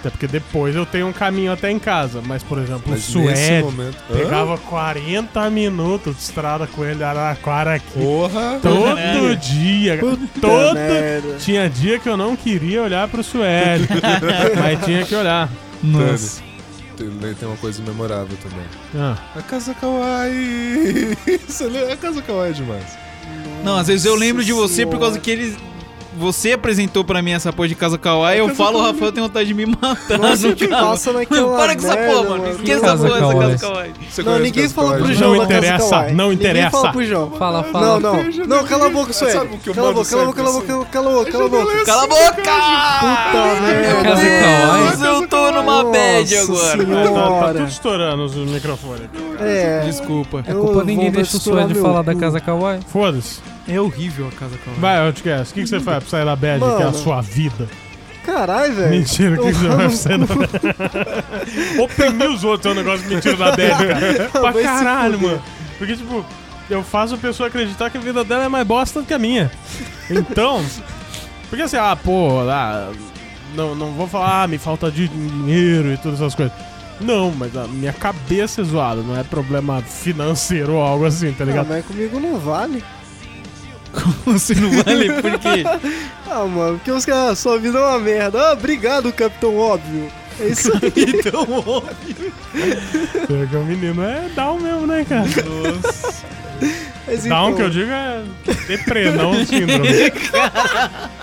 Até 0.00 0.10
porque 0.10 0.26
depois 0.26 0.74
eu 0.74 0.84
tenho 0.84 1.06
um 1.06 1.12
caminho 1.12 1.52
até 1.52 1.70
em 1.70 1.78
casa. 1.78 2.20
Mas, 2.26 2.42
por 2.42 2.58
exemplo, 2.58 2.82
Mas 2.86 3.08
o 3.08 3.12
Suede 3.12 3.62
momento. 3.62 3.96
Hã? 4.10 4.14
pegava 4.16 4.58
40 4.58 5.48
minutos 5.50 6.16
de 6.16 6.22
estrada 6.22 6.66
com 6.66 6.84
ele 6.84 7.04
Araraquara 7.04 7.74
aqui. 7.74 8.00
Porra! 8.00 8.58
Todo 8.60 9.36
dia. 9.36 9.98
Puta 9.98 10.40
todo 10.40 10.74
merda. 10.74 11.36
tinha 11.38 11.70
dia 11.70 12.00
que 12.00 12.08
eu 12.08 12.16
não 12.16 12.34
queria 12.34 12.82
olhar 12.82 13.06
pro 13.06 13.22
Suede, 13.22 13.86
mas 14.58 14.84
tinha 14.84 15.04
que 15.04 15.14
olhar. 15.14 15.48
Nossa. 15.80 16.42
Tem, 16.96 17.34
tem 17.34 17.48
uma 17.48 17.56
coisa 17.56 17.80
memorável 17.82 18.36
também. 18.42 18.66
Ah, 18.96 19.16
A 19.36 19.42
Casa 19.42 19.72
Kawaii! 19.72 21.16
A 21.92 21.96
Casa 21.96 22.22
Kawaii 22.22 22.50
é 22.50 22.54
demais. 22.54 23.01
Não, 23.64 23.76
às 23.76 23.86
vezes 23.86 24.04
eu 24.04 24.14
lembro 24.14 24.44
de 24.44 24.52
você 24.52 24.84
por 24.86 24.98
causa 24.98 25.18
que 25.18 25.30
eles. 25.30 25.56
Você 26.14 26.52
apresentou 26.52 27.02
pra 27.02 27.22
mim 27.22 27.30
essa 27.30 27.50
porra 27.54 27.68
de 27.68 27.74
Casa 27.74 27.96
Kawaii, 27.96 28.38
eu 28.38 28.54
falo, 28.54 28.78
o 28.78 28.82
Rafael 28.82 29.10
tem 29.12 29.22
vontade 29.22 29.48
de 29.48 29.54
me 29.54 29.64
matar. 29.64 30.18
Nossa, 30.18 30.46
no 30.48 30.54
que 30.54 30.68
passa 30.68 31.10
naquela 31.10 31.56
Para 31.56 31.74
com 31.74 31.86
essa 31.86 31.94
merda, 31.96 32.12
porra, 32.12 32.28
mano. 32.28 32.42
mano. 32.42 32.54
Esqueça 32.54 32.86
essa 32.86 32.96
porra 33.08 33.08
dessa. 33.08 33.40
Casa 33.40 33.58
Kawaii. 33.58 33.92
Você 34.10 34.22
Não, 34.22 34.38
ninguém 34.38 34.62
Casa 34.64 34.74
fala 34.74 34.96
pro? 34.98 35.14
João 35.14 35.30
Não 35.32 35.38
da 35.38 35.46
Casa 35.46 35.58
interessa, 35.66 35.88
Kawaii. 35.88 36.12
não 36.14 36.28
Ninguém 36.28 36.50
interessa. 36.50 36.70
fala 36.70 36.92
pro 36.92 37.04
João. 37.06 37.30
Fala, 37.30 37.62
fala. 37.64 37.86
Não, 37.86 38.00
não. 38.00 38.46
Não, 38.46 38.64
cala 38.64 38.86
a 38.86 38.90
boca, 38.90 39.10
eu 39.10 39.26
Cala 39.32 39.40
a 39.40 39.44
boca, 39.46 39.72
cala 39.74 39.88
a 39.88 39.92
boca, 39.94 40.10
cala 40.10 40.20
a 40.20 40.52
boca, 40.52 40.84
cala 40.92 41.08
a 41.08 41.12
boca, 41.14 41.32
cala 41.32 41.44
a 41.44 41.48
boca. 41.48 41.84
Cala 41.86 42.02
a 42.02 42.06
boca! 42.06 42.32
Puta 43.00 43.60
merda. 43.62 44.02
Casa 44.02 44.22
Kawaii? 44.22 44.96
Deus, 44.98 45.02
eu 45.22 45.28
tô 45.28 45.50
numa 45.52 45.84
bad 45.84 46.36
agora. 46.36 46.76
tá, 46.76 47.40
tá 47.46 47.52
tudo 47.54 47.68
estourando 47.68 48.24
os 48.24 48.34
microfones. 48.34 49.08
É. 49.40 49.80
Desculpa. 49.86 50.44
É 50.46 50.52
Eu 50.52 50.60
culpa 50.60 50.84
ninguém 50.84 51.10
deixa 51.10 51.38
o 51.38 51.54
meu 51.54 51.74
falar 51.82 52.02
da. 52.02 52.14
Casa 52.14 52.38
Kawaii. 52.38 52.80
Foda-se. 52.86 53.51
É 53.68 53.80
horrível 53.80 54.28
a 54.28 54.30
Casa 54.32 54.56
Kawaii. 54.58 54.80
Vai, 54.80 55.06
Outcast, 55.06 55.52
o 55.52 55.54
que, 55.54 55.62
que 55.62 55.68
você 55.68 55.80
faz 55.80 55.98
pra 56.02 56.10
sair 56.10 56.24
da 56.24 56.34
bad, 56.36 56.58
que 56.60 56.64
é 56.64 56.72
a 56.74 56.78
Mano. 56.86 56.94
sua 56.94 57.20
vida? 57.20 57.68
Caralho, 58.26 58.74
velho. 58.74 58.90
Mentira, 58.90 59.34
o 59.40 59.44
que, 59.44 59.52
que 59.52 59.58
você 59.58 59.66
Eu- 59.66 59.76
vai 59.76 59.86
pra 59.88 59.96
sair 59.96 60.18
da 60.18 60.26
bad? 60.34 61.80
Oprimir 61.80 62.30
os 62.30 62.44
outros 62.44 62.66
é 62.66 62.70
um 62.78 62.82
negócio 62.82 63.06
de 63.08 63.14
mentira 63.14 63.36
da 63.36 63.50
bad, 63.56 63.86
cara. 63.86 64.28
pra 64.30 64.40
Vai 64.40 64.52
se 64.54 64.62
caralho, 64.62 65.14
fuder. 65.18 65.30
mano. 65.30 65.42
Porque, 65.78 65.96
tipo, 65.96 66.24
eu 66.70 66.82
faço 66.82 67.14
a 67.14 67.18
pessoa 67.18 67.48
acreditar 67.48 67.90
que 67.90 67.98
a 67.98 68.00
vida 68.00 68.24
dela 68.24 68.44
é 68.44 68.48
mais 68.48 68.66
bosta 68.66 69.00
do 69.00 69.06
que 69.06 69.14
a 69.14 69.18
minha. 69.18 69.50
Então, 70.10 70.64
porque 71.48 71.62
assim, 71.62 71.76
ah, 71.76 71.96
pô, 71.96 72.40
ah, 72.48 72.90
não, 73.54 73.74
não 73.74 73.92
vou 73.92 74.06
falar, 74.08 74.42
ah, 74.44 74.48
me 74.48 74.58
falta 74.58 74.90
de 74.90 75.08
dinheiro 75.08 75.92
e 75.92 75.96
todas 75.96 76.20
essas 76.20 76.34
coisas. 76.34 76.52
Não, 77.00 77.32
mas 77.32 77.56
a 77.56 77.66
minha 77.66 77.92
cabeça 77.92 78.60
é 78.60 78.64
zoada, 78.64 79.02
não 79.02 79.18
é 79.18 79.24
problema 79.24 79.82
financeiro 79.82 80.74
ou 80.74 80.82
algo 80.82 81.04
assim, 81.04 81.32
tá 81.32 81.44
ligado? 81.44 81.66
mas 81.68 81.84
comigo 81.84 82.20
não 82.20 82.38
vale. 82.38 82.82
Você 84.24 84.54
não 84.54 84.70
vale 84.82 85.12
porque. 85.20 85.64
Ah, 86.34 86.46
mano, 86.46 86.78
porque 86.78 86.90
os 86.90 87.04
caras, 87.04 87.38
sua 87.38 87.58
vida 87.58 87.78
é 87.78 87.80
uma 87.82 87.98
merda. 87.98 88.40
Ah, 88.40 88.52
obrigado, 88.54 89.12
Capitão 89.12 89.54
Óbvio. 89.54 90.10
É 90.40 90.46
isso 90.46 90.72
aí. 90.72 90.90
Então, 90.96 91.42
óbvio. 91.42 92.32
Porque 93.26 93.56
o 93.56 93.64
menino 93.66 94.02
é 94.02 94.30
down 94.34 94.58
mesmo, 94.58 94.86
né, 94.86 95.04
cara? 95.06 95.28
Mas 97.06 97.24
Down 97.24 97.50
então, 97.50 97.54
que 97.54 97.62
eu 97.62 97.68
digo 97.68 97.90
é 97.90 98.22
deprê, 98.66 99.10
não 99.10 99.44
síndrome. 99.44 99.88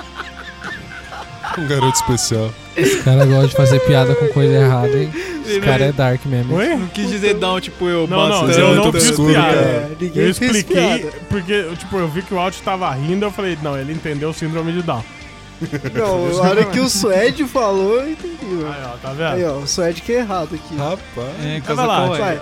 Um 1.57 1.67
garoto 1.67 1.95
especial. 1.95 2.53
Esse 2.77 3.01
cara 3.01 3.25
gosta 3.25 3.47
de 3.47 3.55
fazer 3.55 3.79
piada 3.79 4.13
com 4.15 4.27
coisa 4.27 4.53
errada, 4.53 4.95
hein? 4.95 5.11
Esse 5.49 5.61
cara 5.61 5.85
é 5.85 5.91
dark 5.91 6.25
mesmo. 6.25 6.55
Oi? 6.55 6.75
Não 6.75 6.87
quis 6.87 7.09
dizer 7.09 7.35
down, 7.35 7.59
tipo 7.59 7.87
eu 7.87 8.07
Não, 8.07 8.29
não, 8.29 8.49
eu 8.51 8.75
não 8.75 8.87
obscuro, 8.89 9.31
piada. 9.33 9.55
É, 9.57 9.89
ninguém 9.99 10.23
Eu 10.27 10.35
fez 10.35 10.55
expliquei, 10.55 10.99
piada. 10.99 11.17
porque, 11.29 11.63
tipo, 11.77 11.97
eu 11.97 12.07
vi 12.07 12.21
que 12.21 12.33
o 12.33 12.39
Alt 12.39 12.59
tava 12.61 12.89
rindo, 12.93 13.25
eu 13.25 13.31
falei, 13.31 13.57
não, 13.61 13.77
ele 13.77 13.93
entendeu 13.93 14.29
o 14.29 14.33
síndrome 14.33 14.71
de 14.71 14.81
Down. 14.81 15.03
Não, 15.93 16.39
a 16.41 16.49
hora 16.49 16.65
que 16.65 16.79
o 16.79 16.87
Suede 16.89 17.43
falou, 17.45 17.97
eu 17.99 18.11
entendi. 18.11 18.35
Aí, 18.45 18.83
ó, 18.85 18.97
tá 19.01 19.09
vendo? 19.09 19.33
Aí, 19.33 19.43
ó, 19.45 19.57
o 19.57 19.67
Suede 19.67 20.01
que 20.01 20.13
é 20.13 20.19
errado 20.19 20.55
aqui. 20.55 20.75
Rapaz. 20.77 21.27
É, 21.43 21.51
Vai 21.51 21.61
Casa 21.61 21.85
lá. 21.85 22.05
Vai. 22.07 22.41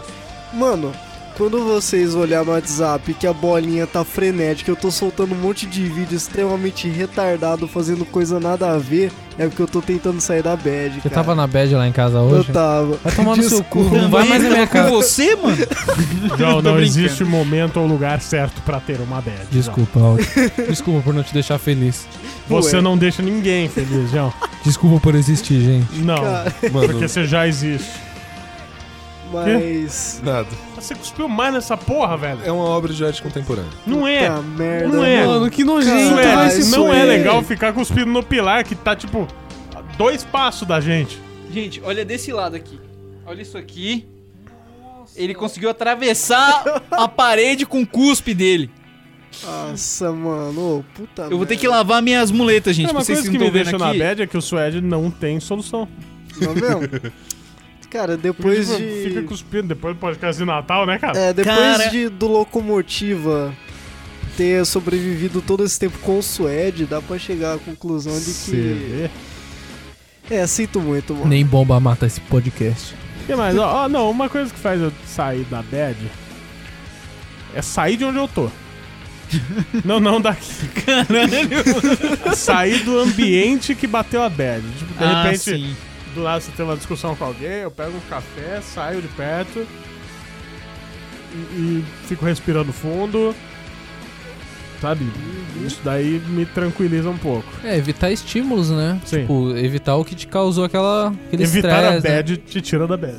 Mano, 0.53 0.93
quando 1.37 1.63
vocês 1.63 2.15
olhar 2.15 2.43
no 2.43 2.51
WhatsApp 2.51 3.13
que 3.13 3.27
a 3.27 3.31
bolinha 3.33 3.85
tá 3.85 4.03
frenética, 4.03 4.71
eu 4.71 4.75
tô 4.75 4.89
soltando 4.89 5.33
um 5.35 5.37
monte 5.37 5.67
de 5.67 5.83
vídeo 5.83 6.15
extremamente 6.15 6.87
retardado, 6.89 7.67
fazendo 7.67 8.03
coisa 8.05 8.39
nada 8.39 8.71
a 8.71 8.77
ver, 8.79 9.11
é 9.37 9.45
porque 9.47 9.61
eu 9.61 9.67
tô 9.67 9.79
tentando 9.81 10.19
sair 10.19 10.41
da 10.41 10.55
bad, 10.55 10.95
Você 10.95 11.01
cara. 11.09 11.15
tava 11.15 11.35
na 11.35 11.45
bad 11.45 11.75
lá 11.75 11.87
em 11.87 11.91
casa 11.91 12.17
Eu 12.17 12.23
hoje? 12.23 12.51
tava. 12.51 12.97
Vai 13.03 13.13
tomar 13.15 13.37
no 13.37 13.43
seu 13.43 13.63
cu, 13.63 13.83
não 13.83 14.09
vai 14.09 14.27
mais 14.27 14.41
na 14.43 14.49
minha 14.49 14.65
com 14.67 14.73
casa. 14.73 14.89
você, 14.89 15.35
mano? 15.35 15.57
Não 16.39 16.61
brincando. 16.61 16.79
existe 16.81 17.23
momento 17.23 17.79
ou 17.79 17.87
lugar 17.87 18.19
certo 18.21 18.61
pra 18.63 18.79
ter 18.79 18.99
uma 18.99 19.21
bad. 19.21 19.37
Desculpa, 19.51 19.99
Aldo. 19.99 20.23
Desculpa 20.67 21.01
por 21.01 21.13
não 21.13 21.23
te 21.23 21.33
deixar 21.33 21.57
feliz. 21.57 22.07
Você 22.47 22.75
Ué. 22.77 22.81
não 22.81 22.97
deixa 22.97 23.21
ninguém 23.21 23.67
feliz, 23.69 24.09
João. 24.11 24.31
Desculpa 24.63 24.99
por 24.99 25.15
existir, 25.15 25.61
gente. 25.61 25.99
Não, 25.99 26.15
Cara, 26.17 26.53
Mano, 26.71 26.87
porque 26.89 27.07
você 27.07 27.25
já 27.25 27.47
existe. 27.47 27.89
Mas. 29.31 30.21
nada. 30.23 30.47
Você 30.75 30.95
cuspiu 30.95 31.27
mais 31.27 31.53
nessa 31.53 31.75
porra, 31.77 32.17
velho. 32.17 32.39
É 32.43 32.51
uma 32.51 32.65
obra 32.65 32.93
de 32.93 33.03
arte 33.03 33.21
contemporânea. 33.21 33.69
Não 33.85 34.07
é. 34.07 34.29
Puta 34.29 34.41
merda. 34.41 34.87
Não 34.87 35.03
é. 35.03 35.25
Mano, 35.25 35.49
que 35.49 35.63
nojento. 35.63 36.11
Não 36.11 36.19
é, 36.19 36.35
vai 36.35 36.47
isso 36.57 36.71
não 36.77 36.93
é 36.93 37.01
é. 37.01 37.03
legal 37.03 37.43
ficar 37.43 37.73
cuspindo 37.73 38.07
no 38.07 38.23
pilar 38.23 38.63
que 38.63 38.75
tá, 38.75 38.95
tipo, 38.95 39.27
a 39.75 39.81
dois 39.97 40.23
passos 40.23 40.67
da 40.67 40.79
gente. 40.79 41.21
Gente, 41.51 41.81
olha 41.83 42.03
desse 42.03 42.31
lado 42.31 42.55
aqui. 42.55 42.79
Olha 43.25 43.41
isso 43.41 43.57
aqui. 43.57 44.07
Ele 45.15 45.33
conseguiu 45.33 45.69
atravessar 45.69 46.83
a 46.91 47.07
parede 47.07 47.65
com 47.65 47.81
o 47.81 47.87
cuspe 47.87 48.33
dele. 48.33 48.69
Nossa, 49.43 50.11
mano. 50.11 50.79
ô, 50.79 50.83
puta 50.95 51.23
Eu 51.23 51.37
vou 51.37 51.45
ter 51.45 51.57
que 51.57 51.67
lavar 51.67 52.01
minhas 52.01 52.31
muletas, 52.31 52.75
gente. 52.75 52.89
é 52.89 52.91
uma 52.91 53.03
vocês 53.03 53.19
coisa 53.19 53.31
não 53.31 53.33
que 53.33 53.39
me 53.39 53.45
estão 53.45 53.53
vendo 53.53 53.71
deixa 53.71 53.77
na 53.77 53.89
aqui. 53.89 53.99
bad 53.99 54.21
é 54.21 54.27
que 54.27 54.37
o 54.37 54.41
Suede 54.41 54.81
não 54.81 55.11
tem 55.11 55.39
solução. 55.39 55.87
Tá 56.39 56.51
vendo? 56.53 57.11
Cara, 57.89 58.17
depois 58.17 58.67
tipo, 58.67 58.77
de. 58.79 59.03
Fica 59.03 59.23
cuspindo 59.23 59.67
depois 59.69 59.95
do 59.95 59.99
podcast 59.99 60.37
de 60.37 60.45
Natal, 60.45 60.85
né, 60.85 60.97
cara? 60.99 61.17
É, 61.17 61.33
depois 61.33 61.55
Cara- 61.55 61.87
de, 61.89 62.09
do 62.09 62.27
Locomotiva 62.27 63.53
ter 64.35 64.65
sobrevivido 64.65 65.41
todo 65.41 65.63
esse 65.63 65.79
tempo 65.79 65.97
com 65.99 66.19
o 66.19 66.23
Suede, 66.23 66.85
dá 66.85 67.01
pra 67.01 67.17
chegar 67.17 67.55
à 67.55 67.57
conclusão 67.57 68.13
de 68.13 68.19
Cê 68.25 68.51
que. 68.51 69.09
vê. 70.29 70.35
É, 70.35 70.45
sinto 70.45 70.79
muito, 70.81 71.13
mano. 71.13 71.27
Nem 71.27 71.45
bomba 71.45 71.79
mata 71.79 72.05
esse 72.05 72.19
podcast. 72.21 72.93
O 73.23 73.25
que 73.25 73.35
mais? 73.35 73.57
Ó, 73.57 73.85
ó, 73.85 73.89
não, 73.89 74.11
uma 74.11 74.29
coisa 74.29 74.53
que 74.53 74.59
faz 74.59 74.81
eu 74.81 74.91
sair 75.05 75.43
da 75.45 75.61
bad 75.61 75.97
é 77.55 77.61
sair 77.61 77.95
de 77.97 78.03
onde 78.05 78.17
eu 78.17 78.27
tô. 78.27 78.49
não, 79.83 79.99
não 79.99 80.21
daqui. 80.21 80.67
Caralho. 80.85 82.35
sair 82.35 82.83
do 82.83 82.99
ambiente 82.99 83.73
que 83.75 83.87
bateu 83.87 84.21
a 84.21 84.29
bad. 84.29 84.61
Tipo, 84.77 84.93
de 84.93 85.03
Ah, 85.03 85.23
repente, 85.23 85.39
sim. 85.39 85.75
Do 86.17 86.23
lado 86.23 86.41
você 86.41 86.51
tem 86.51 86.65
uma 86.65 86.75
discussão 86.75 87.15
com 87.15 87.23
alguém, 87.23 87.61
eu 87.61 87.71
pego 87.71 87.95
um 87.95 88.09
café, 88.09 88.59
saio 88.61 89.01
de 89.01 89.07
perto 89.09 89.65
e, 91.33 91.37
e 91.37 91.85
fico 92.07 92.25
respirando 92.25 92.73
fundo. 92.73 93.33
Sabe? 94.81 95.07
Isso 95.65 95.79
daí 95.83 96.21
me 96.27 96.45
tranquiliza 96.45 97.09
um 97.09 97.17
pouco. 97.17 97.47
É, 97.63 97.75
evitar 97.75 98.11
estímulos, 98.11 98.69
né? 98.69 98.99
Sim. 99.05 99.21
Tipo, 99.21 99.55
evitar 99.57 99.95
o 99.95 100.05
que 100.05 100.13
te 100.13 100.27
causou 100.27 100.65
aquela, 100.65 101.07
aquele 101.27 101.43
Evitar 101.43 101.83
a 101.83 101.95
estresse, 101.95 102.07
né? 102.07 102.15
bad 102.15 102.37
te 102.37 102.61
tira 102.61 102.85
da 102.85 102.95
bad. 102.95 103.17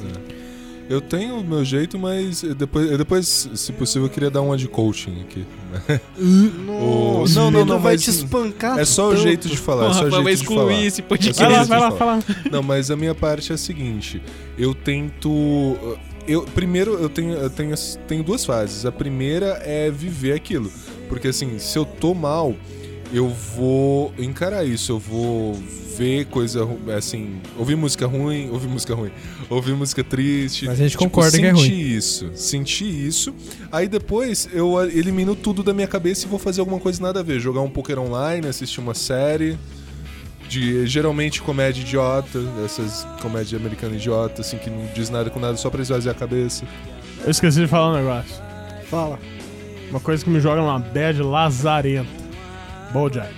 Eu 0.88 1.02
tenho 1.02 1.38
o 1.38 1.44
meu 1.44 1.62
jeito, 1.64 1.98
mas 1.98 2.42
depois, 2.42 2.96
depois 2.96 3.50
se 3.54 3.72
possível, 3.72 4.06
eu 4.06 4.10
queria 4.10 4.30
dar 4.30 4.40
uma 4.40 4.56
de 4.56 4.66
coaching 4.66 5.20
aqui. 5.20 5.44
Nossa, 6.64 7.34
não, 7.38 7.50
não, 7.50 7.64
não, 7.64 7.78
vai 7.78 7.98
te 7.98 8.08
espancar. 8.08 8.78
É 8.78 8.86
só 8.86 9.08
o 9.08 9.16
jeito 9.16 9.48
de 9.48 9.56
falar, 9.58 9.90
é 9.90 9.92
só 9.92 10.00
o 10.00 10.04
Rafa 10.04 10.10
jeito 10.10 10.24
vai 10.24 10.34
de 10.34 10.40
excluir 10.40 10.74
falar. 10.74 10.86
esse 10.86 11.02
podcast. 11.02 11.42
Vai 11.42 11.52
lá, 11.52 11.64
vai 11.64 11.80
lá, 11.80 11.90
fala. 11.90 12.18
Não, 12.50 12.62
mas 12.62 12.90
a 12.90 12.96
minha 12.96 13.14
parte 13.14 13.52
é 13.52 13.54
a 13.54 13.58
seguinte. 13.58 14.22
Eu 14.56 14.74
tento. 14.74 15.98
Eu, 16.26 16.42
primeiro, 16.42 16.94
eu 16.94 17.08
tenho, 17.08 17.32
eu 17.32 17.50
tenho, 17.50 17.74
tenho 18.06 18.22
duas 18.24 18.44
fases. 18.44 18.86
A 18.86 18.92
primeira 18.92 19.60
é 19.64 19.90
viver 19.90 20.32
aquilo. 20.32 20.72
Porque 21.08 21.28
assim, 21.28 21.58
se 21.58 21.78
eu 21.78 21.84
tô 21.84 22.14
mal, 22.14 22.54
eu 23.12 23.28
vou 23.28 24.12
encarar 24.18 24.64
isso. 24.64 24.92
Eu 24.92 24.98
vou 24.98 25.58
ver 25.98 26.26
coisa 26.26 26.62
ru- 26.64 26.78
assim. 26.96 27.40
Ouvir 27.58 27.76
música 27.76 28.06
ruim, 28.06 28.48
ouvir 28.50 28.68
música 28.68 28.94
ruim. 28.94 29.10
Ouvir 29.50 29.74
música 29.74 30.04
triste. 30.04 30.66
Mas 30.66 30.78
a 30.78 30.82
gente 30.82 30.92
Tipo, 30.92 31.04
concorda 31.04 31.36
que 31.38 31.44
é 31.44 31.54
sentir 31.54 31.68
ruim. 31.72 31.80
isso. 31.96 32.30
Sentir 32.34 33.06
isso. 33.06 33.34
Aí 33.72 33.88
depois 33.88 34.48
eu 34.52 34.80
elimino 34.90 35.34
tudo 35.34 35.62
da 35.62 35.74
minha 35.74 35.86
cabeça 35.88 36.24
e 36.26 36.28
vou 36.28 36.38
fazer 36.38 36.60
alguma 36.60 36.78
coisa 36.78 37.02
nada 37.02 37.20
a 37.20 37.22
ver. 37.22 37.40
Jogar 37.40 37.60
um 37.62 37.70
poker 37.70 37.98
online, 37.98 38.46
assistir 38.46 38.80
uma 38.80 38.94
série 38.94 39.58
de 40.48 40.86
geralmente 40.86 41.42
comédia 41.42 41.82
idiota, 41.82 42.38
essas 42.64 43.06
comédia 43.20 43.58
americana 43.58 43.96
idiota, 43.96 44.40
assim, 44.40 44.56
que 44.56 44.70
não 44.70 44.86
diz 44.94 45.10
nada 45.10 45.28
com 45.28 45.38
nada 45.38 45.56
só 45.58 45.68
pra 45.68 45.82
esvaziar 45.82 46.14
a 46.14 46.18
cabeça. 46.18 46.64
Eu 47.24 47.30
esqueci 47.30 47.60
de 47.60 47.66
falar 47.66 47.92
um 47.92 47.96
negócio. 47.96 48.34
Fala. 48.88 49.18
Uma 49.90 50.00
coisa 50.00 50.24
que 50.24 50.30
me 50.30 50.40
joga 50.40 50.60
numa 50.62 50.78
bad 50.78 51.20
lazarenta. 51.22 52.08
Bojack. 52.92 53.34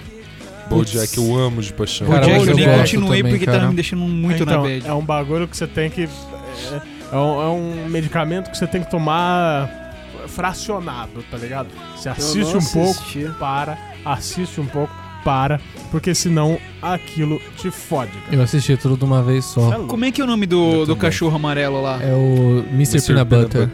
Bojack 0.77 1.17
eu 1.17 1.37
amo 1.37 1.61
de 1.61 1.73
paixão. 1.73 2.07
Cara, 2.07 2.21
Jack, 2.25 2.39
mas 2.39 2.49
eu 2.49 2.59
eu 2.59 2.67
nem 2.67 2.79
continuei 2.79 3.19
também, 3.19 3.33
porque 3.33 3.47
cara. 3.47 3.59
tava 3.59 3.71
me 3.71 3.77
deixando 3.77 4.03
muito 4.03 4.43
então, 4.43 4.63
na 4.63 4.69
bad. 4.69 4.87
é 4.87 4.95
um 4.95 5.05
bagulho 5.05 5.49
que 5.49 5.57
você 5.57 5.67
tem 5.67 5.91
que. 5.91 6.03
É, 6.05 6.83
é 7.13 7.17
um, 7.17 7.43
é 7.43 7.49
um 7.49 7.89
medicamento 7.89 8.51
que 8.51 8.57
você 8.57 8.67
tem 8.67 8.83
que 8.83 8.91
tomar 8.91 9.81
fracionado, 10.29 11.25
tá 11.31 11.37
ligado? 11.37 11.69
Você 11.97 12.09
assiste 12.09 12.57
um 12.57 12.65
pouco, 12.65 13.03
para, 13.39 13.79
assiste 14.05 14.61
um 14.61 14.67
pouco, 14.67 14.95
para, 15.25 15.61
porque 15.91 16.15
senão 16.15 16.59
aquilo 16.81 17.41
te 17.57 17.71
fode, 17.71 18.13
cara. 18.13 18.37
Eu 18.37 18.43
assisti 18.43 18.77
tudo 18.77 18.97
de 18.97 19.05
uma 19.05 19.23
vez 19.23 19.45
só. 19.45 19.73
é. 19.73 19.87
Como 19.87 20.05
é 20.05 20.11
que 20.11 20.21
é 20.21 20.25
o 20.25 20.27
nome 20.27 20.47
do, 20.47 20.87
do 20.87 20.97
cachorro 20.97 21.37
amarelo 21.37 21.83
lá? 21.83 22.03
É 22.03 22.15
o 22.15 22.65
Mr. 22.73 23.03
Peanut 23.03 23.29
Butter. 23.29 23.69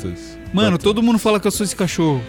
Mano, 0.52 0.72
Butter. 0.72 0.84
todo 0.84 1.02
mundo 1.02 1.18
fala 1.18 1.38
que 1.38 1.46
eu 1.46 1.50
sou 1.50 1.64
esse 1.64 1.76
cachorro. 1.76 2.22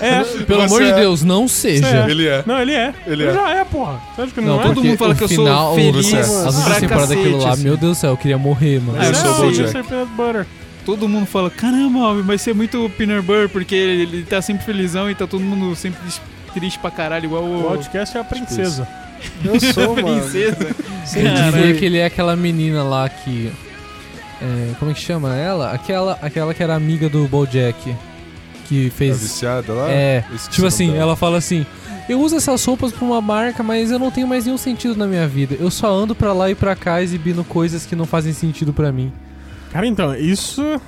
É, 0.00 0.24
Pelo 0.44 0.60
Você 0.60 0.66
amor 0.66 0.82
de 0.82 0.90
é. 0.90 0.94
Deus, 0.94 1.22
não 1.22 1.48
seja. 1.48 1.86
É. 1.86 2.10
Ele 2.10 2.26
é. 2.26 2.42
não, 2.46 2.60
ele 2.60 2.72
é. 2.72 2.92
Ele 3.06 3.22
Ele 3.22 3.30
é. 3.30 3.34
já 3.34 3.50
é, 3.50 3.64
porra. 3.64 4.00
Você 4.14 4.22
acha 4.22 4.32
que 4.32 4.40
não, 4.40 4.56
Não, 4.56 4.60
é? 4.60 4.66
todo 4.66 4.84
mundo 4.84 4.98
fala 4.98 5.14
o 5.14 5.16
que 5.16 5.24
eu 5.24 5.28
final, 5.28 5.66
sou 5.68 5.74
feliz 5.76 6.14
As 6.14 6.56
últimas 6.56 6.78
temporadas 6.78 7.08
daquilo 7.08 7.38
lá, 7.38 7.56
meu 7.56 7.76
Deus 7.76 7.96
do 7.96 8.00
céu, 8.00 8.10
eu 8.10 8.16
queria 8.16 8.38
morrer, 8.38 8.80
mano. 8.80 9.02
Eu 9.02 9.10
é, 9.10 9.14
sou 9.14 9.30
o 9.32 9.34
Bojack. 9.42 9.82
Butter. 10.16 10.46
Todo 10.84 11.08
mundo 11.08 11.26
fala, 11.26 11.50
caramba, 11.50 11.98
Alvin, 11.98 12.22
vai 12.22 12.38
ser 12.38 12.54
muito 12.54 12.88
peanut 12.96 13.20
butter, 13.26 13.48
porque 13.48 13.74
ele, 13.74 14.02
ele 14.02 14.22
tá 14.22 14.40
sempre 14.40 14.64
felizão 14.64 15.10
e 15.10 15.14
tá 15.14 15.26
todo 15.26 15.42
mundo 15.42 15.74
sempre 15.74 16.00
triste 16.54 16.78
pra 16.78 16.90
caralho, 16.92 17.24
igual 17.24 17.42
O 17.42 17.64
o... 17.64 17.68
Outcast 17.70 18.16
é 18.16 18.20
a 18.20 18.24
princesa. 18.24 18.86
Eu 19.44 19.58
sou, 19.72 19.96
mano. 19.96 20.20
princesa. 20.20 20.74
Eu 21.16 21.52
fui. 21.52 21.74
que 21.74 21.84
ele 21.84 21.98
é 21.98 22.06
aquela 22.06 22.36
menina 22.36 22.82
lá 22.84 23.08
que. 23.08 23.50
é, 24.40 24.74
como 24.78 24.90
é 24.90 24.94
que 24.94 25.00
chama 25.00 25.34
ela? 25.34 25.72
Aquela, 25.72 26.18
aquela 26.22 26.54
que 26.54 26.62
era 26.62 26.74
amiga 26.74 27.08
do 27.08 27.26
Bojack. 27.26 27.94
Que 28.68 28.90
Tá 28.90 28.96
fez. 28.96 29.20
viciada 29.20 29.72
lá? 29.72 29.90
É, 29.90 30.24
tipo 30.50 30.66
assim, 30.66 30.88
dela. 30.88 31.02
ela 31.02 31.16
fala 31.16 31.38
assim: 31.38 31.64
Eu 32.08 32.20
uso 32.20 32.36
essas 32.36 32.64
roupas 32.64 32.92
pra 32.92 33.04
uma 33.04 33.20
marca, 33.20 33.62
mas 33.62 33.90
eu 33.90 33.98
não 33.98 34.10
tenho 34.10 34.26
mais 34.26 34.44
nenhum 34.46 34.58
sentido 34.58 34.96
na 34.96 35.06
minha 35.06 35.26
vida. 35.26 35.56
Eu 35.58 35.70
só 35.70 35.92
ando 35.92 36.14
pra 36.14 36.32
lá 36.32 36.50
e 36.50 36.54
pra 36.54 36.74
cá 36.76 37.02
exibindo 37.02 37.42
coisas 37.44 37.84
que 37.86 37.94
não 37.96 38.04
fazem 38.06 38.32
sentido 38.32 38.72
pra 38.72 38.90
mim. 38.92 39.12
Cara, 39.72 39.86
então, 39.86 40.14
isso. 40.14 40.80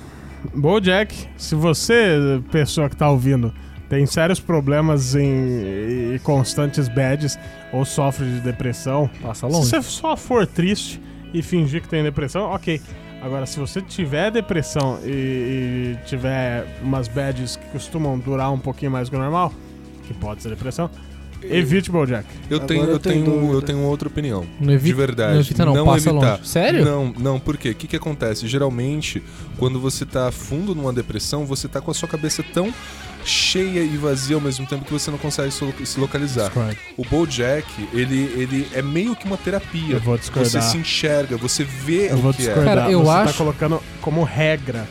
Bojack, 0.55 1.13
se 1.37 1.53
você, 1.53 2.41
pessoa 2.51 2.89
que 2.89 2.95
tá 2.95 3.09
ouvindo, 3.09 3.53
tem 3.89 4.05
sérios 4.05 4.39
problemas 4.39 5.13
em, 5.13 6.13
e 6.15 6.19
constantes 6.23 6.87
bads 6.87 7.37
ou 7.73 7.83
sofre 7.83 8.25
de 8.25 8.39
depressão, 8.39 9.09
Passa 9.21 9.47
se 9.49 9.53
longe. 9.53 9.67
você 9.69 9.81
só 9.81 10.15
for 10.15 10.47
triste 10.47 11.01
e 11.33 11.41
fingir 11.41 11.81
que 11.81 11.89
tem 11.89 12.01
depressão, 12.03 12.43
ok. 12.43 12.81
Agora, 13.21 13.45
se 13.45 13.59
você 13.59 13.81
tiver 13.81 14.31
depressão 14.31 14.99
e, 15.03 15.09
e 15.09 15.97
tiver 16.05 16.65
umas 16.81 17.07
bads 17.07 17.57
que 17.57 17.65
costumam 17.67 18.17
durar 18.17 18.51
um 18.51 18.59
pouquinho 18.59 18.91
mais 18.91 19.09
que 19.09 19.15
o 19.15 19.19
normal, 19.19 19.53
que 20.07 20.13
pode 20.13 20.41
ser 20.41 20.49
depressão, 20.49 20.89
evite 21.43 21.91
Bojack. 21.91 22.25
Eu 22.49 22.61
tenho, 22.61 22.83
eu 22.83 22.91
eu 22.91 22.99
tenho 22.99 23.53
eu 23.53 23.61
tenho 23.61 23.79
outra 23.81 24.07
opinião. 24.07 24.45
Não 24.59 24.73
evita, 24.73 24.87
de 24.87 24.93
verdade. 24.93 25.33
Não 25.33 25.39
evita, 25.41 25.65
não, 25.65 25.85
passa 25.85 26.09
evitar. 26.09 26.31
longe. 26.31 26.47
Sério? 26.47 26.85
Não, 26.85 27.13
não, 27.17 27.39
por 27.39 27.57
quê? 27.57 27.71
O 27.71 27.75
que, 27.75 27.87
que 27.87 27.95
acontece? 27.95 28.47
Geralmente, 28.47 29.21
quando 29.57 29.79
você 29.79 30.05
tá 30.05 30.31
fundo 30.31 30.73
numa 30.73 30.93
depressão, 30.93 31.45
você 31.45 31.67
tá 31.67 31.81
com 31.81 31.91
a 31.91 31.93
sua 31.93 32.07
cabeça 32.07 32.43
tão 32.53 32.73
cheia 33.25 33.81
e 33.81 33.97
vazia 33.97 34.35
ao 34.35 34.41
mesmo 34.41 34.65
tempo 34.65 34.85
que 34.85 34.91
você 34.91 35.11
não 35.11 35.17
consegue 35.17 35.51
se 35.51 35.99
localizar. 35.99 36.51
O 36.97 37.03
BoJack, 37.05 37.65
ele, 37.93 38.23
ele 38.35 38.67
é 38.73 38.81
meio 38.81 39.15
que 39.15 39.25
uma 39.25 39.37
terapia. 39.37 39.95
Eu 39.95 39.99
vou 39.99 40.15
Você 40.17 40.21
discordar. 40.21 40.61
se 40.63 40.77
enxerga, 40.77 41.37
você 41.37 41.63
vê 41.63 42.11
Eu 42.11 42.17
vou 42.17 42.31
o 42.31 42.33
que 42.33 42.41
discordar. 42.43 42.75
Cara, 42.75 42.91
eu 42.91 43.03
você 43.03 43.11
acho- 43.11 43.31
tá 43.33 43.37
colocando 43.37 43.83
como 44.01 44.23
regra. 44.23 44.87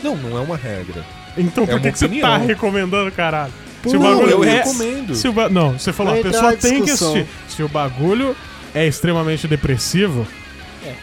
é. 0.00 0.04
Não, 0.04 0.16
não 0.16 0.36
é 0.36 0.40
uma 0.40 0.56
regra. 0.56 1.04
Então 1.38 1.64
por 1.66 1.76
É 1.78 1.80
que, 1.80 1.92
que 1.92 1.98
você 1.98 2.08
tá 2.20 2.36
recomendando, 2.36 3.10
caralho? 3.12 3.52
Se 3.86 3.96
o 3.96 4.00
Não, 4.00 4.14
bagulho 4.16 4.30
eu 4.30 4.44
é- 4.44 4.56
recomendo. 4.58 5.14
Se 5.14 5.26
o 5.28 5.32
ba- 5.32 5.48
Não, 5.48 5.78
você 5.78 5.92
falou, 5.92 6.12
Vai 6.12 6.20
a 6.20 6.24
pessoa 6.24 6.56
tem 6.56 6.84
que 6.84 6.90
assistir. 6.90 7.26
Se 7.48 7.62
o 7.62 7.68
bagulho 7.68 8.36
é 8.74 8.86
extremamente 8.86 9.48
depressivo, 9.48 10.26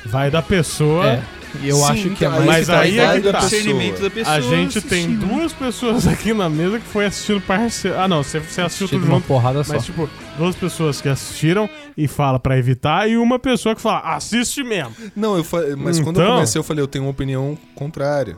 vai 0.05 0.29
da 0.31 0.41
pessoa. 0.41 1.05
É. 1.07 1.21
E 1.61 1.69
eu 1.69 1.75
Sim, 1.77 1.83
acho 1.91 2.09
que 2.11 2.25
é 2.25 2.27
então, 2.27 2.31
mais. 2.31 2.45
Mas 2.45 2.67
tá 2.67 2.79
aí 2.79 2.99
é 2.99 3.19
que 3.21 3.31
tá. 3.31 3.39
discernimento 3.39 4.01
da 4.01 4.09
pessoa. 4.09 4.35
A 4.35 4.41
gente 4.41 4.81
tem 4.81 5.05
assistindo. 5.05 5.27
duas 5.27 5.53
pessoas 5.53 6.07
aqui 6.07 6.33
na 6.33 6.49
mesa 6.49 6.79
que 6.79 6.85
foi 6.85 7.05
assistindo 7.05 7.41
parceiro. 7.41 7.99
Ah, 7.99 8.07
não, 8.07 8.23
você, 8.23 8.39
você 8.39 8.61
assistiu 8.61 8.87
tudo 8.87 9.05
uma 9.05 9.15
junto. 9.15 9.27
porrada 9.27 9.63
só. 9.63 9.73
Mas, 9.73 9.85
tipo, 9.85 10.09
duas 10.37 10.55
pessoas 10.55 11.01
que 11.01 11.09
assistiram 11.09 11.69
e 11.97 12.07
fala 12.07 12.39
pra 12.39 12.57
evitar, 12.57 13.09
e 13.09 13.17
uma 13.17 13.39
pessoa 13.39 13.75
que 13.75 13.81
fala, 13.81 13.99
assiste 14.15 14.63
mesmo. 14.63 14.93
Não, 15.15 15.35
eu 15.37 15.43
fa... 15.43 15.57
mas 15.77 15.99
quando 15.99 16.17
eu 16.19 16.23
Então- 16.23 16.35
comecei, 16.35 16.59
eu 16.59 16.63
falei, 16.63 16.83
eu 16.83 16.87
tenho 16.87 17.05
uma 17.05 17.11
opinião 17.11 17.57
contrária. 17.75 18.37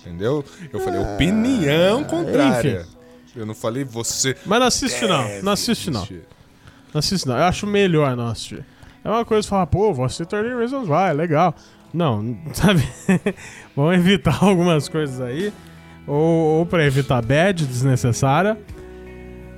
Entendeu? 0.00 0.44
Eu 0.72 0.80
falei, 0.80 1.00
opinião 1.00 2.04
contrária. 2.04 2.86
Eu 3.34 3.44
não 3.46 3.54
falei 3.54 3.84
você. 3.84 4.36
Mas 4.46 4.60
não 4.60 4.66
assiste, 4.66 5.06
não. 5.06 5.24
deve 5.24 5.42
Não 5.42 5.52
assiste, 5.52 5.90
não. 5.90 6.00
assistir. 6.02 6.22
Não 6.92 6.98
assiste, 6.98 7.26
não. 7.26 7.36
Eu 7.36 7.44
acho 7.44 7.66
melhor 7.66 8.14
não 8.16 8.28
assistir. 8.28 8.64
É 9.02 9.08
uma 9.10 9.24
coisa 9.24 9.46
falar, 9.46 9.66
pô, 9.66 9.92
vou 9.92 10.04
assistir 10.04 10.24
30 10.26 10.56
Reasons 10.56 10.88
Why, 10.88 11.12
legal. 11.14 11.54
Não, 11.94 12.36
sabe? 12.52 12.82
Vamos 13.76 13.94
evitar 13.94 14.38
algumas 14.44 14.88
coisas 14.88 15.20
aí. 15.20 15.52
Ou, 16.06 16.58
ou 16.58 16.66
pra 16.66 16.84
evitar 16.84 17.22
bad 17.22 17.64
desnecessária. 17.64 18.58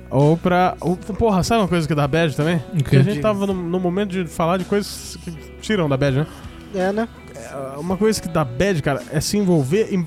Ou 0.09 0.37
pra. 0.37 0.77
Ou, 0.79 0.95
porra, 0.95 1.43
sabe 1.43 1.61
uma 1.61 1.67
coisa 1.67 1.85
que 1.87 1.93
dá 1.95 2.07
bad 2.07 2.33
também? 2.35 2.61
O 2.79 2.83
Que 2.83 2.95
a 2.97 3.03
gente 3.03 3.19
tava 3.19 3.45
no, 3.45 3.53
no 3.53 3.79
momento 3.79 4.11
de 4.11 4.25
falar 4.25 4.57
de 4.57 4.63
coisas 4.65 5.17
que 5.23 5.31
tiram 5.61 5.89
da 5.89 5.97
bad, 5.97 6.19
né? 6.19 6.27
É, 6.73 6.91
né? 6.93 7.07
É, 7.35 7.77
Uma 7.77 7.97
coisa 7.97 8.21
que 8.21 8.27
dá 8.29 8.45
bad, 8.45 8.81
cara, 8.81 9.01
é 9.11 9.19
se 9.19 9.37
envolver 9.37 9.93
em 9.93 10.05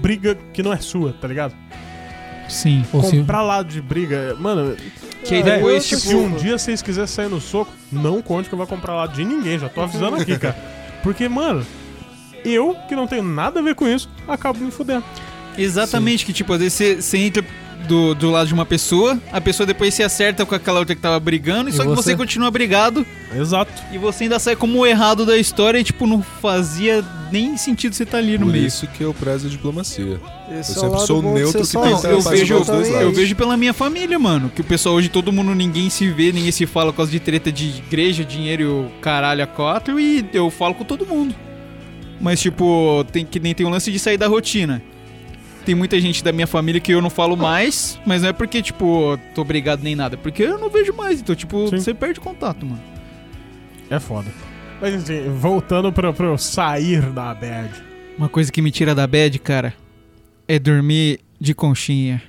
briga 0.00 0.34
que 0.54 0.62
não 0.62 0.72
é 0.72 0.78
sua, 0.78 1.12
tá 1.20 1.28
ligado? 1.28 1.54
Sim. 2.48 2.84
Ou 2.92 3.02
se- 3.02 3.18
Comprar 3.18 3.42
lado 3.42 3.68
de 3.68 3.82
briga. 3.82 4.34
Mano, 4.38 4.74
Que 5.24 5.34
aí 5.36 5.42
velho, 5.42 5.56
depois, 5.56 5.84
se 5.84 6.00
tipo. 6.08 6.16
um 6.18 6.30
dia 6.36 6.56
vocês 6.56 6.80
quiserem 6.80 7.06
sair 7.06 7.28
no 7.28 7.40
soco, 7.40 7.72
não 7.90 8.22
conte 8.22 8.48
que 8.48 8.54
eu 8.54 8.58
vou 8.58 8.66
comprar 8.66 8.94
lado 8.94 9.12
de 9.14 9.24
ninguém, 9.24 9.58
já 9.58 9.68
tô 9.68 9.82
avisando 9.82 10.16
aqui, 10.16 10.36
cara. 10.40 10.56
Porque, 11.02 11.28
mano, 11.28 11.66
eu, 12.44 12.76
que 12.88 12.94
não 12.94 13.06
tenho 13.06 13.22
nada 13.22 13.60
a 13.60 13.62
ver 13.62 13.74
com 13.74 13.88
isso, 13.88 14.08
acabo 14.26 14.58
me 14.58 14.70
fudendo. 14.70 15.04
Exatamente, 15.56 16.24
que 16.24 16.32
tipo, 16.32 16.52
às 16.52 16.60
vezes 16.60 16.74
você, 16.74 17.02
você 17.02 17.18
entra 17.18 17.44
do, 17.82 18.14
do 18.14 18.30
lado 18.30 18.46
de 18.46 18.54
uma 18.54 18.64
pessoa, 18.66 19.20
a 19.30 19.40
pessoa 19.40 19.66
depois 19.66 19.92
se 19.94 20.02
acerta 20.02 20.46
com 20.46 20.54
aquela 20.54 20.78
outra 20.78 20.94
que 20.94 21.00
tava 21.00 21.18
brigando, 21.20 21.70
e 21.70 21.72
só 21.72 21.82
que 21.82 21.88
você 21.88 22.12
você? 22.12 22.16
continua 22.16 22.50
brigado 22.50 23.06
Exato. 23.34 23.72
e 23.92 23.98
você 23.98 24.24
ainda 24.24 24.38
sai 24.38 24.56
como 24.56 24.78
o 24.80 24.86
errado 24.86 25.26
da 25.26 25.36
história 25.36 25.78
e, 25.78 25.84
tipo, 25.84 26.06
não 26.06 26.22
fazia 26.22 27.04
nem 27.30 27.56
sentido 27.56 27.94
você 27.94 28.02
estar 28.02 28.18
ali 28.18 28.36
no 28.38 28.46
Por 28.46 28.52
meio. 28.52 28.66
isso 28.66 28.86
que 28.86 29.02
eu 29.02 29.14
prezo 29.14 29.46
a 29.46 29.50
diplomacia. 29.50 30.20
Esse 30.50 30.76
Eu 30.76 30.84
é 30.84 30.88
sempre 30.88 31.06
sou 31.06 31.22
neutro 31.22 31.62
que 31.62 31.72
tenta 31.72 32.08
eu 32.08 32.20
vejo, 32.20 32.54
eu 33.00 33.12
vejo 33.12 33.34
pela 33.34 33.56
minha 33.56 33.72
família, 33.72 34.18
mano. 34.18 34.50
Que 34.54 34.60
o 34.60 34.64
pessoal 34.64 34.94
hoje, 34.96 35.08
todo 35.08 35.32
mundo, 35.32 35.54
ninguém 35.54 35.88
se 35.88 36.08
vê, 36.10 36.30
ninguém 36.30 36.52
se 36.52 36.66
fala 36.66 36.92
por 36.92 36.98
causa 36.98 37.10
de 37.10 37.18
treta 37.20 37.50
de 37.50 37.68
igreja, 37.68 38.24
dinheiro 38.24 38.62
e 38.62 38.66
o 38.66 38.90
caralho 39.00 39.42
a 39.42 39.46
quatro. 39.46 39.98
E 39.98 40.24
eu 40.32 40.50
falo 40.50 40.74
com 40.74 40.84
todo 40.84 41.06
mundo. 41.06 41.34
Mas, 42.20 42.40
tipo, 42.40 43.04
tem 43.10 43.24
que 43.24 43.40
nem 43.40 43.54
tem 43.54 43.66
o 43.66 43.70
lance 43.70 43.90
de 43.90 43.98
sair 43.98 44.18
da 44.18 44.28
rotina. 44.28 44.82
Tem 45.64 45.74
muita 45.74 46.00
gente 46.00 46.22
da 46.24 46.32
minha 46.32 46.46
família 46.46 46.80
que 46.80 46.92
eu 46.92 47.00
não 47.00 47.10
falo 47.10 47.36
mais, 47.36 47.98
mas 48.04 48.22
não 48.22 48.28
é 48.30 48.32
porque, 48.32 48.60
tipo, 48.62 49.18
tô 49.34 49.42
obrigado 49.42 49.82
nem 49.82 49.94
nada. 49.94 50.16
é 50.16 50.18
Porque 50.18 50.42
eu 50.42 50.58
não 50.58 50.68
vejo 50.68 50.92
mais. 50.92 51.20
Então, 51.20 51.34
tipo, 51.34 51.68
Sim. 51.68 51.78
você 51.78 51.94
perde 51.94 52.20
contato, 52.20 52.66
mano. 52.66 52.82
É 53.88 54.00
foda. 54.00 54.28
Mas 54.80 54.94
enfim, 54.94 55.28
voltando 55.38 55.92
pro, 55.92 56.12
pro 56.12 56.36
sair 56.36 57.02
da 57.12 57.32
bad. 57.34 57.70
Uma 58.18 58.28
coisa 58.28 58.50
que 58.50 58.60
me 58.60 58.70
tira 58.70 58.94
da 58.94 59.06
bad, 59.06 59.38
cara, 59.38 59.74
é 60.48 60.58
dormir 60.58 61.20
de 61.40 61.54
conchinha. 61.54 62.20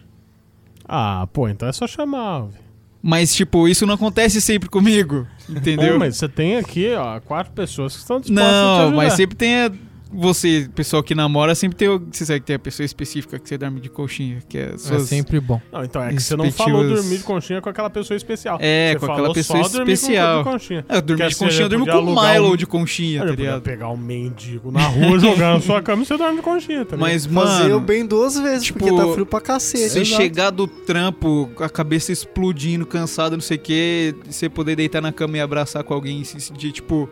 Ah, 0.88 1.28
pô, 1.34 1.48
então 1.50 1.68
é 1.68 1.74
só 1.74 1.88
chamar. 1.88 2.42
velho. 2.42 2.64
Mas, 3.02 3.36
tipo, 3.36 3.68
isso 3.68 3.86
não 3.86 3.96
acontece 3.96 4.40
sempre 4.40 4.70
comigo. 4.70 5.28
Entendeu? 5.50 5.94
Pô, 5.94 6.00
mas 6.00 6.16
você 6.16 6.30
tem 6.30 6.56
aqui, 6.56 6.94
ó, 6.94 7.20
quatro 7.20 7.52
pessoas 7.52 7.94
que 7.94 8.00
estão 8.00 8.20
dispostas 8.20 8.46
Não, 8.46 8.92
mas 8.92 9.14
sempre 9.14 9.36
tem 9.36 9.56
a... 9.56 9.72
Você, 10.14 10.70
pessoal 10.76 11.02
que 11.04 11.16
namora, 11.16 11.56
sempre 11.56 11.76
tem. 11.78 11.88
Você 12.12 12.26
sabe 12.26 12.40
que 12.42 12.46
tem 12.46 12.56
a 12.56 12.60
pessoa 12.60 12.86
específica 12.86 13.40
que 13.40 13.48
você 13.50 13.58
dorme 13.58 13.80
de 13.80 13.90
coxinha, 13.90 14.40
que 14.48 14.58
é 14.58 14.74
É 14.76 15.00
sempre 15.00 15.40
bom. 15.40 15.60
Não, 15.72 15.84
então 15.84 16.04
é 16.04 16.14
que 16.14 16.22
você 16.22 16.36
não 16.36 16.52
falou 16.52 16.88
dormir 16.88 17.18
de 17.18 17.24
conchinha 17.24 17.62
com 17.62 17.70
aquela 17.70 17.90
pessoa 17.90 18.16
especial. 18.16 18.58
É, 18.62 18.94
Você 18.94 19.00
com 19.00 19.06
falou 19.08 19.16
aquela 19.22 19.34
pessoa 19.34 19.60
com- 19.62 19.66
especial. 19.66 20.44
de 20.44 20.50
conchinha. 20.52 20.86
É, 20.88 20.98
eu 20.98 21.02
dormi 21.02 21.28
de 21.28 21.36
conchinha, 21.36 21.62
eu 21.64 21.70
durmo 21.70 21.86
com 21.86 21.98
o 22.00 22.32
Milo 22.32 22.54
um- 22.54 22.56
de 22.56 22.66
conchinha, 22.68 23.22
Olha, 23.22 23.30
tá 23.30 23.34
podia 23.36 23.46
ligado? 23.50 23.62
pegar 23.64 23.90
um 23.90 23.98
mendigo 23.98 24.72
na 24.72 24.86
rua 24.88 25.18
jogar 25.20 25.54
na 25.56 25.62
sua 25.62 25.82
cama 25.82 26.04
e 26.04 26.06
você 26.06 26.18
dorme 26.18 26.36
de 26.38 26.42
conchinha, 26.44 26.86
tá 26.86 26.96
ligado? 26.96 27.00
Mas, 27.00 27.26
Fazer 27.26 27.64
mano, 27.70 27.80
bem 27.80 28.06
duas 28.06 28.38
vezes, 28.38 28.64
tipo, 28.66 28.80
porque 28.80 28.96
tá 28.96 29.08
frio 29.14 29.26
pra 29.26 29.42
cacete. 29.42 29.90
você 29.90 30.00
Exato. 30.02 30.22
chegar 30.22 30.50
do 30.52 30.68
trampo 30.68 31.50
com 31.56 31.64
a 31.64 31.70
cabeça 31.70 32.12
explodindo, 32.12 32.86
cansado, 32.86 33.34
não 33.34 33.42
sei 33.42 33.58
o 33.58 33.60
que, 33.60 34.16
você 34.30 34.48
poder 34.48 34.76
deitar 34.76 35.02
na 35.02 35.12
cama 35.12 35.38
e 35.38 35.42
abraçar 35.42 35.84
com 35.84 35.94
alguém 35.94 36.22
e 36.22 36.26
se 36.26 36.40
sentir, 36.40 36.72
tipo... 36.72 37.10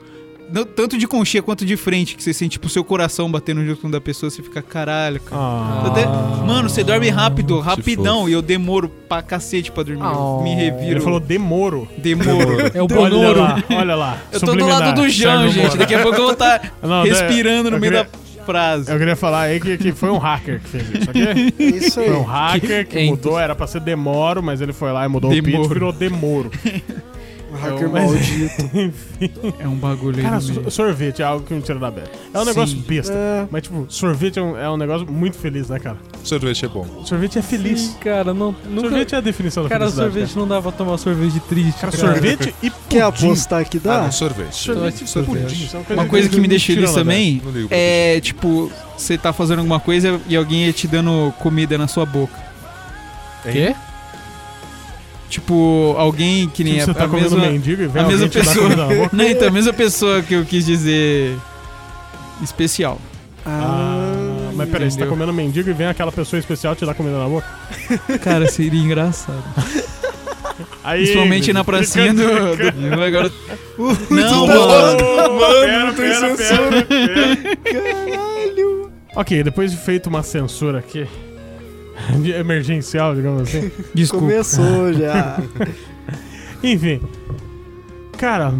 tanto 0.75 0.97
de 0.97 1.07
conchinha 1.07 1.41
quanto 1.41 1.65
de 1.65 1.77
frente, 1.77 2.15
que 2.15 2.23
você 2.23 2.33
sente, 2.33 2.51
tipo, 2.53 2.67
o 2.67 2.69
seu 2.69 2.83
coração 2.83 3.31
batendo 3.31 3.65
junto 3.65 3.81
com 3.81 3.87
o 3.87 3.91
da 3.91 4.01
pessoa, 4.01 4.29
você 4.29 4.41
fica, 4.43 4.61
caralho, 4.61 5.19
cara. 5.21 5.41
Ah, 5.41 5.83
até- 5.87 6.05
Mano, 6.45 6.69
você 6.69 6.83
dorme 6.83 7.09
rápido, 7.09 7.59
rapidão, 7.59 8.27
e 8.27 8.33
eu 8.33 8.41
demoro 8.41 8.89
pra 9.07 9.21
cacete 9.21 9.71
pra 9.71 9.83
dormir. 9.83 10.03
Oh. 10.03 10.41
me 10.41 10.53
reviro. 10.55 10.91
ele 10.91 10.99
falou 10.99 11.19
demoro. 11.19 11.87
demoro. 11.97 12.57
É 12.73 12.81
o 12.81 12.85
Olha 12.85 12.95
Bonoro. 13.09 13.39
lá, 13.41 13.63
olha 13.71 13.95
lá. 13.95 14.17
Eu 14.31 14.39
tô 14.39 14.55
do 14.55 14.65
lado 14.65 15.01
do 15.01 15.09
João, 15.09 15.43
Sérgio 15.43 15.61
gente. 15.63 15.77
Daqui 15.77 15.95
a 15.95 16.01
pouco 16.01 16.17
eu 16.17 16.23
vou 16.23 16.33
estar 16.33 16.73
Não, 16.81 17.03
respirando 17.03 17.69
no 17.71 17.77
eu 17.77 17.81
meio 17.81 17.93
queria- 17.93 18.03
da 18.37 18.45
frase. 18.45 18.91
Eu 18.91 18.97
queria 18.97 19.15
falar 19.15 19.41
aí 19.43 19.59
que, 19.59 19.77
que 19.77 19.91
foi 19.91 20.09
um 20.09 20.17
hacker 20.17 20.59
que 20.61 20.67
fez 20.69 20.83
isso, 20.89 21.09
ok? 21.09 21.53
Isso 21.77 21.99
aí. 21.99 22.07
Foi 22.07 22.15
um 22.17 22.23
hacker 22.23 22.87
que 22.87 22.99
Entre- 22.99 23.09
mudou, 23.09 23.39
era 23.39 23.53
pra 23.55 23.67
ser 23.67 23.79
demoro, 23.81 24.41
mas 24.41 24.61
ele 24.61 24.73
foi 24.73 24.91
lá 24.91 25.05
e 25.05 25.07
mudou 25.07 25.29
o 25.31 25.33
Demoro. 25.33 25.57
pitch 25.63 25.65
e 25.71 25.73
virou 25.73 25.91
demoro. 25.93 26.51
Um 27.51 27.55
hacker 27.57 27.89
maldito. 27.89 28.71
É 29.59 29.67
um 29.67 29.75
bagulho 29.75 30.21
Cara, 30.21 30.39
sorvete 30.71 31.21
é 31.21 31.25
algo 31.25 31.45
que 31.45 31.53
me 31.53 31.61
tira 31.61 31.77
da 31.77 31.91
bed. 31.91 32.09
É 32.33 32.39
um 32.39 32.45
negócio 32.45 32.75
Sim. 32.75 32.83
besta. 32.87 33.13
É, 33.13 33.47
Mas, 33.51 33.63
tipo, 33.63 33.85
sorvete 33.89 34.39
é 34.39 34.41
um, 34.41 34.57
é 34.57 34.69
um 34.69 34.77
negócio 34.77 35.05
muito 35.11 35.37
feliz, 35.37 35.69
né, 35.69 35.77
cara? 35.79 35.97
Sorvete 36.23 36.65
é 36.65 36.67
bom. 36.67 36.85
Sorvete 37.05 37.37
é 37.37 37.41
feliz. 37.41 37.79
Sim, 37.81 37.95
cara, 37.99 38.33
não, 38.33 38.55
nunca... 38.67 38.89
Sorvete 38.89 39.13
é 39.15 39.17
a 39.17 39.21
definição 39.21 39.63
da 39.63 39.69
Cara, 39.69 39.81
felicidade. 39.85 40.13
sorvete 40.13 40.35
não 40.37 40.47
dá 40.47 40.61
pra 40.61 40.71
tomar 40.71 40.97
sorvete 40.97 41.39
triste. 41.41 41.79
Cara, 41.81 41.95
Cara, 41.95 42.13
sorvete 42.13 42.55
e 42.63 42.69
quer 42.89 43.11
pudim. 43.11 43.25
apostar 43.27 43.65
que 43.69 43.77
Ah, 43.77 43.81
dá? 43.83 44.01
não, 44.03 44.11
sorvete. 44.11 44.55
Sorvete 44.55 45.03
e 45.03 45.07
Sorvete. 45.07 45.41
pudim. 45.43 45.67
são 45.67 45.85
Uma 45.91 46.05
coisa 46.05 46.29
que 46.29 46.39
me 46.39 46.47
deixa 46.47 46.73
feliz 46.73 46.91
também 46.93 47.41
Não 47.45 47.67
é, 47.69 48.19
tipo, 48.21 48.71
você 48.97 49.17
tá 49.17 49.31
fazendo 49.33 49.59
alguma 49.59 49.79
coisa 49.79 50.19
e 50.27 50.35
alguém 50.35 50.65
ia 50.65 50.73
te 50.73 50.87
dando 50.87 51.31
comida 51.39 51.77
na 51.77 51.87
sua 51.87 52.05
boca. 52.05 52.33
Quê? 53.43 53.75
Tipo, 55.31 55.95
alguém 55.97 56.49
que 56.49 56.61
nem 56.61 56.73
Tipo, 56.79 56.91
a, 56.91 56.93
você 56.93 56.99
tá 56.99 57.05
a 57.05 57.07
comendo 57.07 57.37
mesma... 57.37 57.51
mendigo 57.53 57.81
e 57.83 57.87
vem 57.87 58.03
a 58.03 58.05
mesma 58.05 58.27
pessoa. 58.27 58.55
comida 58.69 58.85
na 58.85 58.93
boca. 58.93 59.09
Não, 59.15 59.25
então, 59.25 59.47
a 59.47 59.51
mesma 59.51 59.71
pessoa 59.71 60.21
que 60.21 60.33
eu 60.33 60.43
quis 60.43 60.65
dizer 60.65 61.37
especial. 62.43 62.99
Ah, 63.45 64.51
mas 64.53 64.69
peraí, 64.69 64.91
você 64.91 64.99
tá 64.99 65.07
comendo 65.07 65.31
mendigo 65.33 65.69
e 65.69 65.73
vem 65.73 65.87
aquela 65.87 66.11
pessoa 66.11 66.37
especial 66.37 66.75
te 66.75 66.85
dar 66.85 66.93
comida 66.93 67.17
na 67.17 67.29
boca? 67.29 67.47
Cara, 68.21 68.45
seria 68.49 68.81
engraçado. 68.81 69.41
Aí, 70.83 71.03
Principalmente 71.03 71.53
na 71.53 71.63
pracinha 71.65 72.13
do... 72.13 72.23
do... 72.23 73.03
Agora... 73.03 73.31
Não, 74.09 74.47
Mano, 74.47 74.67
mano. 74.67 75.39
mano, 75.39 75.85
não 75.87 75.93
tem 75.95 76.13
censura. 76.13 76.85
Caralho. 77.63 78.91
Ok, 79.15 79.43
depois 79.43 79.71
de 79.71 79.77
feito 79.77 80.07
uma 80.07 80.23
censura 80.23 80.79
aqui, 80.79 81.07
emergencial, 82.39 83.15
digamos 83.15 83.43
assim. 83.43 83.71
Desculpa. 83.93 84.25
Começou 84.25 84.93
já. 84.93 85.39
Enfim. 86.63 87.01
Cara, 88.17 88.53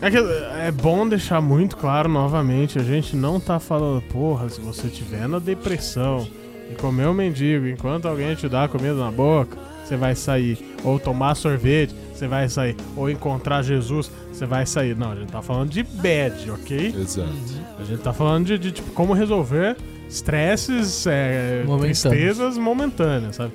é, 0.00 0.10
que 0.10 0.16
é 0.16 0.70
bom 0.70 1.08
deixar 1.08 1.40
muito 1.40 1.76
claro 1.76 2.08
novamente, 2.08 2.78
a 2.78 2.82
gente 2.82 3.16
não 3.16 3.40
tá 3.40 3.58
falando, 3.58 4.02
porra, 4.02 4.48
se 4.48 4.60
você 4.60 4.88
tiver 4.88 5.26
na 5.26 5.38
depressão 5.38 6.26
e 6.70 6.74
comer 6.74 7.08
um 7.08 7.14
mendigo 7.14 7.66
enquanto 7.66 8.06
alguém 8.06 8.34
te 8.34 8.48
dá 8.48 8.68
comida 8.68 8.94
na 8.94 9.10
boca, 9.10 9.58
você 9.84 9.96
vai 9.96 10.14
sair. 10.14 10.76
Ou 10.84 10.98
tomar 10.98 11.34
sorvete, 11.34 11.94
você 12.12 12.26
vai 12.26 12.48
sair. 12.48 12.76
Ou 12.96 13.08
encontrar 13.08 13.62
Jesus, 13.62 14.10
você 14.32 14.44
vai 14.44 14.66
sair. 14.66 14.96
Não, 14.96 15.12
a 15.12 15.16
gente 15.16 15.30
tá 15.30 15.40
falando 15.40 15.70
de 15.70 15.82
bad, 15.82 16.50
ok? 16.50 16.94
Exato. 16.96 17.30
A 17.78 17.84
gente 17.84 18.02
tá 18.02 18.12
falando 18.12 18.46
de, 18.46 18.58
de, 18.58 18.72
tipo, 18.72 18.90
como 18.92 19.12
resolver 19.12 19.76
estresses, 20.08 21.06
é, 21.06 21.62
Momentâneos. 21.66 22.00
tristezas 22.02 22.58
momentâneas, 22.58 23.36
sabe? 23.36 23.52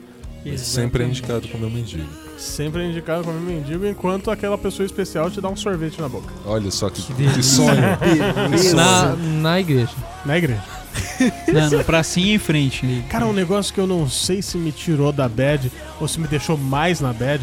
Sempre 0.58 1.04
é 1.04 1.08
indicado 1.08 1.48
comer 1.48 1.66
um 1.66 1.70
mendigo. 1.70 2.04
Sempre 2.38 2.82
é 2.84 2.86
indicado 2.88 3.24
comer 3.24 3.40
mendigo 3.40 3.86
enquanto 3.86 4.32
aquela 4.32 4.58
pessoa 4.58 4.86
especial 4.86 5.30
te 5.30 5.40
dá 5.40 5.48
um 5.48 5.56
sorvete 5.56 6.02
na 6.02 6.10
boca. 6.10 6.34
Olha 6.46 6.72
só 6.72 6.90
que, 6.90 7.02
que 7.02 7.44
sonho. 7.44 7.80
Na, 8.76 9.16
na 9.16 9.60
igreja. 9.60 9.94
Na 10.26 10.38
igreja. 10.38 10.64
Não, 11.54 11.70
não, 11.70 11.84
pracinha 11.86 12.34
em 12.36 12.38
frente. 12.38 13.06
Cara, 13.08 13.26
um 13.26 13.32
negócio 13.32 13.74
que 13.74 13.80
eu 13.80 13.88
não 13.88 14.10
sei 14.10 14.42
se 14.42 14.58
me 14.58 14.72
tirou 14.74 15.14
da 15.14 15.30
bad 15.30 15.72
ou 16.02 16.08
se 16.08 16.20
me 16.20 16.28
deixou 16.28 16.58
mais 16.58 17.00
na 17.00 17.14
bad 17.14 17.42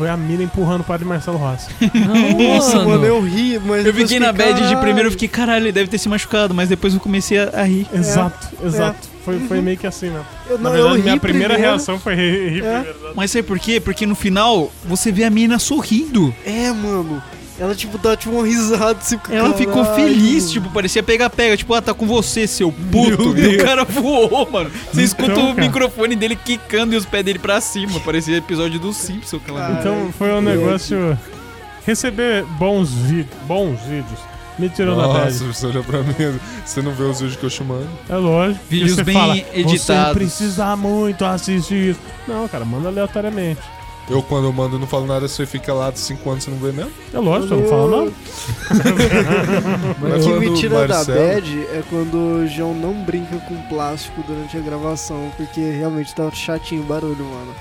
foi 0.00 0.08
a 0.08 0.16
mina 0.16 0.42
empurrando 0.42 0.80
o 0.80 0.84
padre 0.84 1.06
Marcelo 1.06 1.36
Rossi. 1.36 1.68
Nossa, 2.38 2.82
mano, 2.82 3.04
eu 3.04 3.20
ri, 3.20 3.58
mas. 3.62 3.84
Eu 3.84 3.92
fiquei 3.92 4.18
na 4.18 4.32
bad 4.32 4.66
de 4.66 4.76
primeiro, 4.76 5.08
eu 5.08 5.12
fiquei, 5.12 5.28
caralho, 5.28 5.64
ele 5.64 5.72
deve 5.72 5.90
ter 5.90 5.98
se 5.98 6.08
machucado, 6.08 6.54
mas 6.54 6.70
depois 6.70 6.94
eu 6.94 7.00
comecei 7.00 7.38
a, 7.38 7.50
a 7.52 7.62
rir. 7.64 7.86
Exato, 7.92 8.48
exato. 8.64 9.10
Foi, 9.22 9.38
foi 9.40 9.60
meio 9.60 9.76
que 9.76 9.86
assim 9.86 10.08
mesmo. 10.08 10.24
Eu, 10.48 10.56
Na 10.58 10.70
não, 10.70 10.72
verdade, 10.76 10.96
eu 10.96 11.02
minha 11.02 11.14
ri 11.14 11.20
primeira 11.20 11.52
primeiro. 11.54 11.72
reação 11.76 11.98
foi 12.00 12.14
rir, 12.14 12.48
rir 12.48 12.64
É. 12.64 12.80
primeiro. 12.82 13.12
Mas 13.14 13.30
sabe 13.30 13.42
por 13.42 13.58
quê? 13.58 13.78
Porque 13.78 14.06
no 14.06 14.14
final 14.14 14.72
você 14.86 15.12
vê 15.12 15.24
a 15.24 15.30
menina 15.30 15.58
sorrindo. 15.58 16.34
É, 16.46 16.72
mano. 16.72 17.22
Ela, 17.60 17.74
tipo, 17.74 17.98
dá 17.98 18.16
tipo 18.16 18.34
uma 18.34 18.46
risada. 18.46 18.98
Assim, 18.98 19.20
Ela 19.30 19.52
ficou 19.52 19.84
caralho. 19.84 19.94
feliz, 20.02 20.50
tipo, 20.50 20.70
parecia 20.70 21.02
pega-pega. 21.02 21.56
Tipo, 21.58 21.74
ah, 21.74 21.82
tá 21.82 21.92
com 21.92 22.06
você, 22.06 22.46
seu 22.46 22.72
puto. 22.72 23.38
E 23.38 23.56
o 23.56 23.62
cara 23.62 23.84
voou, 23.84 24.50
mano. 24.50 24.70
Você 24.90 25.02
escuta 25.02 25.30
Então, 25.32 25.50
o 25.50 25.54
cara. 25.54 25.66
microfone 25.66 26.16
dele 26.16 26.36
quicando 26.36 26.94
e 26.94 26.96
os 26.96 27.04
pés 27.04 27.22
dele 27.22 27.38
pra 27.38 27.60
cima. 27.60 28.00
Parecia 28.00 28.38
episódio 28.38 28.80
do 28.80 28.94
Simpson. 28.94 29.38
Cara. 29.40 29.78
Então 29.78 30.10
foi 30.18 30.32
um 30.32 30.40
negócio. 30.40 31.18
Receber 31.86 32.44
bons, 32.58 32.90
vi 32.90 33.26
bons 33.46 33.78
vídeos 33.82 34.30
me 34.58 34.68
tirou 34.68 34.94
da 34.94 35.08
bad. 35.08 35.24
Nossa, 35.24 35.44
você 35.44 35.66
olha 35.66 35.82
pra 35.82 36.02
mim, 36.02 36.14
você 36.64 36.82
não 36.82 36.92
vê 36.92 37.04
os 37.04 37.20
vídeos 37.20 37.36
que 37.38 37.44
eu 37.46 37.50
chamando. 37.50 37.88
É 38.08 38.16
lógico. 38.16 38.60
Vídeos 38.68 38.92
você 38.94 39.04
bem 39.04 39.14
fala, 39.14 39.36
editados. 39.54 39.80
Você 39.80 40.14
precisa 40.14 40.76
muito 40.76 41.24
assistir 41.24 41.90
isso. 41.92 42.00
Não, 42.28 42.46
cara, 42.46 42.64
manda 42.64 42.88
aleatoriamente. 42.88 43.60
Eu, 44.10 44.22
quando 44.22 44.46
eu 44.46 44.52
mando, 44.52 44.78
não 44.78 44.86
falo 44.86 45.06
nada, 45.06 45.26
você 45.28 45.46
fica 45.46 45.72
lá 45.72 45.90
de 45.90 45.98
5 46.00 46.28
anos, 46.30 46.44
você 46.44 46.50
não 46.50 46.58
vê 46.58 46.72
mesmo? 46.72 46.90
É 47.14 47.18
lógico, 47.18 47.54
eu 47.54 47.60
não 47.60 47.68
falo 47.68 47.90
nada. 48.04 48.10
O 50.00 50.22
que 50.22 50.32
me 50.50 50.54
tira 50.56 50.86
da 50.86 50.94
Marcelo- 50.96 51.18
bad 51.18 51.58
é 51.72 51.82
quando 51.88 52.14
o 52.14 52.46
João 52.48 52.74
não 52.74 52.92
brinca 53.04 53.36
com 53.48 53.56
plástico 53.68 54.22
durante 54.26 54.56
a 54.56 54.60
gravação, 54.60 55.30
porque 55.36 55.60
realmente 55.60 56.14
tá 56.14 56.30
chatinho 56.30 56.82
o 56.82 56.86
barulho, 56.86 57.24
mano. 57.24 57.54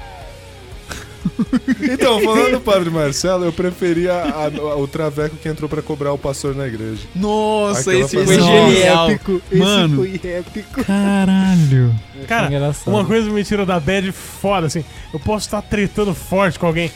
Então, 1.91 2.19
falando 2.21 2.51
do 2.51 2.61
Padre 2.61 2.89
Marcelo, 2.89 3.45
eu 3.45 3.51
preferia 3.53 4.13
a- 4.13 4.45
a- 4.45 4.75
o 4.77 4.87
traveco 4.87 5.35
que 5.37 5.47
entrou 5.49 5.69
pra 5.69 5.81
cobrar 5.81 6.13
o 6.13 6.17
pastor 6.17 6.55
na 6.55 6.67
igreja. 6.67 7.01
Nossa, 7.15 7.91
Aquela 7.91 8.05
esse 8.05 8.23
foi 8.25 8.37
Nossa. 8.37 8.51
genial. 8.71 9.09
épico. 9.11 9.41
Esse 9.51 9.59
Mano. 9.61 9.95
foi 9.97 10.21
épico. 10.23 10.83
Caralho. 10.83 11.95
Cara, 12.27 12.47
engraçado. 12.47 12.93
uma 12.93 13.05
coisa 13.05 13.29
me 13.29 13.43
tira 13.43 13.65
da 13.65 13.79
bad 13.79 14.11
foda, 14.11 14.67
assim. 14.67 14.83
Eu 15.13 15.19
posso 15.19 15.45
estar 15.47 15.61
tretando 15.61 16.13
forte 16.13 16.59
com 16.59 16.67
alguém. 16.67 16.91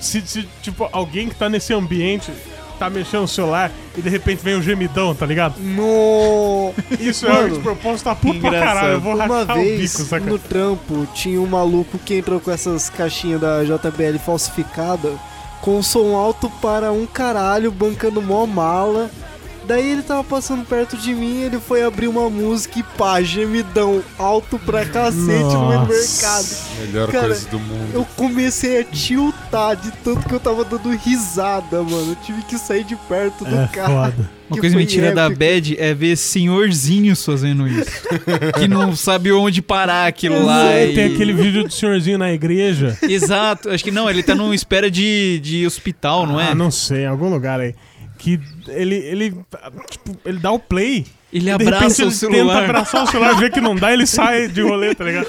Se, 0.00 0.20
se, 0.22 0.48
tipo, 0.62 0.88
alguém 0.92 1.28
que 1.28 1.34
tá 1.34 1.48
nesse 1.48 1.72
ambiente 1.72 2.30
tá 2.82 2.90
mexendo 2.90 3.22
no 3.22 3.28
celular 3.28 3.70
e 3.96 4.02
de 4.02 4.08
repente 4.08 4.42
vem 4.42 4.56
um 4.56 4.62
gemidão, 4.62 5.14
tá 5.14 5.24
ligado? 5.24 5.54
No... 5.60 6.72
Isso 6.98 7.26
é, 7.26 7.32
Mano, 7.32 7.56
tipo, 7.56 7.68
eu 7.68 7.76
posso 7.76 7.96
estar 7.96 8.14
puto 8.16 8.40
pra 8.40 8.50
caralho. 8.50 8.92
Eu 8.94 9.00
vou 9.00 9.14
Uma 9.14 9.44
vez, 9.44 9.96
bico, 9.96 10.20
no 10.24 10.38
trampo, 10.38 11.06
tinha 11.14 11.40
um 11.40 11.46
maluco 11.46 11.98
que 11.98 12.18
entrou 12.18 12.40
com 12.40 12.50
essas 12.50 12.90
caixinhas 12.90 13.40
da 13.40 13.62
JBL 13.62 14.18
falsificada 14.24 15.12
com 15.60 15.80
som 15.80 16.16
alto 16.16 16.50
para 16.60 16.90
um 16.90 17.06
caralho, 17.06 17.70
bancando 17.70 18.20
mó 18.20 18.44
mala. 18.46 19.08
Daí 19.66 19.90
ele 19.92 20.02
tava 20.02 20.24
passando 20.24 20.64
perto 20.66 20.96
de 20.96 21.14
mim, 21.14 21.42
ele 21.42 21.58
foi 21.60 21.82
abrir 21.84 22.08
uma 22.08 22.28
música 22.28 22.80
e 22.80 22.82
pá, 22.82 23.22
gemidão 23.22 24.02
alto 24.18 24.58
pra 24.58 24.84
cacete 24.84 25.22
no 25.24 25.68
meio 25.68 25.80
do 25.82 25.86
mercado. 25.88 26.46
Melhor 26.80 27.08
Cara, 27.12 27.26
coisa 27.28 27.48
do 27.48 27.58
mundo. 27.60 27.90
Eu 27.94 28.04
comecei 28.16 28.80
a 28.80 28.84
tiltar 28.84 29.76
de 29.76 29.90
tanto 30.04 30.28
que 30.28 30.34
eu 30.34 30.40
tava 30.40 30.64
dando 30.64 30.90
risada, 30.96 31.82
mano. 31.82 32.12
Eu 32.12 32.16
tive 32.24 32.42
que 32.42 32.58
sair 32.58 32.84
de 32.84 32.96
perto 32.96 33.44
do 33.44 33.54
É 33.54 33.68
carro. 33.68 33.94
foda. 34.10 34.30
Uma 34.52 34.56
que 34.56 34.60
coisa 34.60 34.76
mentira 34.76 35.12
da 35.12 35.26
épico. 35.26 35.38
Bad 35.38 35.76
é 35.80 35.94
ver 35.94 36.14
senhorzinhos 36.16 37.24
fazendo 37.24 37.66
isso. 37.66 37.90
que 38.58 38.68
não 38.68 38.94
sabe 38.94 39.32
onde 39.32 39.62
parar 39.62 40.06
aquilo 40.06 40.44
lá. 40.44 40.78
e- 40.78 40.94
Tem 40.94 41.14
aquele 41.14 41.32
vídeo 41.32 41.64
do 41.64 41.72
senhorzinho 41.72 42.18
na 42.18 42.30
igreja. 42.32 42.98
Exato, 43.02 43.70
acho 43.70 43.82
que 43.82 43.90
não, 43.90 44.10
ele 44.10 44.22
tá 44.22 44.34
numa 44.34 44.54
espera 44.54 44.90
de, 44.90 45.38
de 45.42 45.66
hospital, 45.66 46.26
não 46.26 46.38
é? 46.38 46.48
Ah, 46.48 46.54
não 46.54 46.70
sei, 46.70 47.04
em 47.04 47.06
algum 47.06 47.30
lugar 47.30 47.60
aí. 47.60 47.74
Que 48.22 48.38
ele, 48.68 48.94
ele, 48.94 49.30
tipo, 49.90 50.16
ele 50.24 50.38
dá 50.38 50.52
o 50.52 50.58
play. 50.58 51.04
Ele 51.32 51.40
e 51.50 51.56
de 51.56 51.64
repente 51.64 51.68
abraça 51.74 52.02
o 52.02 52.04
ele 52.04 52.10
celular. 52.12 52.60
tenta 52.60 52.64
abraçar 52.70 53.02
o 53.04 53.06
celular, 53.06 53.34
vê 53.36 53.48
que 53.50 53.60
não 53.60 53.74
dá, 53.74 53.90
ele 53.92 54.06
sai 54.06 54.48
de 54.48 54.60
rolê, 54.62 54.94
tá 54.94 55.02
ligado? 55.02 55.26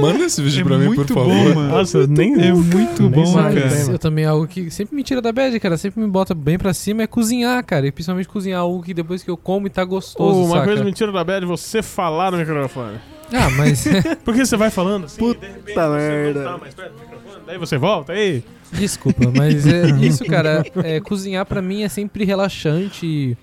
Manda 0.00 0.24
esse 0.24 0.42
vídeo 0.42 0.62
É 0.62 0.64
pra 0.64 0.78
mim, 0.78 0.86
por 0.86 0.96
muito 0.96 1.14
favor. 1.14 1.28
bom, 1.28 1.54
mano. 1.54 1.68
Nossa, 1.68 2.06
nem 2.06 2.32
É 2.42 2.52
muito 2.52 3.02
nem 3.02 3.10
bom, 3.10 3.34
cara. 3.34 3.52
eu 3.90 3.98
também, 3.98 4.24
algo 4.24 4.46
que 4.48 4.70
sempre 4.70 4.96
me 4.96 5.02
tira 5.04 5.20
da 5.20 5.30
bad, 5.30 5.60
cara, 5.60 5.76
sempre 5.76 6.00
me 6.00 6.08
bota 6.08 6.34
bem 6.34 6.58
pra 6.58 6.72
cima 6.74 7.02
é 7.02 7.06
cozinhar, 7.06 7.62
cara. 7.64 7.86
E 7.86 7.92
principalmente 7.92 8.26
cozinhar 8.28 8.60
algo 8.60 8.82
que 8.82 8.94
depois 8.94 9.22
que 9.22 9.30
eu 9.30 9.36
como 9.36 9.66
e 9.66 9.70
tá 9.70 9.84
gostoso, 9.84 10.40
Ô, 10.40 10.44
uma 10.46 10.54
saca? 10.56 10.66
coisa 10.68 10.82
mentira 10.84 11.12
da 11.12 11.22
bad 11.22 11.44
é 11.44 11.46
você 11.46 11.82
falar 11.82 12.32
no 12.32 12.38
microfone. 12.38 12.96
Ah, 13.32 13.50
mas 13.50 13.84
Porque 14.24 14.44
você 14.46 14.56
vai 14.56 14.70
falando 14.70 15.04
assim, 15.04 15.18
Puta 15.18 15.44
e 15.46 15.48
de 15.48 15.54
repente 15.54 15.74
você 15.74 15.88
merda. 15.98 16.42
não 16.44 16.52
tá 16.52 16.58
mais 16.58 16.74
perto 16.74 16.92
do 16.94 17.00
microfone, 17.00 17.42
daí 17.46 17.58
você 17.58 17.76
volta, 17.78 18.12
aí. 18.14 18.42
Desculpa, 18.72 19.30
mas 19.36 19.66
é 19.66 19.86
isso, 20.04 20.24
cara. 20.24 20.64
É, 20.82 21.00
cozinhar 21.00 21.44
pra 21.46 21.60
mim 21.62 21.82
é 21.82 21.88
sempre 21.88 22.24
relaxante. 22.24 23.06
e- 23.06 23.36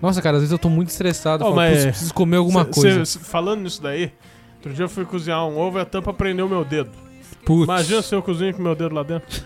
Nossa, 0.00 0.20
cara, 0.22 0.36
às 0.36 0.42
vezes 0.42 0.52
eu 0.52 0.58
tô 0.58 0.68
muito 0.68 0.88
estressado, 0.88 1.44
eu 1.44 1.48
Ô, 1.48 1.50
falo, 1.50 1.56
mas- 1.62 1.72
"Putz, 1.78 1.84
preciso 1.90 2.14
comer 2.14 2.36
alguma 2.38 2.64
Cê- 2.64 2.70
coisa. 2.70 3.04
cê- 3.04 3.18
falando 3.18 3.60
nisso 3.62 3.80
daí, 3.82 4.12
outro 4.56 4.72
dia 4.74 4.84
eu 4.84 4.88
fui 4.88 5.04
cozinhar 5.04 5.46
um 5.46 5.56
ovo 5.58 5.78
e 5.78 5.82
a 5.82 5.84
tampa 5.84 6.12
prendeu 6.12 6.48
meu 6.48 6.64
dedo. 6.64 6.90
Putz. 7.44 7.64
Imagina 7.64 8.02
se 8.02 8.14
eu 8.14 8.22
cozinho 8.22 8.54
com 8.54 8.62
meu 8.62 8.74
dedo 8.74 8.94
lá 8.94 9.02
dentro. 9.02 9.26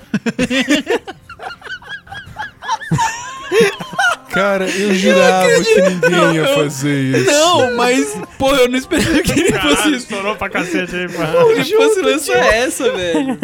Cara, 4.37 4.69
eu 4.69 4.95
jurava 4.95 5.49
que 5.65 5.81
ninguém 5.81 6.35
ia 6.35 6.47
fazer 6.49 7.17
isso. 7.17 7.25
Não, 7.25 7.75
mas, 7.75 8.21
pô, 8.39 8.55
eu 8.55 8.69
não 8.69 8.77
esperava 8.77 9.23
que 9.23 9.33
ele 9.33 9.51
Caralho, 9.53 9.77
fosse, 9.77 9.95
estourou 9.95 10.37
pra 10.37 10.51
cacete 10.51 10.95
aí, 10.95 11.09
pô. 11.09 11.51
ele 11.53 11.65
fosse 11.65 12.03
lançar 12.03 12.37
essa, 12.55 12.93
velho. 12.93 13.39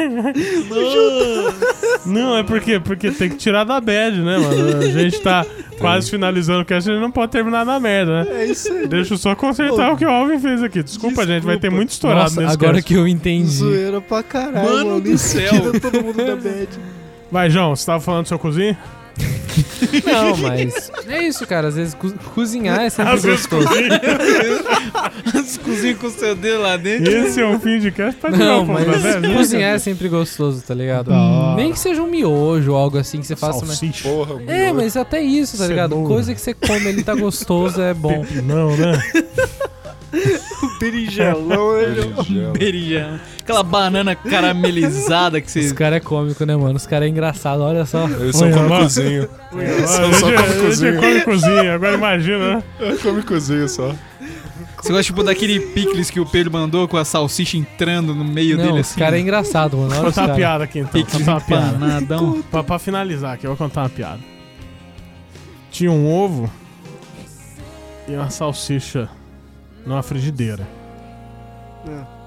Não, 2.04 2.36
é 2.36 2.42
porque, 2.42 2.78
porque 2.78 3.10
tem 3.10 3.30
que 3.30 3.36
tirar 3.36 3.64
da 3.64 3.80
bad, 3.80 4.20
né, 4.20 4.36
mano? 4.36 4.78
A 4.78 4.90
gente 4.90 5.18
tá 5.20 5.46
quase 5.78 6.10
finalizando 6.10 6.60
o 6.60 6.64
cast, 6.64 6.90
a 6.90 6.92
gente 6.92 7.02
não 7.02 7.10
pode 7.10 7.32
terminar 7.32 7.64
na 7.64 7.80
merda, 7.80 8.24
né? 8.24 8.42
É 8.42 8.44
isso 8.46 8.70
aí. 8.70 8.86
Deixa 8.86 9.14
eu 9.14 9.18
só 9.18 9.34
consertar 9.34 9.92
o 9.92 9.96
que 9.96 10.04
o 10.04 10.10
Alvin 10.10 10.38
fez 10.38 10.62
aqui. 10.62 10.82
Desculpa, 10.82 11.26
gente, 11.26 11.42
vai 11.44 11.54
ter 11.56 11.60
Desculpa. 11.62 11.76
muito 11.76 11.90
estourado 11.90 12.22
Nossa, 12.24 12.40
nesse 12.42 12.52
agora 12.52 12.74
cast. 12.74 12.86
que 12.86 12.94
eu 12.94 13.08
entendi. 13.08 13.48
Zoeira 13.50 14.00
pra 14.00 14.22
caralho, 14.22 14.68
Mano 14.68 14.84
mano. 14.90 15.00
do 15.00 15.16
céu. 15.16 15.50
tira 15.50 15.80
todo 15.80 16.02
mundo 16.04 16.16
da 16.24 16.36
bad. 16.36 16.68
Vai, 17.30 17.48
João, 17.48 17.74
você 17.74 17.86
tava 17.86 18.00
falando 18.00 18.24
do 18.24 18.28
seu 18.28 18.38
cozinho? 18.38 18.76
Não, 20.06 20.36
mas 20.38 20.90
é 21.06 21.22
isso, 21.24 21.46
cara. 21.46 21.68
Às 21.68 21.74
vezes 21.76 21.94
co- 21.94 22.12
cozinhar 22.34 22.80
é 22.80 22.88
sempre 22.88 23.12
Às 23.12 23.22
vezes 23.22 23.46
gostoso. 23.46 23.68
cozinho. 23.68 23.90
Cozinha 25.64 25.94
com 25.94 26.06
o 26.06 26.10
seu 26.10 26.34
dedo 26.34 26.60
lá 26.62 26.76
dentro. 26.76 27.12
Esse 27.12 27.40
é 27.40 27.46
um 27.46 27.58
fim 27.60 27.78
de 27.78 27.90
cast 27.90 28.18
pra 28.20 28.30
Não, 28.30 28.64
mas 28.64 28.86
né? 29.02 29.32
cozinhar 29.34 29.74
é 29.74 29.78
sempre 29.78 30.08
gostoso, 30.08 30.62
tá 30.66 30.74
ligado? 30.74 31.10
Nem 31.56 31.72
que 31.72 31.78
seja 31.78 32.02
um 32.02 32.06
miojo 32.06 32.72
ou 32.72 32.76
algo 32.78 32.98
assim 32.98 33.20
que 33.20 33.26
você 33.26 33.36
faça, 33.36 33.60
mas... 33.66 33.78
Salsicha. 33.78 34.08
Porra, 34.08 34.40
É, 34.46 34.72
mas 34.72 34.96
até 34.96 35.20
isso, 35.22 35.58
tá 35.58 35.66
ligado? 35.66 35.94
Coisa 36.02 36.34
que 36.34 36.40
você 36.40 36.54
come 36.54 36.88
ali 36.88 37.02
tá 37.02 37.14
gostoso, 37.14 37.80
é 37.80 37.92
bom. 37.94 38.24
Não, 38.44 38.76
né? 38.76 38.92
Berinjelão, 40.80 41.78
ele... 41.80 42.00
Berinjela. 42.06 42.52
Berinjela. 42.52 43.20
Aquela 43.40 43.62
banana 43.62 44.14
caramelizada 44.14 45.40
que 45.40 45.46
Os 45.46 45.52
você. 45.66 45.74
caras 45.74 45.96
é 45.96 46.00
cômico, 46.00 46.44
né, 46.46 46.54
mano? 46.56 46.76
Os 46.76 46.86
caras 46.86 47.06
é 47.06 47.10
engraçado, 47.10 47.60
olha 47.62 47.84
só. 47.84 48.06
Eles 48.08 48.36
são 48.36 48.46
Olha 48.46 48.56
come 48.56 48.68
lá. 48.68 48.78
cozinho. 48.80 49.28
Ah, 49.52 49.86
Só- 49.86 49.96
só 49.96 50.04
a 50.04 50.10
gente- 50.12 50.22
come 50.22 50.36
a 50.36 50.46
gente 50.46 50.60
cozinho. 50.66 51.00
come 51.00 51.20
cozinha, 51.22 51.74
agora 51.74 51.94
imagina, 51.96 52.56
né? 52.56 52.62
Come 53.02 53.22
cozinho 53.22 53.68
só. 53.68 53.94
Você 54.80 54.88
gosta, 54.90 55.04
tipo, 55.04 55.22
daquele 55.22 55.60
picles 55.60 56.10
que 56.10 56.18
o 56.18 56.26
Pedro 56.26 56.52
mandou 56.52 56.88
com 56.88 56.96
a 56.96 57.04
salsicha 57.04 57.56
entrando 57.56 58.14
no 58.14 58.24
meio 58.24 58.56
Não, 58.56 58.64
dele 58.64 58.80
os 58.80 58.88
assim? 58.90 58.98
caras 58.98 59.18
é 59.18 59.22
engraçado, 59.22 59.76
mano. 59.76 59.90
Vou 59.90 59.98
Olha 60.00 60.08
os 60.08 60.14
contar 60.14 60.20
uma 60.22 60.26
cara. 60.28 60.38
piada 60.38 60.64
aqui 60.64 60.78
então. 60.80 60.92
Vou 60.92 61.02
Picles 61.04 61.18
contar 61.18 61.32
uma 61.32 61.40
piada. 61.40 62.42
Pra, 62.50 62.62
pra 62.64 62.78
finalizar 62.80 63.34
aqui, 63.34 63.46
eu 63.46 63.50
vou 63.50 63.56
contar 63.56 63.82
uma 63.82 63.88
piada. 63.88 64.18
Tinha 65.70 65.90
um 65.90 66.12
ovo 66.12 66.50
e 68.08 68.12
uma 68.14 68.28
salsicha 68.30 69.08
numa 69.86 70.02
frigideira. 70.02 70.66
É. 71.86 72.22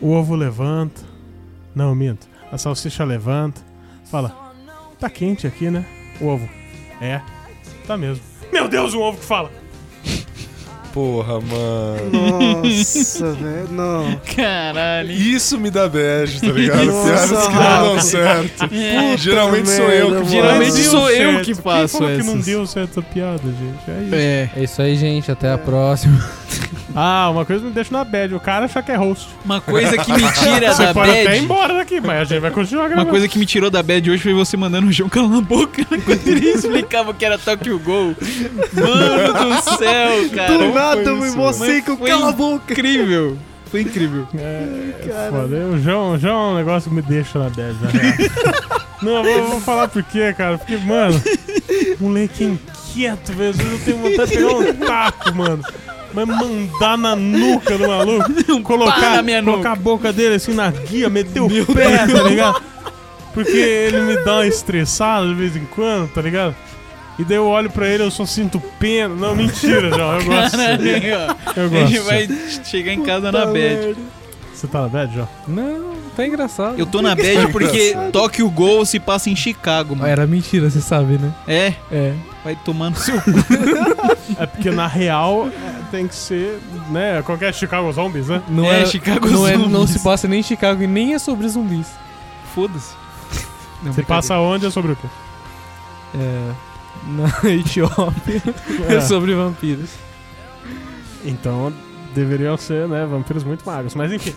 O 0.00 0.10
ovo 0.12 0.34
levanta. 0.34 1.02
Não, 1.74 1.94
minto. 1.94 2.26
A 2.50 2.58
salsicha 2.58 3.04
levanta. 3.04 3.60
Fala: 4.10 4.52
Tá 4.98 5.08
quente 5.08 5.46
aqui, 5.46 5.70
né? 5.70 5.86
O 6.20 6.26
ovo. 6.26 6.48
É. 7.00 7.20
Tá 7.86 7.96
mesmo. 7.96 8.22
Meu 8.52 8.68
Deus, 8.68 8.94
um 8.94 9.00
ovo 9.00 9.18
que 9.18 9.24
fala. 9.24 9.50
Porra, 10.92 11.40
mano. 11.40 12.62
Nossa, 12.62 13.32
velho, 13.32 13.68
não. 13.70 14.20
Caralho. 14.36 15.10
Isso 15.12 15.58
me 15.58 15.70
dá 15.70 15.88
bad, 15.88 16.40
tá 16.40 16.46
ligado? 16.48 16.84
Nossa, 16.84 17.06
Piadas 17.28 17.46
que 17.48 17.54
não 17.54 17.82
dão 17.82 18.00
certo. 18.00 18.68
É. 18.74 19.16
Geralmente 19.16 19.70
sou 19.70 19.90
eu 19.90 20.22
que. 20.22 20.28
Geralmente 20.28 20.82
sou 20.82 21.10
eu 21.10 21.38
que 21.38 21.44
Quem 21.46 21.54
faço 21.54 21.98
falou 21.98 22.14
que 22.16 22.22
não 22.24 22.32
essas? 22.34 22.44
deu 22.44 22.66
certo 22.66 22.90
essa 23.00 23.02
piada, 23.02 23.40
gente. 23.42 23.90
É 23.90 24.02
isso. 24.02 24.14
É. 24.14 24.50
É 24.56 24.64
isso 24.64 24.82
aí, 24.82 24.96
gente. 24.96 25.30
Até 25.32 25.50
a 25.52 25.58
próxima. 25.58 26.22
Ah, 26.94 27.30
uma 27.30 27.46
coisa 27.46 27.64
me 27.64 27.70
deixa 27.70 27.90
na 27.90 28.04
bad. 28.04 28.34
O 28.34 28.40
cara 28.40 28.66
acha 28.66 28.82
que 28.82 28.92
é 28.92 28.96
host. 28.96 29.26
Uma 29.46 29.62
coisa 29.62 29.96
que 29.96 30.12
me 30.12 30.20
tira 30.32 30.74
Você 30.74 30.84
da 30.84 30.92
pode 30.92 31.10
até 31.10 31.22
ir 31.22 31.24
bad. 31.24 31.38
embora 31.38 31.74
daqui, 31.74 32.02
mas 32.02 32.20
a 32.20 32.24
gente 32.24 32.40
vai 32.40 32.50
continuar 32.50 32.82
gravando. 32.88 33.06
Uma 33.06 33.10
coisa 33.10 33.26
que 33.26 33.38
me 33.38 33.46
tirou 33.46 33.70
da 33.70 33.82
bad 33.82 34.10
hoje 34.10 34.22
foi 34.22 34.34
você 34.34 34.58
mandando 34.58 34.88
o 34.88 34.92
João 34.92 35.08
calar 35.08 35.38
a 35.38 35.40
boca 35.40 35.82
quando 35.88 36.28
ele 36.28 36.50
explicava 36.50 37.14
que 37.14 37.24
era 37.24 37.38
Tokyo 37.38 37.78
Gol. 37.78 38.14
Mano 38.74 39.54
do 39.54 39.62
céu, 39.78 40.28
cara. 40.34 40.58
Do 40.58 40.72
nada 40.82 41.12
me 41.14 41.30
mostrei 41.30 41.70
mano? 41.70 41.82
que 41.84 41.90
eu 41.90 41.96
Foi 41.96 42.10
cala 42.10 42.28
a 42.28 42.32
boca. 42.32 42.72
Incrível. 42.72 43.38
Foi 43.70 43.80
incrível. 43.80 44.28
É, 44.34 45.30
foda. 45.30 45.56
O 45.56 45.78
João, 45.78 46.12
o 46.12 46.18
João 46.18 46.50
é 46.50 46.52
um 46.52 46.56
negócio 46.56 46.90
que 46.90 46.96
me 46.96 47.02
deixa 47.02 47.38
na 47.38 47.48
bad, 47.48 47.74
na 47.80 47.88
real. 47.88 48.82
Não, 49.02 49.16
eu 49.16 49.24
vou, 49.24 49.32
eu 49.32 49.46
vou 49.46 49.60
falar 49.60 49.88
por 49.88 50.02
quê, 50.02 50.34
cara. 50.36 50.58
Porque, 50.58 50.76
mano, 50.76 51.20
moleque 51.98 52.44
inquieto, 52.44 53.32
velho. 53.32 53.50
Às 53.50 53.56
vezes 53.56 53.72
eu 53.72 53.84
tenho 53.84 53.98
vontade 53.98 54.30
de 54.30 54.36
pegar 54.36 54.54
um 54.54 54.74
taco, 54.86 55.34
mano. 55.34 55.62
Mas 56.12 56.26
mandar 56.28 56.98
na 56.98 57.16
nuca 57.16 57.78
do 57.78 57.88
maluco. 57.88 58.30
Colocar, 58.62 59.24
colocar 59.42 59.72
a 59.72 59.76
boca 59.76 60.12
dele 60.12 60.34
assim 60.34 60.52
na 60.52 60.70
guia, 60.70 61.08
meter 61.08 61.40
o 61.40 61.48
pé, 61.48 62.06
tá 62.06 62.22
ligado? 62.22 62.62
Porque 63.32 63.56
ele 63.56 64.00
me 64.02 64.16
dá 64.18 64.34
uma 64.34 64.46
estressada 64.46 65.26
de 65.26 65.34
vez 65.34 65.56
em 65.56 65.64
quando, 65.64 66.12
tá 66.12 66.20
ligado? 66.20 66.54
E 67.22 67.24
daí 67.24 67.36
eu 67.36 67.46
olho 67.46 67.70
pra 67.70 67.86
ele, 67.86 68.02
eu 68.02 68.10
só 68.10 68.26
sinto 68.26 68.60
pena. 68.80 69.14
Não, 69.14 69.36
mentira, 69.36 69.90
João. 69.90 70.18
Eu 70.18 70.24
gosto. 70.24 70.56
Caralho. 70.56 70.86
Eu 71.56 71.64
A 71.64 71.68
gosto. 71.68 71.86
gente 71.86 71.98
vai 72.00 72.28
chegar 72.64 72.92
em 72.92 73.02
casa 73.04 73.30
na 73.30 73.46
bad. 73.46 73.96
Você 74.52 74.66
tá 74.66 74.82
na 74.82 74.88
bad, 74.88 75.14
João? 75.14 75.28
Não, 75.46 75.92
tá 76.16 76.26
engraçado. 76.26 76.78
Eu 76.78 76.84
tô 76.86 77.00
na 77.00 77.14
bad 77.14 77.46
porque 77.52 77.94
Tokyo 78.12 78.50
Gol 78.50 78.84
se 78.84 78.98
passa 78.98 79.30
em 79.30 79.36
Chicago, 79.36 79.94
mano. 79.94 80.08
Era 80.10 80.26
mentira, 80.26 80.68
você 80.68 80.80
sabe, 80.80 81.16
né? 81.18 81.32
É, 81.46 81.74
É. 81.92 82.12
vai 82.44 82.56
tomando 82.64 82.96
seu 82.96 83.14
É 84.38 84.46
porque 84.46 84.70
na 84.70 84.86
real 84.88 85.48
tem 85.92 86.08
que 86.08 86.14
ser, 86.16 86.58
né? 86.90 87.22
Qualquer 87.22 87.54
Chicago 87.54 87.92
Zombies, 87.92 88.28
né? 88.28 88.42
Não 88.48 88.64
É, 88.64 88.82
é, 88.82 88.86
Chicago 88.86 89.28
não, 89.30 89.46
é, 89.46 89.56
não 89.56 89.68
Zombies. 89.70 89.90
se 89.90 89.98
passa 90.00 90.26
nem 90.26 90.40
em 90.40 90.42
Chicago 90.42 90.82
e 90.82 90.86
nem 90.88 91.14
é 91.14 91.18
sobre 91.20 91.48
zumbis. 91.48 91.86
Foda-se. 92.54 92.94
Você 93.84 94.02
passa 94.02 94.38
onde 94.38 94.66
é 94.66 94.70
sobre 94.70 94.92
o 94.92 94.96
quê? 94.96 95.06
É. 96.14 96.50
Na 97.06 97.28
Etiópia 97.50 98.42
É. 98.88 98.94
é 98.96 99.00
sobre 99.00 99.34
vampiros. 99.34 99.90
Então 101.24 101.72
deveriam 102.14 102.56
ser, 102.56 102.86
né, 102.88 103.06
vampiros 103.06 103.42
muito 103.44 103.64
magros. 103.64 103.94
Mas 103.94 104.12
enfim. 104.12 104.34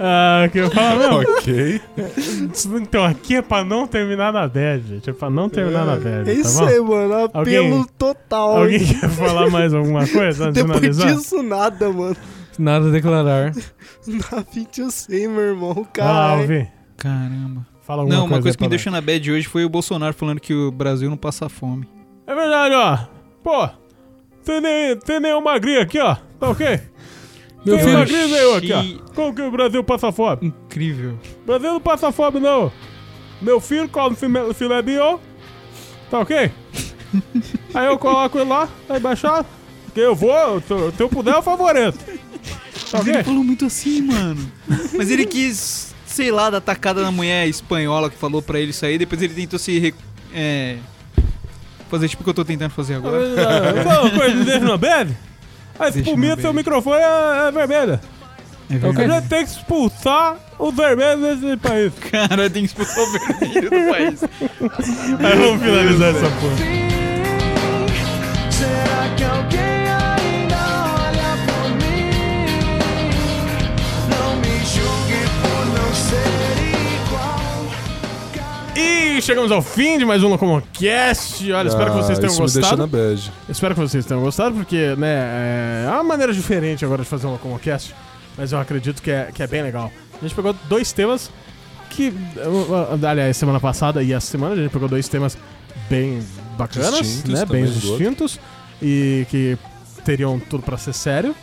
Ah, 0.00 0.44
ah, 0.44 0.48
que 0.48 0.58
eu 0.58 0.70
falo, 0.70 1.00
não. 1.00 1.20
Ok. 1.20 1.80
Então 2.82 3.04
aqui 3.04 3.36
é 3.36 3.42
pra 3.42 3.64
não 3.64 3.86
terminar 3.86 4.32
na 4.32 4.48
bad, 4.48 4.82
gente. 4.86 5.10
É 5.10 5.12
pra 5.12 5.28
não 5.30 5.48
terminar 5.48 5.84
na 5.84 5.96
bad. 5.96 6.30
É 6.30 6.34
tá 6.34 6.40
isso 6.40 6.58
bom? 6.58 6.66
aí, 6.66 6.80
mano. 6.80 7.14
Apelo 7.24 7.38
Alguém- 7.74 7.86
total. 7.98 8.56
Alguém 8.58 8.84
quer 8.86 9.08
falar 9.10 9.50
mais 9.50 9.74
alguma 9.74 10.06
coisa 10.06 10.48
antes 10.48 10.62
de 10.64 10.68
Depois 10.72 10.96
disso, 10.98 11.42
nada, 11.42 11.90
mano. 11.92 12.16
Nada 12.58 12.88
a 12.88 12.90
declarar. 12.90 13.52
Na 14.06 14.42
20 14.52 14.80
eu 14.80 14.90
sei, 14.90 15.28
meu 15.28 15.40
irmão. 15.42 15.74
Vai 15.74 15.82
lá, 15.84 15.88
Cara. 15.92 16.40
Alvi. 16.40 16.68
Caramba. 16.96 17.66
Fala 17.88 18.02
alguma 18.02 18.18
Não, 18.18 18.26
uma 18.26 18.40
coisa 18.42 18.54
que 18.56 18.62
me 18.62 18.68
deixou 18.68 18.92
na 18.92 19.00
bad 19.00 19.32
hoje 19.32 19.48
foi 19.48 19.64
o 19.64 19.68
Bolsonaro 19.68 20.12
falando 20.12 20.38
que 20.40 20.52
o 20.52 20.70
Brasil 20.70 21.08
não 21.08 21.16
passa 21.16 21.48
fome. 21.48 21.88
É 22.26 22.34
verdade, 22.34 22.74
ó. 22.74 22.98
Pô, 23.42 23.66
tem 24.44 24.60
nem, 24.60 24.94
tem 24.98 25.18
nem 25.18 25.34
um 25.34 25.40
magrinho 25.40 25.80
aqui, 25.80 25.98
ó. 25.98 26.14
Tá 26.38 26.50
ok? 26.50 26.66
Meu 27.64 27.76
tem 27.76 27.84
filho- 27.84 27.96
um 27.96 27.98
magrinho 28.00 28.28
nenhum 28.28 28.54
aqui, 28.56 28.72
ó. 28.74 29.12
Como 29.14 29.34
que 29.34 29.40
o 29.40 29.50
Brasil 29.50 29.82
passa 29.82 30.12
fome? 30.12 30.48
Incrível. 30.48 31.18
O 31.42 31.46
Brasil 31.46 31.72
não 31.72 31.80
passa 31.80 32.12
fome, 32.12 32.38
não. 32.38 32.70
Meu 33.40 33.58
filho 33.58 33.88
come 33.88 34.14
filé, 34.54 34.82
mignon. 34.82 35.18
Tá 36.10 36.18
ok? 36.20 36.50
aí 37.72 37.86
eu 37.86 37.98
coloco 37.98 38.38
ele 38.38 38.50
lá, 38.50 38.68
na 38.86 38.98
embaixada. 38.98 39.46
Que 39.94 40.00
eu 40.00 40.14
vou, 40.14 40.60
se 40.60 40.70
eu- 41.00 41.08
puder, 41.08 41.34
eu 41.36 41.42
favoreço. 41.42 41.98
Tá 41.98 42.98
Mas 42.98 43.00
ok? 43.00 43.14
ele 43.14 43.24
falou 43.24 43.42
muito 43.44 43.64
assim, 43.64 44.02
mano. 44.02 44.52
Mas 44.94 45.10
ele 45.10 45.24
quis, 45.24 45.87
sei 46.18 46.32
lá, 46.32 46.50
dar 46.50 46.60
tacada 46.60 47.00
na 47.00 47.12
mulher 47.12 47.46
espanhola 47.46 48.10
que 48.10 48.18
falou 48.18 48.42
pra 48.42 48.58
ele 48.58 48.72
sair. 48.72 48.98
Depois 48.98 49.22
ele 49.22 49.34
tentou 49.34 49.56
se. 49.56 49.94
É, 50.34 50.76
fazer 51.88 52.08
tipo 52.08 52.22
o 52.22 52.24
que 52.24 52.30
eu 52.30 52.34
tô 52.34 52.44
tentando 52.44 52.72
fazer 52.72 52.94
agora. 52.94 53.18
Uma 54.02 54.10
coisa, 54.10 54.44
deixa 54.44 54.60
na 54.60 54.76
bad. 54.76 55.16
A 55.78 55.84
na 55.84 56.34
do 56.34 56.42
seu 56.42 56.52
microfone 56.52 57.00
é, 57.00 57.48
é 57.48 57.52
vermelha. 57.52 58.00
É 58.68 58.74
A 58.74 59.18
gente 59.18 59.28
tem 59.28 59.44
que 59.44 59.50
expulsar 59.52 60.36
os 60.58 60.74
vermelhos 60.74 61.38
desse 61.38 61.56
país. 61.56 61.92
Cara, 62.10 62.50
tem 62.50 62.62
que 62.64 62.68
expulsar 62.68 63.04
o 63.04 63.12
vermelho 63.12 63.70
do 63.70 63.90
país. 63.92 64.24
Aí 64.24 65.38
vamos 65.38 65.62
finalizar 65.62 66.16
essa 66.16 66.30
porra. 66.40 66.56
Será 68.50 69.14
que 69.16 69.22
alguém 69.22 69.67
E 78.80 79.20
chegamos 79.20 79.50
ao 79.50 79.60
fim 79.60 79.98
de 79.98 80.04
mais 80.04 80.22
um 80.22 80.28
Locomocast. 80.28 81.50
Olha, 81.52 81.66
espero 81.66 81.90
que 81.90 81.96
vocês 81.96 82.16
Ah, 82.18 82.20
tenham 82.20 82.32
isso 82.32 82.42
me 82.42 82.46
deixa 82.46 82.60
gostado. 82.60 82.76
na 82.82 82.86
bad. 82.86 83.32
Espero 83.48 83.74
que 83.74 83.80
vocês 83.80 84.06
tenham 84.06 84.22
gostado, 84.22 84.54
porque, 84.54 84.94
né, 84.96 85.84
é 85.84 85.90
uma 85.90 86.04
maneira 86.04 86.32
diferente 86.32 86.84
agora 86.84 87.02
de 87.02 87.08
fazer 87.08 87.26
um 87.26 87.32
Locomocast, 87.32 87.92
mas 88.36 88.52
eu 88.52 88.60
acredito 88.60 89.02
que 89.02 89.10
é, 89.10 89.30
que 89.34 89.42
é 89.42 89.48
bem 89.48 89.62
legal. 89.62 89.90
A 90.16 90.22
gente 90.22 90.32
pegou 90.32 90.54
dois 90.68 90.92
temas 90.92 91.28
que, 91.90 92.14
aliás, 93.04 93.36
semana 93.36 93.58
passada 93.58 94.00
e 94.00 94.12
essa 94.12 94.28
semana 94.28 94.54
a 94.54 94.56
gente 94.56 94.70
pegou 94.70 94.88
dois 94.88 95.08
temas 95.08 95.36
bem 95.90 96.22
bacanas, 96.56 96.98
Distintos 97.00 97.32
né, 97.32 97.44
bem 97.46 97.64
distintos 97.64 98.38
e 98.80 99.26
que 99.28 99.58
teriam 100.04 100.38
tudo 100.38 100.62
pra 100.62 100.76
ser 100.76 100.92
sério. 100.92 101.34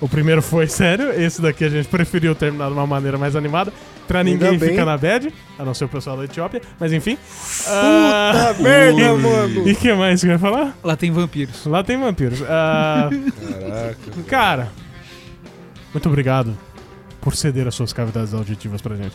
O 0.00 0.08
primeiro 0.08 0.40
foi 0.40 0.66
sério, 0.68 1.10
esse 1.10 1.42
daqui 1.42 1.64
a 1.64 1.68
gente 1.68 1.88
preferiu 1.88 2.34
terminar 2.34 2.68
de 2.68 2.72
uma 2.74 2.86
maneira 2.86 3.18
mais 3.18 3.34
animada, 3.34 3.72
pra 4.06 4.22
ninguém 4.24 4.58
ficar 4.58 4.84
na 4.84 4.96
bad, 4.96 5.32
a 5.58 5.64
não 5.64 5.74
ser 5.74 5.84
o 5.84 5.88
pessoal 5.88 6.16
da 6.16 6.24
Etiópia, 6.24 6.62
mas 6.78 6.92
enfim. 6.92 7.18
Ah, 7.66 8.52
Puta 8.56 8.62
merda, 8.62 9.14
mano. 9.18 9.68
e 9.68 9.72
o 9.72 9.76
que 9.76 9.92
mais 9.94 10.20
que 10.20 10.26
eu 10.26 10.32
ia 10.32 10.38
falar? 10.38 10.76
Lá 10.82 10.96
tem 10.96 11.10
vampiros. 11.10 11.66
Lá 11.66 11.82
tem 11.82 11.98
vampiros. 11.98 12.42
Ah, 12.48 13.10
Caraca. 13.50 13.96
cara, 14.26 14.68
muito 15.92 16.08
obrigado 16.08 16.56
por 17.20 17.34
ceder 17.34 17.66
as 17.66 17.74
suas 17.74 17.92
cavidades 17.92 18.32
auditivas 18.32 18.80
pra 18.80 18.94
gente. 18.96 19.14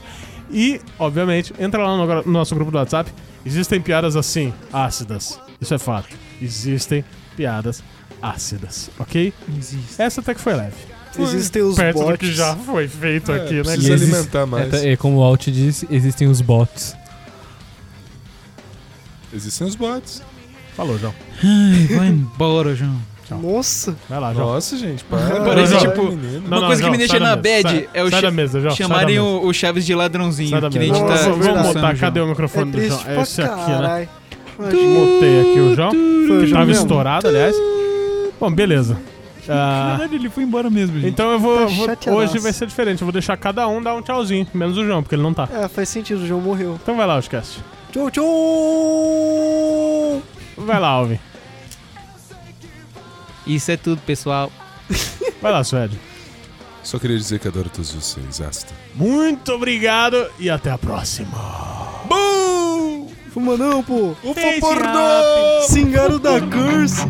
E, 0.52 0.80
obviamente, 1.00 1.54
entra 1.58 1.82
lá 1.84 1.98
no, 1.98 2.06
no 2.24 2.32
nosso 2.32 2.54
grupo 2.54 2.70
do 2.70 2.78
WhatsApp. 2.78 3.10
Existem 3.46 3.82
piadas 3.82 4.16
assim, 4.16 4.54
ácidas. 4.72 5.40
Isso 5.60 5.74
é 5.74 5.78
fato. 5.80 6.10
Existem 6.42 7.04
piadas 7.36 7.82
ácidas, 8.24 8.90
ok? 8.98 9.34
Existe. 9.58 10.02
Essa 10.02 10.22
até 10.22 10.34
que 10.34 10.40
foi 10.42 10.54
leve. 10.54 10.74
Existem 11.20 11.62
os 11.62 11.76
Perto 11.76 12.00
do 12.00 12.06
bots. 12.06 12.18
que 12.18 12.34
já 12.34 12.56
foi 12.56 12.88
feito 12.88 13.32
É, 13.32 13.36
aqui, 13.36 13.54
né? 13.56 13.62
precisa 13.64 13.90
E 13.92 13.94
existe- 13.94 14.16
alimentar 14.16 14.46
mais. 14.48 14.66
É, 14.66 14.70
tá- 14.80 14.88
é, 14.88 14.96
como 14.96 15.18
o 15.20 15.24
Alt 15.24 15.46
disse, 15.50 15.88
existem 15.92 16.28
os 16.28 16.42
bots. 16.42 16.96
Existem 19.34 19.68
os 19.68 19.76
bots. 19.76 20.22
Falou, 20.76 20.98
João. 20.98 21.14
Ai, 21.44 21.88
vai 21.98 22.08
embora, 22.08 22.76
João. 22.76 22.96
Nossa. 23.30 23.96
Vai 24.10 24.20
lá, 24.20 24.34
João. 24.34 24.54
Nossa, 24.54 24.78
gente, 24.78 25.04
para. 25.06 25.42
Parece, 25.42 25.78
tipo, 25.78 26.04
menino. 26.12 26.46
Uma 26.48 26.66
coisa 26.68 26.84
que 26.84 26.90
me 26.90 26.98
deixa 26.98 27.20
na 27.20 27.36
mesa, 27.36 27.38
bad 27.38 27.64
sai- 27.64 27.90
é 27.94 28.04
o 28.04 28.10
sai 28.12 28.32
mesa, 28.32 28.60
João. 28.60 28.76
sai 28.76 28.88
da 28.88 28.94
Chamarem 28.94 29.16
mesa. 29.20 29.24
o, 29.24 29.48
o 29.48 29.54
Chaves 29.54 29.86
de 29.86 29.96
ladrãozinho. 29.96 30.50
Sai 30.50 30.62
da 30.62 30.70
Que 30.70 30.80
nem 30.80 30.90
a 30.90 30.94
mesa. 30.94 31.00
gente 31.06 31.12
Nossa, 31.12 31.24
tá 31.26 31.30
Vamos 31.32 31.48
almoçando, 31.48 32.00
Cadê 32.00 32.20
João. 32.20 32.26
o 32.26 32.28
É 32.28 32.30
microfone 32.32 32.72
do 32.72 32.82
João? 32.88 33.02
É 33.08 33.22
esse 33.22 33.42
aqui, 33.42 33.72
né? 33.72 34.08
Mutei 34.60 35.42
aqui 35.42 35.60
o 35.60 35.76
João. 35.76 35.92
Que 35.92 36.28
João 36.28 36.52
tava 36.52 36.66
mesmo? 36.66 36.82
estourado, 36.84 37.28
aliás. 37.28 37.56
Bom, 38.40 38.52
beleza. 38.52 38.98
Na 39.48 39.54
Ah, 39.56 39.90
verdade, 39.98 40.16
ele 40.16 40.30
foi 40.30 40.44
embora 40.44 40.70
mesmo, 40.70 40.98
gente. 41.00 41.12
então 41.12 41.30
eu 41.32 41.40
vou, 41.40 41.58
Tá 41.60 41.66
vou- 41.66 41.86
chateadaço. 41.86 42.12
Hoje 42.32 42.40
vai 42.40 42.54
ser 42.54 42.66
diferente. 42.66 43.02
Eu 43.02 43.06
vou 43.06 43.12
deixar 43.12 43.36
cada 43.36 43.68
um 43.68 43.82
dar 43.82 43.94
um 43.94 44.02
tchauzinho. 44.02 44.48
Menos 44.54 44.78
o 44.78 44.86
João, 44.86 45.04
porque 45.04 45.16
ele 45.16 45.22
não 45.24 45.34
tá. 45.34 45.50
É, 45.52 45.68
faz 45.68 45.90
sentido, 45.90 46.22
o 46.22 46.28
João 46.28 46.40
morreu. 46.40 46.80
Então 46.82 46.96
vai 46.96 47.06
lá, 47.06 47.18
Oscast. 47.18 47.60
Tchau, 47.92 48.10
tchau! 48.10 48.24
Vai 50.58 50.80
lá, 50.80 50.88
Alvin. 50.88 51.20
Isso 53.46 53.70
é 53.72 53.78
tudo, 53.78 54.00
pessoal. 54.06 54.50
Vai 55.42 55.52
lá, 55.52 55.62
Suede. 55.64 56.00
Só 56.82 56.98
queria 56.98 57.18
dizer 57.18 57.40
que 57.40 57.48
adoro 57.50 57.70
todos 57.70 57.92
vocês. 57.94 58.40
Asta. 58.42 58.74
Muito 58.96 59.52
obrigado 59.52 60.26
e 60.40 60.50
até 60.50 60.72
a 60.72 60.78
próxima. 60.78 61.38
Fuma 63.34 63.58
não, 63.58 63.82
pô! 63.84 64.16
Face 64.34 64.62
Singaro 65.74 66.20
da 66.20 66.40
Curse! 66.40 67.02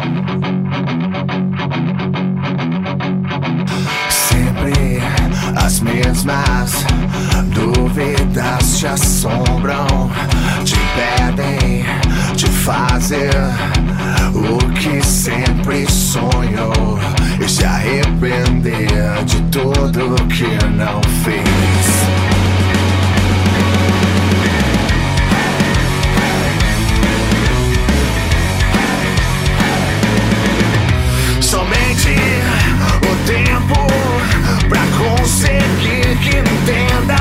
As 5.56 5.80
mesmas 5.80 6.86
dúvidas 7.54 8.78
te 8.78 8.88
assombram, 8.88 10.10
te 10.64 10.76
impedem 10.76 11.86
de 12.36 12.48
fazer 12.48 13.32
o 14.34 14.58
que 14.74 15.04
sempre 15.06 15.90
sonhou 15.90 17.00
e 17.40 17.50
se 17.50 17.66
arrepender 17.66 19.24
de 19.26 19.42
tudo 19.44 20.16
que 20.28 20.66
não 20.76 21.02
fez. 21.24 22.04
Somente 31.42 32.16
o 33.02 33.28
tempo 33.28 34.03
conseguir 35.24 36.18
que 36.22 36.38
entenda 36.38 37.16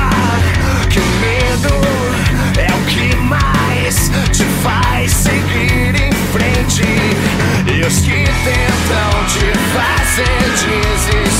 que 0.89 0.99
o 0.99 1.05
medo 1.21 1.73
é 2.59 2.73
o 2.73 2.81
que 2.85 3.15
mais 3.15 4.11
te 4.29 4.43
faz 4.61 5.09
seguir 5.09 5.95
em 5.95 6.11
frente. 6.33 6.83
E 7.73 7.81
os 7.81 8.01
que 8.01 8.25
tentam 8.43 9.25
te 9.27 9.57
fazer 9.73 10.43
desistir 10.51 11.32